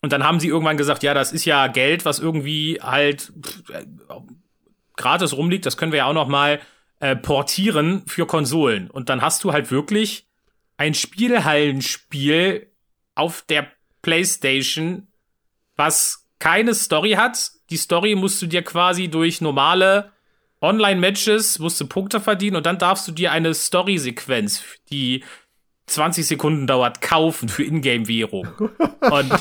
Und 0.00 0.12
dann 0.12 0.24
haben 0.24 0.40
sie 0.40 0.48
irgendwann 0.48 0.76
gesagt, 0.76 1.02
ja, 1.02 1.12
das 1.14 1.32
ist 1.32 1.44
ja 1.44 1.66
Geld, 1.66 2.04
was 2.04 2.20
irgendwie 2.20 2.78
halt 2.80 3.32
pff, 3.42 3.70
äh, 3.70 3.84
gratis 4.96 5.36
rumliegt, 5.36 5.66
das 5.66 5.76
können 5.76 5.92
wir 5.92 5.98
ja 5.98 6.06
auch 6.06 6.12
noch 6.14 6.28
mal 6.28 6.60
äh, 7.00 7.16
portieren 7.16 8.02
für 8.06 8.26
Konsolen. 8.26 8.90
Und 8.90 9.08
dann 9.08 9.22
hast 9.22 9.44
du 9.44 9.52
halt 9.52 9.70
wirklich 9.70 10.26
ein 10.76 10.94
Spielhallenspiel 10.94 12.70
auf 13.14 13.42
der 13.42 13.68
PlayStation, 14.02 15.08
was 15.76 16.26
keine 16.38 16.74
Story 16.74 17.12
hat. 17.12 17.50
Die 17.70 17.76
Story 17.76 18.14
musst 18.14 18.40
du 18.40 18.46
dir 18.46 18.62
quasi 18.62 19.08
durch 19.08 19.40
normale 19.40 20.12
Online-Matches, 20.60 21.58
musst 21.58 21.80
du 21.80 21.86
Punkte 21.86 22.20
verdienen 22.20 22.56
und 22.56 22.66
dann 22.66 22.78
darfst 22.78 23.06
du 23.06 23.12
dir 23.12 23.32
eine 23.32 23.54
Story-Sequenz, 23.54 24.64
die 24.90 25.24
20 25.86 26.26
Sekunden 26.26 26.66
dauert, 26.66 27.00
kaufen 27.00 27.48
für 27.48 27.64
Ingame-Währung. 27.64 28.48
Und 29.00 29.32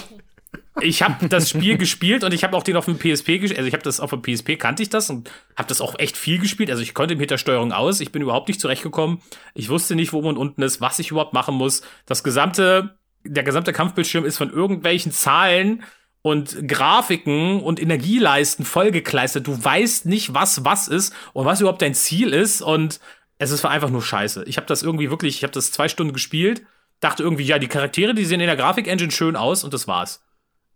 ich 0.82 1.02
habe 1.02 1.28
das 1.28 1.50
Spiel 1.50 1.78
gespielt 1.78 2.24
und 2.24 2.34
ich 2.34 2.44
habe 2.44 2.56
auch 2.56 2.64
den 2.64 2.76
auf 2.76 2.86
dem 2.86 2.98
PSP 2.98 3.40
gespielt. 3.40 3.58
Also 3.58 3.68
ich 3.68 3.74
habe 3.74 3.84
das 3.84 4.00
auf 4.00 4.12
dem 4.12 4.22
PSP 4.22 4.58
kannte 4.58 4.84
ich 4.84 4.90
das 4.90 5.10
und 5.10 5.30
habe 5.56 5.68
das 5.68 5.82
auch 5.82 5.98
echt 6.00 6.18
viel 6.18 6.40
gespielt. 6.40 6.70
Also 6.70 6.82
ich 6.82 6.94
konnte 6.94 7.16
mit 7.16 7.32
der 7.32 7.38
Steuerung 7.38 7.72
aus. 7.72 8.00
Ich 8.00 8.12
bin 8.12 8.22
überhaupt 8.22 8.48
nicht 8.48 8.62
zurechtgekommen. 8.62 9.20
Ich 9.54 9.70
wusste 9.70 9.96
nicht, 9.96 10.14
wo 10.14 10.22
man 10.22 10.38
unten 10.38 10.62
ist, 10.62 10.82
was 10.82 11.00
ich 11.00 11.12
überhaupt 11.12 11.34
machen 11.34 11.56
muss. 11.56 11.82
Das 12.06 12.24
gesamte, 12.24 12.98
der 13.24 13.44
gesamte 13.44 13.74
Kampfbildschirm 13.74 14.26
ist 14.26 14.38
von 14.38 14.52
irgendwelchen 14.52 15.12
Zahlen 15.12 15.84
und 16.22 16.68
Grafiken 16.68 17.62
und 17.62 17.82
Energieleisten 17.82 18.66
vollgekleistert. 18.66 19.48
Du 19.48 19.64
weißt 19.64 20.06
nicht, 20.06 20.34
was 20.34 20.66
was 20.66 20.88
ist 20.88 21.14
und 21.34 21.46
was 21.46 21.62
überhaupt 21.62 21.82
dein 21.82 21.94
Ziel 21.94 22.34
ist 22.34 22.62
und 22.62 23.00
es 23.40 23.52
ist 23.52 23.66
einfach 23.66 23.90
nur 23.90 24.02
scheiße. 24.02 24.44
Ich 24.46 24.58
habe 24.58 24.68
das 24.68 24.84
irgendwie 24.84 25.10
wirklich, 25.10 25.38
ich 25.38 25.44
habe 25.44 25.54
das 25.54 25.72
zwei 25.72 25.88
Stunden 25.88 26.14
gespielt, 26.14 26.64
dachte 27.00 27.24
irgendwie, 27.24 27.44
ja, 27.44 27.60
die 27.60 27.68
Charaktere, 27.68 28.14
die 28.14 28.26
sehen 28.26 28.42
in 28.42 28.48
der 28.48 28.56
Grafik-Engine 28.56 29.12
schön 29.12 29.36
aus 29.36 29.64
und 29.64 29.74
das 29.74 29.88
war's. 29.88 30.27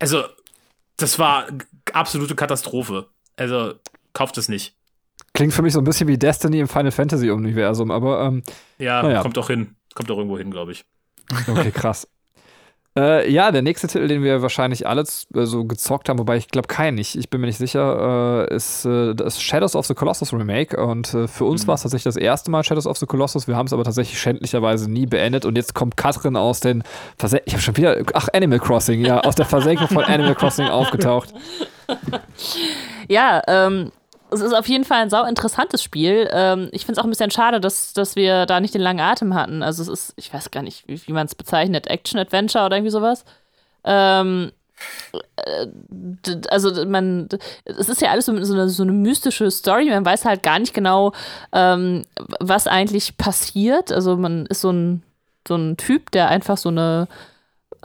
Also, 0.01 0.23
das 0.97 1.17
war 1.19 1.47
absolute 1.93 2.35
Katastrophe. 2.35 3.07
Also, 3.37 3.75
kauft 4.13 4.37
es 4.37 4.49
nicht. 4.49 4.75
Klingt 5.33 5.53
für 5.53 5.61
mich 5.61 5.73
so 5.73 5.79
ein 5.79 5.85
bisschen 5.85 6.07
wie 6.07 6.17
Destiny 6.17 6.59
im 6.59 6.67
Final 6.67 6.91
Fantasy 6.91 7.29
Universum, 7.29 7.91
aber 7.91 8.23
ähm, 8.25 8.43
Ja, 8.79 9.01
Naja. 9.01 9.21
kommt 9.21 9.37
doch 9.37 9.47
hin. 9.47 9.75
Kommt 9.93 10.09
doch 10.09 10.17
irgendwo 10.17 10.37
hin, 10.37 10.51
glaube 10.51 10.73
ich. 10.73 10.83
okay, 11.47 11.71
krass. 11.71 12.07
Äh, 12.97 13.31
ja, 13.31 13.51
der 13.51 13.61
nächste 13.61 13.87
Titel, 13.87 14.09
den 14.09 14.21
wir 14.21 14.41
wahrscheinlich 14.41 14.85
alle 14.85 15.01
äh, 15.03 15.45
so 15.45 15.63
gezockt 15.63 16.09
haben, 16.09 16.19
wobei 16.19 16.35
ich 16.35 16.49
glaube 16.49 16.67
keinen 16.67 16.95
nicht, 16.95 17.15
ich 17.15 17.29
bin 17.29 17.39
mir 17.39 17.47
nicht 17.47 17.57
sicher, 17.57 18.47
äh, 18.49 18.53
ist 18.53 18.83
äh, 18.83 19.15
das 19.15 19.41
Shadows 19.41 19.77
of 19.77 19.85
the 19.85 19.93
Colossus 19.93 20.33
Remake. 20.33 20.75
Und 20.75 21.13
äh, 21.13 21.27
für 21.29 21.45
uns 21.45 21.67
war 21.67 21.75
es 21.75 21.83
tatsächlich 21.83 22.03
das 22.03 22.17
erste 22.17 22.51
Mal 22.51 22.63
Shadows 22.63 22.87
of 22.87 22.97
the 22.97 23.05
Colossus. 23.05 23.47
Wir 23.47 23.55
haben 23.55 23.67
es 23.67 23.73
aber 23.73 23.85
tatsächlich 23.85 24.19
schändlicherweise 24.19 24.91
nie 24.91 25.05
beendet. 25.05 25.45
Und 25.45 25.55
jetzt 25.55 25.73
kommt 25.73 25.95
Katrin 25.95 26.35
aus 26.35 26.59
den 26.59 26.83
Versen 27.17 27.39
Ich 27.45 27.53
habe 27.53 27.61
schon 27.61 27.77
wieder. 27.77 27.97
Ach, 28.13 28.27
Animal 28.33 28.59
Crossing, 28.59 29.05
ja, 29.05 29.21
aus 29.21 29.35
der 29.35 29.45
Versenkung 29.45 29.87
von 29.87 30.03
Animal 30.03 30.35
Crossing 30.35 30.67
aufgetaucht. 30.67 31.33
Ja, 33.07 33.41
ähm, 33.47 33.91
es 34.31 34.41
ist 34.41 34.53
auf 34.53 34.67
jeden 34.67 34.85
Fall 34.85 35.01
ein 35.01 35.09
sau 35.09 35.25
interessantes 35.25 35.83
Spiel. 35.83 36.29
Ähm, 36.31 36.69
ich 36.71 36.85
finde 36.85 36.93
es 36.93 36.97
auch 36.99 37.03
ein 37.03 37.09
bisschen 37.09 37.31
schade, 37.31 37.59
dass, 37.59 37.93
dass 37.93 38.15
wir 38.15 38.45
da 38.45 38.59
nicht 38.59 38.73
den 38.73 38.81
langen 38.81 39.01
Atem 39.01 39.33
hatten. 39.33 39.61
Also 39.61 39.81
es 39.83 39.89
ist, 39.89 40.13
ich 40.15 40.33
weiß 40.33 40.51
gar 40.51 40.63
nicht, 40.63 40.87
wie, 40.87 41.05
wie 41.05 41.13
man 41.13 41.25
es 41.27 41.35
bezeichnet, 41.35 41.87
Action-Adventure 41.87 42.65
oder 42.65 42.77
irgendwie 42.77 42.91
sowas. 42.91 43.25
Ähm, 43.83 44.51
äh, 45.35 45.67
also 46.49 46.85
man, 46.85 47.27
es 47.65 47.89
ist 47.89 48.01
ja 48.01 48.11
alles 48.11 48.25
so, 48.25 48.43
so, 48.43 48.53
eine, 48.53 48.69
so 48.69 48.83
eine 48.83 48.93
mystische 48.93 49.51
Story. 49.51 49.89
Man 49.89 50.05
weiß 50.05 50.25
halt 50.25 50.43
gar 50.43 50.59
nicht 50.59 50.73
genau, 50.73 51.11
ähm, 51.51 52.05
was 52.39 52.67
eigentlich 52.67 53.17
passiert. 53.17 53.91
Also 53.91 54.15
man 54.15 54.45
ist 54.45 54.61
so 54.61 54.71
ein, 54.71 55.03
so 55.47 55.55
ein 55.55 55.75
Typ, 55.75 56.11
der 56.11 56.29
einfach 56.29 56.57
so 56.57 56.69
eine 56.69 57.07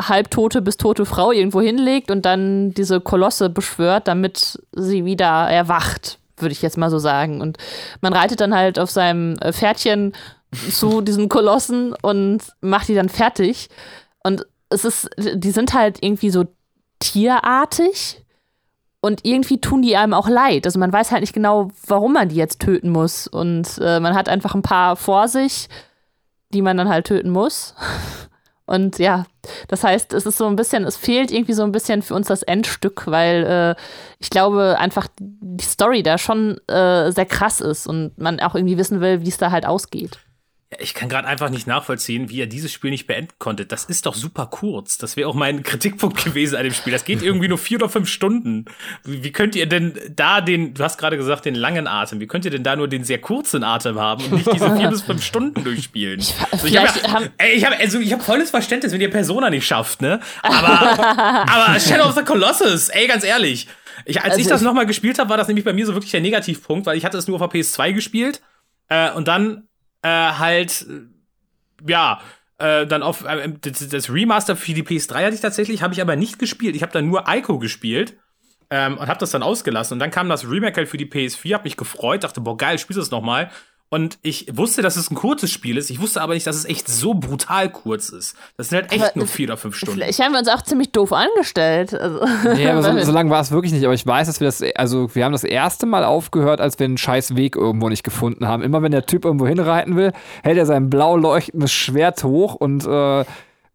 halbtote 0.01 0.63
bis 0.63 0.77
tote 0.77 1.07
Frau 1.07 1.33
irgendwo 1.33 1.61
hinlegt 1.61 2.11
und 2.11 2.27
dann 2.27 2.73
diese 2.73 3.01
Kolosse 3.01 3.49
beschwört, 3.49 4.09
damit 4.09 4.61
sie 4.73 5.05
wieder 5.05 5.49
erwacht, 5.49 6.19
würde 6.39 6.53
ich 6.53 6.63
jetzt 6.63 6.79
mal 6.79 6.91
so 6.91 6.99
sagen. 6.99 7.41
Und 7.41 7.59
man 8.01 8.13
reitet 8.13 8.41
dann 8.41 8.55
halt 8.55 8.79
auf 8.79 8.91
seinem 8.91 9.37
äh, 9.39 9.53
Pferdchen 9.53 10.13
zu 10.71 11.01
diesen 11.01 11.29
Kolossen 11.29 11.95
und 12.03 12.43
macht 12.61 12.89
die 12.89 12.95
dann 12.95 13.09
fertig. 13.09 13.69
Und 14.23 14.47
es 14.69 14.85
ist, 14.85 15.09
die 15.17 15.51
sind 15.51 15.75
halt 15.75 16.03
irgendwie 16.03 16.31
so 16.31 16.47
tierartig 16.99 18.25
und 19.01 19.25
irgendwie 19.25 19.61
tun 19.61 19.83
die 19.83 19.97
einem 19.97 20.15
auch 20.15 20.29
leid. 20.29 20.67
Also 20.67 20.79
man 20.79 20.93
weiß 20.93 21.13
halt 21.13 21.21
nicht 21.21 21.33
genau, 21.33 21.71
warum 21.87 22.15
man 22.15 22.29
die 22.29 22.37
jetzt 22.37 22.61
töten 22.61 22.91
muss. 22.91 23.27
Und 23.27 23.79
äh, 23.81 24.01
man 24.01 24.15
hat 24.15 24.29
einfach 24.29 24.55
ein 24.55 24.63
paar 24.63 24.97
vor 24.97 25.29
sich, 25.29 25.69
die 26.53 26.63
man 26.63 26.77
dann 26.77 26.89
halt 26.89 27.07
töten 27.07 27.31
muss. 27.31 27.75
Und 28.67 28.99
ja, 28.99 29.27
das 29.69 29.85
heißt, 29.85 30.13
es 30.13 30.27
ist 30.27 30.39
so 30.39 30.47
ein 30.47 30.57
bisschen, 30.57 30.85
es 30.85 30.97
fehlt 30.97 31.31
irgendwie 31.31 31.53
so 31.53 31.63
ein 31.63 31.73
bisschen 31.73 32.03
für 32.03 32.15
uns 32.15 32.27
das 32.27 32.43
Endstück, 32.43 33.07
weil 33.07 33.45
äh, 33.45 33.83
ich 34.19 34.29
glaube 34.29 34.77
einfach 34.79 35.07
die 35.21 35.65
Story 35.65 36.03
da 36.03 36.19
schon 36.19 36.59
äh, 36.67 37.13
sehr 37.13 37.27
krass 37.27 37.61
ist 37.61 37.87
und 37.87 38.19
man 38.19 38.41
auch 38.41 38.57
irgendwie 38.57 38.77
wissen 38.77 39.01
will, 39.01 39.23
wie 39.23 39.29
es 39.29 39.39
da 39.39 39.53
halt 39.53 39.67
ausgeht. 39.67 40.19
Ich 40.79 40.95
kann 40.95 41.09
gerade 41.09 41.27
einfach 41.27 41.51
nicht 41.51 41.67
nachvollziehen, 41.67 42.29
wie 42.31 42.41
er 42.41 42.47
dieses 42.47 42.73
Spiel 42.73 42.91
nicht 42.91 43.07
beenden 43.07 43.33
konnte. 43.39 43.67
Das 43.67 43.85
ist 43.85 44.07
doch 44.07 44.15
super 44.15 44.47
kurz. 44.47 44.99
Das 44.99 45.17
wäre 45.17 45.29
auch 45.29 45.35
mein 45.35 45.63
Kritikpunkt 45.65 46.25
gewesen 46.25 46.57
an 46.57 46.65
dem 46.65 46.73
Spiel. 46.73 46.93
Das 46.93 47.05
geht 47.05 47.23
irgendwie 47.23 47.49
nur 47.49 47.59
vier 47.59 47.79
oder 47.79 47.89
fünf 47.89 48.09
Stunden. 48.09 48.65
Wie, 49.05 49.33
könnt 49.33 49.55
ihr 49.57 49.67
denn 49.67 49.99
da 50.15 50.41
den, 50.41 50.75
du 50.75 50.83
hast 50.85 50.99
gerade 50.99 51.17
gesagt, 51.17 51.45
den 51.45 51.55
langen 51.55 51.87
Atem, 51.87 52.21
wie 52.21 52.27
könnt 52.27 52.45
ihr 52.45 52.51
denn 52.51 52.63
da 52.63 52.77
nur 52.77 52.89
den 52.89 53.05
sehr 53.05 53.21
kurzen 53.21 53.65
Atem 53.65 53.99
haben 53.99 54.25
und 54.25 54.33
nicht 54.33 54.53
diese 54.53 54.77
vier 54.77 54.89
bis 54.91 55.03
fünf 55.03 55.25
Stunden 55.25 55.63
durchspielen? 55.65 56.21
Also 56.51 56.67
ich 56.67 56.77
habe 56.77 56.89
ja, 57.41 57.47
ich 57.55 57.65
hab, 57.65 57.79
also 57.79 57.99
ich 57.99 58.13
hab 58.13 58.23
volles 58.23 58.51
Verständnis, 58.51 58.93
wenn 58.93 59.01
ihr 59.01 59.11
Persona 59.11 59.51
nicht 59.51 59.67
schafft, 59.67 60.03
ne? 60.03 60.21
Aber, 60.43 60.99
aber 61.49 61.81
Shadow 61.81 62.05
of 62.09 62.15
the 62.15 62.23
Colossus, 62.23 62.89
ey, 62.91 63.07
ganz 63.07 63.25
ehrlich. 63.25 63.69
Ich, 64.05 64.19
als 64.21 64.33
Also 64.33 64.41
ich 64.41 64.47
das 64.47 64.61
ich- 64.61 64.65
nochmal 64.67 64.87
gespielt 64.87 65.19
habe, 65.19 65.31
war 65.31 65.37
das 65.37 65.49
nämlich 65.49 65.65
bei 65.65 65.73
mir 65.73 65.87
so 65.87 65.95
wirklich 65.95 66.11
der 66.13 66.21
Negativpunkt, 66.21 66.87
weil 66.87 66.99
ich 66.99 67.05
hatte 67.05 67.17
es 67.19 67.27
nur 67.29 67.41
auf 67.41 67.51
der 67.51 67.61
PS2 67.61 67.93
gespielt 67.93 68.43
äh, 68.89 69.11
und 69.13 69.27
dann 69.29 69.69
äh, 70.07 70.33
halt, 70.39 70.87
äh, 70.89 71.91
ja, 71.91 72.21
äh, 72.59 72.87
dann 72.87 73.03
auf 73.03 73.25
äh, 73.25 73.53
das, 73.61 73.89
das 73.89 74.11
Remaster 74.11 74.57
für 74.57 74.73
die 74.73 74.85
PS3 74.85 75.25
hatte 75.25 75.35
ich 75.35 75.41
tatsächlich, 75.41 75.83
habe 75.83 75.95
ich 75.95 76.01
aber 76.01 76.15
nicht 76.15 76.39
gespielt. 76.39 76.77
Ich 76.77 76.83
habe 76.83 76.93
dann 76.93 77.09
nur 77.09 77.25
Ico 77.29 77.59
gespielt 77.59 78.17
ähm, 78.71 78.99
und 78.99 79.09
habe 79.09 79.19
das 79.19 79.33
dann 79.33 79.43
ausgelassen. 79.43 79.95
Und 79.95 79.99
dann 79.99 80.13
kam 80.13 80.29
das 80.29 80.49
Remake 80.49 80.77
halt 80.77 80.89
für 80.89 80.97
die 80.97 81.07
PS4, 81.07 81.55
habe 81.55 81.65
mich 81.65 81.77
gefreut, 81.77 82.23
dachte, 82.23 82.41
boah, 82.41 82.57
geil, 82.57 82.79
spielst 82.79 82.99
du 82.99 83.01
das 83.01 83.11
nochmal. 83.11 83.51
Und 83.89 84.19
ich 84.23 84.49
wusste, 84.57 84.83
dass 84.83 84.97
es 84.97 85.11
ein 85.11 85.15
kurzes 85.15 85.53
Spiel 85.53 85.77
ist. 85.77 85.91
Ich 85.91 86.01
wusste 86.01 86.21
aber 86.21 86.35
nicht, 86.35 86.47
dass 86.47 86.57
es 86.57 86.65
echt 86.65 86.89
so 86.89 87.15
brutal 87.15 87.71
kurz 87.71 88.09
ist. 88.09 88.35
Das 88.57 88.69
sind 88.69 88.83
halt 88.83 88.93
echt 88.93 89.05
Aber 89.05 89.13
nur 89.15 89.27
vier 89.29 89.47
oder 89.47 89.57
fünf 89.57 89.77
Stunden. 89.77 89.95
Vielleicht 89.95 90.19
haben 90.19 90.33
wir 90.33 90.41
uns 90.41 90.49
auch 90.49 90.63
ziemlich 90.63 90.91
doof 90.91 91.13
angestellt. 91.13 91.95
Also, 91.95 92.21
Nee, 92.55 92.69
aber 92.69 92.83
so, 92.83 92.99
so 93.05 93.13
lange 93.13 93.31
war 93.31 93.41
es 93.41 93.53
wirklich 93.53 93.73
nicht. 93.73 93.85
Aber 93.85 93.95
ich 93.95 94.05
weiß, 94.05 94.27
dass 94.27 94.41
wir 94.41 94.47
das, 94.47 94.63
also 94.75 95.15
wir 95.15 95.25
haben 95.25 95.33
das 95.33 95.45
erste 95.45 95.87
Mal 95.87 96.05
aufgehört, 96.05 96.61
als 96.61 96.81
wir 96.81 96.85
einen 96.87 96.99
scheiß 96.99 97.37
Weg 97.37 97.55
irgendwo 97.55 97.89
nicht 97.89 98.03
gefunden 98.03 98.49
haben. 98.49 98.65
Immer 98.65 98.83
wenn 98.83 98.91
der 98.91 99.07
Typ 99.07 99.25
irgendwo 99.25 99.47
hinreiten 99.47 99.95
will, 99.95 100.13
hält 100.43 100.59
er 100.59 100.67
sein 100.67 100.91
blau 100.91 101.17
leuchtendes 101.17 101.73
Schwert 101.73 102.25
hoch 102.25 102.55
und 102.55 102.85
äh, 102.87 103.25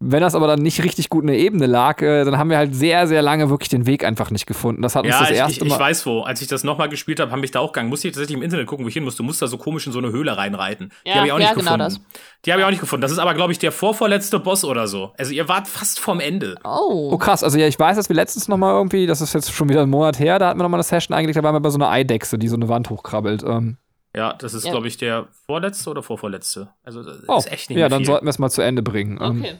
wenn 0.04 0.20
das 0.20 0.34
aber 0.34 0.46
dann 0.46 0.58
nicht 0.60 0.82
richtig 0.82 1.08
gut 1.08 1.22
in 1.22 1.28
der 1.28 1.38
Ebene 1.38 1.66
lag, 1.66 2.02
äh, 2.02 2.24
dann 2.24 2.36
haben 2.38 2.50
wir 2.50 2.56
halt 2.58 2.74
sehr, 2.74 3.06
sehr 3.06 3.22
lange 3.22 3.50
wirklich 3.50 3.68
den 3.68 3.86
Weg 3.86 4.04
einfach 4.04 4.30
nicht 4.30 4.46
gefunden. 4.46 4.82
Das 4.82 4.96
hat 4.96 5.04
uns 5.04 5.12
Ja, 5.14 5.20
das 5.20 5.30
ich, 5.30 5.36
erste 5.36 5.52
ich, 5.60 5.62
ich 5.62 5.68
Mal. 5.72 5.78
weiß 5.78 6.04
wo. 6.06 6.22
Als 6.22 6.42
ich 6.42 6.48
das 6.48 6.64
nochmal 6.64 6.88
gespielt 6.88 7.20
habe, 7.20 7.30
habe 7.30 7.44
ich 7.44 7.50
da 7.52 7.60
auch 7.60 7.72
gegangen. 7.72 7.88
Musste 7.88 8.08
ich 8.08 8.14
tatsächlich 8.14 8.36
im 8.36 8.42
Internet 8.42 8.66
gucken, 8.66 8.84
wo 8.84 8.88
ich 8.88 8.94
hin 8.94 9.04
muss. 9.04 9.16
Du 9.16 9.22
musst 9.22 9.40
da 9.40 9.46
so 9.46 9.58
komisch 9.58 9.86
in 9.86 9.92
so 9.92 9.98
eine 10.00 10.10
Höhle 10.10 10.36
reinreiten. 10.36 10.92
Die 11.06 11.10
Ja, 11.10 11.14
habe 11.16 11.26
ich 11.26 11.32
auch 11.32 11.38
ja, 11.38 11.46
nicht 11.54 11.58
genau 11.64 11.76
gefunden. 11.76 12.06
Die 12.44 12.50
habe 12.52 12.60
ich 12.60 12.66
auch 12.66 12.70
nicht 12.70 12.80
gefunden. 12.80 13.02
Das 13.02 13.12
ist 13.12 13.18
aber, 13.18 13.34
glaube 13.34 13.52
ich, 13.52 13.58
der 13.58 13.70
vorvorletzte 13.72 14.38
Boss 14.40 14.64
oder 14.64 14.88
so. 14.88 15.12
Also 15.18 15.32
ihr 15.32 15.48
wart 15.48 15.68
fast 15.68 16.00
vorm 16.00 16.20
Ende. 16.20 16.56
oh. 16.64 17.10
Oh 17.12 17.18
krass, 17.18 17.44
also 17.44 17.56
ja, 17.58 17.66
ich 17.68 17.78
weiß, 17.78 17.96
dass 17.96 18.08
wir 18.08 18.16
letztens 18.16 18.48
noch 18.48 18.56
mal 18.58 18.72
irgendwie, 18.72 19.06
das 19.06 19.20
ist 19.20 19.32
jetzt 19.34 19.52
schon 19.52 19.68
wieder 19.68 19.82
ein 19.82 19.90
Monat 19.90 20.18
her, 20.18 20.38
da 20.38 20.48
hatten 20.48 20.58
wir 20.58 20.64
noch 20.64 20.70
mal 20.70 20.76
eine 20.78 20.82
Session 20.84 21.14
eingelegt, 21.16 21.36
da 21.38 21.42
waren 21.42 21.54
wir 21.54 21.60
bei 21.60 21.70
so 21.70 21.78
einer 21.78 21.90
Eidechse, 21.90 22.38
die 22.38 22.48
so 22.48 22.56
eine 22.56 22.68
Wand 22.68 22.90
hochkrabbelt. 22.90 23.42
Ähm, 23.44 23.76
Ja, 24.16 24.32
das 24.34 24.52
ist, 24.54 24.64
Ja. 24.64 24.72
glaube 24.72 24.88
ich, 24.88 24.96
der 24.98 25.28
vorletzte 25.46 25.88
oder 25.90 26.02
vorvorletzte. 26.02 26.68
Also 26.82 27.02
das 27.02 27.18
oh, 27.28 27.38
ist 27.38 27.50
echt 27.52 27.70
nicht 27.70 27.78
ja, 27.78 27.84
mehr 27.84 27.88
dann 27.88 28.00
viel. 28.00 28.06
sollten 28.06 28.26
wir 28.26 28.30
es 28.30 28.38
mal 28.38 28.50
zu 28.50 28.60
Ende 28.62 28.82
bringen. 28.82 29.18
Ähm, 29.22 29.40
Okay. 29.40 29.54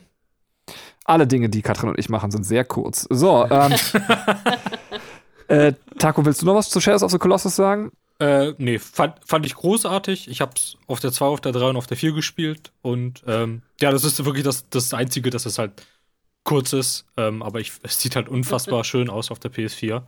Alle 1.04 1.26
Dinge, 1.26 1.48
die 1.48 1.62
Katrin 1.62 1.90
und 1.90 1.98
ich 1.98 2.08
machen, 2.08 2.30
sind 2.30 2.44
sehr 2.44 2.64
kurz. 2.64 3.06
So, 3.10 3.46
ähm, 3.50 3.74
äh, 5.48 5.72
Taco, 5.98 6.24
willst 6.24 6.42
du 6.42 6.46
noch 6.46 6.54
was 6.54 6.70
zu 6.70 6.80
Shadows 6.80 7.02
of 7.02 7.10
the 7.10 7.18
Colossus 7.18 7.56
sagen? 7.56 7.92
Äh, 8.18 8.54
nee, 8.58 8.78
fand, 8.78 9.14
fand 9.24 9.44
ich 9.46 9.54
großartig. 9.54 10.28
Ich 10.28 10.40
hab's 10.40 10.76
auf 10.86 11.00
der 11.00 11.12
2, 11.12 11.26
auf 11.26 11.40
der 11.40 11.52
3 11.52 11.70
und 11.70 11.76
auf 11.76 11.88
der 11.88 11.96
4 11.96 12.12
gespielt. 12.12 12.70
Und 12.80 13.22
ähm, 13.26 13.62
ja, 13.80 13.90
das 13.90 14.04
ist 14.04 14.24
wirklich 14.24 14.44
das, 14.44 14.68
das 14.70 14.94
Einzige, 14.94 15.30
dass 15.30 15.44
es 15.44 15.58
halt 15.58 15.72
kurz 16.44 16.72
ist. 16.72 17.04
Ähm, 17.16 17.42
aber 17.42 17.58
ich, 17.58 17.72
es 17.82 18.00
sieht 18.00 18.14
halt 18.14 18.28
unfassbar 18.28 18.84
schön 18.84 19.10
aus 19.10 19.30
auf 19.30 19.40
der 19.40 19.52
PS4. 19.52 20.02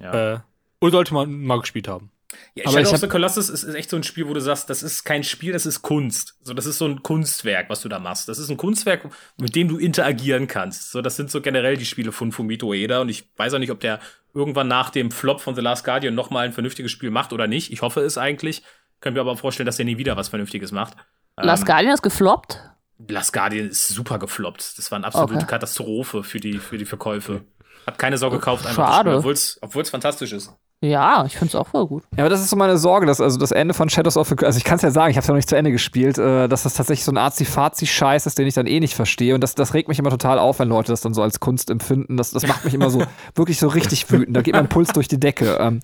Ja. 0.00 0.34
Äh, 0.34 0.38
und 0.80 0.90
sollte 0.90 1.14
man 1.14 1.44
mal 1.44 1.60
gespielt 1.60 1.88
haben. 1.88 2.10
Ja, 2.54 2.64
Aber 2.66 2.72
Shadow 2.78 2.88
ich 2.88 2.94
of 2.94 3.00
the 3.00 3.08
Colossus 3.08 3.48
ist, 3.48 3.62
ist 3.62 3.74
echt 3.74 3.90
so 3.90 3.96
ein 3.96 4.02
Spiel, 4.02 4.28
wo 4.28 4.34
du 4.34 4.40
sagst, 4.40 4.70
das 4.70 4.82
ist 4.82 5.04
kein 5.04 5.24
Spiel, 5.24 5.52
das 5.52 5.66
ist 5.66 5.82
Kunst. 5.82 6.36
So, 6.42 6.54
das 6.54 6.66
ist 6.66 6.78
so 6.78 6.86
ein 6.86 7.02
Kunstwerk, 7.02 7.68
was 7.70 7.80
du 7.80 7.88
da 7.88 7.98
machst. 7.98 8.28
Das 8.28 8.38
ist 8.38 8.50
ein 8.50 8.56
Kunstwerk, 8.56 9.08
mit 9.38 9.54
dem 9.56 9.68
du 9.68 9.78
interagieren 9.78 10.46
kannst. 10.46 10.90
So, 10.90 11.02
das 11.02 11.16
sind 11.16 11.30
so 11.30 11.40
generell 11.40 11.76
die 11.76 11.86
Spiele 11.86 12.12
von 12.12 12.32
Fumito 12.32 12.68
Ueda 12.68 13.00
und 13.00 13.08
ich 13.08 13.28
weiß 13.36 13.54
auch 13.54 13.58
nicht, 13.58 13.70
ob 13.70 13.80
der 13.80 14.00
irgendwann 14.34 14.68
nach 14.68 14.90
dem 14.90 15.10
Flop 15.10 15.40
von 15.40 15.54
The 15.54 15.60
Last 15.60 15.84
Guardian 15.84 16.14
noch 16.14 16.30
mal 16.30 16.44
ein 16.44 16.52
vernünftiges 16.52 16.90
Spiel 16.90 17.10
macht 17.10 17.32
oder 17.32 17.46
nicht. 17.46 17.72
Ich 17.72 17.82
hoffe 17.82 18.00
es 18.00 18.18
eigentlich. 18.18 18.62
Können 19.00 19.16
wir 19.16 19.22
aber 19.22 19.36
vorstellen, 19.36 19.66
dass 19.66 19.78
er 19.78 19.84
nie 19.84 19.98
wieder 19.98 20.16
was 20.16 20.28
Vernünftiges 20.28 20.72
macht. 20.72 20.94
Last 21.36 21.62
Ähm, 21.62 21.66
Guardian 21.66 21.94
ist 21.94 22.02
gefloppt. 22.02 22.60
Last 23.08 23.32
Guardian 23.32 23.68
ist 23.68 23.88
super 23.88 24.18
gefloppt. 24.18 24.76
Das 24.78 24.90
war 24.90 24.96
eine 24.96 25.06
absolute 25.06 25.36
Okay. 25.36 25.46
Katastrophe 25.46 26.22
für 26.22 26.38
die, 26.38 26.58
für 26.58 26.76
die 26.76 26.84
Verkäufe. 26.84 27.44
Hat 27.86 27.98
keine 27.98 28.18
Sau 28.18 28.30
gekauft, 28.30 28.66
einfach 28.66 29.04
obwohl 29.04 29.32
es 29.32 29.90
fantastisch 29.90 30.32
ist. 30.32 30.52
Ja, 30.82 31.26
ich 31.26 31.32
finde 31.36 31.48
es 31.48 31.54
auch 31.54 31.66
voll 31.66 31.86
gut. 31.86 32.04
Ja, 32.16 32.20
aber 32.24 32.30
das 32.30 32.40
ist 32.40 32.48
so 32.48 32.56
meine 32.56 32.78
Sorge, 32.78 33.04
dass 33.04 33.20
also 33.20 33.38
das 33.38 33.50
Ende 33.52 33.74
von 33.74 33.90
Shadows 33.90 34.16
of 34.16 34.28
the 34.28 34.36
also 34.46 34.56
ich 34.56 34.64
kann 34.64 34.76
es 34.76 34.82
ja 34.82 34.90
sagen, 34.90 35.10
ich 35.10 35.16
habe 35.18 35.22
es 35.22 35.26
ja 35.28 35.32
noch 35.34 35.36
nicht 35.38 35.48
zu 35.48 35.56
Ende 35.56 35.72
gespielt, 35.72 36.16
äh, 36.16 36.48
dass 36.48 36.62
das 36.62 36.72
tatsächlich 36.72 37.04
so 37.04 37.12
ein 37.12 37.18
Arzi-Fazi-Scheiß 37.18 38.24
ist, 38.24 38.38
den 38.38 38.46
ich 38.46 38.54
dann 38.54 38.66
eh 38.66 38.80
nicht 38.80 38.94
verstehe. 38.94 39.34
Und 39.34 39.42
das, 39.42 39.54
das 39.54 39.74
regt 39.74 39.88
mich 39.88 39.98
immer 39.98 40.08
total 40.08 40.38
auf, 40.38 40.58
wenn 40.58 40.68
Leute 40.70 40.90
das 40.90 41.02
dann 41.02 41.12
so 41.12 41.20
als 41.22 41.38
Kunst 41.38 41.68
empfinden. 41.68 42.16
Das, 42.16 42.30
das 42.30 42.46
macht 42.46 42.64
mich 42.64 42.72
immer 42.72 42.88
so 42.88 43.02
wirklich 43.34 43.58
so 43.58 43.68
richtig 43.68 44.10
wütend. 44.10 44.34
Da 44.34 44.40
geht 44.40 44.54
mein 44.54 44.70
Puls 44.70 44.92
durch 44.94 45.06
die 45.06 45.20
Decke. 45.20 45.58
Ähm, 45.60 45.80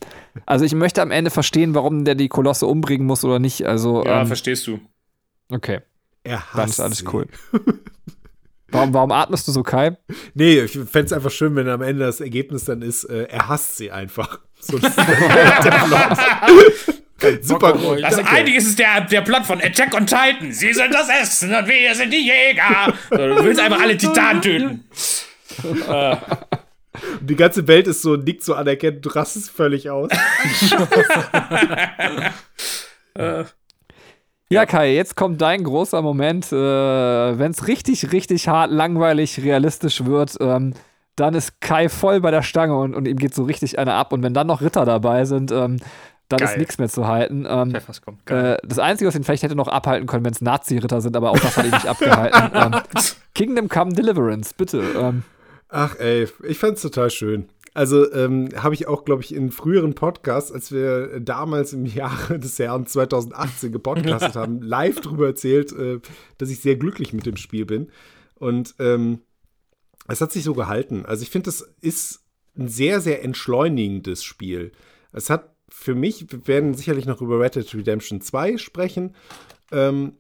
also 0.46 0.64
ich 0.64 0.74
möchte 0.74 1.02
am 1.02 1.10
Ende 1.10 1.30
verstehen, 1.30 1.74
warum 1.74 2.06
der 2.06 2.14
die 2.14 2.28
Kolosse 2.28 2.66
umbringen 2.66 3.06
muss 3.06 3.22
oder 3.22 3.38
nicht. 3.38 3.66
Also 3.66 4.02
Ja, 4.02 4.22
ähm, 4.22 4.26
verstehst 4.26 4.66
du. 4.66 4.80
okay, 5.52 5.80
Er 6.24 6.42
dann 6.54 6.62
hasst 6.62 6.70
ist 6.74 6.80
alles 6.80 6.98
sie. 6.98 7.08
cool. 7.12 7.26
Warum, 8.72 8.92
warum 8.94 9.12
atmest 9.12 9.46
du 9.46 9.52
so, 9.52 9.62
Kai? 9.62 9.96
Nee, 10.34 10.58
ich 10.62 10.72
fände 10.72 11.02
es 11.04 11.12
einfach 11.12 11.30
schön, 11.30 11.54
wenn 11.54 11.68
am 11.68 11.82
Ende 11.82 12.04
das 12.04 12.20
Ergebnis 12.20 12.64
dann 12.64 12.82
ist, 12.82 13.04
äh, 13.04 13.22
er 13.30 13.46
hasst 13.48 13.76
sie 13.76 13.92
einfach. 13.92 14.40
So. 14.66 14.78
Super 17.42 17.72
gut. 17.72 18.02
Das 18.02 18.18
eigentlich 18.18 18.56
ist 18.56 18.68
es 18.68 18.76
der, 18.76 19.00
der 19.02 19.22
Plot 19.22 19.46
von 19.46 19.60
Attack 19.60 19.94
on 19.94 20.06
Titan. 20.06 20.52
Sie 20.52 20.72
sind 20.72 20.92
das 20.92 21.08
Essen 21.08 21.54
und 21.54 21.66
wir 21.66 21.94
sind 21.94 22.12
die 22.12 22.26
Jäger. 22.26 22.92
So, 23.10 23.16
Du 23.16 23.44
willst 23.44 23.60
einfach 23.60 23.80
alle 23.80 23.96
Titanen 23.96 24.42
töten. 24.42 24.84
Die 27.20 27.36
ganze 27.36 27.66
Welt 27.68 27.86
ist 27.86 28.02
so, 28.02 28.16
nickt 28.16 28.42
so 28.44 28.54
anerkennt, 28.54 29.04
du 29.04 29.08
rastest 29.10 29.50
völlig 29.50 29.90
aus. 29.90 30.10
Ja, 34.48 34.64
Kai, 34.64 34.94
jetzt 34.94 35.16
kommt 35.16 35.40
dein 35.40 35.64
großer 35.64 36.02
Moment. 36.02 36.52
Äh, 36.52 36.56
Wenn 36.56 37.50
es 37.50 37.66
richtig, 37.66 38.12
richtig 38.12 38.46
hart, 38.46 38.70
langweilig, 38.70 39.40
realistisch 39.42 40.04
wird, 40.04 40.36
ähm, 40.40 40.74
dann 41.16 41.34
ist 41.34 41.60
Kai 41.60 41.88
voll 41.88 42.20
bei 42.20 42.30
der 42.30 42.42
Stange 42.42 42.78
und, 42.78 42.94
und 42.94 43.08
ihm 43.08 43.16
geht 43.16 43.34
so 43.34 43.44
richtig 43.44 43.78
einer 43.78 43.94
ab. 43.94 44.12
Und 44.12 44.22
wenn 44.22 44.34
dann 44.34 44.46
noch 44.46 44.60
Ritter 44.60 44.84
dabei 44.84 45.24
sind, 45.24 45.50
ähm, 45.50 45.78
dann 46.28 46.40
ist 46.40 46.50
Geil. 46.50 46.58
nichts 46.58 46.78
mehr 46.78 46.88
zu 46.88 47.06
halten. 47.06 47.46
Ähm, 47.48 47.70
Pfeffers 47.70 48.02
kommt. 48.02 48.26
Geil. 48.26 48.58
äh, 48.62 48.66
das 48.66 48.78
Einzige, 48.78 49.08
was 49.08 49.14
ihn 49.14 49.24
vielleicht 49.24 49.42
hätte 49.42 49.54
noch 49.54 49.68
abhalten 49.68 50.06
können, 50.06 50.24
wenn 50.24 50.32
es 50.32 50.40
Nazi-Ritter 50.40 51.00
sind, 51.00 51.16
aber 51.16 51.30
auch 51.30 51.38
das 51.38 51.56
hat 51.56 51.64
ihn 51.64 51.70
nicht 51.70 51.86
abgehalten. 51.86 52.36
Ähm, 52.56 52.80
Kingdom 53.34 53.68
Come 53.68 53.92
Deliverance, 53.92 54.54
bitte. 54.56 54.82
Ähm, 54.96 55.22
Ach 55.68 55.98
ey, 55.98 56.28
ich 56.46 56.58
fand's 56.58 56.82
total 56.82 57.10
schön. 57.10 57.48
Also 57.74 58.10
ähm, 58.12 58.48
habe 58.56 58.74
ich 58.74 58.88
auch, 58.88 59.04
glaube 59.04 59.22
ich, 59.22 59.34
in 59.34 59.50
früheren 59.50 59.94
Podcasts, 59.94 60.50
als 60.50 60.72
wir 60.72 61.20
damals 61.20 61.74
im 61.74 61.84
Jahre 61.84 62.38
des 62.38 62.56
Jahres 62.56 62.92
2018 62.92 63.72
gepodcastet 63.72 64.34
haben, 64.34 64.62
live 64.62 65.00
darüber 65.00 65.26
erzählt, 65.26 65.72
äh, 65.72 66.00
dass 66.38 66.50
ich 66.50 66.60
sehr 66.60 66.76
glücklich 66.76 67.12
mit 67.12 67.26
dem 67.26 67.36
Spiel 67.36 67.66
bin. 67.66 67.88
Und 68.36 68.74
ähm, 68.78 69.20
es 70.08 70.20
hat 70.20 70.32
sich 70.32 70.44
so 70.44 70.54
gehalten. 70.54 71.04
Also 71.06 71.22
ich 71.22 71.30
finde, 71.30 71.46
das 71.46 71.62
ist 71.80 72.24
ein 72.56 72.68
sehr, 72.68 73.00
sehr 73.00 73.22
entschleunigendes 73.24 74.24
Spiel. 74.24 74.72
Es 75.12 75.30
hat 75.30 75.54
für 75.68 75.94
mich, 75.94 76.26
wir 76.30 76.46
werden 76.46 76.74
sicherlich 76.74 77.06
noch 77.06 77.20
über 77.20 77.40
Red 77.40 77.56
Dead 77.56 77.74
Redemption 77.74 78.20
2 78.20 78.56
sprechen. 78.56 79.14
Ähm, 79.72 80.14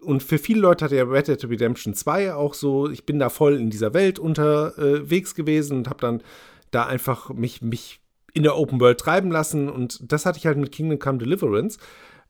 und 0.00 0.22
für 0.22 0.38
viele 0.38 0.60
Leute 0.60 0.84
hat 0.84 0.92
ja 0.92 1.04
Red 1.04 1.28
Dead 1.28 1.44
Redemption 1.44 1.94
2 1.94 2.34
auch 2.34 2.54
so, 2.54 2.88
ich 2.88 3.04
bin 3.04 3.18
da 3.18 3.28
voll 3.28 3.56
in 3.56 3.70
dieser 3.70 3.94
Welt 3.94 4.18
unterwegs 4.18 5.34
gewesen 5.34 5.78
und 5.78 5.88
habe 5.88 6.00
dann 6.00 6.22
da 6.70 6.86
einfach 6.86 7.30
mich, 7.30 7.62
mich 7.62 8.00
in 8.32 8.44
der 8.44 8.56
Open 8.56 8.80
World 8.80 9.00
treiben 9.00 9.30
lassen. 9.30 9.68
Und 9.68 10.12
das 10.12 10.24
hatte 10.24 10.38
ich 10.38 10.46
halt 10.46 10.58
mit 10.58 10.72
Kingdom 10.72 10.98
Come 10.98 11.18
Deliverance, 11.18 11.78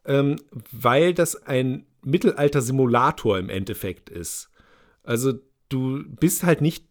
ähm, 0.05 0.37
weil 0.73 1.15
das 1.15 1.47
ein 1.47 1.87
Mittelalter-Simulator 2.03 3.39
im 3.39 3.51
Endeffekt 3.51 4.09
ist. 4.09 4.51
Also 5.03 5.35
du 5.69 6.05
bist 6.09 6.45
halt 6.45 6.61
nicht 6.61 6.88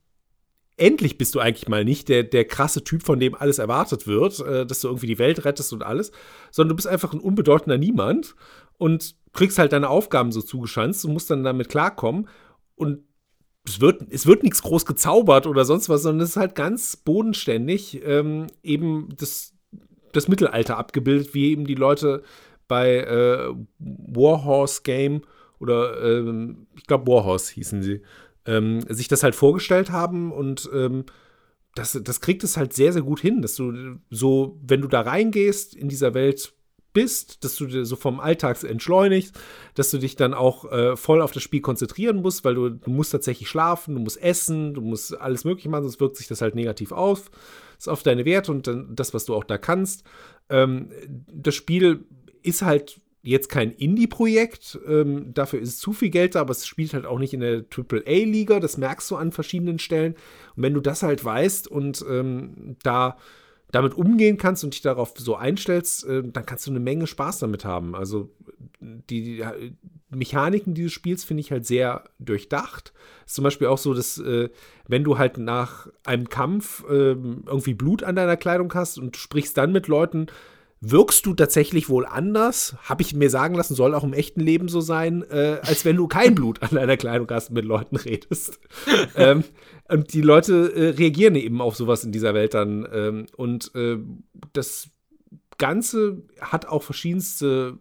endlich 0.77 1.17
bist 1.17 1.35
du 1.35 1.39
eigentlich 1.39 1.67
mal 1.67 1.83
nicht 1.83 2.07
der, 2.07 2.23
der 2.23 2.45
krasse 2.45 2.83
Typ, 2.83 3.03
von 3.03 3.19
dem 3.19 3.35
alles 3.35 3.59
erwartet 3.59 4.07
wird, 4.07 4.39
äh, 4.39 4.65
dass 4.65 4.81
du 4.81 4.87
irgendwie 4.87 5.07
die 5.07 5.19
Welt 5.19 5.43
rettest 5.43 5.73
und 5.73 5.83
alles, 5.83 6.11
sondern 6.51 6.69
du 6.69 6.75
bist 6.75 6.87
einfach 6.87 7.13
ein 7.13 7.19
unbedeutender 7.19 7.77
Niemand 7.77 8.35
und 8.77 9.15
kriegst 9.33 9.59
halt 9.59 9.73
deine 9.73 9.89
Aufgaben 9.89 10.31
so 10.31 10.41
zugeschanzt 10.41 11.03
und 11.03 11.13
musst 11.13 11.29
dann 11.29 11.43
damit 11.43 11.69
klarkommen. 11.69 12.27
Und 12.75 12.99
es 13.65 13.81
wird, 13.81 14.03
es 14.11 14.25
wird 14.25 14.43
nichts 14.43 14.61
groß 14.61 14.85
gezaubert 14.85 15.47
oder 15.47 15.65
sonst 15.65 15.89
was, 15.89 16.03
sondern 16.03 16.23
es 16.23 16.31
ist 16.31 16.37
halt 16.37 16.55
ganz 16.55 16.95
bodenständig 16.95 18.01
ähm, 18.05 18.47
eben 18.63 19.09
das, 19.17 19.53
das 20.13 20.27
Mittelalter 20.27 20.77
abgebildet, 20.77 21.33
wie 21.33 21.51
eben 21.51 21.65
die 21.65 21.75
Leute 21.75 22.23
bei 22.67 22.97
äh, 22.97 23.53
Warhorse 23.79 24.81
Game 24.83 25.21
oder 25.59 26.01
ähm, 26.03 26.67
ich 26.77 26.85
glaube 26.85 27.07
Warhorse 27.07 27.53
hießen 27.53 27.81
sie, 27.81 28.01
ähm, 28.47 28.81
sich 28.89 29.07
das 29.07 29.21
halt 29.21 29.35
vorgestellt 29.35 29.91
haben 29.91 30.31
und 30.31 30.69
ähm, 30.73 31.05
das, 31.75 31.99
das 32.03 32.21
kriegt 32.21 32.43
es 32.43 32.57
halt 32.57 32.73
sehr, 32.73 32.91
sehr 32.91 33.03
gut 33.03 33.19
hin, 33.19 33.41
dass 33.41 33.55
du 33.55 33.99
so, 34.09 34.57
wenn 34.63 34.81
du 34.81 34.87
da 34.87 35.01
reingehst, 35.01 35.75
in 35.75 35.89
dieser 35.89 36.15
Welt 36.15 36.53
bist, 36.93 37.43
dass 37.43 37.55
du 37.55 37.67
dir 37.67 37.85
so 37.85 37.95
vom 37.95 38.19
Alltags 38.19 38.63
entschleunigst, 38.63 39.39
dass 39.75 39.91
du 39.91 39.99
dich 39.99 40.15
dann 40.15 40.33
auch 40.33 40.71
äh, 40.71 40.95
voll 40.95 41.21
auf 41.21 41.31
das 41.31 41.43
Spiel 41.43 41.61
konzentrieren 41.61 42.23
musst, 42.23 42.43
weil 42.43 42.55
du, 42.55 42.69
du 42.69 42.89
musst 42.89 43.11
tatsächlich 43.11 43.49
schlafen, 43.49 43.93
du 43.93 44.01
musst 44.01 44.19
essen, 44.19 44.73
du 44.73 44.81
musst 44.81 45.15
alles 45.21 45.43
mögliche 45.43 45.69
machen, 45.69 45.83
sonst 45.83 45.99
wirkt 45.99 46.17
sich 46.17 46.27
das 46.27 46.41
halt 46.41 46.55
negativ 46.55 46.91
auf, 46.91 47.29
ist 47.77 47.87
auf 47.87 48.01
deine 48.01 48.25
Werte 48.25 48.51
und 48.51 48.65
dann 48.65 48.95
das, 48.95 49.13
was 49.13 49.25
du 49.25 49.35
auch 49.35 49.43
da 49.43 49.59
kannst. 49.59 50.03
Ähm, 50.49 50.89
das 51.31 51.53
Spiel 51.53 52.05
ist 52.41 52.63
halt 52.63 52.99
jetzt 53.27 53.49
kein 53.49 53.71
Indie-Projekt, 53.71 54.79
ähm, 54.87 55.33
dafür 55.33 55.59
ist 55.59 55.79
zu 55.79 55.93
viel 55.93 56.09
Geld 56.09 56.35
da, 56.35 56.41
aber 56.41 56.51
es 56.51 56.65
spielt 56.65 56.93
halt 56.93 57.05
auch 57.05 57.19
nicht 57.19 57.33
in 57.33 57.41
der 57.41 57.65
AAA-Liga, 57.69 58.59
das 58.59 58.77
merkst 58.77 59.11
du 59.11 59.15
an 59.17 59.31
verschiedenen 59.31 59.79
Stellen. 59.79 60.13
Und 60.55 60.63
wenn 60.63 60.73
du 60.73 60.79
das 60.79 61.03
halt 61.03 61.23
weißt 61.23 61.67
und 61.67 62.05
ähm, 62.09 62.77
da 62.83 63.17
damit 63.69 63.95
umgehen 63.95 64.37
kannst 64.37 64.63
und 64.63 64.73
dich 64.73 64.81
darauf 64.81 65.13
so 65.17 65.35
einstellst, 65.35 66.05
äh, 66.07 66.23
dann 66.23 66.45
kannst 66.45 66.67
du 66.67 66.71
eine 66.71 66.79
Menge 66.79 67.05
Spaß 67.05 67.39
damit 67.39 67.65
haben. 67.65 67.95
Also 67.95 68.29
die, 68.79 69.21
die 69.39 69.43
Mechaniken 70.09 70.73
dieses 70.73 70.93
Spiels 70.93 71.25
finde 71.25 71.41
ich 71.41 71.51
halt 71.51 71.65
sehr 71.65 72.05
durchdacht. 72.19 72.93
Ist 73.25 73.35
zum 73.35 73.43
Beispiel 73.43 73.67
auch 73.67 73.77
so, 73.77 73.93
dass 73.93 74.19
äh, 74.19 74.49
wenn 74.87 75.03
du 75.03 75.17
halt 75.17 75.37
nach 75.37 75.89
einem 76.05 76.29
Kampf 76.29 76.85
äh, 76.89 77.11
irgendwie 77.11 77.73
Blut 77.73 78.03
an 78.03 78.15
deiner 78.15 78.37
Kleidung 78.37 78.73
hast 78.73 78.97
und 78.97 79.17
sprichst 79.17 79.57
dann 79.57 79.73
mit 79.73 79.89
Leuten, 79.89 80.27
wirkst 80.79 81.25
du 81.25 81.33
tatsächlich 81.33 81.89
wohl 81.89 82.05
anders, 82.05 82.75
habe 82.83 83.01
ich 83.01 83.15
mir 83.15 83.29
sagen 83.29 83.55
lassen, 83.55 83.75
soll 83.75 83.95
auch 83.95 84.03
im 84.03 84.13
echten 84.13 84.41
Leben 84.41 84.67
so 84.67 84.79
sein, 84.79 85.23
äh, 85.29 85.59
als 85.63 85.85
wenn 85.85 85.95
du 85.95 86.07
kein 86.07 86.35
Blut 86.35 86.61
an 86.61 86.75
deiner 86.75 86.97
Kleidung 86.97 87.27
hast 87.31 87.49
und 87.49 87.55
mit 87.55 87.65
Leuten 87.65 87.95
redest. 87.95 88.59
ähm, 89.15 89.43
und 89.89 90.13
die 90.13 90.21
Leute 90.21 90.73
äh, 90.75 90.89
reagieren 90.89 91.35
eben 91.35 91.61
auf 91.61 91.75
sowas 91.75 92.03
in 92.03 92.11
dieser 92.11 92.33
Welt 92.33 92.53
dann. 92.53 92.87
Ähm, 92.91 93.25
und 93.35 93.73
äh, 93.75 93.97
das 94.53 94.89
Ganze 95.57 96.21
hat 96.39 96.67
auch 96.67 96.83
verschiedenste 96.83 97.79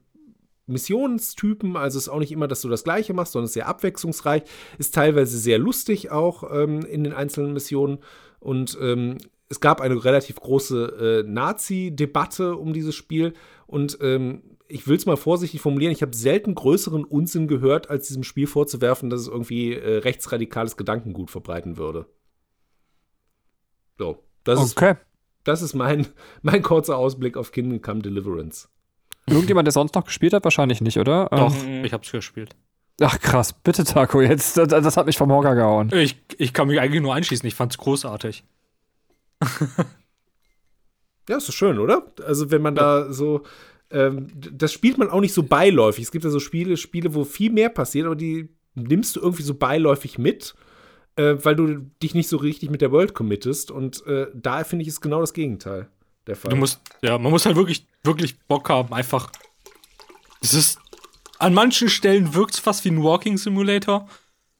Missionstypen, 0.66 1.76
also 1.76 1.98
ist 1.98 2.08
auch 2.08 2.18
nicht 2.18 2.32
immer, 2.32 2.48
dass 2.48 2.62
du 2.62 2.68
das 2.68 2.84
Gleiche 2.84 3.12
machst, 3.12 3.32
sondern 3.32 3.46
ist 3.46 3.52
sehr 3.52 3.68
abwechslungsreich, 3.68 4.42
ist 4.78 4.94
teilweise 4.94 5.38
sehr 5.38 5.58
lustig 5.58 6.10
auch 6.10 6.50
ähm, 6.50 6.80
in 6.80 7.04
den 7.04 7.12
einzelnen 7.12 7.52
Missionen 7.52 7.98
und 8.40 8.76
ähm, 8.80 9.18
es 9.48 9.60
gab 9.60 9.80
eine 9.80 10.04
relativ 10.04 10.36
große 10.36 11.24
äh, 11.24 11.28
Nazi-Debatte 11.28 12.56
um 12.56 12.72
dieses 12.72 12.94
Spiel 12.94 13.34
und 13.66 13.98
ähm, 14.00 14.42
ich 14.68 14.88
will 14.88 14.96
es 14.96 15.06
mal 15.06 15.16
vorsichtig 15.16 15.60
formulieren, 15.60 15.92
ich 15.92 16.02
habe 16.02 16.14
selten 16.14 16.54
größeren 16.54 17.04
Unsinn 17.04 17.46
gehört, 17.46 17.88
als 17.88 18.08
diesem 18.08 18.24
Spiel 18.24 18.46
vorzuwerfen, 18.46 19.10
dass 19.10 19.20
es 19.20 19.28
irgendwie 19.28 19.74
äh, 19.74 19.98
rechtsradikales 19.98 20.76
Gedankengut 20.76 21.30
verbreiten 21.30 21.76
würde. 21.76 22.06
So, 23.98 24.24
das, 24.44 24.62
ist, 24.62 24.76
okay. 24.76 24.94
das 25.44 25.62
ist 25.62 25.74
mein, 25.74 26.06
mein 26.42 26.62
kurzer 26.62 26.96
Ausblick 26.98 27.36
auf 27.36 27.52
Kingdom 27.52 27.80
Come 27.80 28.02
Deliverance. 28.02 28.68
Irgendjemand, 29.28 29.66
der 29.66 29.72
sonst 29.72 29.94
noch 29.94 30.04
gespielt 30.04 30.32
hat? 30.32 30.44
Wahrscheinlich 30.44 30.80
nicht, 30.80 30.98
oder? 30.98 31.28
Doch, 31.30 31.54
Ähm, 31.64 31.84
ich 31.84 31.92
hab's 31.92 32.10
gespielt. 32.10 32.54
ach 33.00 33.18
krass, 33.18 33.52
bitte 33.52 33.84
Taco, 33.84 34.20
jetzt, 34.20 34.56
das, 34.56 34.68
das 34.68 34.96
hat 34.96 35.06
mich 35.06 35.16
vom 35.16 35.32
Hocker 35.32 35.54
gehauen. 35.54 35.90
Ich, 35.92 36.16
ich 36.38 36.52
kann 36.52 36.68
mich 36.68 36.80
eigentlich 36.80 37.02
nur 37.02 37.14
anschließen. 37.14 37.46
Ich 37.46 37.54
fand's 37.54 37.78
großartig. 37.78 38.44
Ja, 41.28 41.38
ist 41.38 41.48
doch 41.48 41.54
schön, 41.54 41.78
oder? 41.78 42.06
Also, 42.24 42.50
wenn 42.50 42.62
man 42.62 42.74
da 42.74 43.12
so. 43.12 43.42
Ähm, 43.90 44.28
das 44.34 44.72
spielt 44.72 44.98
man 44.98 45.10
auch 45.10 45.20
nicht 45.20 45.32
so 45.32 45.44
beiläufig. 45.44 46.04
Es 46.04 46.10
gibt 46.10 46.24
ja 46.24 46.30
so 46.30 46.40
Spiele, 46.40 46.76
Spiele, 46.76 47.14
wo 47.14 47.24
viel 47.24 47.52
mehr 47.52 47.68
passiert, 47.68 48.06
aber 48.06 48.16
die 48.16 48.48
nimmst 48.74 49.14
du 49.14 49.20
irgendwie 49.20 49.44
so 49.44 49.54
beiläufig 49.54 50.18
mit, 50.18 50.54
äh, 51.14 51.36
weil 51.42 51.54
du 51.54 51.78
dich 52.02 52.14
nicht 52.14 52.28
so 52.28 52.36
richtig 52.36 52.70
mit 52.70 52.80
der 52.80 52.90
World 52.90 53.14
committest. 53.14 53.70
Und 53.70 54.04
äh, 54.06 54.26
da 54.34 54.64
finde 54.64 54.82
ich, 54.82 54.88
ist 54.88 55.00
genau 55.00 55.20
das 55.20 55.32
Gegenteil 55.32 55.88
der 56.26 56.34
Fall. 56.34 56.50
Du 56.50 56.56
musst, 56.56 56.80
ja, 57.02 57.16
man 57.16 57.30
muss 57.30 57.46
halt 57.46 57.56
wirklich, 57.56 57.86
wirklich 58.02 58.38
Bock 58.40 58.68
haben, 58.68 58.92
einfach. 58.92 59.30
Es 60.40 60.54
ist. 60.54 60.78
An 61.38 61.52
manchen 61.52 61.90
Stellen 61.90 62.34
wirkt's 62.34 62.58
fast 62.58 62.84
wie 62.86 62.88
ein 62.88 63.02
Walking 63.02 63.36
Simulator, 63.36 64.08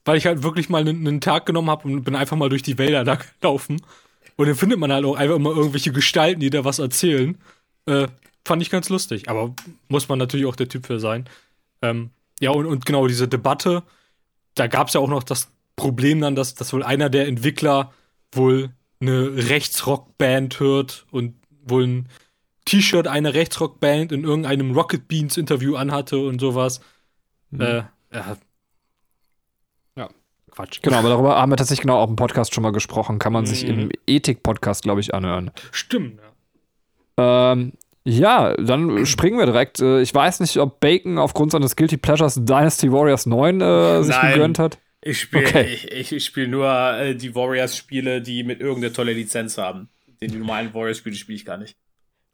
weil 0.05 0.19
ich 0.19 0.27
halt 0.27 0.43
wirklich 0.43 0.69
mal 0.69 0.83
einen, 0.83 1.07
einen 1.07 1.23
Tag 1.23 1.47
genommen 1.47 1.71
habe 1.71 1.89
und 1.89 2.05
bin 2.05 2.15
einfach 2.15 2.37
mal 2.37 2.51
durch 2.51 2.63
die 2.63 2.77
Wälder 2.77 3.03
da 3.03 3.19
gelaufen. 3.41 3.81
Und 4.37 4.47
dann 4.47 4.55
findet 4.55 4.79
man 4.79 4.93
halt 4.93 5.05
auch 5.05 5.17
einfach 5.17 5.37
immer 5.37 5.51
irgendwelche 5.51 5.93
Gestalten, 5.93 6.41
die 6.41 6.51
da 6.51 6.65
was 6.65 6.79
erzählen. 6.79 7.39
Äh, 7.87 8.09
fand 8.45 8.63
ich 8.63 8.71
ganz 8.71 8.89
lustig. 8.89 9.29
Aber 9.29 9.55
muss 9.89 10.09
man 10.09 10.19
natürlich 10.19 10.47
auch 10.47 10.57
der 10.57 10.69
Typ 10.69 10.87
für 10.87 11.01
sein. 11.01 11.29
Ähm, 11.83 12.11
ja, 12.41 12.51
und, 12.51 12.67
und 12.67 12.85
genau 12.85 13.07
diese 13.07 13.29
Debatte, 13.29 13.83
da 14.55 14.67
gab's 14.67 14.95
ja 14.95 15.01
auch 15.01 15.09
noch 15.09 15.23
das 15.23 15.49
Problem 15.75 16.21
dann, 16.21 16.35
dass, 16.35 16.55
dass 16.55 16.73
wohl 16.73 16.83
einer 16.83 17.11
der 17.11 17.27
Entwickler 17.29 17.93
wohl 18.33 18.71
eine 19.01 19.49
Rechtsrockband 19.49 20.61
hört 20.61 21.07
und 21.11 21.35
wohl 21.65 21.87
ein 21.87 22.09
T-Shirt 22.65 23.07
einer 23.07 23.35
Rechtsrockband 23.35 24.13
in 24.13 24.25
irgendeinem 24.25 24.73
Rocket 24.73 25.07
Beans 25.09 25.37
Interview 25.37 25.77
anhatte 25.77 26.19
und 26.19 26.41
sowas. 26.41 26.81
Mhm. 27.51 27.61
Äh, 27.61 27.85
ja. 28.13 28.37
Quatsch. 30.57 30.81
Genau, 30.83 30.99
aber 30.99 31.11
darüber 31.11 31.37
haben 31.41 31.53
wir 31.53 31.57
tatsächlich 31.57 31.83
genau 31.83 31.99
auch 31.99 32.09
im 32.09 32.17
Podcast 32.17 32.55
schon 32.55 32.63
mal 32.63 32.73
gesprochen. 32.73 33.19
Kann 33.19 33.33
man 33.33 33.43
mhm. 33.43 33.47
sich 33.47 33.67
im 33.67 33.91
Ethik-Podcast, 34.07 34.83
glaube 34.83 35.01
ich, 35.01 35.15
anhören. 35.15 35.51
Stimmt, 35.71 36.19
ja. 37.19 37.53
Ähm, 37.53 37.73
ja, 38.05 38.55
dann 38.57 39.05
springen 39.07 39.39
wir 39.39 39.47
direkt. 39.47 39.81
Äh, 39.81 40.01
ich 40.01 40.15
weiß 40.15 40.41
nicht, 40.41 40.57
ob 40.59 40.81
Bacon 40.81 41.19
aufgrund 41.19 41.53
seines 41.53 41.77
Guilty 41.77 41.97
Pleasures 41.97 42.37
Dynasty 42.37 42.91
Warriors 42.93 43.27
9 43.27 43.61
äh, 43.61 44.03
sich 44.03 44.15
Nein. 44.15 44.33
gegönnt 44.35 44.59
hat. 44.59 44.79
Ich 45.03 45.21
spiele 45.21 45.47
okay. 45.47 45.79
ich, 45.91 46.13
ich 46.13 46.25
spiel 46.25 46.49
nur 46.49 46.69
äh, 46.69 47.15
die 47.15 47.35
Warriors-Spiele, 47.35 48.23
die 48.23 48.43
mit 48.43 48.61
irgendeiner 48.61 48.93
tolle 48.93 49.13
Lizenz 49.13 49.57
haben. 49.59 49.89
Den 50.21 50.39
normalen 50.39 50.73
Warriors-Spiele 50.73 51.17
spiele 51.17 51.37
ich 51.37 51.45
gar 51.45 51.59
nicht. 51.59 51.77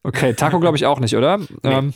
Okay, 0.02 0.34
Taco 0.34 0.58
glaube 0.58 0.76
ich 0.76 0.86
auch 0.86 1.00
nicht, 1.00 1.16
oder? 1.16 1.38
Nee. 1.38 1.46
Ähm, 1.64 1.94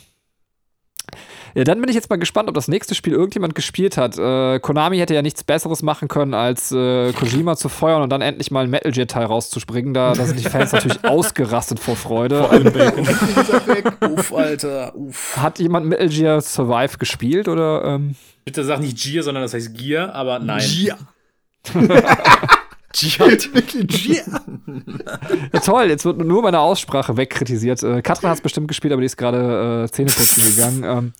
ja, 1.57 1.63
dann 1.63 1.81
bin 1.81 1.89
ich 1.89 1.95
jetzt 1.95 2.07
mal 2.11 2.17
gespannt, 2.17 2.49
ob 2.49 2.53
das 2.53 2.67
nächste 2.67 2.93
Spiel 2.93 3.13
irgendjemand 3.13 3.55
gespielt 3.55 3.97
hat. 3.97 4.15
Äh, 4.15 4.59
Konami 4.59 4.99
hätte 4.99 5.15
ja 5.15 5.23
nichts 5.23 5.43
Besseres 5.43 5.81
machen 5.81 6.07
können, 6.07 6.35
als 6.35 6.71
äh, 6.71 7.11
Kojima 7.13 7.55
zu 7.55 7.67
feuern 7.67 8.03
und 8.03 8.11
dann 8.11 8.21
endlich 8.21 8.51
mal 8.51 8.63
ein 8.63 8.69
Metal 8.69 8.91
Gear 8.91 9.07
Teil 9.07 9.25
rauszuspringen. 9.25 9.95
Da, 9.95 10.13
da 10.13 10.25
sind 10.25 10.39
die 10.39 10.43
Fans 10.43 10.71
natürlich 10.71 11.03
ausgerastet 11.03 11.79
vor 11.79 11.95
Freude. 11.95 12.43
Vor 12.43 12.51
allem 12.51 12.67
uff, 14.13 14.35
Alter, 14.35 14.95
uff. 14.95 15.35
Hat 15.37 15.57
jemand 15.57 15.87
Metal 15.87 16.09
Gear 16.09 16.41
Survive 16.41 16.99
gespielt 16.99 17.47
oder? 17.47 17.83
Ähm? 17.85 18.15
Bitte 18.45 18.63
sag 18.63 18.79
nicht 18.79 19.03
Gear, 19.03 19.23
sondern 19.23 19.41
das 19.41 19.55
heißt 19.55 19.75
Gear, 19.75 20.13
aber 20.13 20.37
nein. 20.37 20.63
Gear. 20.63 20.99
Jihad. 23.01 23.49
Jihad. 23.89 24.41
ja, 25.53 25.59
toll, 25.59 25.85
jetzt 25.89 26.05
wird 26.05 26.17
nur 26.17 26.41
meine 26.41 26.59
Aussprache 26.59 27.17
wegkritisiert. 27.17 27.83
Äh, 27.83 28.01
Katrin 28.01 28.29
hat 28.29 28.37
es 28.37 28.41
bestimmt 28.41 28.67
gespielt, 28.67 28.93
aber 28.93 29.01
die 29.01 29.07
ist 29.07 29.17
gerade 29.17 29.85
äh, 29.85 29.91
Zähneputzen 29.91 30.43
gegangen. 30.43 30.83
Ähm, 30.83 31.13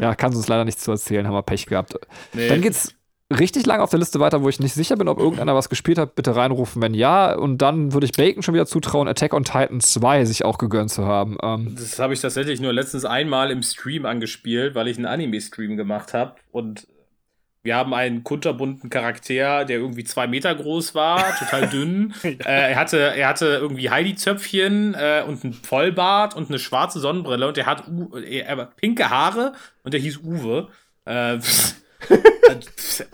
ja, 0.00 0.14
kann 0.14 0.34
uns 0.34 0.48
leider 0.48 0.64
nichts 0.64 0.82
zu 0.82 0.90
erzählen, 0.90 1.26
haben 1.26 1.34
wir 1.34 1.42
Pech 1.42 1.66
gehabt. 1.66 1.94
Nee. 2.32 2.48
Dann 2.48 2.60
geht's 2.60 2.94
richtig 3.38 3.66
lang 3.66 3.80
auf 3.80 3.90
der 3.90 3.98
Liste 3.98 4.20
weiter, 4.20 4.42
wo 4.42 4.48
ich 4.48 4.60
nicht 4.60 4.74
sicher 4.74 4.96
bin, 4.96 5.08
ob 5.08 5.18
irgendeiner 5.18 5.54
was 5.54 5.68
gespielt 5.68 5.98
hat. 5.98 6.14
Bitte 6.14 6.36
reinrufen, 6.36 6.82
wenn 6.82 6.94
ja. 6.94 7.34
Und 7.34 7.58
dann 7.58 7.92
würde 7.92 8.06
ich 8.06 8.12
Bacon 8.12 8.42
schon 8.42 8.54
wieder 8.54 8.66
zutrauen, 8.66 9.08
Attack 9.08 9.34
on 9.34 9.44
Titan 9.44 9.80
2 9.80 10.24
sich 10.24 10.44
auch 10.44 10.58
gegönnt 10.58 10.90
zu 10.90 11.06
haben. 11.06 11.36
Ähm, 11.42 11.74
das 11.78 11.98
habe 11.98 12.14
ich 12.14 12.20
tatsächlich 12.20 12.60
nur 12.60 12.72
letztens 12.72 13.04
einmal 13.04 13.50
im 13.50 13.62
Stream 13.62 14.06
angespielt, 14.06 14.74
weil 14.74 14.88
ich 14.88 14.96
einen 14.96 15.06
Anime-Stream 15.06 15.76
gemacht 15.76 16.14
habe. 16.14 16.34
Und 16.52 16.86
wir 17.64 17.76
haben 17.76 17.94
einen 17.94 18.24
kunterbunten 18.24 18.90
Charakter, 18.90 19.64
der 19.64 19.78
irgendwie 19.78 20.04
zwei 20.04 20.26
Meter 20.26 20.54
groß 20.54 20.94
war, 20.94 21.36
total 21.38 21.66
dünn. 21.70 22.14
ja. 22.22 22.30
äh, 22.30 22.70
er, 22.70 22.76
hatte, 22.76 22.98
er 22.98 23.26
hatte 23.26 23.46
irgendwie 23.46 23.88
Heidi-Zöpfchen 23.88 24.94
äh, 24.94 25.24
und 25.26 25.42
ein 25.42 25.54
Vollbart 25.54 26.36
und 26.36 26.50
eine 26.50 26.58
schwarze 26.58 27.00
Sonnenbrille 27.00 27.48
und 27.48 27.56
er 27.56 27.64
hat 27.66 27.88
U 27.88 28.14
äh, 28.16 28.66
pinke 28.76 29.08
Haare 29.08 29.54
und 29.82 29.94
der 29.94 30.00
hieß 30.00 30.18
Uwe. 30.18 30.68
Äh, 31.06 31.38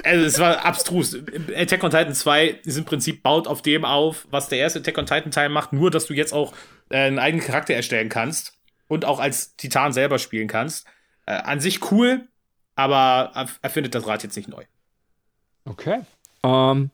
also 0.02 0.24
es 0.24 0.38
war 0.40 0.64
abstrus. 0.64 1.16
Attack 1.54 1.84
on 1.84 1.92
Titan 1.92 2.14
2 2.14 2.48
ist 2.64 2.76
im 2.76 2.84
Prinzip 2.84 3.22
baut 3.22 3.46
auf 3.46 3.62
dem 3.62 3.84
auf, 3.84 4.26
was 4.32 4.48
der 4.48 4.58
erste 4.58 4.80
Attack 4.80 4.98
on 4.98 5.06
Titan 5.06 5.30
Teil 5.30 5.48
macht, 5.48 5.72
nur 5.72 5.92
dass 5.92 6.06
du 6.06 6.14
jetzt 6.14 6.32
auch 6.32 6.52
äh, 6.88 6.96
einen 6.96 7.20
eigenen 7.20 7.46
Charakter 7.46 7.74
erstellen 7.74 8.08
kannst 8.08 8.54
und 8.88 9.04
auch 9.04 9.20
als 9.20 9.54
Titan 9.54 9.92
selber 9.92 10.18
spielen 10.18 10.48
kannst. 10.48 10.88
Äh, 11.26 11.34
an 11.34 11.60
sich 11.60 11.92
cool, 11.92 12.26
aber 12.80 13.48
er 13.62 13.70
findet 13.70 13.94
das 13.94 14.06
Rad 14.06 14.22
jetzt 14.22 14.36
nicht 14.36 14.48
neu. 14.48 14.64
Okay. 15.64 16.00
Ähm, 16.42 16.90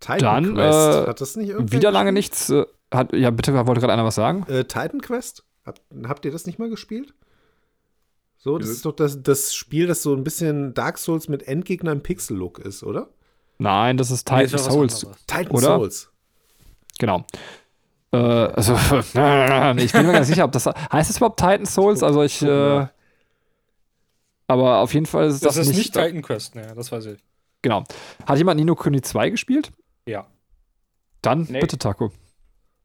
Titan 0.00 0.44
dann, 0.44 0.54
Quest. 0.54 0.88
Äh, 0.88 1.08
hat 1.08 1.20
das 1.20 1.36
nicht 1.36 1.50
irgendwie? 1.50 1.76
Wieder 1.76 1.90
lange 1.90 2.12
nichts. 2.12 2.50
Äh, 2.50 2.64
hat, 2.92 3.12
ja, 3.12 3.30
bitte, 3.30 3.54
wollte 3.66 3.80
gerade 3.80 3.92
einer 3.92 4.04
was 4.04 4.14
sagen? 4.14 4.44
Äh, 4.48 4.64
Titan 4.64 5.00
Quest? 5.00 5.44
Hab, 5.64 5.80
habt 6.06 6.24
ihr 6.24 6.32
das 6.32 6.46
nicht 6.46 6.58
mal 6.58 6.68
gespielt? 6.68 7.14
So, 8.36 8.58
das 8.58 8.68
Nö. 8.68 8.74
ist 8.74 8.84
doch 8.84 8.92
das, 8.92 9.22
das 9.22 9.54
Spiel, 9.54 9.86
das 9.86 10.02
so 10.02 10.14
ein 10.14 10.24
bisschen 10.24 10.74
Dark 10.74 10.98
Souls 10.98 11.28
mit 11.28 11.44
Endgegner 11.44 11.92
im 11.92 12.02
Pixel-Look 12.02 12.58
ist, 12.58 12.82
oder? 12.82 13.08
Nein, 13.58 13.96
das 13.96 14.10
ist 14.10 14.26
Titan 14.26 14.50
nee, 14.50 14.58
Souls. 14.58 15.06
Titan 15.28 15.52
oder? 15.52 15.76
Souls. 15.78 16.10
Genau. 16.98 17.24
Äh, 18.12 18.16
also, 18.16 18.74
ich 18.96 19.12
bin 19.12 19.22
mir 19.22 20.12
gar 20.12 20.18
nicht 20.18 20.26
sicher, 20.26 20.44
ob 20.44 20.52
das 20.52 20.66
heißt 20.66 21.10
es 21.10 21.18
überhaupt 21.18 21.38
Titan 21.38 21.66
Souls. 21.66 22.02
Also 22.02 22.22
ich, 22.24 22.42
äh, 22.42 22.86
aber 24.52 24.78
auf 24.78 24.92
jeden 24.94 25.06
Fall 25.06 25.28
ist 25.28 25.44
das, 25.44 25.54
das 25.54 25.66
ist 25.66 25.68
nicht, 25.68 25.78
nicht 25.78 25.92
Titan 25.94 26.22
Quest, 26.22 26.54
ne, 26.54 26.72
das 26.76 26.92
weiß 26.92 27.06
ich. 27.06 27.18
Genau. 27.62 27.84
Hat 28.26 28.38
jemand 28.38 28.58
Nino 28.58 28.74
Kuni 28.74 29.00
2 29.00 29.30
gespielt? 29.30 29.72
Ja. 30.06 30.26
Dann 31.22 31.46
nee. 31.48 31.60
bitte, 31.60 31.78
Taco. 31.78 32.12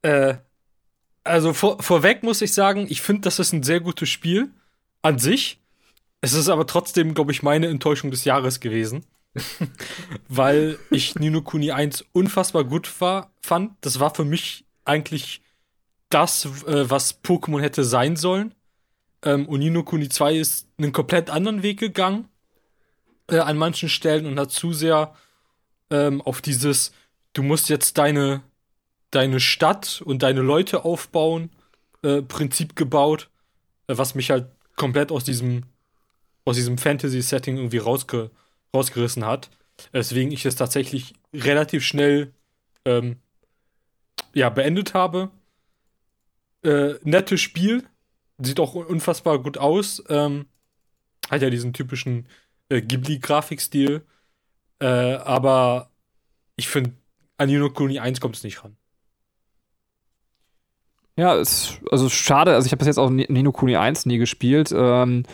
Äh, 0.02 0.36
also 1.24 1.52
vor, 1.52 1.82
vorweg 1.82 2.22
muss 2.22 2.40
ich 2.40 2.54
sagen, 2.54 2.86
ich 2.88 3.02
finde, 3.02 3.22
das 3.22 3.38
ist 3.38 3.52
ein 3.52 3.62
sehr 3.62 3.80
gutes 3.80 4.08
Spiel 4.08 4.50
an 5.02 5.18
sich. 5.18 5.60
Es 6.20 6.32
ist 6.32 6.48
aber 6.48 6.66
trotzdem, 6.66 7.14
glaube 7.14 7.32
ich, 7.32 7.42
meine 7.42 7.66
Enttäuschung 7.66 8.10
des 8.10 8.24
Jahres 8.24 8.60
gewesen. 8.60 9.04
Weil 10.28 10.78
ich 10.90 11.16
Nino 11.16 11.42
Kuni 11.42 11.72
1 11.72 12.06
unfassbar 12.12 12.64
gut 12.64 13.00
war, 13.00 13.30
fand. 13.42 13.72
Das 13.82 14.00
war 14.00 14.14
für 14.14 14.24
mich 14.24 14.64
eigentlich 14.84 15.42
das, 16.08 16.46
äh, 16.66 16.88
was 16.88 17.22
Pokémon 17.22 17.60
hätte 17.60 17.84
sein 17.84 18.16
sollen. 18.16 18.54
Ähm, 19.22 19.46
und 19.46 19.60
Nino 19.60 19.82
Kuni 19.82 20.08
2 20.08 20.36
ist 20.36 20.68
einen 20.78 20.92
komplett 20.92 21.30
anderen 21.30 21.62
Weg 21.62 21.80
gegangen 21.80 22.28
äh, 23.28 23.38
an 23.38 23.56
manchen 23.56 23.88
Stellen 23.88 24.26
und 24.26 24.38
hat 24.38 24.50
zu 24.50 24.72
sehr 24.72 25.14
ähm, 25.90 26.20
auf 26.22 26.40
dieses, 26.40 26.92
du 27.32 27.42
musst 27.42 27.68
jetzt 27.68 27.98
deine, 27.98 28.42
deine 29.10 29.40
Stadt 29.40 30.02
und 30.04 30.22
deine 30.22 30.40
Leute 30.40 30.84
aufbauen, 30.84 31.50
äh, 32.02 32.22
Prinzip 32.22 32.76
gebaut, 32.76 33.30
äh, 33.86 33.96
was 33.96 34.14
mich 34.14 34.30
halt 34.30 34.46
komplett 34.76 35.10
aus 35.10 35.24
diesem, 35.24 35.64
aus 36.44 36.56
diesem 36.56 36.78
Fantasy-Setting 36.78 37.56
irgendwie 37.56 37.78
rausge 37.78 38.30
rausgerissen 38.74 39.24
hat. 39.24 39.48
Weswegen 39.92 40.30
ich 40.30 40.44
es 40.44 40.56
tatsächlich 40.56 41.14
relativ 41.32 41.84
schnell 41.84 42.34
ähm, 42.84 43.16
ja, 44.34 44.50
beendet 44.50 44.92
habe. 44.92 45.30
Äh, 46.62 46.94
nettes 47.02 47.40
Spiel, 47.40 47.84
Sieht 48.40 48.60
auch 48.60 48.74
unfassbar 48.74 49.40
gut 49.40 49.58
aus. 49.58 50.02
Ähm, 50.08 50.46
hat 51.30 51.42
ja 51.42 51.50
diesen 51.50 51.72
typischen 51.72 52.28
äh, 52.68 52.80
Ghibli-Grafikstil. 52.80 54.06
Äh, 54.80 54.86
aber 54.86 55.90
ich 56.56 56.68
finde, 56.68 56.92
an 57.36 57.48
Nino 57.48 57.70
Kuni 57.70 57.98
1 57.98 58.20
kommt 58.20 58.36
es 58.36 58.44
nicht 58.44 58.62
ran. 58.62 58.76
Ja, 61.16 61.34
ist, 61.34 61.80
also 61.90 62.08
schade. 62.08 62.54
Also 62.54 62.66
ich 62.66 62.72
habe 62.72 62.78
bis 62.78 62.86
jetzt 62.86 62.98
auch 62.98 63.10
Nino 63.10 63.50
Kuni 63.50 63.76
1 63.76 64.06
nie 64.06 64.18
gespielt. 64.18 64.72
Ähm, 64.72 65.24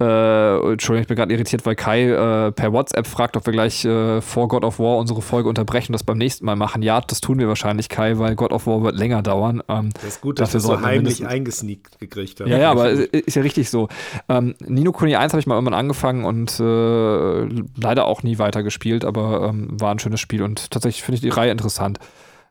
äh, 0.00 0.72
Entschuldigung, 0.72 1.02
ich 1.02 1.08
bin 1.08 1.16
gerade 1.16 1.32
irritiert, 1.32 1.66
weil 1.66 1.74
Kai 1.74 2.04
äh, 2.04 2.52
per 2.52 2.72
WhatsApp 2.72 3.06
fragt, 3.06 3.36
ob 3.36 3.46
wir 3.46 3.52
gleich 3.52 3.84
äh, 3.84 4.20
vor 4.20 4.46
God 4.46 4.64
of 4.64 4.78
War 4.78 4.96
unsere 4.96 5.22
Folge 5.22 5.48
unterbrechen 5.48 5.90
und 5.90 5.94
das 5.94 6.04
beim 6.04 6.18
nächsten 6.18 6.46
Mal 6.46 6.54
machen. 6.54 6.82
Ja, 6.82 7.00
das 7.00 7.20
tun 7.20 7.38
wir 7.40 7.48
wahrscheinlich, 7.48 7.88
Kai, 7.88 8.18
weil 8.18 8.36
God 8.36 8.52
of 8.52 8.68
War 8.68 8.82
wird 8.84 8.96
länger 8.96 9.22
dauern. 9.22 9.60
Ähm, 9.68 9.90
das 9.94 10.04
ist 10.04 10.20
gut, 10.20 10.38
dass 10.38 10.52
wir 10.52 10.60
so 10.60 10.80
heimlich 10.80 11.26
eingesneakt 11.26 11.98
gekriegt 11.98 12.40
haben. 12.40 12.48
Ja, 12.48 12.58
ja, 12.58 12.70
aber 12.70 12.90
ist 13.12 13.34
ja 13.34 13.42
richtig 13.42 13.70
so. 13.70 13.88
Ähm, 14.28 14.54
Nino 14.64 14.92
Kuni 14.92 15.16
1 15.16 15.32
habe 15.32 15.40
ich 15.40 15.48
mal 15.48 15.56
irgendwann 15.56 15.74
angefangen 15.74 16.24
und 16.24 16.60
äh, 16.60 17.62
leider 17.80 18.06
auch 18.06 18.22
nie 18.22 18.38
weitergespielt, 18.38 19.04
aber 19.04 19.48
ähm, 19.48 19.80
war 19.80 19.90
ein 19.90 19.98
schönes 19.98 20.20
Spiel 20.20 20.42
und 20.42 20.70
tatsächlich 20.70 21.02
finde 21.02 21.16
ich 21.16 21.22
die 21.22 21.28
Reihe 21.30 21.50
interessant. 21.50 21.98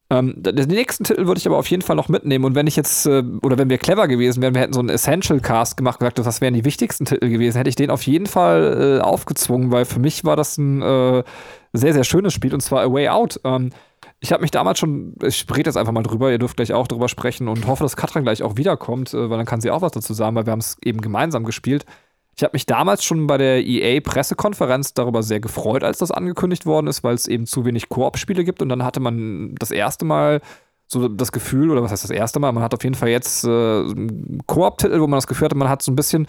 Ähm, 0.09 0.35
den 0.37 0.69
nächsten 0.69 1.03
Titel 1.03 1.27
würde 1.27 1.37
ich 1.37 1.47
aber 1.47 1.57
auf 1.57 1.69
jeden 1.69 1.81
Fall 1.81 1.97
noch 1.97 2.07
mitnehmen. 2.07 2.45
Und 2.45 2.55
wenn 2.55 2.65
ich 2.65 2.77
jetzt, 2.77 3.05
äh, 3.05 3.23
oder 3.41 3.57
wenn 3.57 3.69
wir 3.69 3.77
clever 3.77 4.07
gewesen 4.07 4.41
wären, 4.41 4.53
wir 4.53 4.61
hätten 4.61 4.73
so 4.73 4.79
einen 4.79 4.89
Essential 4.89 5.41
Cast 5.41 5.75
gemacht 5.75 5.99
gesagt, 5.99 6.17
das 6.19 6.39
wären 6.39 6.53
die 6.53 6.63
wichtigsten 6.63 7.05
Titel 7.05 7.29
gewesen, 7.29 7.57
hätte 7.57 7.69
ich 7.69 7.75
den 7.75 7.89
auf 7.89 8.03
jeden 8.03 8.25
Fall 8.25 8.99
äh, 8.99 9.03
aufgezwungen, 9.03 9.71
weil 9.71 9.83
für 9.83 9.99
mich 9.99 10.23
war 10.23 10.37
das 10.37 10.57
ein 10.57 10.81
äh, 10.81 11.23
sehr, 11.73 11.93
sehr 11.93 12.05
schönes 12.05 12.33
Spiel 12.33 12.53
und 12.53 12.61
zwar 12.61 12.83
A 12.83 12.91
Way 12.91 13.09
Out. 13.09 13.41
Ähm, 13.43 13.71
ich 14.19 14.31
habe 14.31 14.41
mich 14.41 14.51
damals 14.51 14.79
schon, 14.79 15.13
ich 15.23 15.45
rede 15.51 15.69
jetzt 15.69 15.77
einfach 15.77 15.91
mal 15.91 16.03
drüber, 16.03 16.31
ihr 16.31 16.39
dürft 16.39 16.55
gleich 16.55 16.73
auch 16.73 16.87
drüber 16.87 17.09
sprechen 17.09 17.49
und 17.49 17.67
hoffe, 17.67 17.83
dass 17.83 17.97
Katrin 17.97 18.23
gleich 18.23 18.43
auch 18.43 18.55
wiederkommt, 18.55 19.13
äh, 19.13 19.29
weil 19.29 19.37
dann 19.37 19.45
kann 19.45 19.59
sie 19.59 19.71
auch 19.71 19.81
was 19.81 19.91
dazu 19.91 20.13
sagen, 20.13 20.35
weil 20.37 20.45
wir 20.45 20.51
haben 20.51 20.59
es 20.59 20.77
eben 20.83 21.01
gemeinsam 21.01 21.43
gespielt. 21.43 21.85
Ich 22.37 22.43
habe 22.43 22.53
mich 22.53 22.67
damals 22.67 23.03
schon 23.03 23.25
bei 23.25 23.39
der 23.39 23.65
EA-Pressekonferenz 23.65 24.93
darüber 24.93 25.23
sehr 25.23 25.39
gefreut, 25.39 25.83
als 25.83 25.97
das 25.97 26.11
angekündigt 26.11 26.67
worden 26.67 26.85
ist, 26.85 27.03
weil 27.03 27.15
es 27.15 27.27
eben 27.27 27.47
zu 27.47 27.65
wenig 27.65 27.89
Koop-Spiele 27.89 28.43
gibt. 28.43 28.61
Und 28.61 28.69
dann 28.69 28.83
hatte 28.83 28.99
man 28.99 29.55
das 29.55 29.71
erste 29.71 30.05
Mal 30.05 30.41
so 30.87 31.07
das 31.07 31.31
Gefühl, 31.31 31.71
oder 31.71 31.81
was 31.81 31.91
heißt 31.91 32.03
das 32.03 32.11
erste 32.11 32.39
Mal? 32.39 32.51
Man 32.51 32.61
hat 32.61 32.75
auf 32.75 32.83
jeden 32.83 32.95
Fall 32.95 33.09
jetzt 33.09 33.43
äh, 33.43 33.47
einen 33.49 34.43
Koop-Titel, 34.45 34.99
wo 34.99 35.07
man 35.07 35.17
das 35.17 35.25
Gefühl 35.25 35.45
hatte, 35.45 35.57
man 35.57 35.67
hat 35.67 35.81
so 35.81 35.91
ein 35.91 35.95
bisschen, 35.95 36.27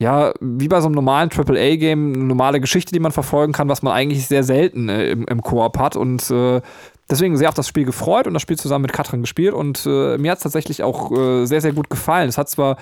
ja, 0.00 0.32
wie 0.40 0.66
bei 0.66 0.80
so 0.80 0.86
einem 0.86 0.96
normalen 0.96 1.30
AAA-Game, 1.30 2.14
eine 2.14 2.24
normale 2.24 2.60
Geschichte, 2.60 2.92
die 2.92 2.98
man 2.98 3.12
verfolgen 3.12 3.52
kann, 3.52 3.68
was 3.68 3.80
man 3.80 3.92
eigentlich 3.92 4.26
sehr 4.26 4.42
selten 4.42 4.88
äh, 4.88 5.12
im, 5.12 5.24
im 5.24 5.40
Koop 5.40 5.78
hat. 5.78 5.94
Und 5.94 6.28
äh, 6.32 6.62
deswegen 7.08 7.36
sehr 7.36 7.48
auf 7.48 7.54
das 7.54 7.68
Spiel 7.68 7.84
gefreut 7.84 8.26
und 8.26 8.34
das 8.34 8.42
Spiel 8.42 8.58
zusammen 8.58 8.82
mit 8.82 8.92
Katrin 8.92 9.20
gespielt. 9.20 9.54
Und 9.54 9.86
äh, 9.86 10.18
mir 10.18 10.32
hat 10.32 10.38
es 10.38 10.42
tatsächlich 10.42 10.82
auch 10.82 11.12
äh, 11.12 11.46
sehr, 11.46 11.60
sehr 11.60 11.72
gut 11.72 11.90
gefallen. 11.90 12.28
Es 12.28 12.38
hat 12.38 12.50
zwar 12.50 12.76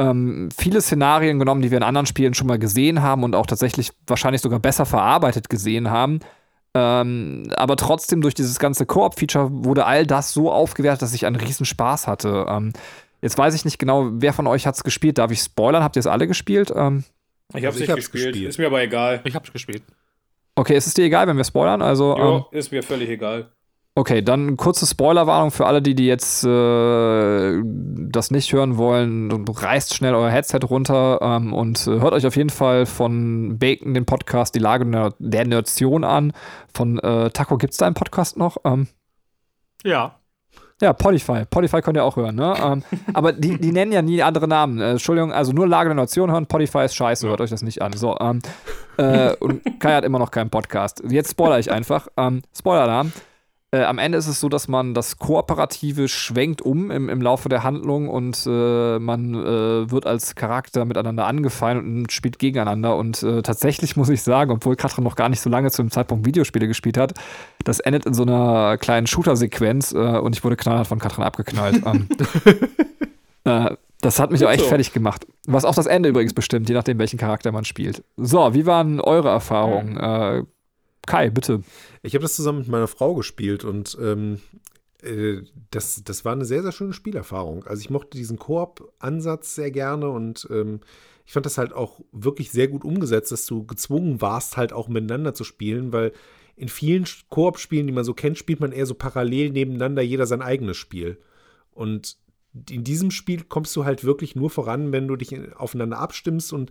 ähm, 0.00 0.48
viele 0.56 0.80
Szenarien 0.80 1.38
genommen, 1.38 1.60
die 1.62 1.70
wir 1.70 1.76
in 1.78 1.84
anderen 1.84 2.06
Spielen 2.06 2.34
schon 2.34 2.46
mal 2.46 2.58
gesehen 2.58 3.02
haben 3.02 3.22
und 3.22 3.34
auch 3.34 3.46
tatsächlich 3.46 3.92
wahrscheinlich 4.06 4.40
sogar 4.40 4.58
besser 4.58 4.86
verarbeitet 4.86 5.48
gesehen 5.50 5.90
haben. 5.90 6.20
Ähm, 6.74 7.52
aber 7.56 7.76
trotzdem 7.76 8.20
durch 8.22 8.34
dieses 8.34 8.58
ganze 8.58 8.86
Koop-Feature 8.86 9.48
wurde 9.50 9.84
all 9.86 10.06
das 10.06 10.32
so 10.32 10.50
aufgewertet, 10.50 11.02
dass 11.02 11.14
ich 11.14 11.26
einen 11.26 11.36
riesen 11.36 11.66
Spaß 11.66 12.06
hatte. 12.06 12.46
Ähm, 12.48 12.72
jetzt 13.20 13.36
weiß 13.36 13.54
ich 13.54 13.64
nicht 13.64 13.78
genau, 13.78 14.08
wer 14.12 14.32
von 14.32 14.46
euch 14.46 14.66
hat 14.66 14.76
es 14.76 14.84
gespielt. 14.84 15.18
Darf 15.18 15.30
ich 15.32 15.40
spoilern? 15.40 15.82
Habt 15.82 15.96
ihr 15.96 16.00
es 16.00 16.06
alle 16.06 16.26
gespielt? 16.26 16.72
Ähm, 16.74 17.04
Ich 17.54 17.64
hab's 17.64 17.74
Also 17.74 17.80
ich 17.80 17.80
nicht 17.80 17.90
hab's 17.90 18.10
gespielt. 18.10 18.32
gespielt. 18.34 18.48
Ist 18.50 18.58
mir 18.58 18.66
aber 18.68 18.80
egal. 18.82 19.20
Ich 19.24 19.34
hab's 19.34 19.52
gespielt. 19.52 19.82
okay, 20.54 20.76
ist 20.76 20.86
es 20.86 20.94
dir 20.94 21.04
egal, 21.04 21.26
wenn 21.26 21.36
wir 21.36 21.44
spoilern? 21.44 21.82
Also, 21.82 22.16
ähm, 22.16 22.22
Jo, 22.22 22.46
ist 22.52 22.70
mir 22.70 22.82
völlig 22.84 23.08
egal. 23.10 23.50
Okay, 23.96 24.22
dann 24.22 24.56
kurze 24.56 24.86
Spoilerwarnung 24.86 25.50
für 25.50 25.66
alle, 25.66 25.82
die, 25.82 25.96
die 25.96 26.06
jetzt 26.06 26.44
äh, 26.44 27.60
das 27.62 28.30
nicht 28.30 28.52
hören 28.52 28.76
wollen. 28.76 29.30
Reißt 29.48 29.94
schnell 29.94 30.14
euer 30.14 30.30
Headset 30.30 30.60
runter 30.68 31.18
ähm, 31.20 31.52
und 31.52 31.86
äh, 31.88 31.98
hört 32.00 32.12
euch 32.12 32.24
auf 32.24 32.36
jeden 32.36 32.50
Fall 32.50 32.86
von 32.86 33.58
Bacon 33.58 33.92
den 33.92 34.06
Podcast 34.06 34.54
Die 34.54 34.60
Lage 34.60 34.86
der 34.86 35.12
der 35.18 35.46
Nation 35.46 36.04
an. 36.04 36.32
Von 36.72 37.00
äh, 37.00 37.30
Taco, 37.30 37.58
gibt 37.58 37.72
es 37.72 37.78
da 37.78 37.86
einen 37.86 37.96
Podcast 37.96 38.36
noch? 38.36 38.58
Ähm, 38.64 38.86
Ja. 39.84 40.14
ja, 40.80 40.92
Podify. 40.92 41.44
Podify 41.50 41.82
könnt 41.82 41.96
ihr 41.96 42.04
auch 42.04 42.16
hören, 42.16 42.36
ne? 42.36 42.54
ähm, 42.62 42.84
aber 43.12 43.32
die, 43.32 43.58
die 43.58 43.72
nennen 43.72 43.90
ja 43.90 44.02
nie 44.02 44.22
andere 44.22 44.46
Namen. 44.46 44.80
Äh, 44.80 44.92
Entschuldigung, 44.92 45.32
also 45.32 45.52
nur 45.52 45.66
Lage 45.66 45.88
der 45.88 45.96
Nation 45.96 46.30
hören. 46.30 46.46
Podify 46.46 46.84
ist 46.84 46.94
scheiße, 46.94 47.28
hört 47.28 47.40
euch 47.40 47.50
das 47.50 47.62
nicht 47.62 47.82
an. 47.82 47.92
So, 47.94 48.16
ähm, 48.20 48.40
äh, 48.98 49.34
und 49.40 49.80
Kai 49.80 49.94
hat 49.94 50.04
immer 50.04 50.20
noch 50.20 50.30
keinen 50.30 50.48
Podcast. 50.48 51.02
Jetzt 51.08 51.32
spoiler 51.32 51.58
ich 51.58 51.72
einfach. 51.72 52.06
Ähm, 52.16 52.42
Spoiler-Alarm. 52.56 53.12
Äh, 53.72 53.84
am 53.84 53.98
Ende 53.98 54.18
ist 54.18 54.26
es 54.26 54.40
so, 54.40 54.48
dass 54.48 54.66
man 54.66 54.94
das 54.94 55.18
Kooperative 55.18 56.08
schwenkt 56.08 56.60
um 56.60 56.90
im, 56.90 57.08
im 57.08 57.22
Laufe 57.22 57.48
der 57.48 57.62
Handlung 57.62 58.08
und 58.08 58.44
äh, 58.44 58.98
man 58.98 59.34
äh, 59.34 59.90
wird 59.90 60.06
als 60.06 60.34
Charakter 60.34 60.84
miteinander 60.84 61.26
angefeindet 61.26 61.84
und 61.84 62.10
spielt 62.10 62.40
gegeneinander. 62.40 62.96
Und 62.96 63.22
äh, 63.22 63.42
tatsächlich 63.42 63.96
muss 63.96 64.08
ich 64.08 64.22
sagen, 64.22 64.50
obwohl 64.50 64.74
Katrin 64.74 65.04
noch 65.04 65.14
gar 65.14 65.28
nicht 65.28 65.40
so 65.40 65.48
lange 65.48 65.70
zu 65.70 65.82
dem 65.82 65.90
Zeitpunkt 65.92 66.26
Videospiele 66.26 66.66
gespielt 66.66 66.98
hat, 66.98 67.14
das 67.62 67.78
endet 67.78 68.06
in 68.06 68.14
so 68.14 68.22
einer 68.22 68.76
kleinen 68.76 69.06
Shooter-Sequenz 69.06 69.92
äh, 69.92 69.96
und 69.96 70.34
ich 70.34 70.42
wurde 70.42 70.56
knallhart 70.56 70.88
von 70.88 70.98
Katrin 70.98 71.22
abgeknallt. 71.22 71.80
ähm, 71.86 72.08
äh, 73.44 73.76
das 74.00 74.18
hat 74.18 74.32
mich 74.32 74.44
auch 74.44 74.50
echt 74.50 74.64
so. 74.64 74.68
fertig 74.68 74.92
gemacht. 74.92 75.26
Was 75.46 75.64
auch 75.64 75.74
das 75.74 75.86
Ende 75.86 76.08
übrigens 76.08 76.34
bestimmt, 76.34 76.68
je 76.68 76.74
nachdem, 76.74 76.98
welchen 76.98 77.18
Charakter 77.18 77.52
man 77.52 77.64
spielt. 77.64 78.02
So, 78.16 78.52
wie 78.52 78.66
waren 78.66 79.00
eure 79.00 79.28
Erfahrungen? 79.28 79.96
Äh, 79.96 80.42
Kai, 81.10 81.28
bitte. 81.28 81.62
Ich 82.02 82.14
habe 82.14 82.22
das 82.22 82.36
zusammen 82.36 82.60
mit 82.60 82.68
meiner 82.68 82.86
Frau 82.86 83.16
gespielt 83.16 83.64
und 83.64 83.98
ähm, 84.00 84.40
äh, 85.02 85.42
das, 85.72 86.04
das 86.04 86.24
war 86.24 86.32
eine 86.32 86.44
sehr, 86.44 86.62
sehr 86.62 86.70
schöne 86.70 86.92
Spielerfahrung. 86.92 87.64
Also 87.64 87.80
ich 87.80 87.90
mochte 87.90 88.16
diesen 88.16 88.38
Koop-Ansatz 88.38 89.56
sehr 89.56 89.72
gerne 89.72 90.08
und 90.08 90.46
ähm, 90.52 90.78
ich 91.26 91.32
fand 91.32 91.46
das 91.46 91.58
halt 91.58 91.72
auch 91.72 92.00
wirklich 92.12 92.52
sehr 92.52 92.68
gut 92.68 92.84
umgesetzt, 92.84 93.32
dass 93.32 93.44
du 93.46 93.66
gezwungen 93.66 94.20
warst, 94.20 94.56
halt 94.56 94.72
auch 94.72 94.86
miteinander 94.86 95.34
zu 95.34 95.42
spielen, 95.42 95.92
weil 95.92 96.12
in 96.54 96.68
vielen 96.68 97.06
Koop-Spielen, 97.28 97.88
die 97.88 97.92
man 97.92 98.04
so 98.04 98.14
kennt, 98.14 98.38
spielt 98.38 98.60
man 98.60 98.70
eher 98.70 98.86
so 98.86 98.94
parallel 98.94 99.50
nebeneinander 99.50 100.02
jeder 100.02 100.26
sein 100.26 100.42
eigenes 100.42 100.76
Spiel. 100.76 101.18
Und 101.72 102.18
in 102.68 102.84
diesem 102.84 103.10
Spiel 103.10 103.42
kommst 103.44 103.74
du 103.76 103.84
halt 103.84 104.04
wirklich 104.04 104.36
nur 104.36 104.50
voran, 104.50 104.92
wenn 104.92 105.08
du 105.08 105.16
dich 105.16 105.34
aufeinander 105.56 105.98
abstimmst. 105.98 106.52
Und 106.52 106.70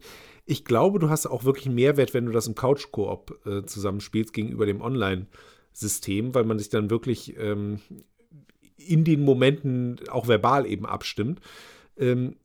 ich 0.50 0.66
glaube, 0.66 0.98
du 0.98 1.10
hast 1.12 1.28
auch 1.28 1.44
wirklich 1.44 1.68
einen 1.68 1.76
Mehrwert, 1.76 2.16
wenn 2.16 2.26
du 2.26 2.32
das 2.32 2.48
im 2.48 2.56
Couch-Koop 2.56 3.46
äh, 3.46 3.66
zusammenspielst 3.66 4.34
gegenüber 4.34 4.66
dem 4.66 4.82
Online-System, 4.82 6.34
weil 6.34 6.44
man 6.44 6.58
sich 6.58 6.70
dann 6.70 6.90
wirklich 6.90 7.38
ähm, 7.38 7.80
in 8.76 9.04
den 9.04 9.24
Momenten 9.24 10.00
auch 10.10 10.28
verbal 10.28 10.66
eben 10.66 10.88
abstimmt. 10.88 11.40
Ähm, 11.98 12.36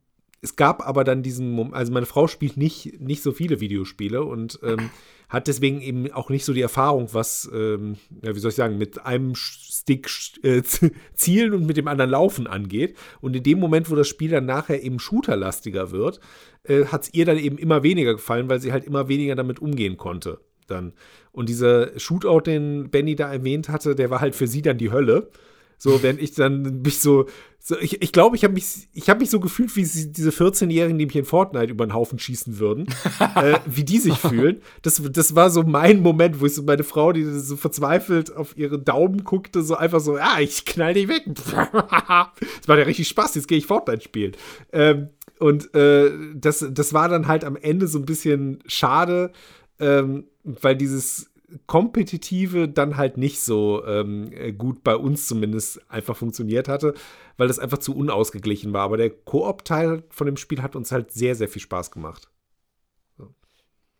es 0.45 0.55
gab 0.55 0.87
aber 0.87 1.03
dann 1.03 1.23
diesen 1.23 1.51
Moment, 1.51 1.75
also 1.75 1.91
meine 1.91 2.05
Frau 2.05 2.27
spielt 2.27 2.55
nicht, 2.55 3.01
nicht 3.01 3.23
so 3.23 3.31
viele 3.31 3.59
Videospiele 3.59 4.23
und 4.23 4.59
ähm, 4.61 4.91
hat 5.27 5.47
deswegen 5.47 5.81
eben 5.81 6.11
auch 6.11 6.29
nicht 6.29 6.45
so 6.45 6.53
die 6.53 6.61
Erfahrung, 6.61 7.09
was, 7.13 7.49
ähm, 7.51 7.97
ja, 8.21 8.35
wie 8.35 8.39
soll 8.39 8.49
ich 8.49 8.55
sagen, 8.55 8.77
mit 8.77 9.05
einem 9.05 9.33
Stick 9.35 10.07
äh, 10.43 10.61
zielen 11.15 11.53
und 11.53 11.65
mit 11.65 11.77
dem 11.77 11.87
anderen 11.87 12.11
laufen 12.11 12.45
angeht. 12.45 12.95
Und 13.21 13.35
in 13.35 13.41
dem 13.41 13.59
Moment, 13.59 13.89
wo 13.89 13.95
das 13.95 14.07
Spiel 14.07 14.29
dann 14.29 14.45
nachher 14.45 14.83
eben 14.83 14.99
shooterlastiger 14.99 15.91
wird, 15.91 16.19
äh, 16.63 16.85
hat 16.85 17.03
es 17.03 17.13
ihr 17.13 17.25
dann 17.25 17.37
eben 17.37 17.57
immer 17.57 17.81
weniger 17.81 18.13
gefallen, 18.13 18.47
weil 18.47 18.61
sie 18.61 18.71
halt 18.71 18.85
immer 18.85 19.07
weniger 19.07 19.35
damit 19.35 19.59
umgehen 19.59 19.97
konnte. 19.97 20.39
Dann. 20.67 20.93
Und 21.31 21.49
dieser 21.49 21.99
Shootout, 21.99 22.41
den 22.41 22.89
Benny 22.91 23.15
da 23.15 23.33
erwähnt 23.33 23.67
hatte, 23.69 23.95
der 23.95 24.11
war 24.11 24.21
halt 24.21 24.35
für 24.35 24.47
sie 24.47 24.61
dann 24.61 24.77
die 24.77 24.91
Hölle. 24.91 25.29
So, 25.77 26.03
wenn 26.03 26.19
ich 26.19 26.33
dann 26.33 26.81
mich 26.81 26.99
so, 26.99 27.27
so 27.59 27.77
ich, 27.79 28.01
ich 28.01 28.11
glaube, 28.11 28.35
ich 28.35 28.43
habe 28.43 28.53
mich, 28.53 28.87
ich 28.93 29.09
habe 29.09 29.19
mich 29.19 29.29
so 29.29 29.39
gefühlt, 29.39 29.75
wie 29.75 29.85
sie, 29.85 30.11
diese 30.11 30.29
14-Jährigen, 30.29 30.97
die 30.97 31.05
mich 31.05 31.15
in 31.15 31.25
Fortnite 31.25 31.71
über 31.71 31.85
den 31.85 31.93
Haufen 31.93 32.19
schießen 32.19 32.59
würden, 32.59 32.87
äh, 33.35 33.59
wie 33.65 33.83
die 33.83 33.99
sich 33.99 34.17
fühlen. 34.17 34.61
Das, 34.83 35.01
das 35.11 35.35
war 35.35 35.49
so 35.49 35.63
mein 35.63 36.01
Moment, 36.01 36.39
wo 36.39 36.45
ich 36.45 36.53
so 36.53 36.63
meine 36.63 36.83
Frau, 36.83 37.11
die 37.11 37.23
so 37.23 37.57
verzweifelt 37.57 38.35
auf 38.35 38.57
ihre 38.57 38.79
Daumen 38.79 39.23
guckte, 39.23 39.63
so 39.63 39.75
einfach 39.75 39.99
so, 39.99 40.17
ja, 40.17 40.39
ich 40.39 40.65
knall 40.65 40.93
dich 40.93 41.07
weg. 41.07 41.23
das 41.35 42.67
war 42.67 42.77
ja 42.77 42.83
richtig 42.83 43.07
Spaß, 43.07 43.35
jetzt 43.35 43.47
gehe 43.47 43.57
ich 43.57 43.65
Fortnite 43.65 44.03
spielen. 44.03 44.33
Ähm, 44.71 45.09
und 45.39 45.73
äh, 45.75 46.11
das, 46.33 46.65
das 46.69 46.93
war 46.93 47.09
dann 47.09 47.27
halt 47.27 47.43
am 47.43 47.55
Ende 47.55 47.87
so 47.87 47.99
ein 47.99 48.05
bisschen 48.05 48.59
schade, 48.67 49.31
ähm, 49.79 50.25
weil 50.43 50.75
dieses 50.75 51.31
Kompetitive 51.65 52.67
dann 52.67 52.97
halt 52.97 53.17
nicht 53.17 53.41
so 53.41 53.85
ähm, 53.85 54.31
äh, 54.31 54.51
gut 54.51 54.83
bei 54.83 54.95
uns 54.95 55.27
zumindest 55.27 55.81
einfach 55.89 56.15
funktioniert 56.15 56.67
hatte, 56.67 56.93
weil 57.37 57.47
das 57.47 57.59
einfach 57.59 57.77
zu 57.77 57.95
unausgeglichen 57.95 58.73
war. 58.73 58.81
Aber 58.81 58.97
der 58.97 59.09
Koop-Teil 59.09 60.03
von 60.09 60.27
dem 60.27 60.37
Spiel 60.37 60.61
hat 60.61 60.75
uns 60.75 60.91
halt 60.91 61.11
sehr, 61.11 61.35
sehr 61.35 61.47
viel 61.47 61.61
Spaß 61.61 61.91
gemacht. 61.91 62.29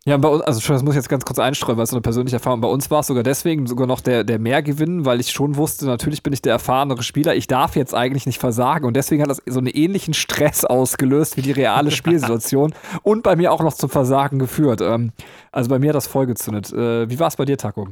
Ja, 0.07 0.17
bei 0.17 0.27
uns, 0.29 0.43
also 0.43 0.59
das 0.71 0.83
muss 0.83 0.93
ich 0.93 0.97
jetzt 0.97 1.09
ganz 1.09 1.25
kurz 1.25 1.39
einstreuen, 1.39 1.77
weil 1.79 1.85
es 1.85 1.89
so 1.89 1.95
eine 1.95 2.01
persönliche 2.03 2.35
Erfahrung. 2.35 2.61
Bei 2.61 2.67
uns 2.67 2.91
war 2.91 2.99
es 2.99 3.07
sogar 3.07 3.23
deswegen 3.23 3.65
sogar 3.65 3.87
noch 3.87 4.01
der, 4.01 4.23
der 4.23 4.37
Mehrgewinn, 4.37 5.03
weil 5.03 5.19
ich 5.19 5.31
schon 5.31 5.55
wusste, 5.55 5.87
natürlich 5.87 6.21
bin 6.21 6.31
ich 6.31 6.43
der 6.43 6.53
erfahrenere 6.53 7.01
Spieler, 7.01 7.35
ich 7.35 7.47
darf 7.47 7.75
jetzt 7.75 7.95
eigentlich 7.95 8.27
nicht 8.27 8.39
versagen. 8.39 8.85
Und 8.85 8.95
deswegen 8.95 9.23
hat 9.23 9.31
das 9.31 9.41
so 9.47 9.57
einen 9.57 9.65
ähnlichen 9.65 10.13
Stress 10.13 10.63
ausgelöst 10.63 11.37
wie 11.37 11.41
die 11.41 11.53
reale 11.53 11.89
Spielsituation 11.99 12.75
und 13.01 13.23
bei 13.23 13.35
mir 13.35 13.51
auch 13.51 13.63
noch 13.63 13.73
zum 13.73 13.89
Versagen 13.89 14.37
geführt. 14.37 14.79
Ähm, 14.79 15.11
also 15.51 15.71
bei 15.71 15.79
mir 15.79 15.89
hat 15.89 15.95
das 15.95 16.05
voll 16.05 16.27
gezündet. 16.27 16.71
Äh, 16.71 17.09
wie 17.09 17.17
war 17.17 17.29
es 17.29 17.35
bei 17.35 17.45
dir, 17.45 17.57
Taco? 17.57 17.87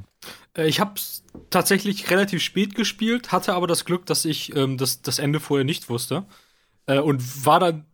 Äh, 0.55 0.67
Ich 0.67 0.79
habe 0.79 0.93
tatsächlich 1.49 2.11
relativ 2.11 2.43
spät 2.43 2.75
gespielt, 2.75 3.31
hatte 3.31 3.55
aber 3.55 3.65
das 3.65 3.85
Glück, 3.85 4.05
dass 4.05 4.23
ich 4.25 4.55
ähm, 4.55 4.77
das, 4.77 5.01
das 5.01 5.17
Ende 5.17 5.39
vorher 5.39 5.65
nicht 5.65 5.89
wusste. 5.89 6.25
Äh, 6.85 6.99
und 6.99 7.43
war 7.43 7.59
dann 7.59 7.85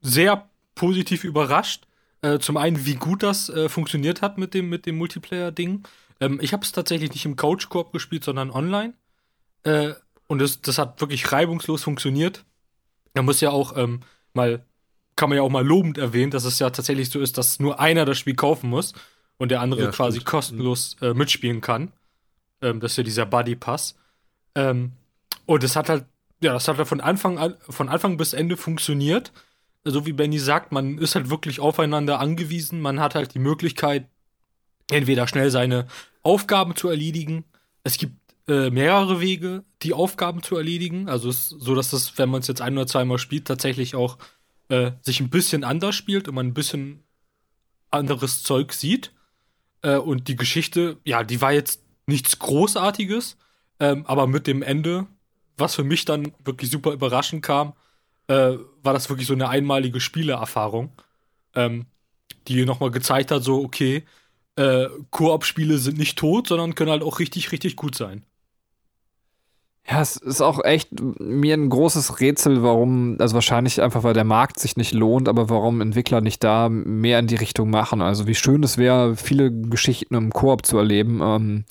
sehr 0.00 0.48
positiv 0.74 1.24
überrascht. 1.24 1.86
Äh, 2.24 2.38
zum 2.38 2.56
einen, 2.56 2.86
wie 2.86 2.94
gut 2.94 3.22
das 3.22 3.50
äh, 3.50 3.68
funktioniert 3.68 4.22
hat 4.22 4.38
mit 4.38 4.54
dem, 4.54 4.70
mit 4.70 4.86
dem 4.86 4.96
Multiplayer-Ding. 4.96 5.82
Ähm, 6.20 6.38
ich 6.40 6.54
habe 6.54 6.64
es 6.64 6.72
tatsächlich 6.72 7.12
nicht 7.12 7.26
im 7.26 7.36
Couch-Koop 7.36 7.92
gespielt, 7.92 8.24
sondern 8.24 8.50
online. 8.50 8.94
Äh, 9.64 9.92
und 10.26 10.38
das, 10.38 10.62
das 10.62 10.78
hat 10.78 11.02
wirklich 11.02 11.30
reibungslos 11.30 11.82
funktioniert. 11.82 12.46
Da 13.12 13.20
muss 13.20 13.42
ja 13.42 13.50
auch 13.50 13.76
ähm, 13.76 14.00
mal, 14.32 14.64
kann 15.16 15.28
man 15.28 15.36
ja 15.36 15.42
auch 15.42 15.50
mal 15.50 15.66
lobend 15.66 15.98
erwähnen, 15.98 16.30
dass 16.30 16.46
es 16.46 16.58
ja 16.58 16.70
tatsächlich 16.70 17.10
so 17.10 17.20
ist, 17.20 17.36
dass 17.36 17.60
nur 17.60 17.78
einer 17.78 18.06
das 18.06 18.16
Spiel 18.16 18.36
kaufen 18.36 18.70
muss 18.70 18.94
und 19.36 19.50
der 19.50 19.60
andere 19.60 19.82
Ja, 19.82 19.90
quasi 19.90 20.20
stimmt. 20.20 20.30
kostenlos 20.30 20.96
äh, 21.02 21.12
mitspielen 21.12 21.60
kann. 21.60 21.92
Ähm, 22.62 22.80
das 22.80 22.92
ist 22.92 22.96
ja 22.96 23.02
dieser 23.02 23.26
Buddy 23.26 23.54
Pass. 23.54 23.96
Ähm, 24.54 24.92
und 25.44 25.62
das 25.62 25.76
hat 25.76 25.90
halt, 25.90 26.06
ja, 26.42 26.54
das 26.54 26.68
hat 26.68 26.78
halt 26.78 26.88
von 26.88 27.02
Anfang 27.02 27.36
an, 27.36 27.54
von 27.68 27.90
Anfang 27.90 28.16
bis 28.16 28.32
Ende 28.32 28.56
funktioniert. 28.56 29.30
So 29.84 30.06
wie 30.06 30.12
Benny 30.12 30.38
sagt, 30.38 30.72
man 30.72 30.98
ist 30.98 31.14
halt 31.14 31.30
wirklich 31.30 31.60
aufeinander 31.60 32.20
angewiesen. 32.20 32.80
Man 32.80 33.00
hat 33.00 33.14
halt 33.14 33.34
die 33.34 33.38
Möglichkeit, 33.38 34.08
entweder 34.90 35.28
schnell 35.28 35.50
seine 35.50 35.86
Aufgaben 36.22 36.74
zu 36.74 36.88
erledigen. 36.88 37.44
Es 37.82 37.98
gibt 37.98 38.14
äh, 38.48 38.70
mehrere 38.70 39.20
Wege, 39.20 39.64
die 39.82 39.92
Aufgaben 39.92 40.42
zu 40.42 40.56
erledigen. 40.56 41.08
Also 41.08 41.28
es 41.28 41.52
ist 41.52 41.60
so, 41.60 41.74
dass 41.74 41.90
das, 41.90 42.16
wenn 42.18 42.30
man 42.30 42.40
es 42.40 42.46
jetzt 42.46 42.60
ein 42.60 42.76
oder 42.76 42.86
zweimal 42.86 43.18
spielt, 43.18 43.46
tatsächlich 43.46 43.94
auch 43.94 44.18
äh, 44.68 44.92
sich 45.02 45.20
ein 45.20 45.30
bisschen 45.30 45.64
anders 45.64 45.94
spielt 45.94 46.28
und 46.28 46.34
man 46.34 46.46
ein 46.46 46.54
bisschen 46.54 47.04
anderes 47.90 48.42
Zeug 48.42 48.72
sieht. 48.72 49.12
Äh, 49.82 49.96
und 49.96 50.28
die 50.28 50.36
Geschichte, 50.36 50.98
ja, 51.04 51.24
die 51.24 51.40
war 51.40 51.52
jetzt 51.52 51.82
nichts 52.06 52.38
Großartiges, 52.38 53.36
ähm, 53.80 54.04
aber 54.06 54.26
mit 54.26 54.46
dem 54.46 54.62
Ende, 54.62 55.06
was 55.56 55.74
für 55.74 55.84
mich 55.84 56.04
dann 56.04 56.32
wirklich 56.44 56.70
super 56.70 56.92
überraschend 56.92 57.42
kam, 57.42 57.74
äh, 58.28 58.52
war 58.82 58.92
das 58.92 59.08
wirklich 59.08 59.26
so 59.26 59.34
eine 59.34 59.48
einmalige 59.48 60.00
Spielererfahrung, 60.00 60.92
ähm, 61.54 61.86
die 62.48 62.64
nochmal 62.64 62.90
gezeigt 62.90 63.30
hat, 63.30 63.42
so, 63.42 63.62
okay, 63.62 64.04
äh, 64.56 64.86
Koop-Spiele 65.10 65.78
sind 65.78 65.98
nicht 65.98 66.18
tot, 66.18 66.48
sondern 66.48 66.74
können 66.74 66.90
halt 66.90 67.02
auch 67.02 67.18
richtig, 67.18 67.52
richtig 67.52 67.76
gut 67.76 67.94
sein. 67.94 68.24
Ja, 69.86 70.00
es 70.00 70.16
ist 70.16 70.40
auch 70.40 70.64
echt 70.64 70.88
mir 70.98 71.54
ein 71.54 71.68
großes 71.68 72.20
Rätsel, 72.20 72.62
warum, 72.62 73.16
also 73.18 73.34
wahrscheinlich 73.34 73.82
einfach, 73.82 74.02
weil 74.02 74.14
der 74.14 74.24
Markt 74.24 74.58
sich 74.58 74.78
nicht 74.78 74.94
lohnt, 74.94 75.28
aber 75.28 75.50
warum 75.50 75.82
Entwickler 75.82 76.22
nicht 76.22 76.42
da 76.42 76.70
mehr 76.70 77.18
in 77.18 77.26
die 77.26 77.34
Richtung 77.34 77.68
machen. 77.68 78.00
Also 78.00 78.26
wie 78.26 78.34
schön 78.34 78.62
es 78.62 78.78
wäre, 78.78 79.14
viele 79.16 79.52
Geschichten 79.52 80.14
im 80.14 80.32
Koop 80.32 80.64
zu 80.64 80.78
erleben, 80.78 81.20
ähm, 81.22 81.64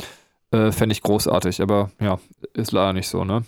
äh, 0.51 0.71
fände 0.71 0.93
ich 0.93 1.01
großartig, 1.01 1.59
aber 1.61 1.89
ja, 1.99 2.19
ist 2.53 2.71
leider 2.71 2.93
nicht 2.93 3.07
so, 3.07 3.25
ne? 3.25 3.43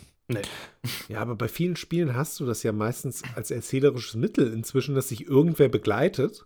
Ja, 1.07 1.19
aber 1.19 1.35
bei 1.35 1.47
vielen 1.47 1.75
Spielen 1.75 2.15
hast 2.15 2.39
du 2.39 2.45
das 2.45 2.63
ja 2.63 2.71
meistens 2.71 3.23
als 3.35 3.51
erzählerisches 3.51 4.15
Mittel 4.15 4.51
inzwischen, 4.53 4.95
dass 4.95 5.09
sich 5.09 5.27
irgendwer 5.27 5.69
begleitet, 5.69 6.45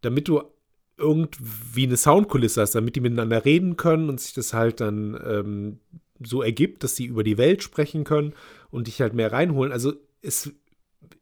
damit 0.00 0.28
du 0.28 0.42
irgendwie 0.96 1.86
eine 1.86 1.96
Soundkulisse 1.96 2.60
hast, 2.60 2.74
damit 2.74 2.96
die 2.96 3.00
miteinander 3.00 3.44
reden 3.44 3.76
können 3.76 4.08
und 4.08 4.20
sich 4.20 4.34
das 4.34 4.54
halt 4.54 4.80
dann 4.80 5.20
ähm, 5.26 5.78
so 6.22 6.42
ergibt, 6.42 6.84
dass 6.84 6.96
sie 6.96 7.06
über 7.06 7.24
die 7.24 7.38
Welt 7.38 7.62
sprechen 7.62 8.04
können 8.04 8.34
und 8.70 8.86
dich 8.86 9.00
halt 9.00 9.14
mehr 9.14 9.32
reinholen. 9.32 9.72
Also 9.72 9.94
es 10.22 10.52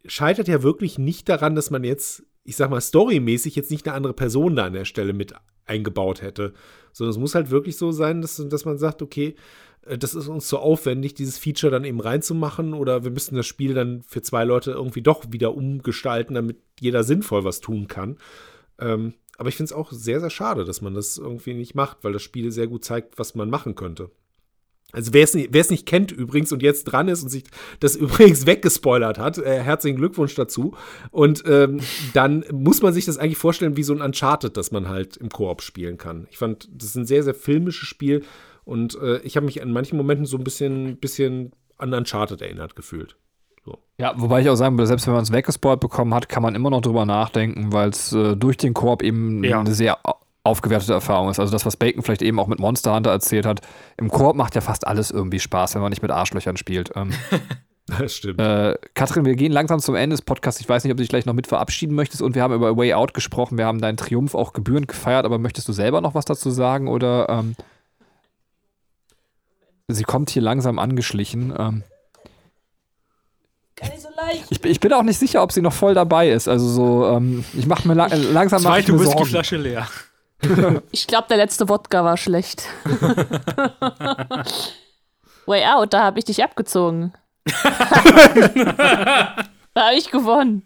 scheitert 0.04 0.48
ja 0.48 0.62
wirklich 0.62 0.98
nicht 0.98 1.28
daran, 1.28 1.54
dass 1.54 1.70
man 1.70 1.84
jetzt, 1.84 2.24
ich 2.44 2.56
sag 2.56 2.70
mal, 2.70 2.80
storymäßig 2.80 3.56
jetzt 3.56 3.70
nicht 3.70 3.86
eine 3.86 3.96
andere 3.96 4.14
Person 4.14 4.56
da 4.56 4.66
an 4.66 4.74
der 4.74 4.84
Stelle 4.84 5.12
mit 5.12 5.34
eingebaut 5.64 6.22
hätte, 6.22 6.52
sondern 6.92 7.12
es 7.12 7.18
muss 7.18 7.34
halt 7.34 7.50
wirklich 7.50 7.76
so 7.76 7.92
sein, 7.92 8.20
dass, 8.20 8.36
dass 8.48 8.64
man 8.64 8.78
sagt, 8.78 9.00
okay, 9.00 9.36
das 9.86 10.14
ist 10.14 10.28
uns 10.28 10.46
zu 10.46 10.58
aufwendig, 10.58 11.14
dieses 11.14 11.38
Feature 11.38 11.70
dann 11.70 11.84
eben 11.84 12.00
reinzumachen 12.00 12.72
oder 12.74 13.04
wir 13.04 13.10
müssen 13.10 13.34
das 13.34 13.46
Spiel 13.46 13.74
dann 13.74 14.02
für 14.02 14.22
zwei 14.22 14.44
Leute 14.44 14.70
irgendwie 14.72 15.02
doch 15.02 15.24
wieder 15.30 15.54
umgestalten, 15.54 16.34
damit 16.34 16.58
jeder 16.80 17.02
sinnvoll 17.04 17.44
was 17.44 17.60
tun 17.60 17.88
kann. 17.88 18.18
Ähm, 18.78 19.14
aber 19.38 19.48
ich 19.48 19.56
finde 19.56 19.66
es 19.66 19.72
auch 19.72 19.90
sehr, 19.90 20.20
sehr 20.20 20.30
schade, 20.30 20.64
dass 20.64 20.82
man 20.82 20.94
das 20.94 21.18
irgendwie 21.18 21.54
nicht 21.54 21.74
macht, 21.74 21.98
weil 22.02 22.12
das 22.12 22.22
Spiel 22.22 22.52
sehr 22.52 22.68
gut 22.68 22.84
zeigt, 22.84 23.18
was 23.18 23.34
man 23.34 23.50
machen 23.50 23.74
könnte. 23.74 24.10
Also 24.92 25.14
wer 25.14 25.24
es 25.24 25.34
nicht, 25.34 25.70
nicht 25.70 25.86
kennt 25.86 26.12
übrigens 26.12 26.52
und 26.52 26.62
jetzt 26.62 26.84
dran 26.84 27.08
ist 27.08 27.22
und 27.22 27.30
sich 27.30 27.44
das 27.80 27.96
übrigens 27.96 28.46
weggespoilert 28.46 29.18
hat, 29.18 29.38
äh, 29.38 29.62
herzlichen 29.62 29.96
Glückwunsch 29.96 30.34
dazu. 30.34 30.76
Und 31.10 31.42
ähm, 31.46 31.80
dann 32.12 32.44
muss 32.52 32.82
man 32.82 32.92
sich 32.92 33.06
das 33.06 33.18
eigentlich 33.18 33.38
vorstellen 33.38 33.76
wie 33.76 33.82
so 33.82 33.94
ein 33.94 34.02
Uncharted, 34.02 34.56
das 34.56 34.70
man 34.70 34.88
halt 34.88 35.16
im 35.16 35.30
Koop 35.30 35.62
spielen 35.62 35.96
kann. 35.96 36.28
Ich 36.30 36.38
fand, 36.38 36.68
das 36.72 36.90
ist 36.90 36.96
ein 36.96 37.06
sehr, 37.06 37.22
sehr 37.22 37.34
filmisches 37.34 37.88
Spiel 37.88 38.22
und 38.64 38.96
äh, 39.00 39.18
ich 39.20 39.36
habe 39.36 39.46
mich 39.46 39.60
in 39.60 39.72
manchen 39.72 39.96
Momenten 39.96 40.26
so 40.26 40.36
ein 40.36 40.44
bisschen, 40.44 40.98
bisschen 40.98 41.52
an 41.78 41.92
Uncharted 41.92 42.40
erinnert 42.40 42.76
gefühlt. 42.76 43.16
So. 43.64 43.78
Ja, 43.98 44.14
wobei 44.16 44.40
ich 44.40 44.48
auch 44.48 44.56
sagen 44.56 44.76
würde, 44.76 44.86
selbst 44.86 45.06
wenn 45.06 45.14
man 45.14 45.22
es 45.22 45.32
weggespoilt 45.32 45.80
bekommen 45.80 46.14
hat, 46.14 46.28
kann 46.28 46.42
man 46.42 46.54
immer 46.54 46.70
noch 46.70 46.80
drüber 46.80 47.06
nachdenken, 47.06 47.72
weil 47.72 47.90
es 47.90 48.12
äh, 48.12 48.36
durch 48.36 48.56
den 48.56 48.74
Koop 48.74 49.02
eben 49.02 49.44
ja. 49.44 49.60
eine 49.60 49.72
sehr 49.72 49.98
aufgewertete 50.44 50.92
Erfahrung 50.92 51.30
ist. 51.30 51.38
Also 51.38 51.52
das, 51.52 51.64
was 51.64 51.76
Bacon 51.76 52.02
vielleicht 52.02 52.22
eben 52.22 52.38
auch 52.40 52.48
mit 52.48 52.58
Monster 52.58 52.94
Hunter 52.94 53.10
erzählt 53.10 53.46
hat. 53.46 53.60
Im 53.96 54.08
Koop 54.08 54.34
macht 54.34 54.54
ja 54.54 54.60
fast 54.60 54.86
alles 54.86 55.10
irgendwie 55.10 55.38
Spaß, 55.38 55.74
wenn 55.74 55.82
man 55.82 55.90
nicht 55.90 56.02
mit 56.02 56.10
Arschlöchern 56.10 56.56
spielt. 56.56 56.90
Ähm, 56.96 57.12
das 57.86 58.14
stimmt. 58.14 58.40
Äh, 58.40 58.76
Katrin, 58.94 59.24
wir 59.24 59.36
gehen 59.36 59.52
langsam 59.52 59.78
zum 59.78 59.94
Ende 59.94 60.14
des 60.14 60.22
Podcasts. 60.22 60.60
Ich 60.60 60.68
weiß 60.68 60.82
nicht, 60.82 60.90
ob 60.90 60.96
du 60.96 61.02
dich 61.02 61.10
gleich 61.10 61.26
noch 61.26 61.34
mit 61.34 61.46
verabschieden 61.46 61.94
möchtest. 61.94 62.22
Und 62.22 62.34
wir 62.34 62.42
haben 62.42 62.54
über 62.54 62.76
Way 62.76 62.94
Out 62.94 63.14
gesprochen. 63.14 63.56
Wir 63.56 63.66
haben 63.66 63.80
deinen 63.80 63.96
Triumph 63.96 64.34
auch 64.34 64.52
gebührend 64.52 64.88
gefeiert. 64.88 65.24
Aber 65.24 65.38
möchtest 65.38 65.68
du 65.68 65.72
selber 65.72 66.00
noch 66.00 66.16
was 66.16 66.24
dazu 66.24 66.50
sagen? 66.50 66.88
Oder 66.88 67.28
ähm, 67.28 67.54
sie 69.88 70.04
kommt 70.04 70.30
hier 70.30 70.42
langsam 70.42 70.78
angeschlichen. 70.78 71.52
Ähm, 71.58 71.82
Gar 73.76 73.90
nicht 73.90 74.02
so 74.02 74.08
leicht. 74.16 74.44
Ich, 74.50 74.64
ich, 74.64 74.80
bin 74.80 74.92
auch 74.92 75.02
nicht 75.02 75.18
sicher, 75.18 75.42
ob 75.42 75.50
sie 75.52 75.62
noch 75.62 75.72
voll 75.72 75.94
dabei 75.94 76.30
ist. 76.30 76.48
Also 76.48 76.68
so, 76.68 77.06
ähm, 77.06 77.44
ich 77.54 77.66
mache 77.66 77.88
mir 77.88 77.94
la 77.94 78.06
langsam 78.06 78.60
Zweite 78.62 78.98
Whiskyflasche 78.98 79.56
leer. 79.56 79.88
ich 80.90 81.06
glaube, 81.06 81.28
der 81.28 81.36
letzte 81.38 81.68
Wodka 81.68 82.04
war 82.04 82.16
schlecht. 82.16 82.64
Way 85.46 85.64
out, 85.66 85.92
da 85.92 86.04
habe 86.04 86.18
ich 86.18 86.24
dich 86.24 86.42
abgezogen. 86.44 87.12
da 87.44 89.34
habe 89.76 89.96
ich 89.96 90.10
gewonnen. 90.10 90.62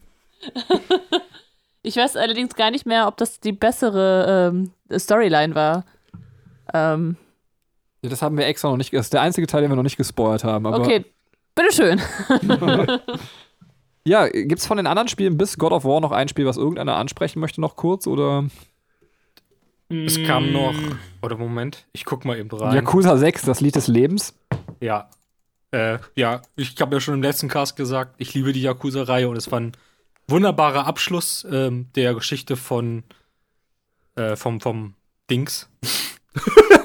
ich 1.83 1.97
weiß 1.97 2.17
allerdings 2.17 2.55
gar 2.55 2.71
nicht 2.71 2.85
mehr, 2.85 3.07
ob 3.07 3.17
das 3.17 3.41
die 3.41 3.53
bessere 3.53 4.53
ähm, 4.53 4.73
Storyline 4.99 5.55
war. 5.55 5.85
Ähm. 6.75 7.17
Ja, 8.02 8.10
das 8.10 8.23
haben 8.23 8.36
wir 8.36 8.47
extra 8.47 8.68
noch 8.68 8.77
nicht. 8.77 8.93
Das 8.93 9.06
ist 9.06 9.12
der 9.12 9.23
einzige 9.23 9.47
Teil, 9.47 9.62
den 9.62 9.70
wir 9.70 9.77
noch 9.77 9.82
nicht 9.82 9.97
gespoilert 9.97 10.44
haben. 10.44 10.66
okay, 10.66 11.05
bitteschön. 11.55 12.01
ja, 14.05 14.28
gibt 14.28 14.59
es 14.59 14.66
von 14.66 14.77
den 14.77 14.86
anderen 14.86 15.09
Spielen 15.09 15.36
bis 15.36 15.59
God 15.59 15.73
of 15.73 15.85
War 15.85 16.01
noch 16.01 16.12
ein 16.12 16.28
Spiel, 16.28 16.47
was 16.47 16.56
irgendeiner 16.56 16.97
ansprechen 16.97 17.40
möchte, 17.40 17.60
noch 17.60 17.77
kurz? 17.77 18.06
Oder? 18.06 18.47
Es 19.89 20.23
kam 20.24 20.52
noch. 20.52 20.74
Oder 21.23 21.36
Moment, 21.36 21.86
ich 21.93 22.05
guck 22.05 22.24
mal 22.24 22.39
eben 22.39 22.51
rein. 22.51 22.74
Yakuza 22.74 23.16
6, 23.16 23.43
das 23.43 23.60
Lied 23.60 23.77
des 23.77 23.86
Lebens. 23.86 24.35
Ja. 24.81 25.09
Äh, 25.70 25.98
ja, 26.14 26.43
ich 26.56 26.74
habe 26.81 26.97
ja 26.97 27.01
schon 27.01 27.14
im 27.14 27.23
letzten 27.23 27.48
Cast 27.48 27.77
gesagt, 27.77 28.14
ich 28.18 28.35
liebe 28.35 28.52
die 28.52 28.62
Yakuza-Reihe 28.62 29.28
und 29.28 29.36
es 29.36 29.51
war 29.51 29.60
ein 29.60 29.73
wunderbarer 30.28 30.86
Abschluss 30.86 31.47
ähm, 31.51 31.86
der 31.94 32.14
Geschichte 32.14 32.56
von 32.56 33.05
äh, 34.16 34.36
vom, 34.36 34.60
vom 34.60 34.94
Dings. 35.31 35.68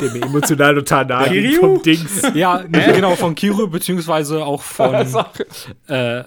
Dem 0.00 0.22
emotional 0.22 0.74
total 0.74 1.06
nahe 1.06 1.52
vom 1.52 1.82
Dings. 1.82 2.22
Ja, 2.34 2.60
äh? 2.60 2.92
genau, 2.92 3.16
von 3.16 3.34
Kiryu, 3.34 3.68
beziehungsweise 3.68 4.44
auch 4.44 4.62
von, 4.62 4.94
äh, 5.88 6.24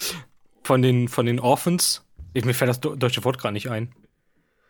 von, 0.62 0.82
den, 0.82 1.08
von 1.08 1.26
den 1.26 1.40
Orphans. 1.40 2.04
Ich, 2.32 2.44
mir 2.44 2.54
fällt 2.54 2.70
das 2.70 2.80
deutsche 2.80 3.24
Wort 3.24 3.38
gerade 3.38 3.54
nicht 3.54 3.70
ein. 3.70 3.92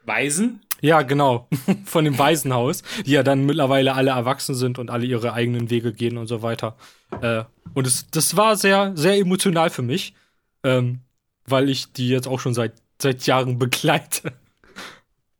Waisen? 0.05 0.61
Ja, 0.81 1.01
genau. 1.01 1.49
Von 1.87 2.05
dem 2.05 2.19
Waisenhaus, 2.19 2.83
die 3.07 3.13
ja 3.13 3.23
dann 3.23 3.47
mittlerweile 3.47 3.95
alle 3.95 4.11
erwachsen 4.11 4.55
sind 4.55 4.79
und 4.79 4.91
alle 4.91 5.07
ihre 5.07 5.33
eigenen 5.33 5.71
Wege 5.71 5.95
gehen 5.95 6.19
und 6.19 6.27
so 6.27 6.43
weiter. 6.43 6.77
Äh, 7.23 7.45
und 7.73 7.87
es, 7.87 8.11
das 8.11 8.37
war 8.37 8.57
sehr, 8.57 8.93
sehr 8.95 9.17
emotional 9.17 9.71
für 9.71 9.81
mich, 9.81 10.15
ähm, 10.63 11.01
weil 11.47 11.71
ich 11.71 11.93
die 11.93 12.11
jetzt 12.11 12.29
auch 12.29 12.39
schon 12.39 12.53
seit, 12.53 12.75
seit 13.01 13.27
Jahren 13.27 13.59
begleite. 13.59 14.35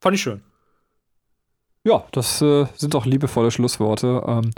Fand 0.01 0.15
ich 0.15 0.23
schön. 0.23 0.43
Ja, 1.85 2.05
das 2.13 2.41
äh, 2.41 2.67
sind 2.77 2.95
doch 2.95 3.05
liebevolle 3.05 3.51
Schlussworte. 3.51 4.23
Ähm, 4.27 4.51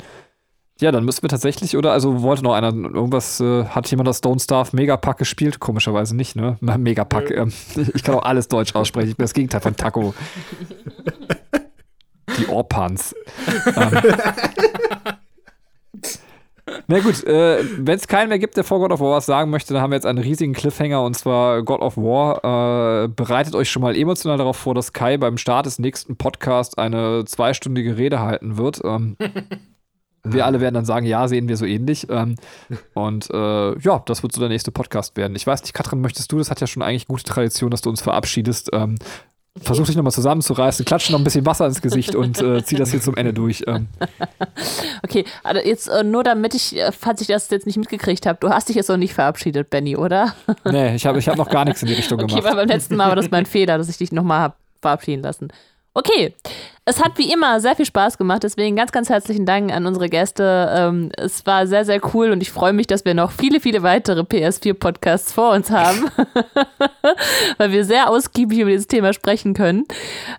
ja, 0.80 0.92
dann 0.92 1.04
müssen 1.04 1.22
wir 1.22 1.28
tatsächlich, 1.28 1.76
oder? 1.76 1.92
Also 1.92 2.22
wollte 2.22 2.44
noch 2.44 2.52
einer, 2.52 2.68
irgendwas, 2.68 3.40
äh, 3.40 3.64
hat 3.64 3.90
jemand 3.90 4.08
das 4.08 4.18
Stone 4.18 4.38
Starve 4.38 4.76
Megapack 4.76 5.18
gespielt? 5.18 5.58
Komischerweise 5.58 6.14
nicht, 6.14 6.36
ne? 6.36 6.56
Megapack. 6.60 7.30
Ähm, 7.30 7.52
ich 7.94 8.02
kann 8.04 8.14
auch 8.14 8.24
alles 8.24 8.48
Deutsch 8.48 8.74
aussprechen. 8.74 9.10
Ich 9.10 9.16
bin 9.16 9.24
das 9.24 9.32
Gegenteil 9.34 9.60
von 9.60 9.76
Taco. 9.76 10.14
Die 12.38 12.48
Orpans. 12.48 13.14
ähm. 13.76 15.16
Na 16.88 17.00
gut, 17.00 17.24
äh, 17.24 17.64
wenn 17.78 17.96
es 17.96 18.06
keinen 18.06 18.28
mehr 18.28 18.38
gibt, 18.38 18.56
der 18.56 18.62
vor 18.62 18.78
God 18.78 18.92
of 18.92 19.00
War 19.00 19.16
was 19.16 19.26
sagen 19.26 19.50
möchte, 19.50 19.74
dann 19.74 19.82
haben 19.82 19.90
wir 19.90 19.96
jetzt 19.96 20.06
einen 20.06 20.18
riesigen 20.18 20.52
Cliffhanger 20.52 21.02
und 21.02 21.14
zwar 21.14 21.62
God 21.62 21.80
of 21.80 21.96
War. 21.96 23.04
Äh, 23.04 23.08
bereitet 23.08 23.54
euch 23.56 23.70
schon 23.70 23.82
mal 23.82 23.96
emotional 23.96 24.38
darauf 24.38 24.56
vor, 24.56 24.74
dass 24.74 24.92
Kai 24.92 25.16
beim 25.16 25.36
Start 25.36 25.66
des 25.66 25.80
nächsten 25.80 26.16
Podcasts 26.16 26.78
eine 26.78 27.24
zweistündige 27.24 27.96
Rede 27.96 28.20
halten 28.20 28.56
wird. 28.56 28.80
Ähm, 28.84 29.16
wir 30.24 30.46
alle 30.46 30.60
werden 30.60 30.74
dann 30.74 30.84
sagen, 30.84 31.06
ja, 31.06 31.26
sehen 31.26 31.48
wir 31.48 31.56
so 31.56 31.64
ähnlich. 31.64 32.06
Ähm, 32.08 32.36
und 32.94 33.30
äh, 33.30 33.78
ja, 33.78 34.02
das 34.06 34.22
wird 34.22 34.32
so 34.32 34.40
der 34.40 34.48
nächste 34.48 34.70
Podcast 34.70 35.16
werden. 35.16 35.34
Ich 35.34 35.46
weiß 35.46 35.62
nicht, 35.62 35.74
Katrin, 35.74 36.00
möchtest 36.00 36.30
du, 36.30 36.38
das 36.38 36.50
hat 36.50 36.60
ja 36.60 36.68
schon 36.68 36.82
eigentlich 36.82 37.08
gute 37.08 37.24
Tradition, 37.24 37.70
dass 37.70 37.82
du 37.82 37.90
uns 37.90 38.00
verabschiedest. 38.00 38.70
Ähm, 38.72 38.96
versuch 39.60 39.86
dich 39.86 39.96
nochmal 39.96 40.12
zusammenzureißen, 40.12 40.84
klatsch 40.84 41.10
noch 41.10 41.18
ein 41.18 41.24
bisschen 41.24 41.46
Wasser 41.46 41.66
ins 41.66 41.80
Gesicht 41.80 42.14
und 42.14 42.40
äh, 42.40 42.62
zieh 42.64 42.76
das 42.76 42.90
hier 42.90 43.00
zum 43.00 43.16
Ende 43.16 43.32
durch. 43.32 43.64
Ähm. 43.66 43.88
Okay, 45.02 45.24
also 45.44 45.60
jetzt 45.62 45.88
äh, 45.88 46.02
nur 46.02 46.24
damit 46.24 46.54
ich, 46.54 46.76
äh, 46.76 46.90
falls 46.90 47.20
ich 47.20 47.28
das 47.28 47.48
jetzt 47.50 47.64
nicht 47.64 47.76
mitgekriegt 47.76 48.26
habe, 48.26 48.38
du 48.40 48.48
hast 48.48 48.68
dich 48.68 48.76
jetzt 48.76 48.88
noch 48.88 48.96
nicht 48.96 49.14
verabschiedet, 49.14 49.70
Benny, 49.70 49.96
oder? 49.96 50.34
Nee, 50.64 50.96
ich 50.96 51.06
habe 51.06 51.18
ich 51.18 51.28
hab 51.28 51.36
noch 51.36 51.48
gar 51.48 51.64
nichts 51.64 51.82
in 51.82 51.88
die 51.88 51.94
Richtung 51.94 52.18
okay, 52.18 52.26
gemacht. 52.26 52.44
Okay, 52.44 52.56
weil 52.56 52.66
beim 52.66 52.68
letzten 52.68 52.96
Mal 52.96 53.08
war 53.08 53.16
das 53.16 53.30
mein 53.30 53.46
Fehler, 53.46 53.78
dass 53.78 53.88
ich 53.88 53.98
dich 53.98 54.10
nochmal 54.10 54.40
habe 54.40 54.54
verabschieden 54.80 55.22
lassen. 55.22 55.48
Okay, 55.96 56.34
es 56.84 57.02
hat 57.02 57.16
wie 57.16 57.32
immer 57.32 57.58
sehr 57.58 57.74
viel 57.74 57.86
Spaß 57.86 58.18
gemacht, 58.18 58.42
deswegen 58.42 58.76
ganz, 58.76 58.92
ganz 58.92 59.08
herzlichen 59.08 59.46
Dank 59.46 59.72
an 59.72 59.86
unsere 59.86 60.10
Gäste. 60.10 60.70
Ähm, 60.70 61.10
es 61.16 61.46
war 61.46 61.66
sehr, 61.66 61.86
sehr 61.86 62.02
cool 62.12 62.32
und 62.32 62.42
ich 62.42 62.52
freue 62.52 62.74
mich, 62.74 62.86
dass 62.86 63.06
wir 63.06 63.14
noch 63.14 63.30
viele, 63.30 63.60
viele 63.60 63.82
weitere 63.82 64.20
PS4-Podcasts 64.20 65.32
vor 65.32 65.54
uns 65.54 65.70
haben, 65.70 66.10
weil 67.56 67.72
wir 67.72 67.86
sehr 67.86 68.10
ausgiebig 68.10 68.58
über 68.58 68.72
dieses 68.72 68.88
Thema 68.88 69.14
sprechen 69.14 69.54
können. 69.54 69.86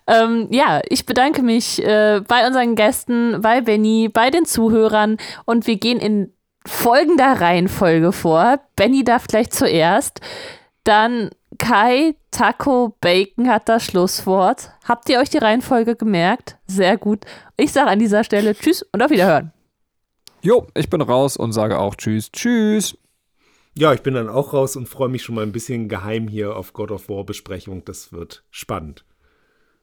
Ähm, 0.06 0.48
ja, 0.52 0.82
ich 0.90 1.08
bedanke 1.08 1.42
mich 1.42 1.84
äh, 1.84 2.22
bei 2.28 2.46
unseren 2.46 2.76
Gästen, 2.76 3.42
bei 3.42 3.62
Benny, 3.62 4.10
bei 4.14 4.30
den 4.30 4.46
Zuhörern 4.46 5.18
und 5.46 5.66
wir 5.66 5.78
gehen 5.78 6.00
in 6.00 6.32
folgender 6.68 7.42
Reihenfolge 7.42 8.12
vor. 8.12 8.60
Benny 8.76 9.04
darf 9.04 9.26
gleich 9.26 9.50
zuerst. 9.50 10.22
Dann 10.84 11.32
Kai 11.58 12.16
Taco 12.32 12.96
Bacon 13.02 13.50
hat 13.50 13.70
das 13.70 13.84
Schlusswort. 13.84 14.72
Habt 14.88 15.10
ihr 15.10 15.20
euch 15.20 15.30
die 15.30 15.38
Reihenfolge 15.38 15.96
gemerkt? 15.96 16.58
Sehr 16.68 16.98
gut. 16.98 17.26
Ich 17.58 17.72
sage 17.72 17.90
an 17.90 18.00
dieser 18.00 18.24
Stelle 18.24 18.56
Tschüss 18.56 18.84
und 18.92 19.02
auf 19.02 19.12
Wiederhören. 19.12 19.52
Jo, 20.42 20.68
ich 20.76 20.90
bin 20.90 21.02
raus 21.02 21.36
und 21.38 21.52
sage 21.52 21.80
auch 21.80 21.96
Tschüss. 21.96 22.32
Tschüss. 22.32 22.98
Ja, 23.76 23.94
ich 23.94 24.02
bin 24.02 24.16
dann 24.16 24.30
auch 24.30 24.54
raus 24.54 24.76
und 24.76 24.88
freue 24.88 25.10
mich 25.10 25.24
schon 25.24 25.36
mal 25.36 25.44
ein 25.44 25.52
bisschen 25.52 25.88
geheim 25.88 26.28
hier 26.28 26.56
auf 26.56 26.74
God 26.74 26.92
of 26.92 27.10
War 27.10 27.24
Besprechung. 27.24 27.86
Das 27.86 28.12
wird 28.12 28.44
spannend. 28.50 29.06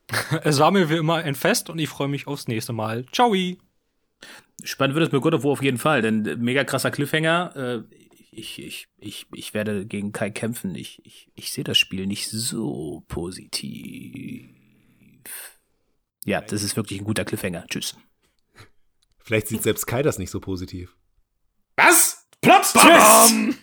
Es 0.43 0.59
war 0.59 0.71
mir 0.71 0.89
wie 0.89 0.97
immer 0.97 1.15
ein 1.15 1.35
Fest 1.35 1.69
und 1.69 1.79
ich 1.79 1.89
freue 1.89 2.07
mich 2.07 2.27
aufs 2.27 2.47
nächste 2.47 2.73
Mal. 2.73 3.05
Ciao. 3.11 3.33
Spannend 4.63 4.95
wird 4.95 5.07
es 5.07 5.11
mit 5.11 5.21
God 5.21 5.33
of 5.33 5.43
War 5.43 5.51
auf 5.51 5.63
jeden 5.63 5.77
Fall, 5.77 6.01
denn 6.01 6.23
mega 6.39 6.63
krasser 6.63 6.91
Cliffhanger. 6.91 7.83
Ich, 8.37 8.59
ich, 8.59 8.89
ich, 8.97 9.27
ich 9.33 9.53
werde 9.53 9.85
gegen 9.85 10.11
Kai 10.11 10.29
kämpfen. 10.29 10.75
Ich, 10.75 10.99
ich, 11.05 11.31
ich 11.35 11.53
sehe 11.53 11.63
das 11.63 11.77
Spiel 11.77 12.05
nicht 12.05 12.27
so 12.29 13.05
positiv. 13.07 14.49
Ja, 16.25 16.41
das 16.41 16.61
ist 16.61 16.75
wirklich 16.75 16.99
ein 16.99 17.05
guter 17.05 17.23
Cliffhanger. 17.23 17.65
Tschüss. 17.67 17.95
Vielleicht 19.19 19.47
sieht 19.47 19.63
selbst 19.63 19.87
Kai 19.87 20.03
das 20.03 20.17
nicht 20.17 20.31
so 20.31 20.41
positiv. 20.41 20.97
Was? 21.77 22.27
Plot 22.41 22.63
Twist! 22.73 23.57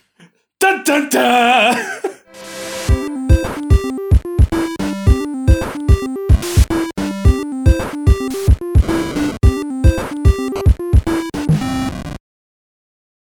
Dun, 0.59 0.85
dun, 0.85 1.11
dun. 1.11 2.13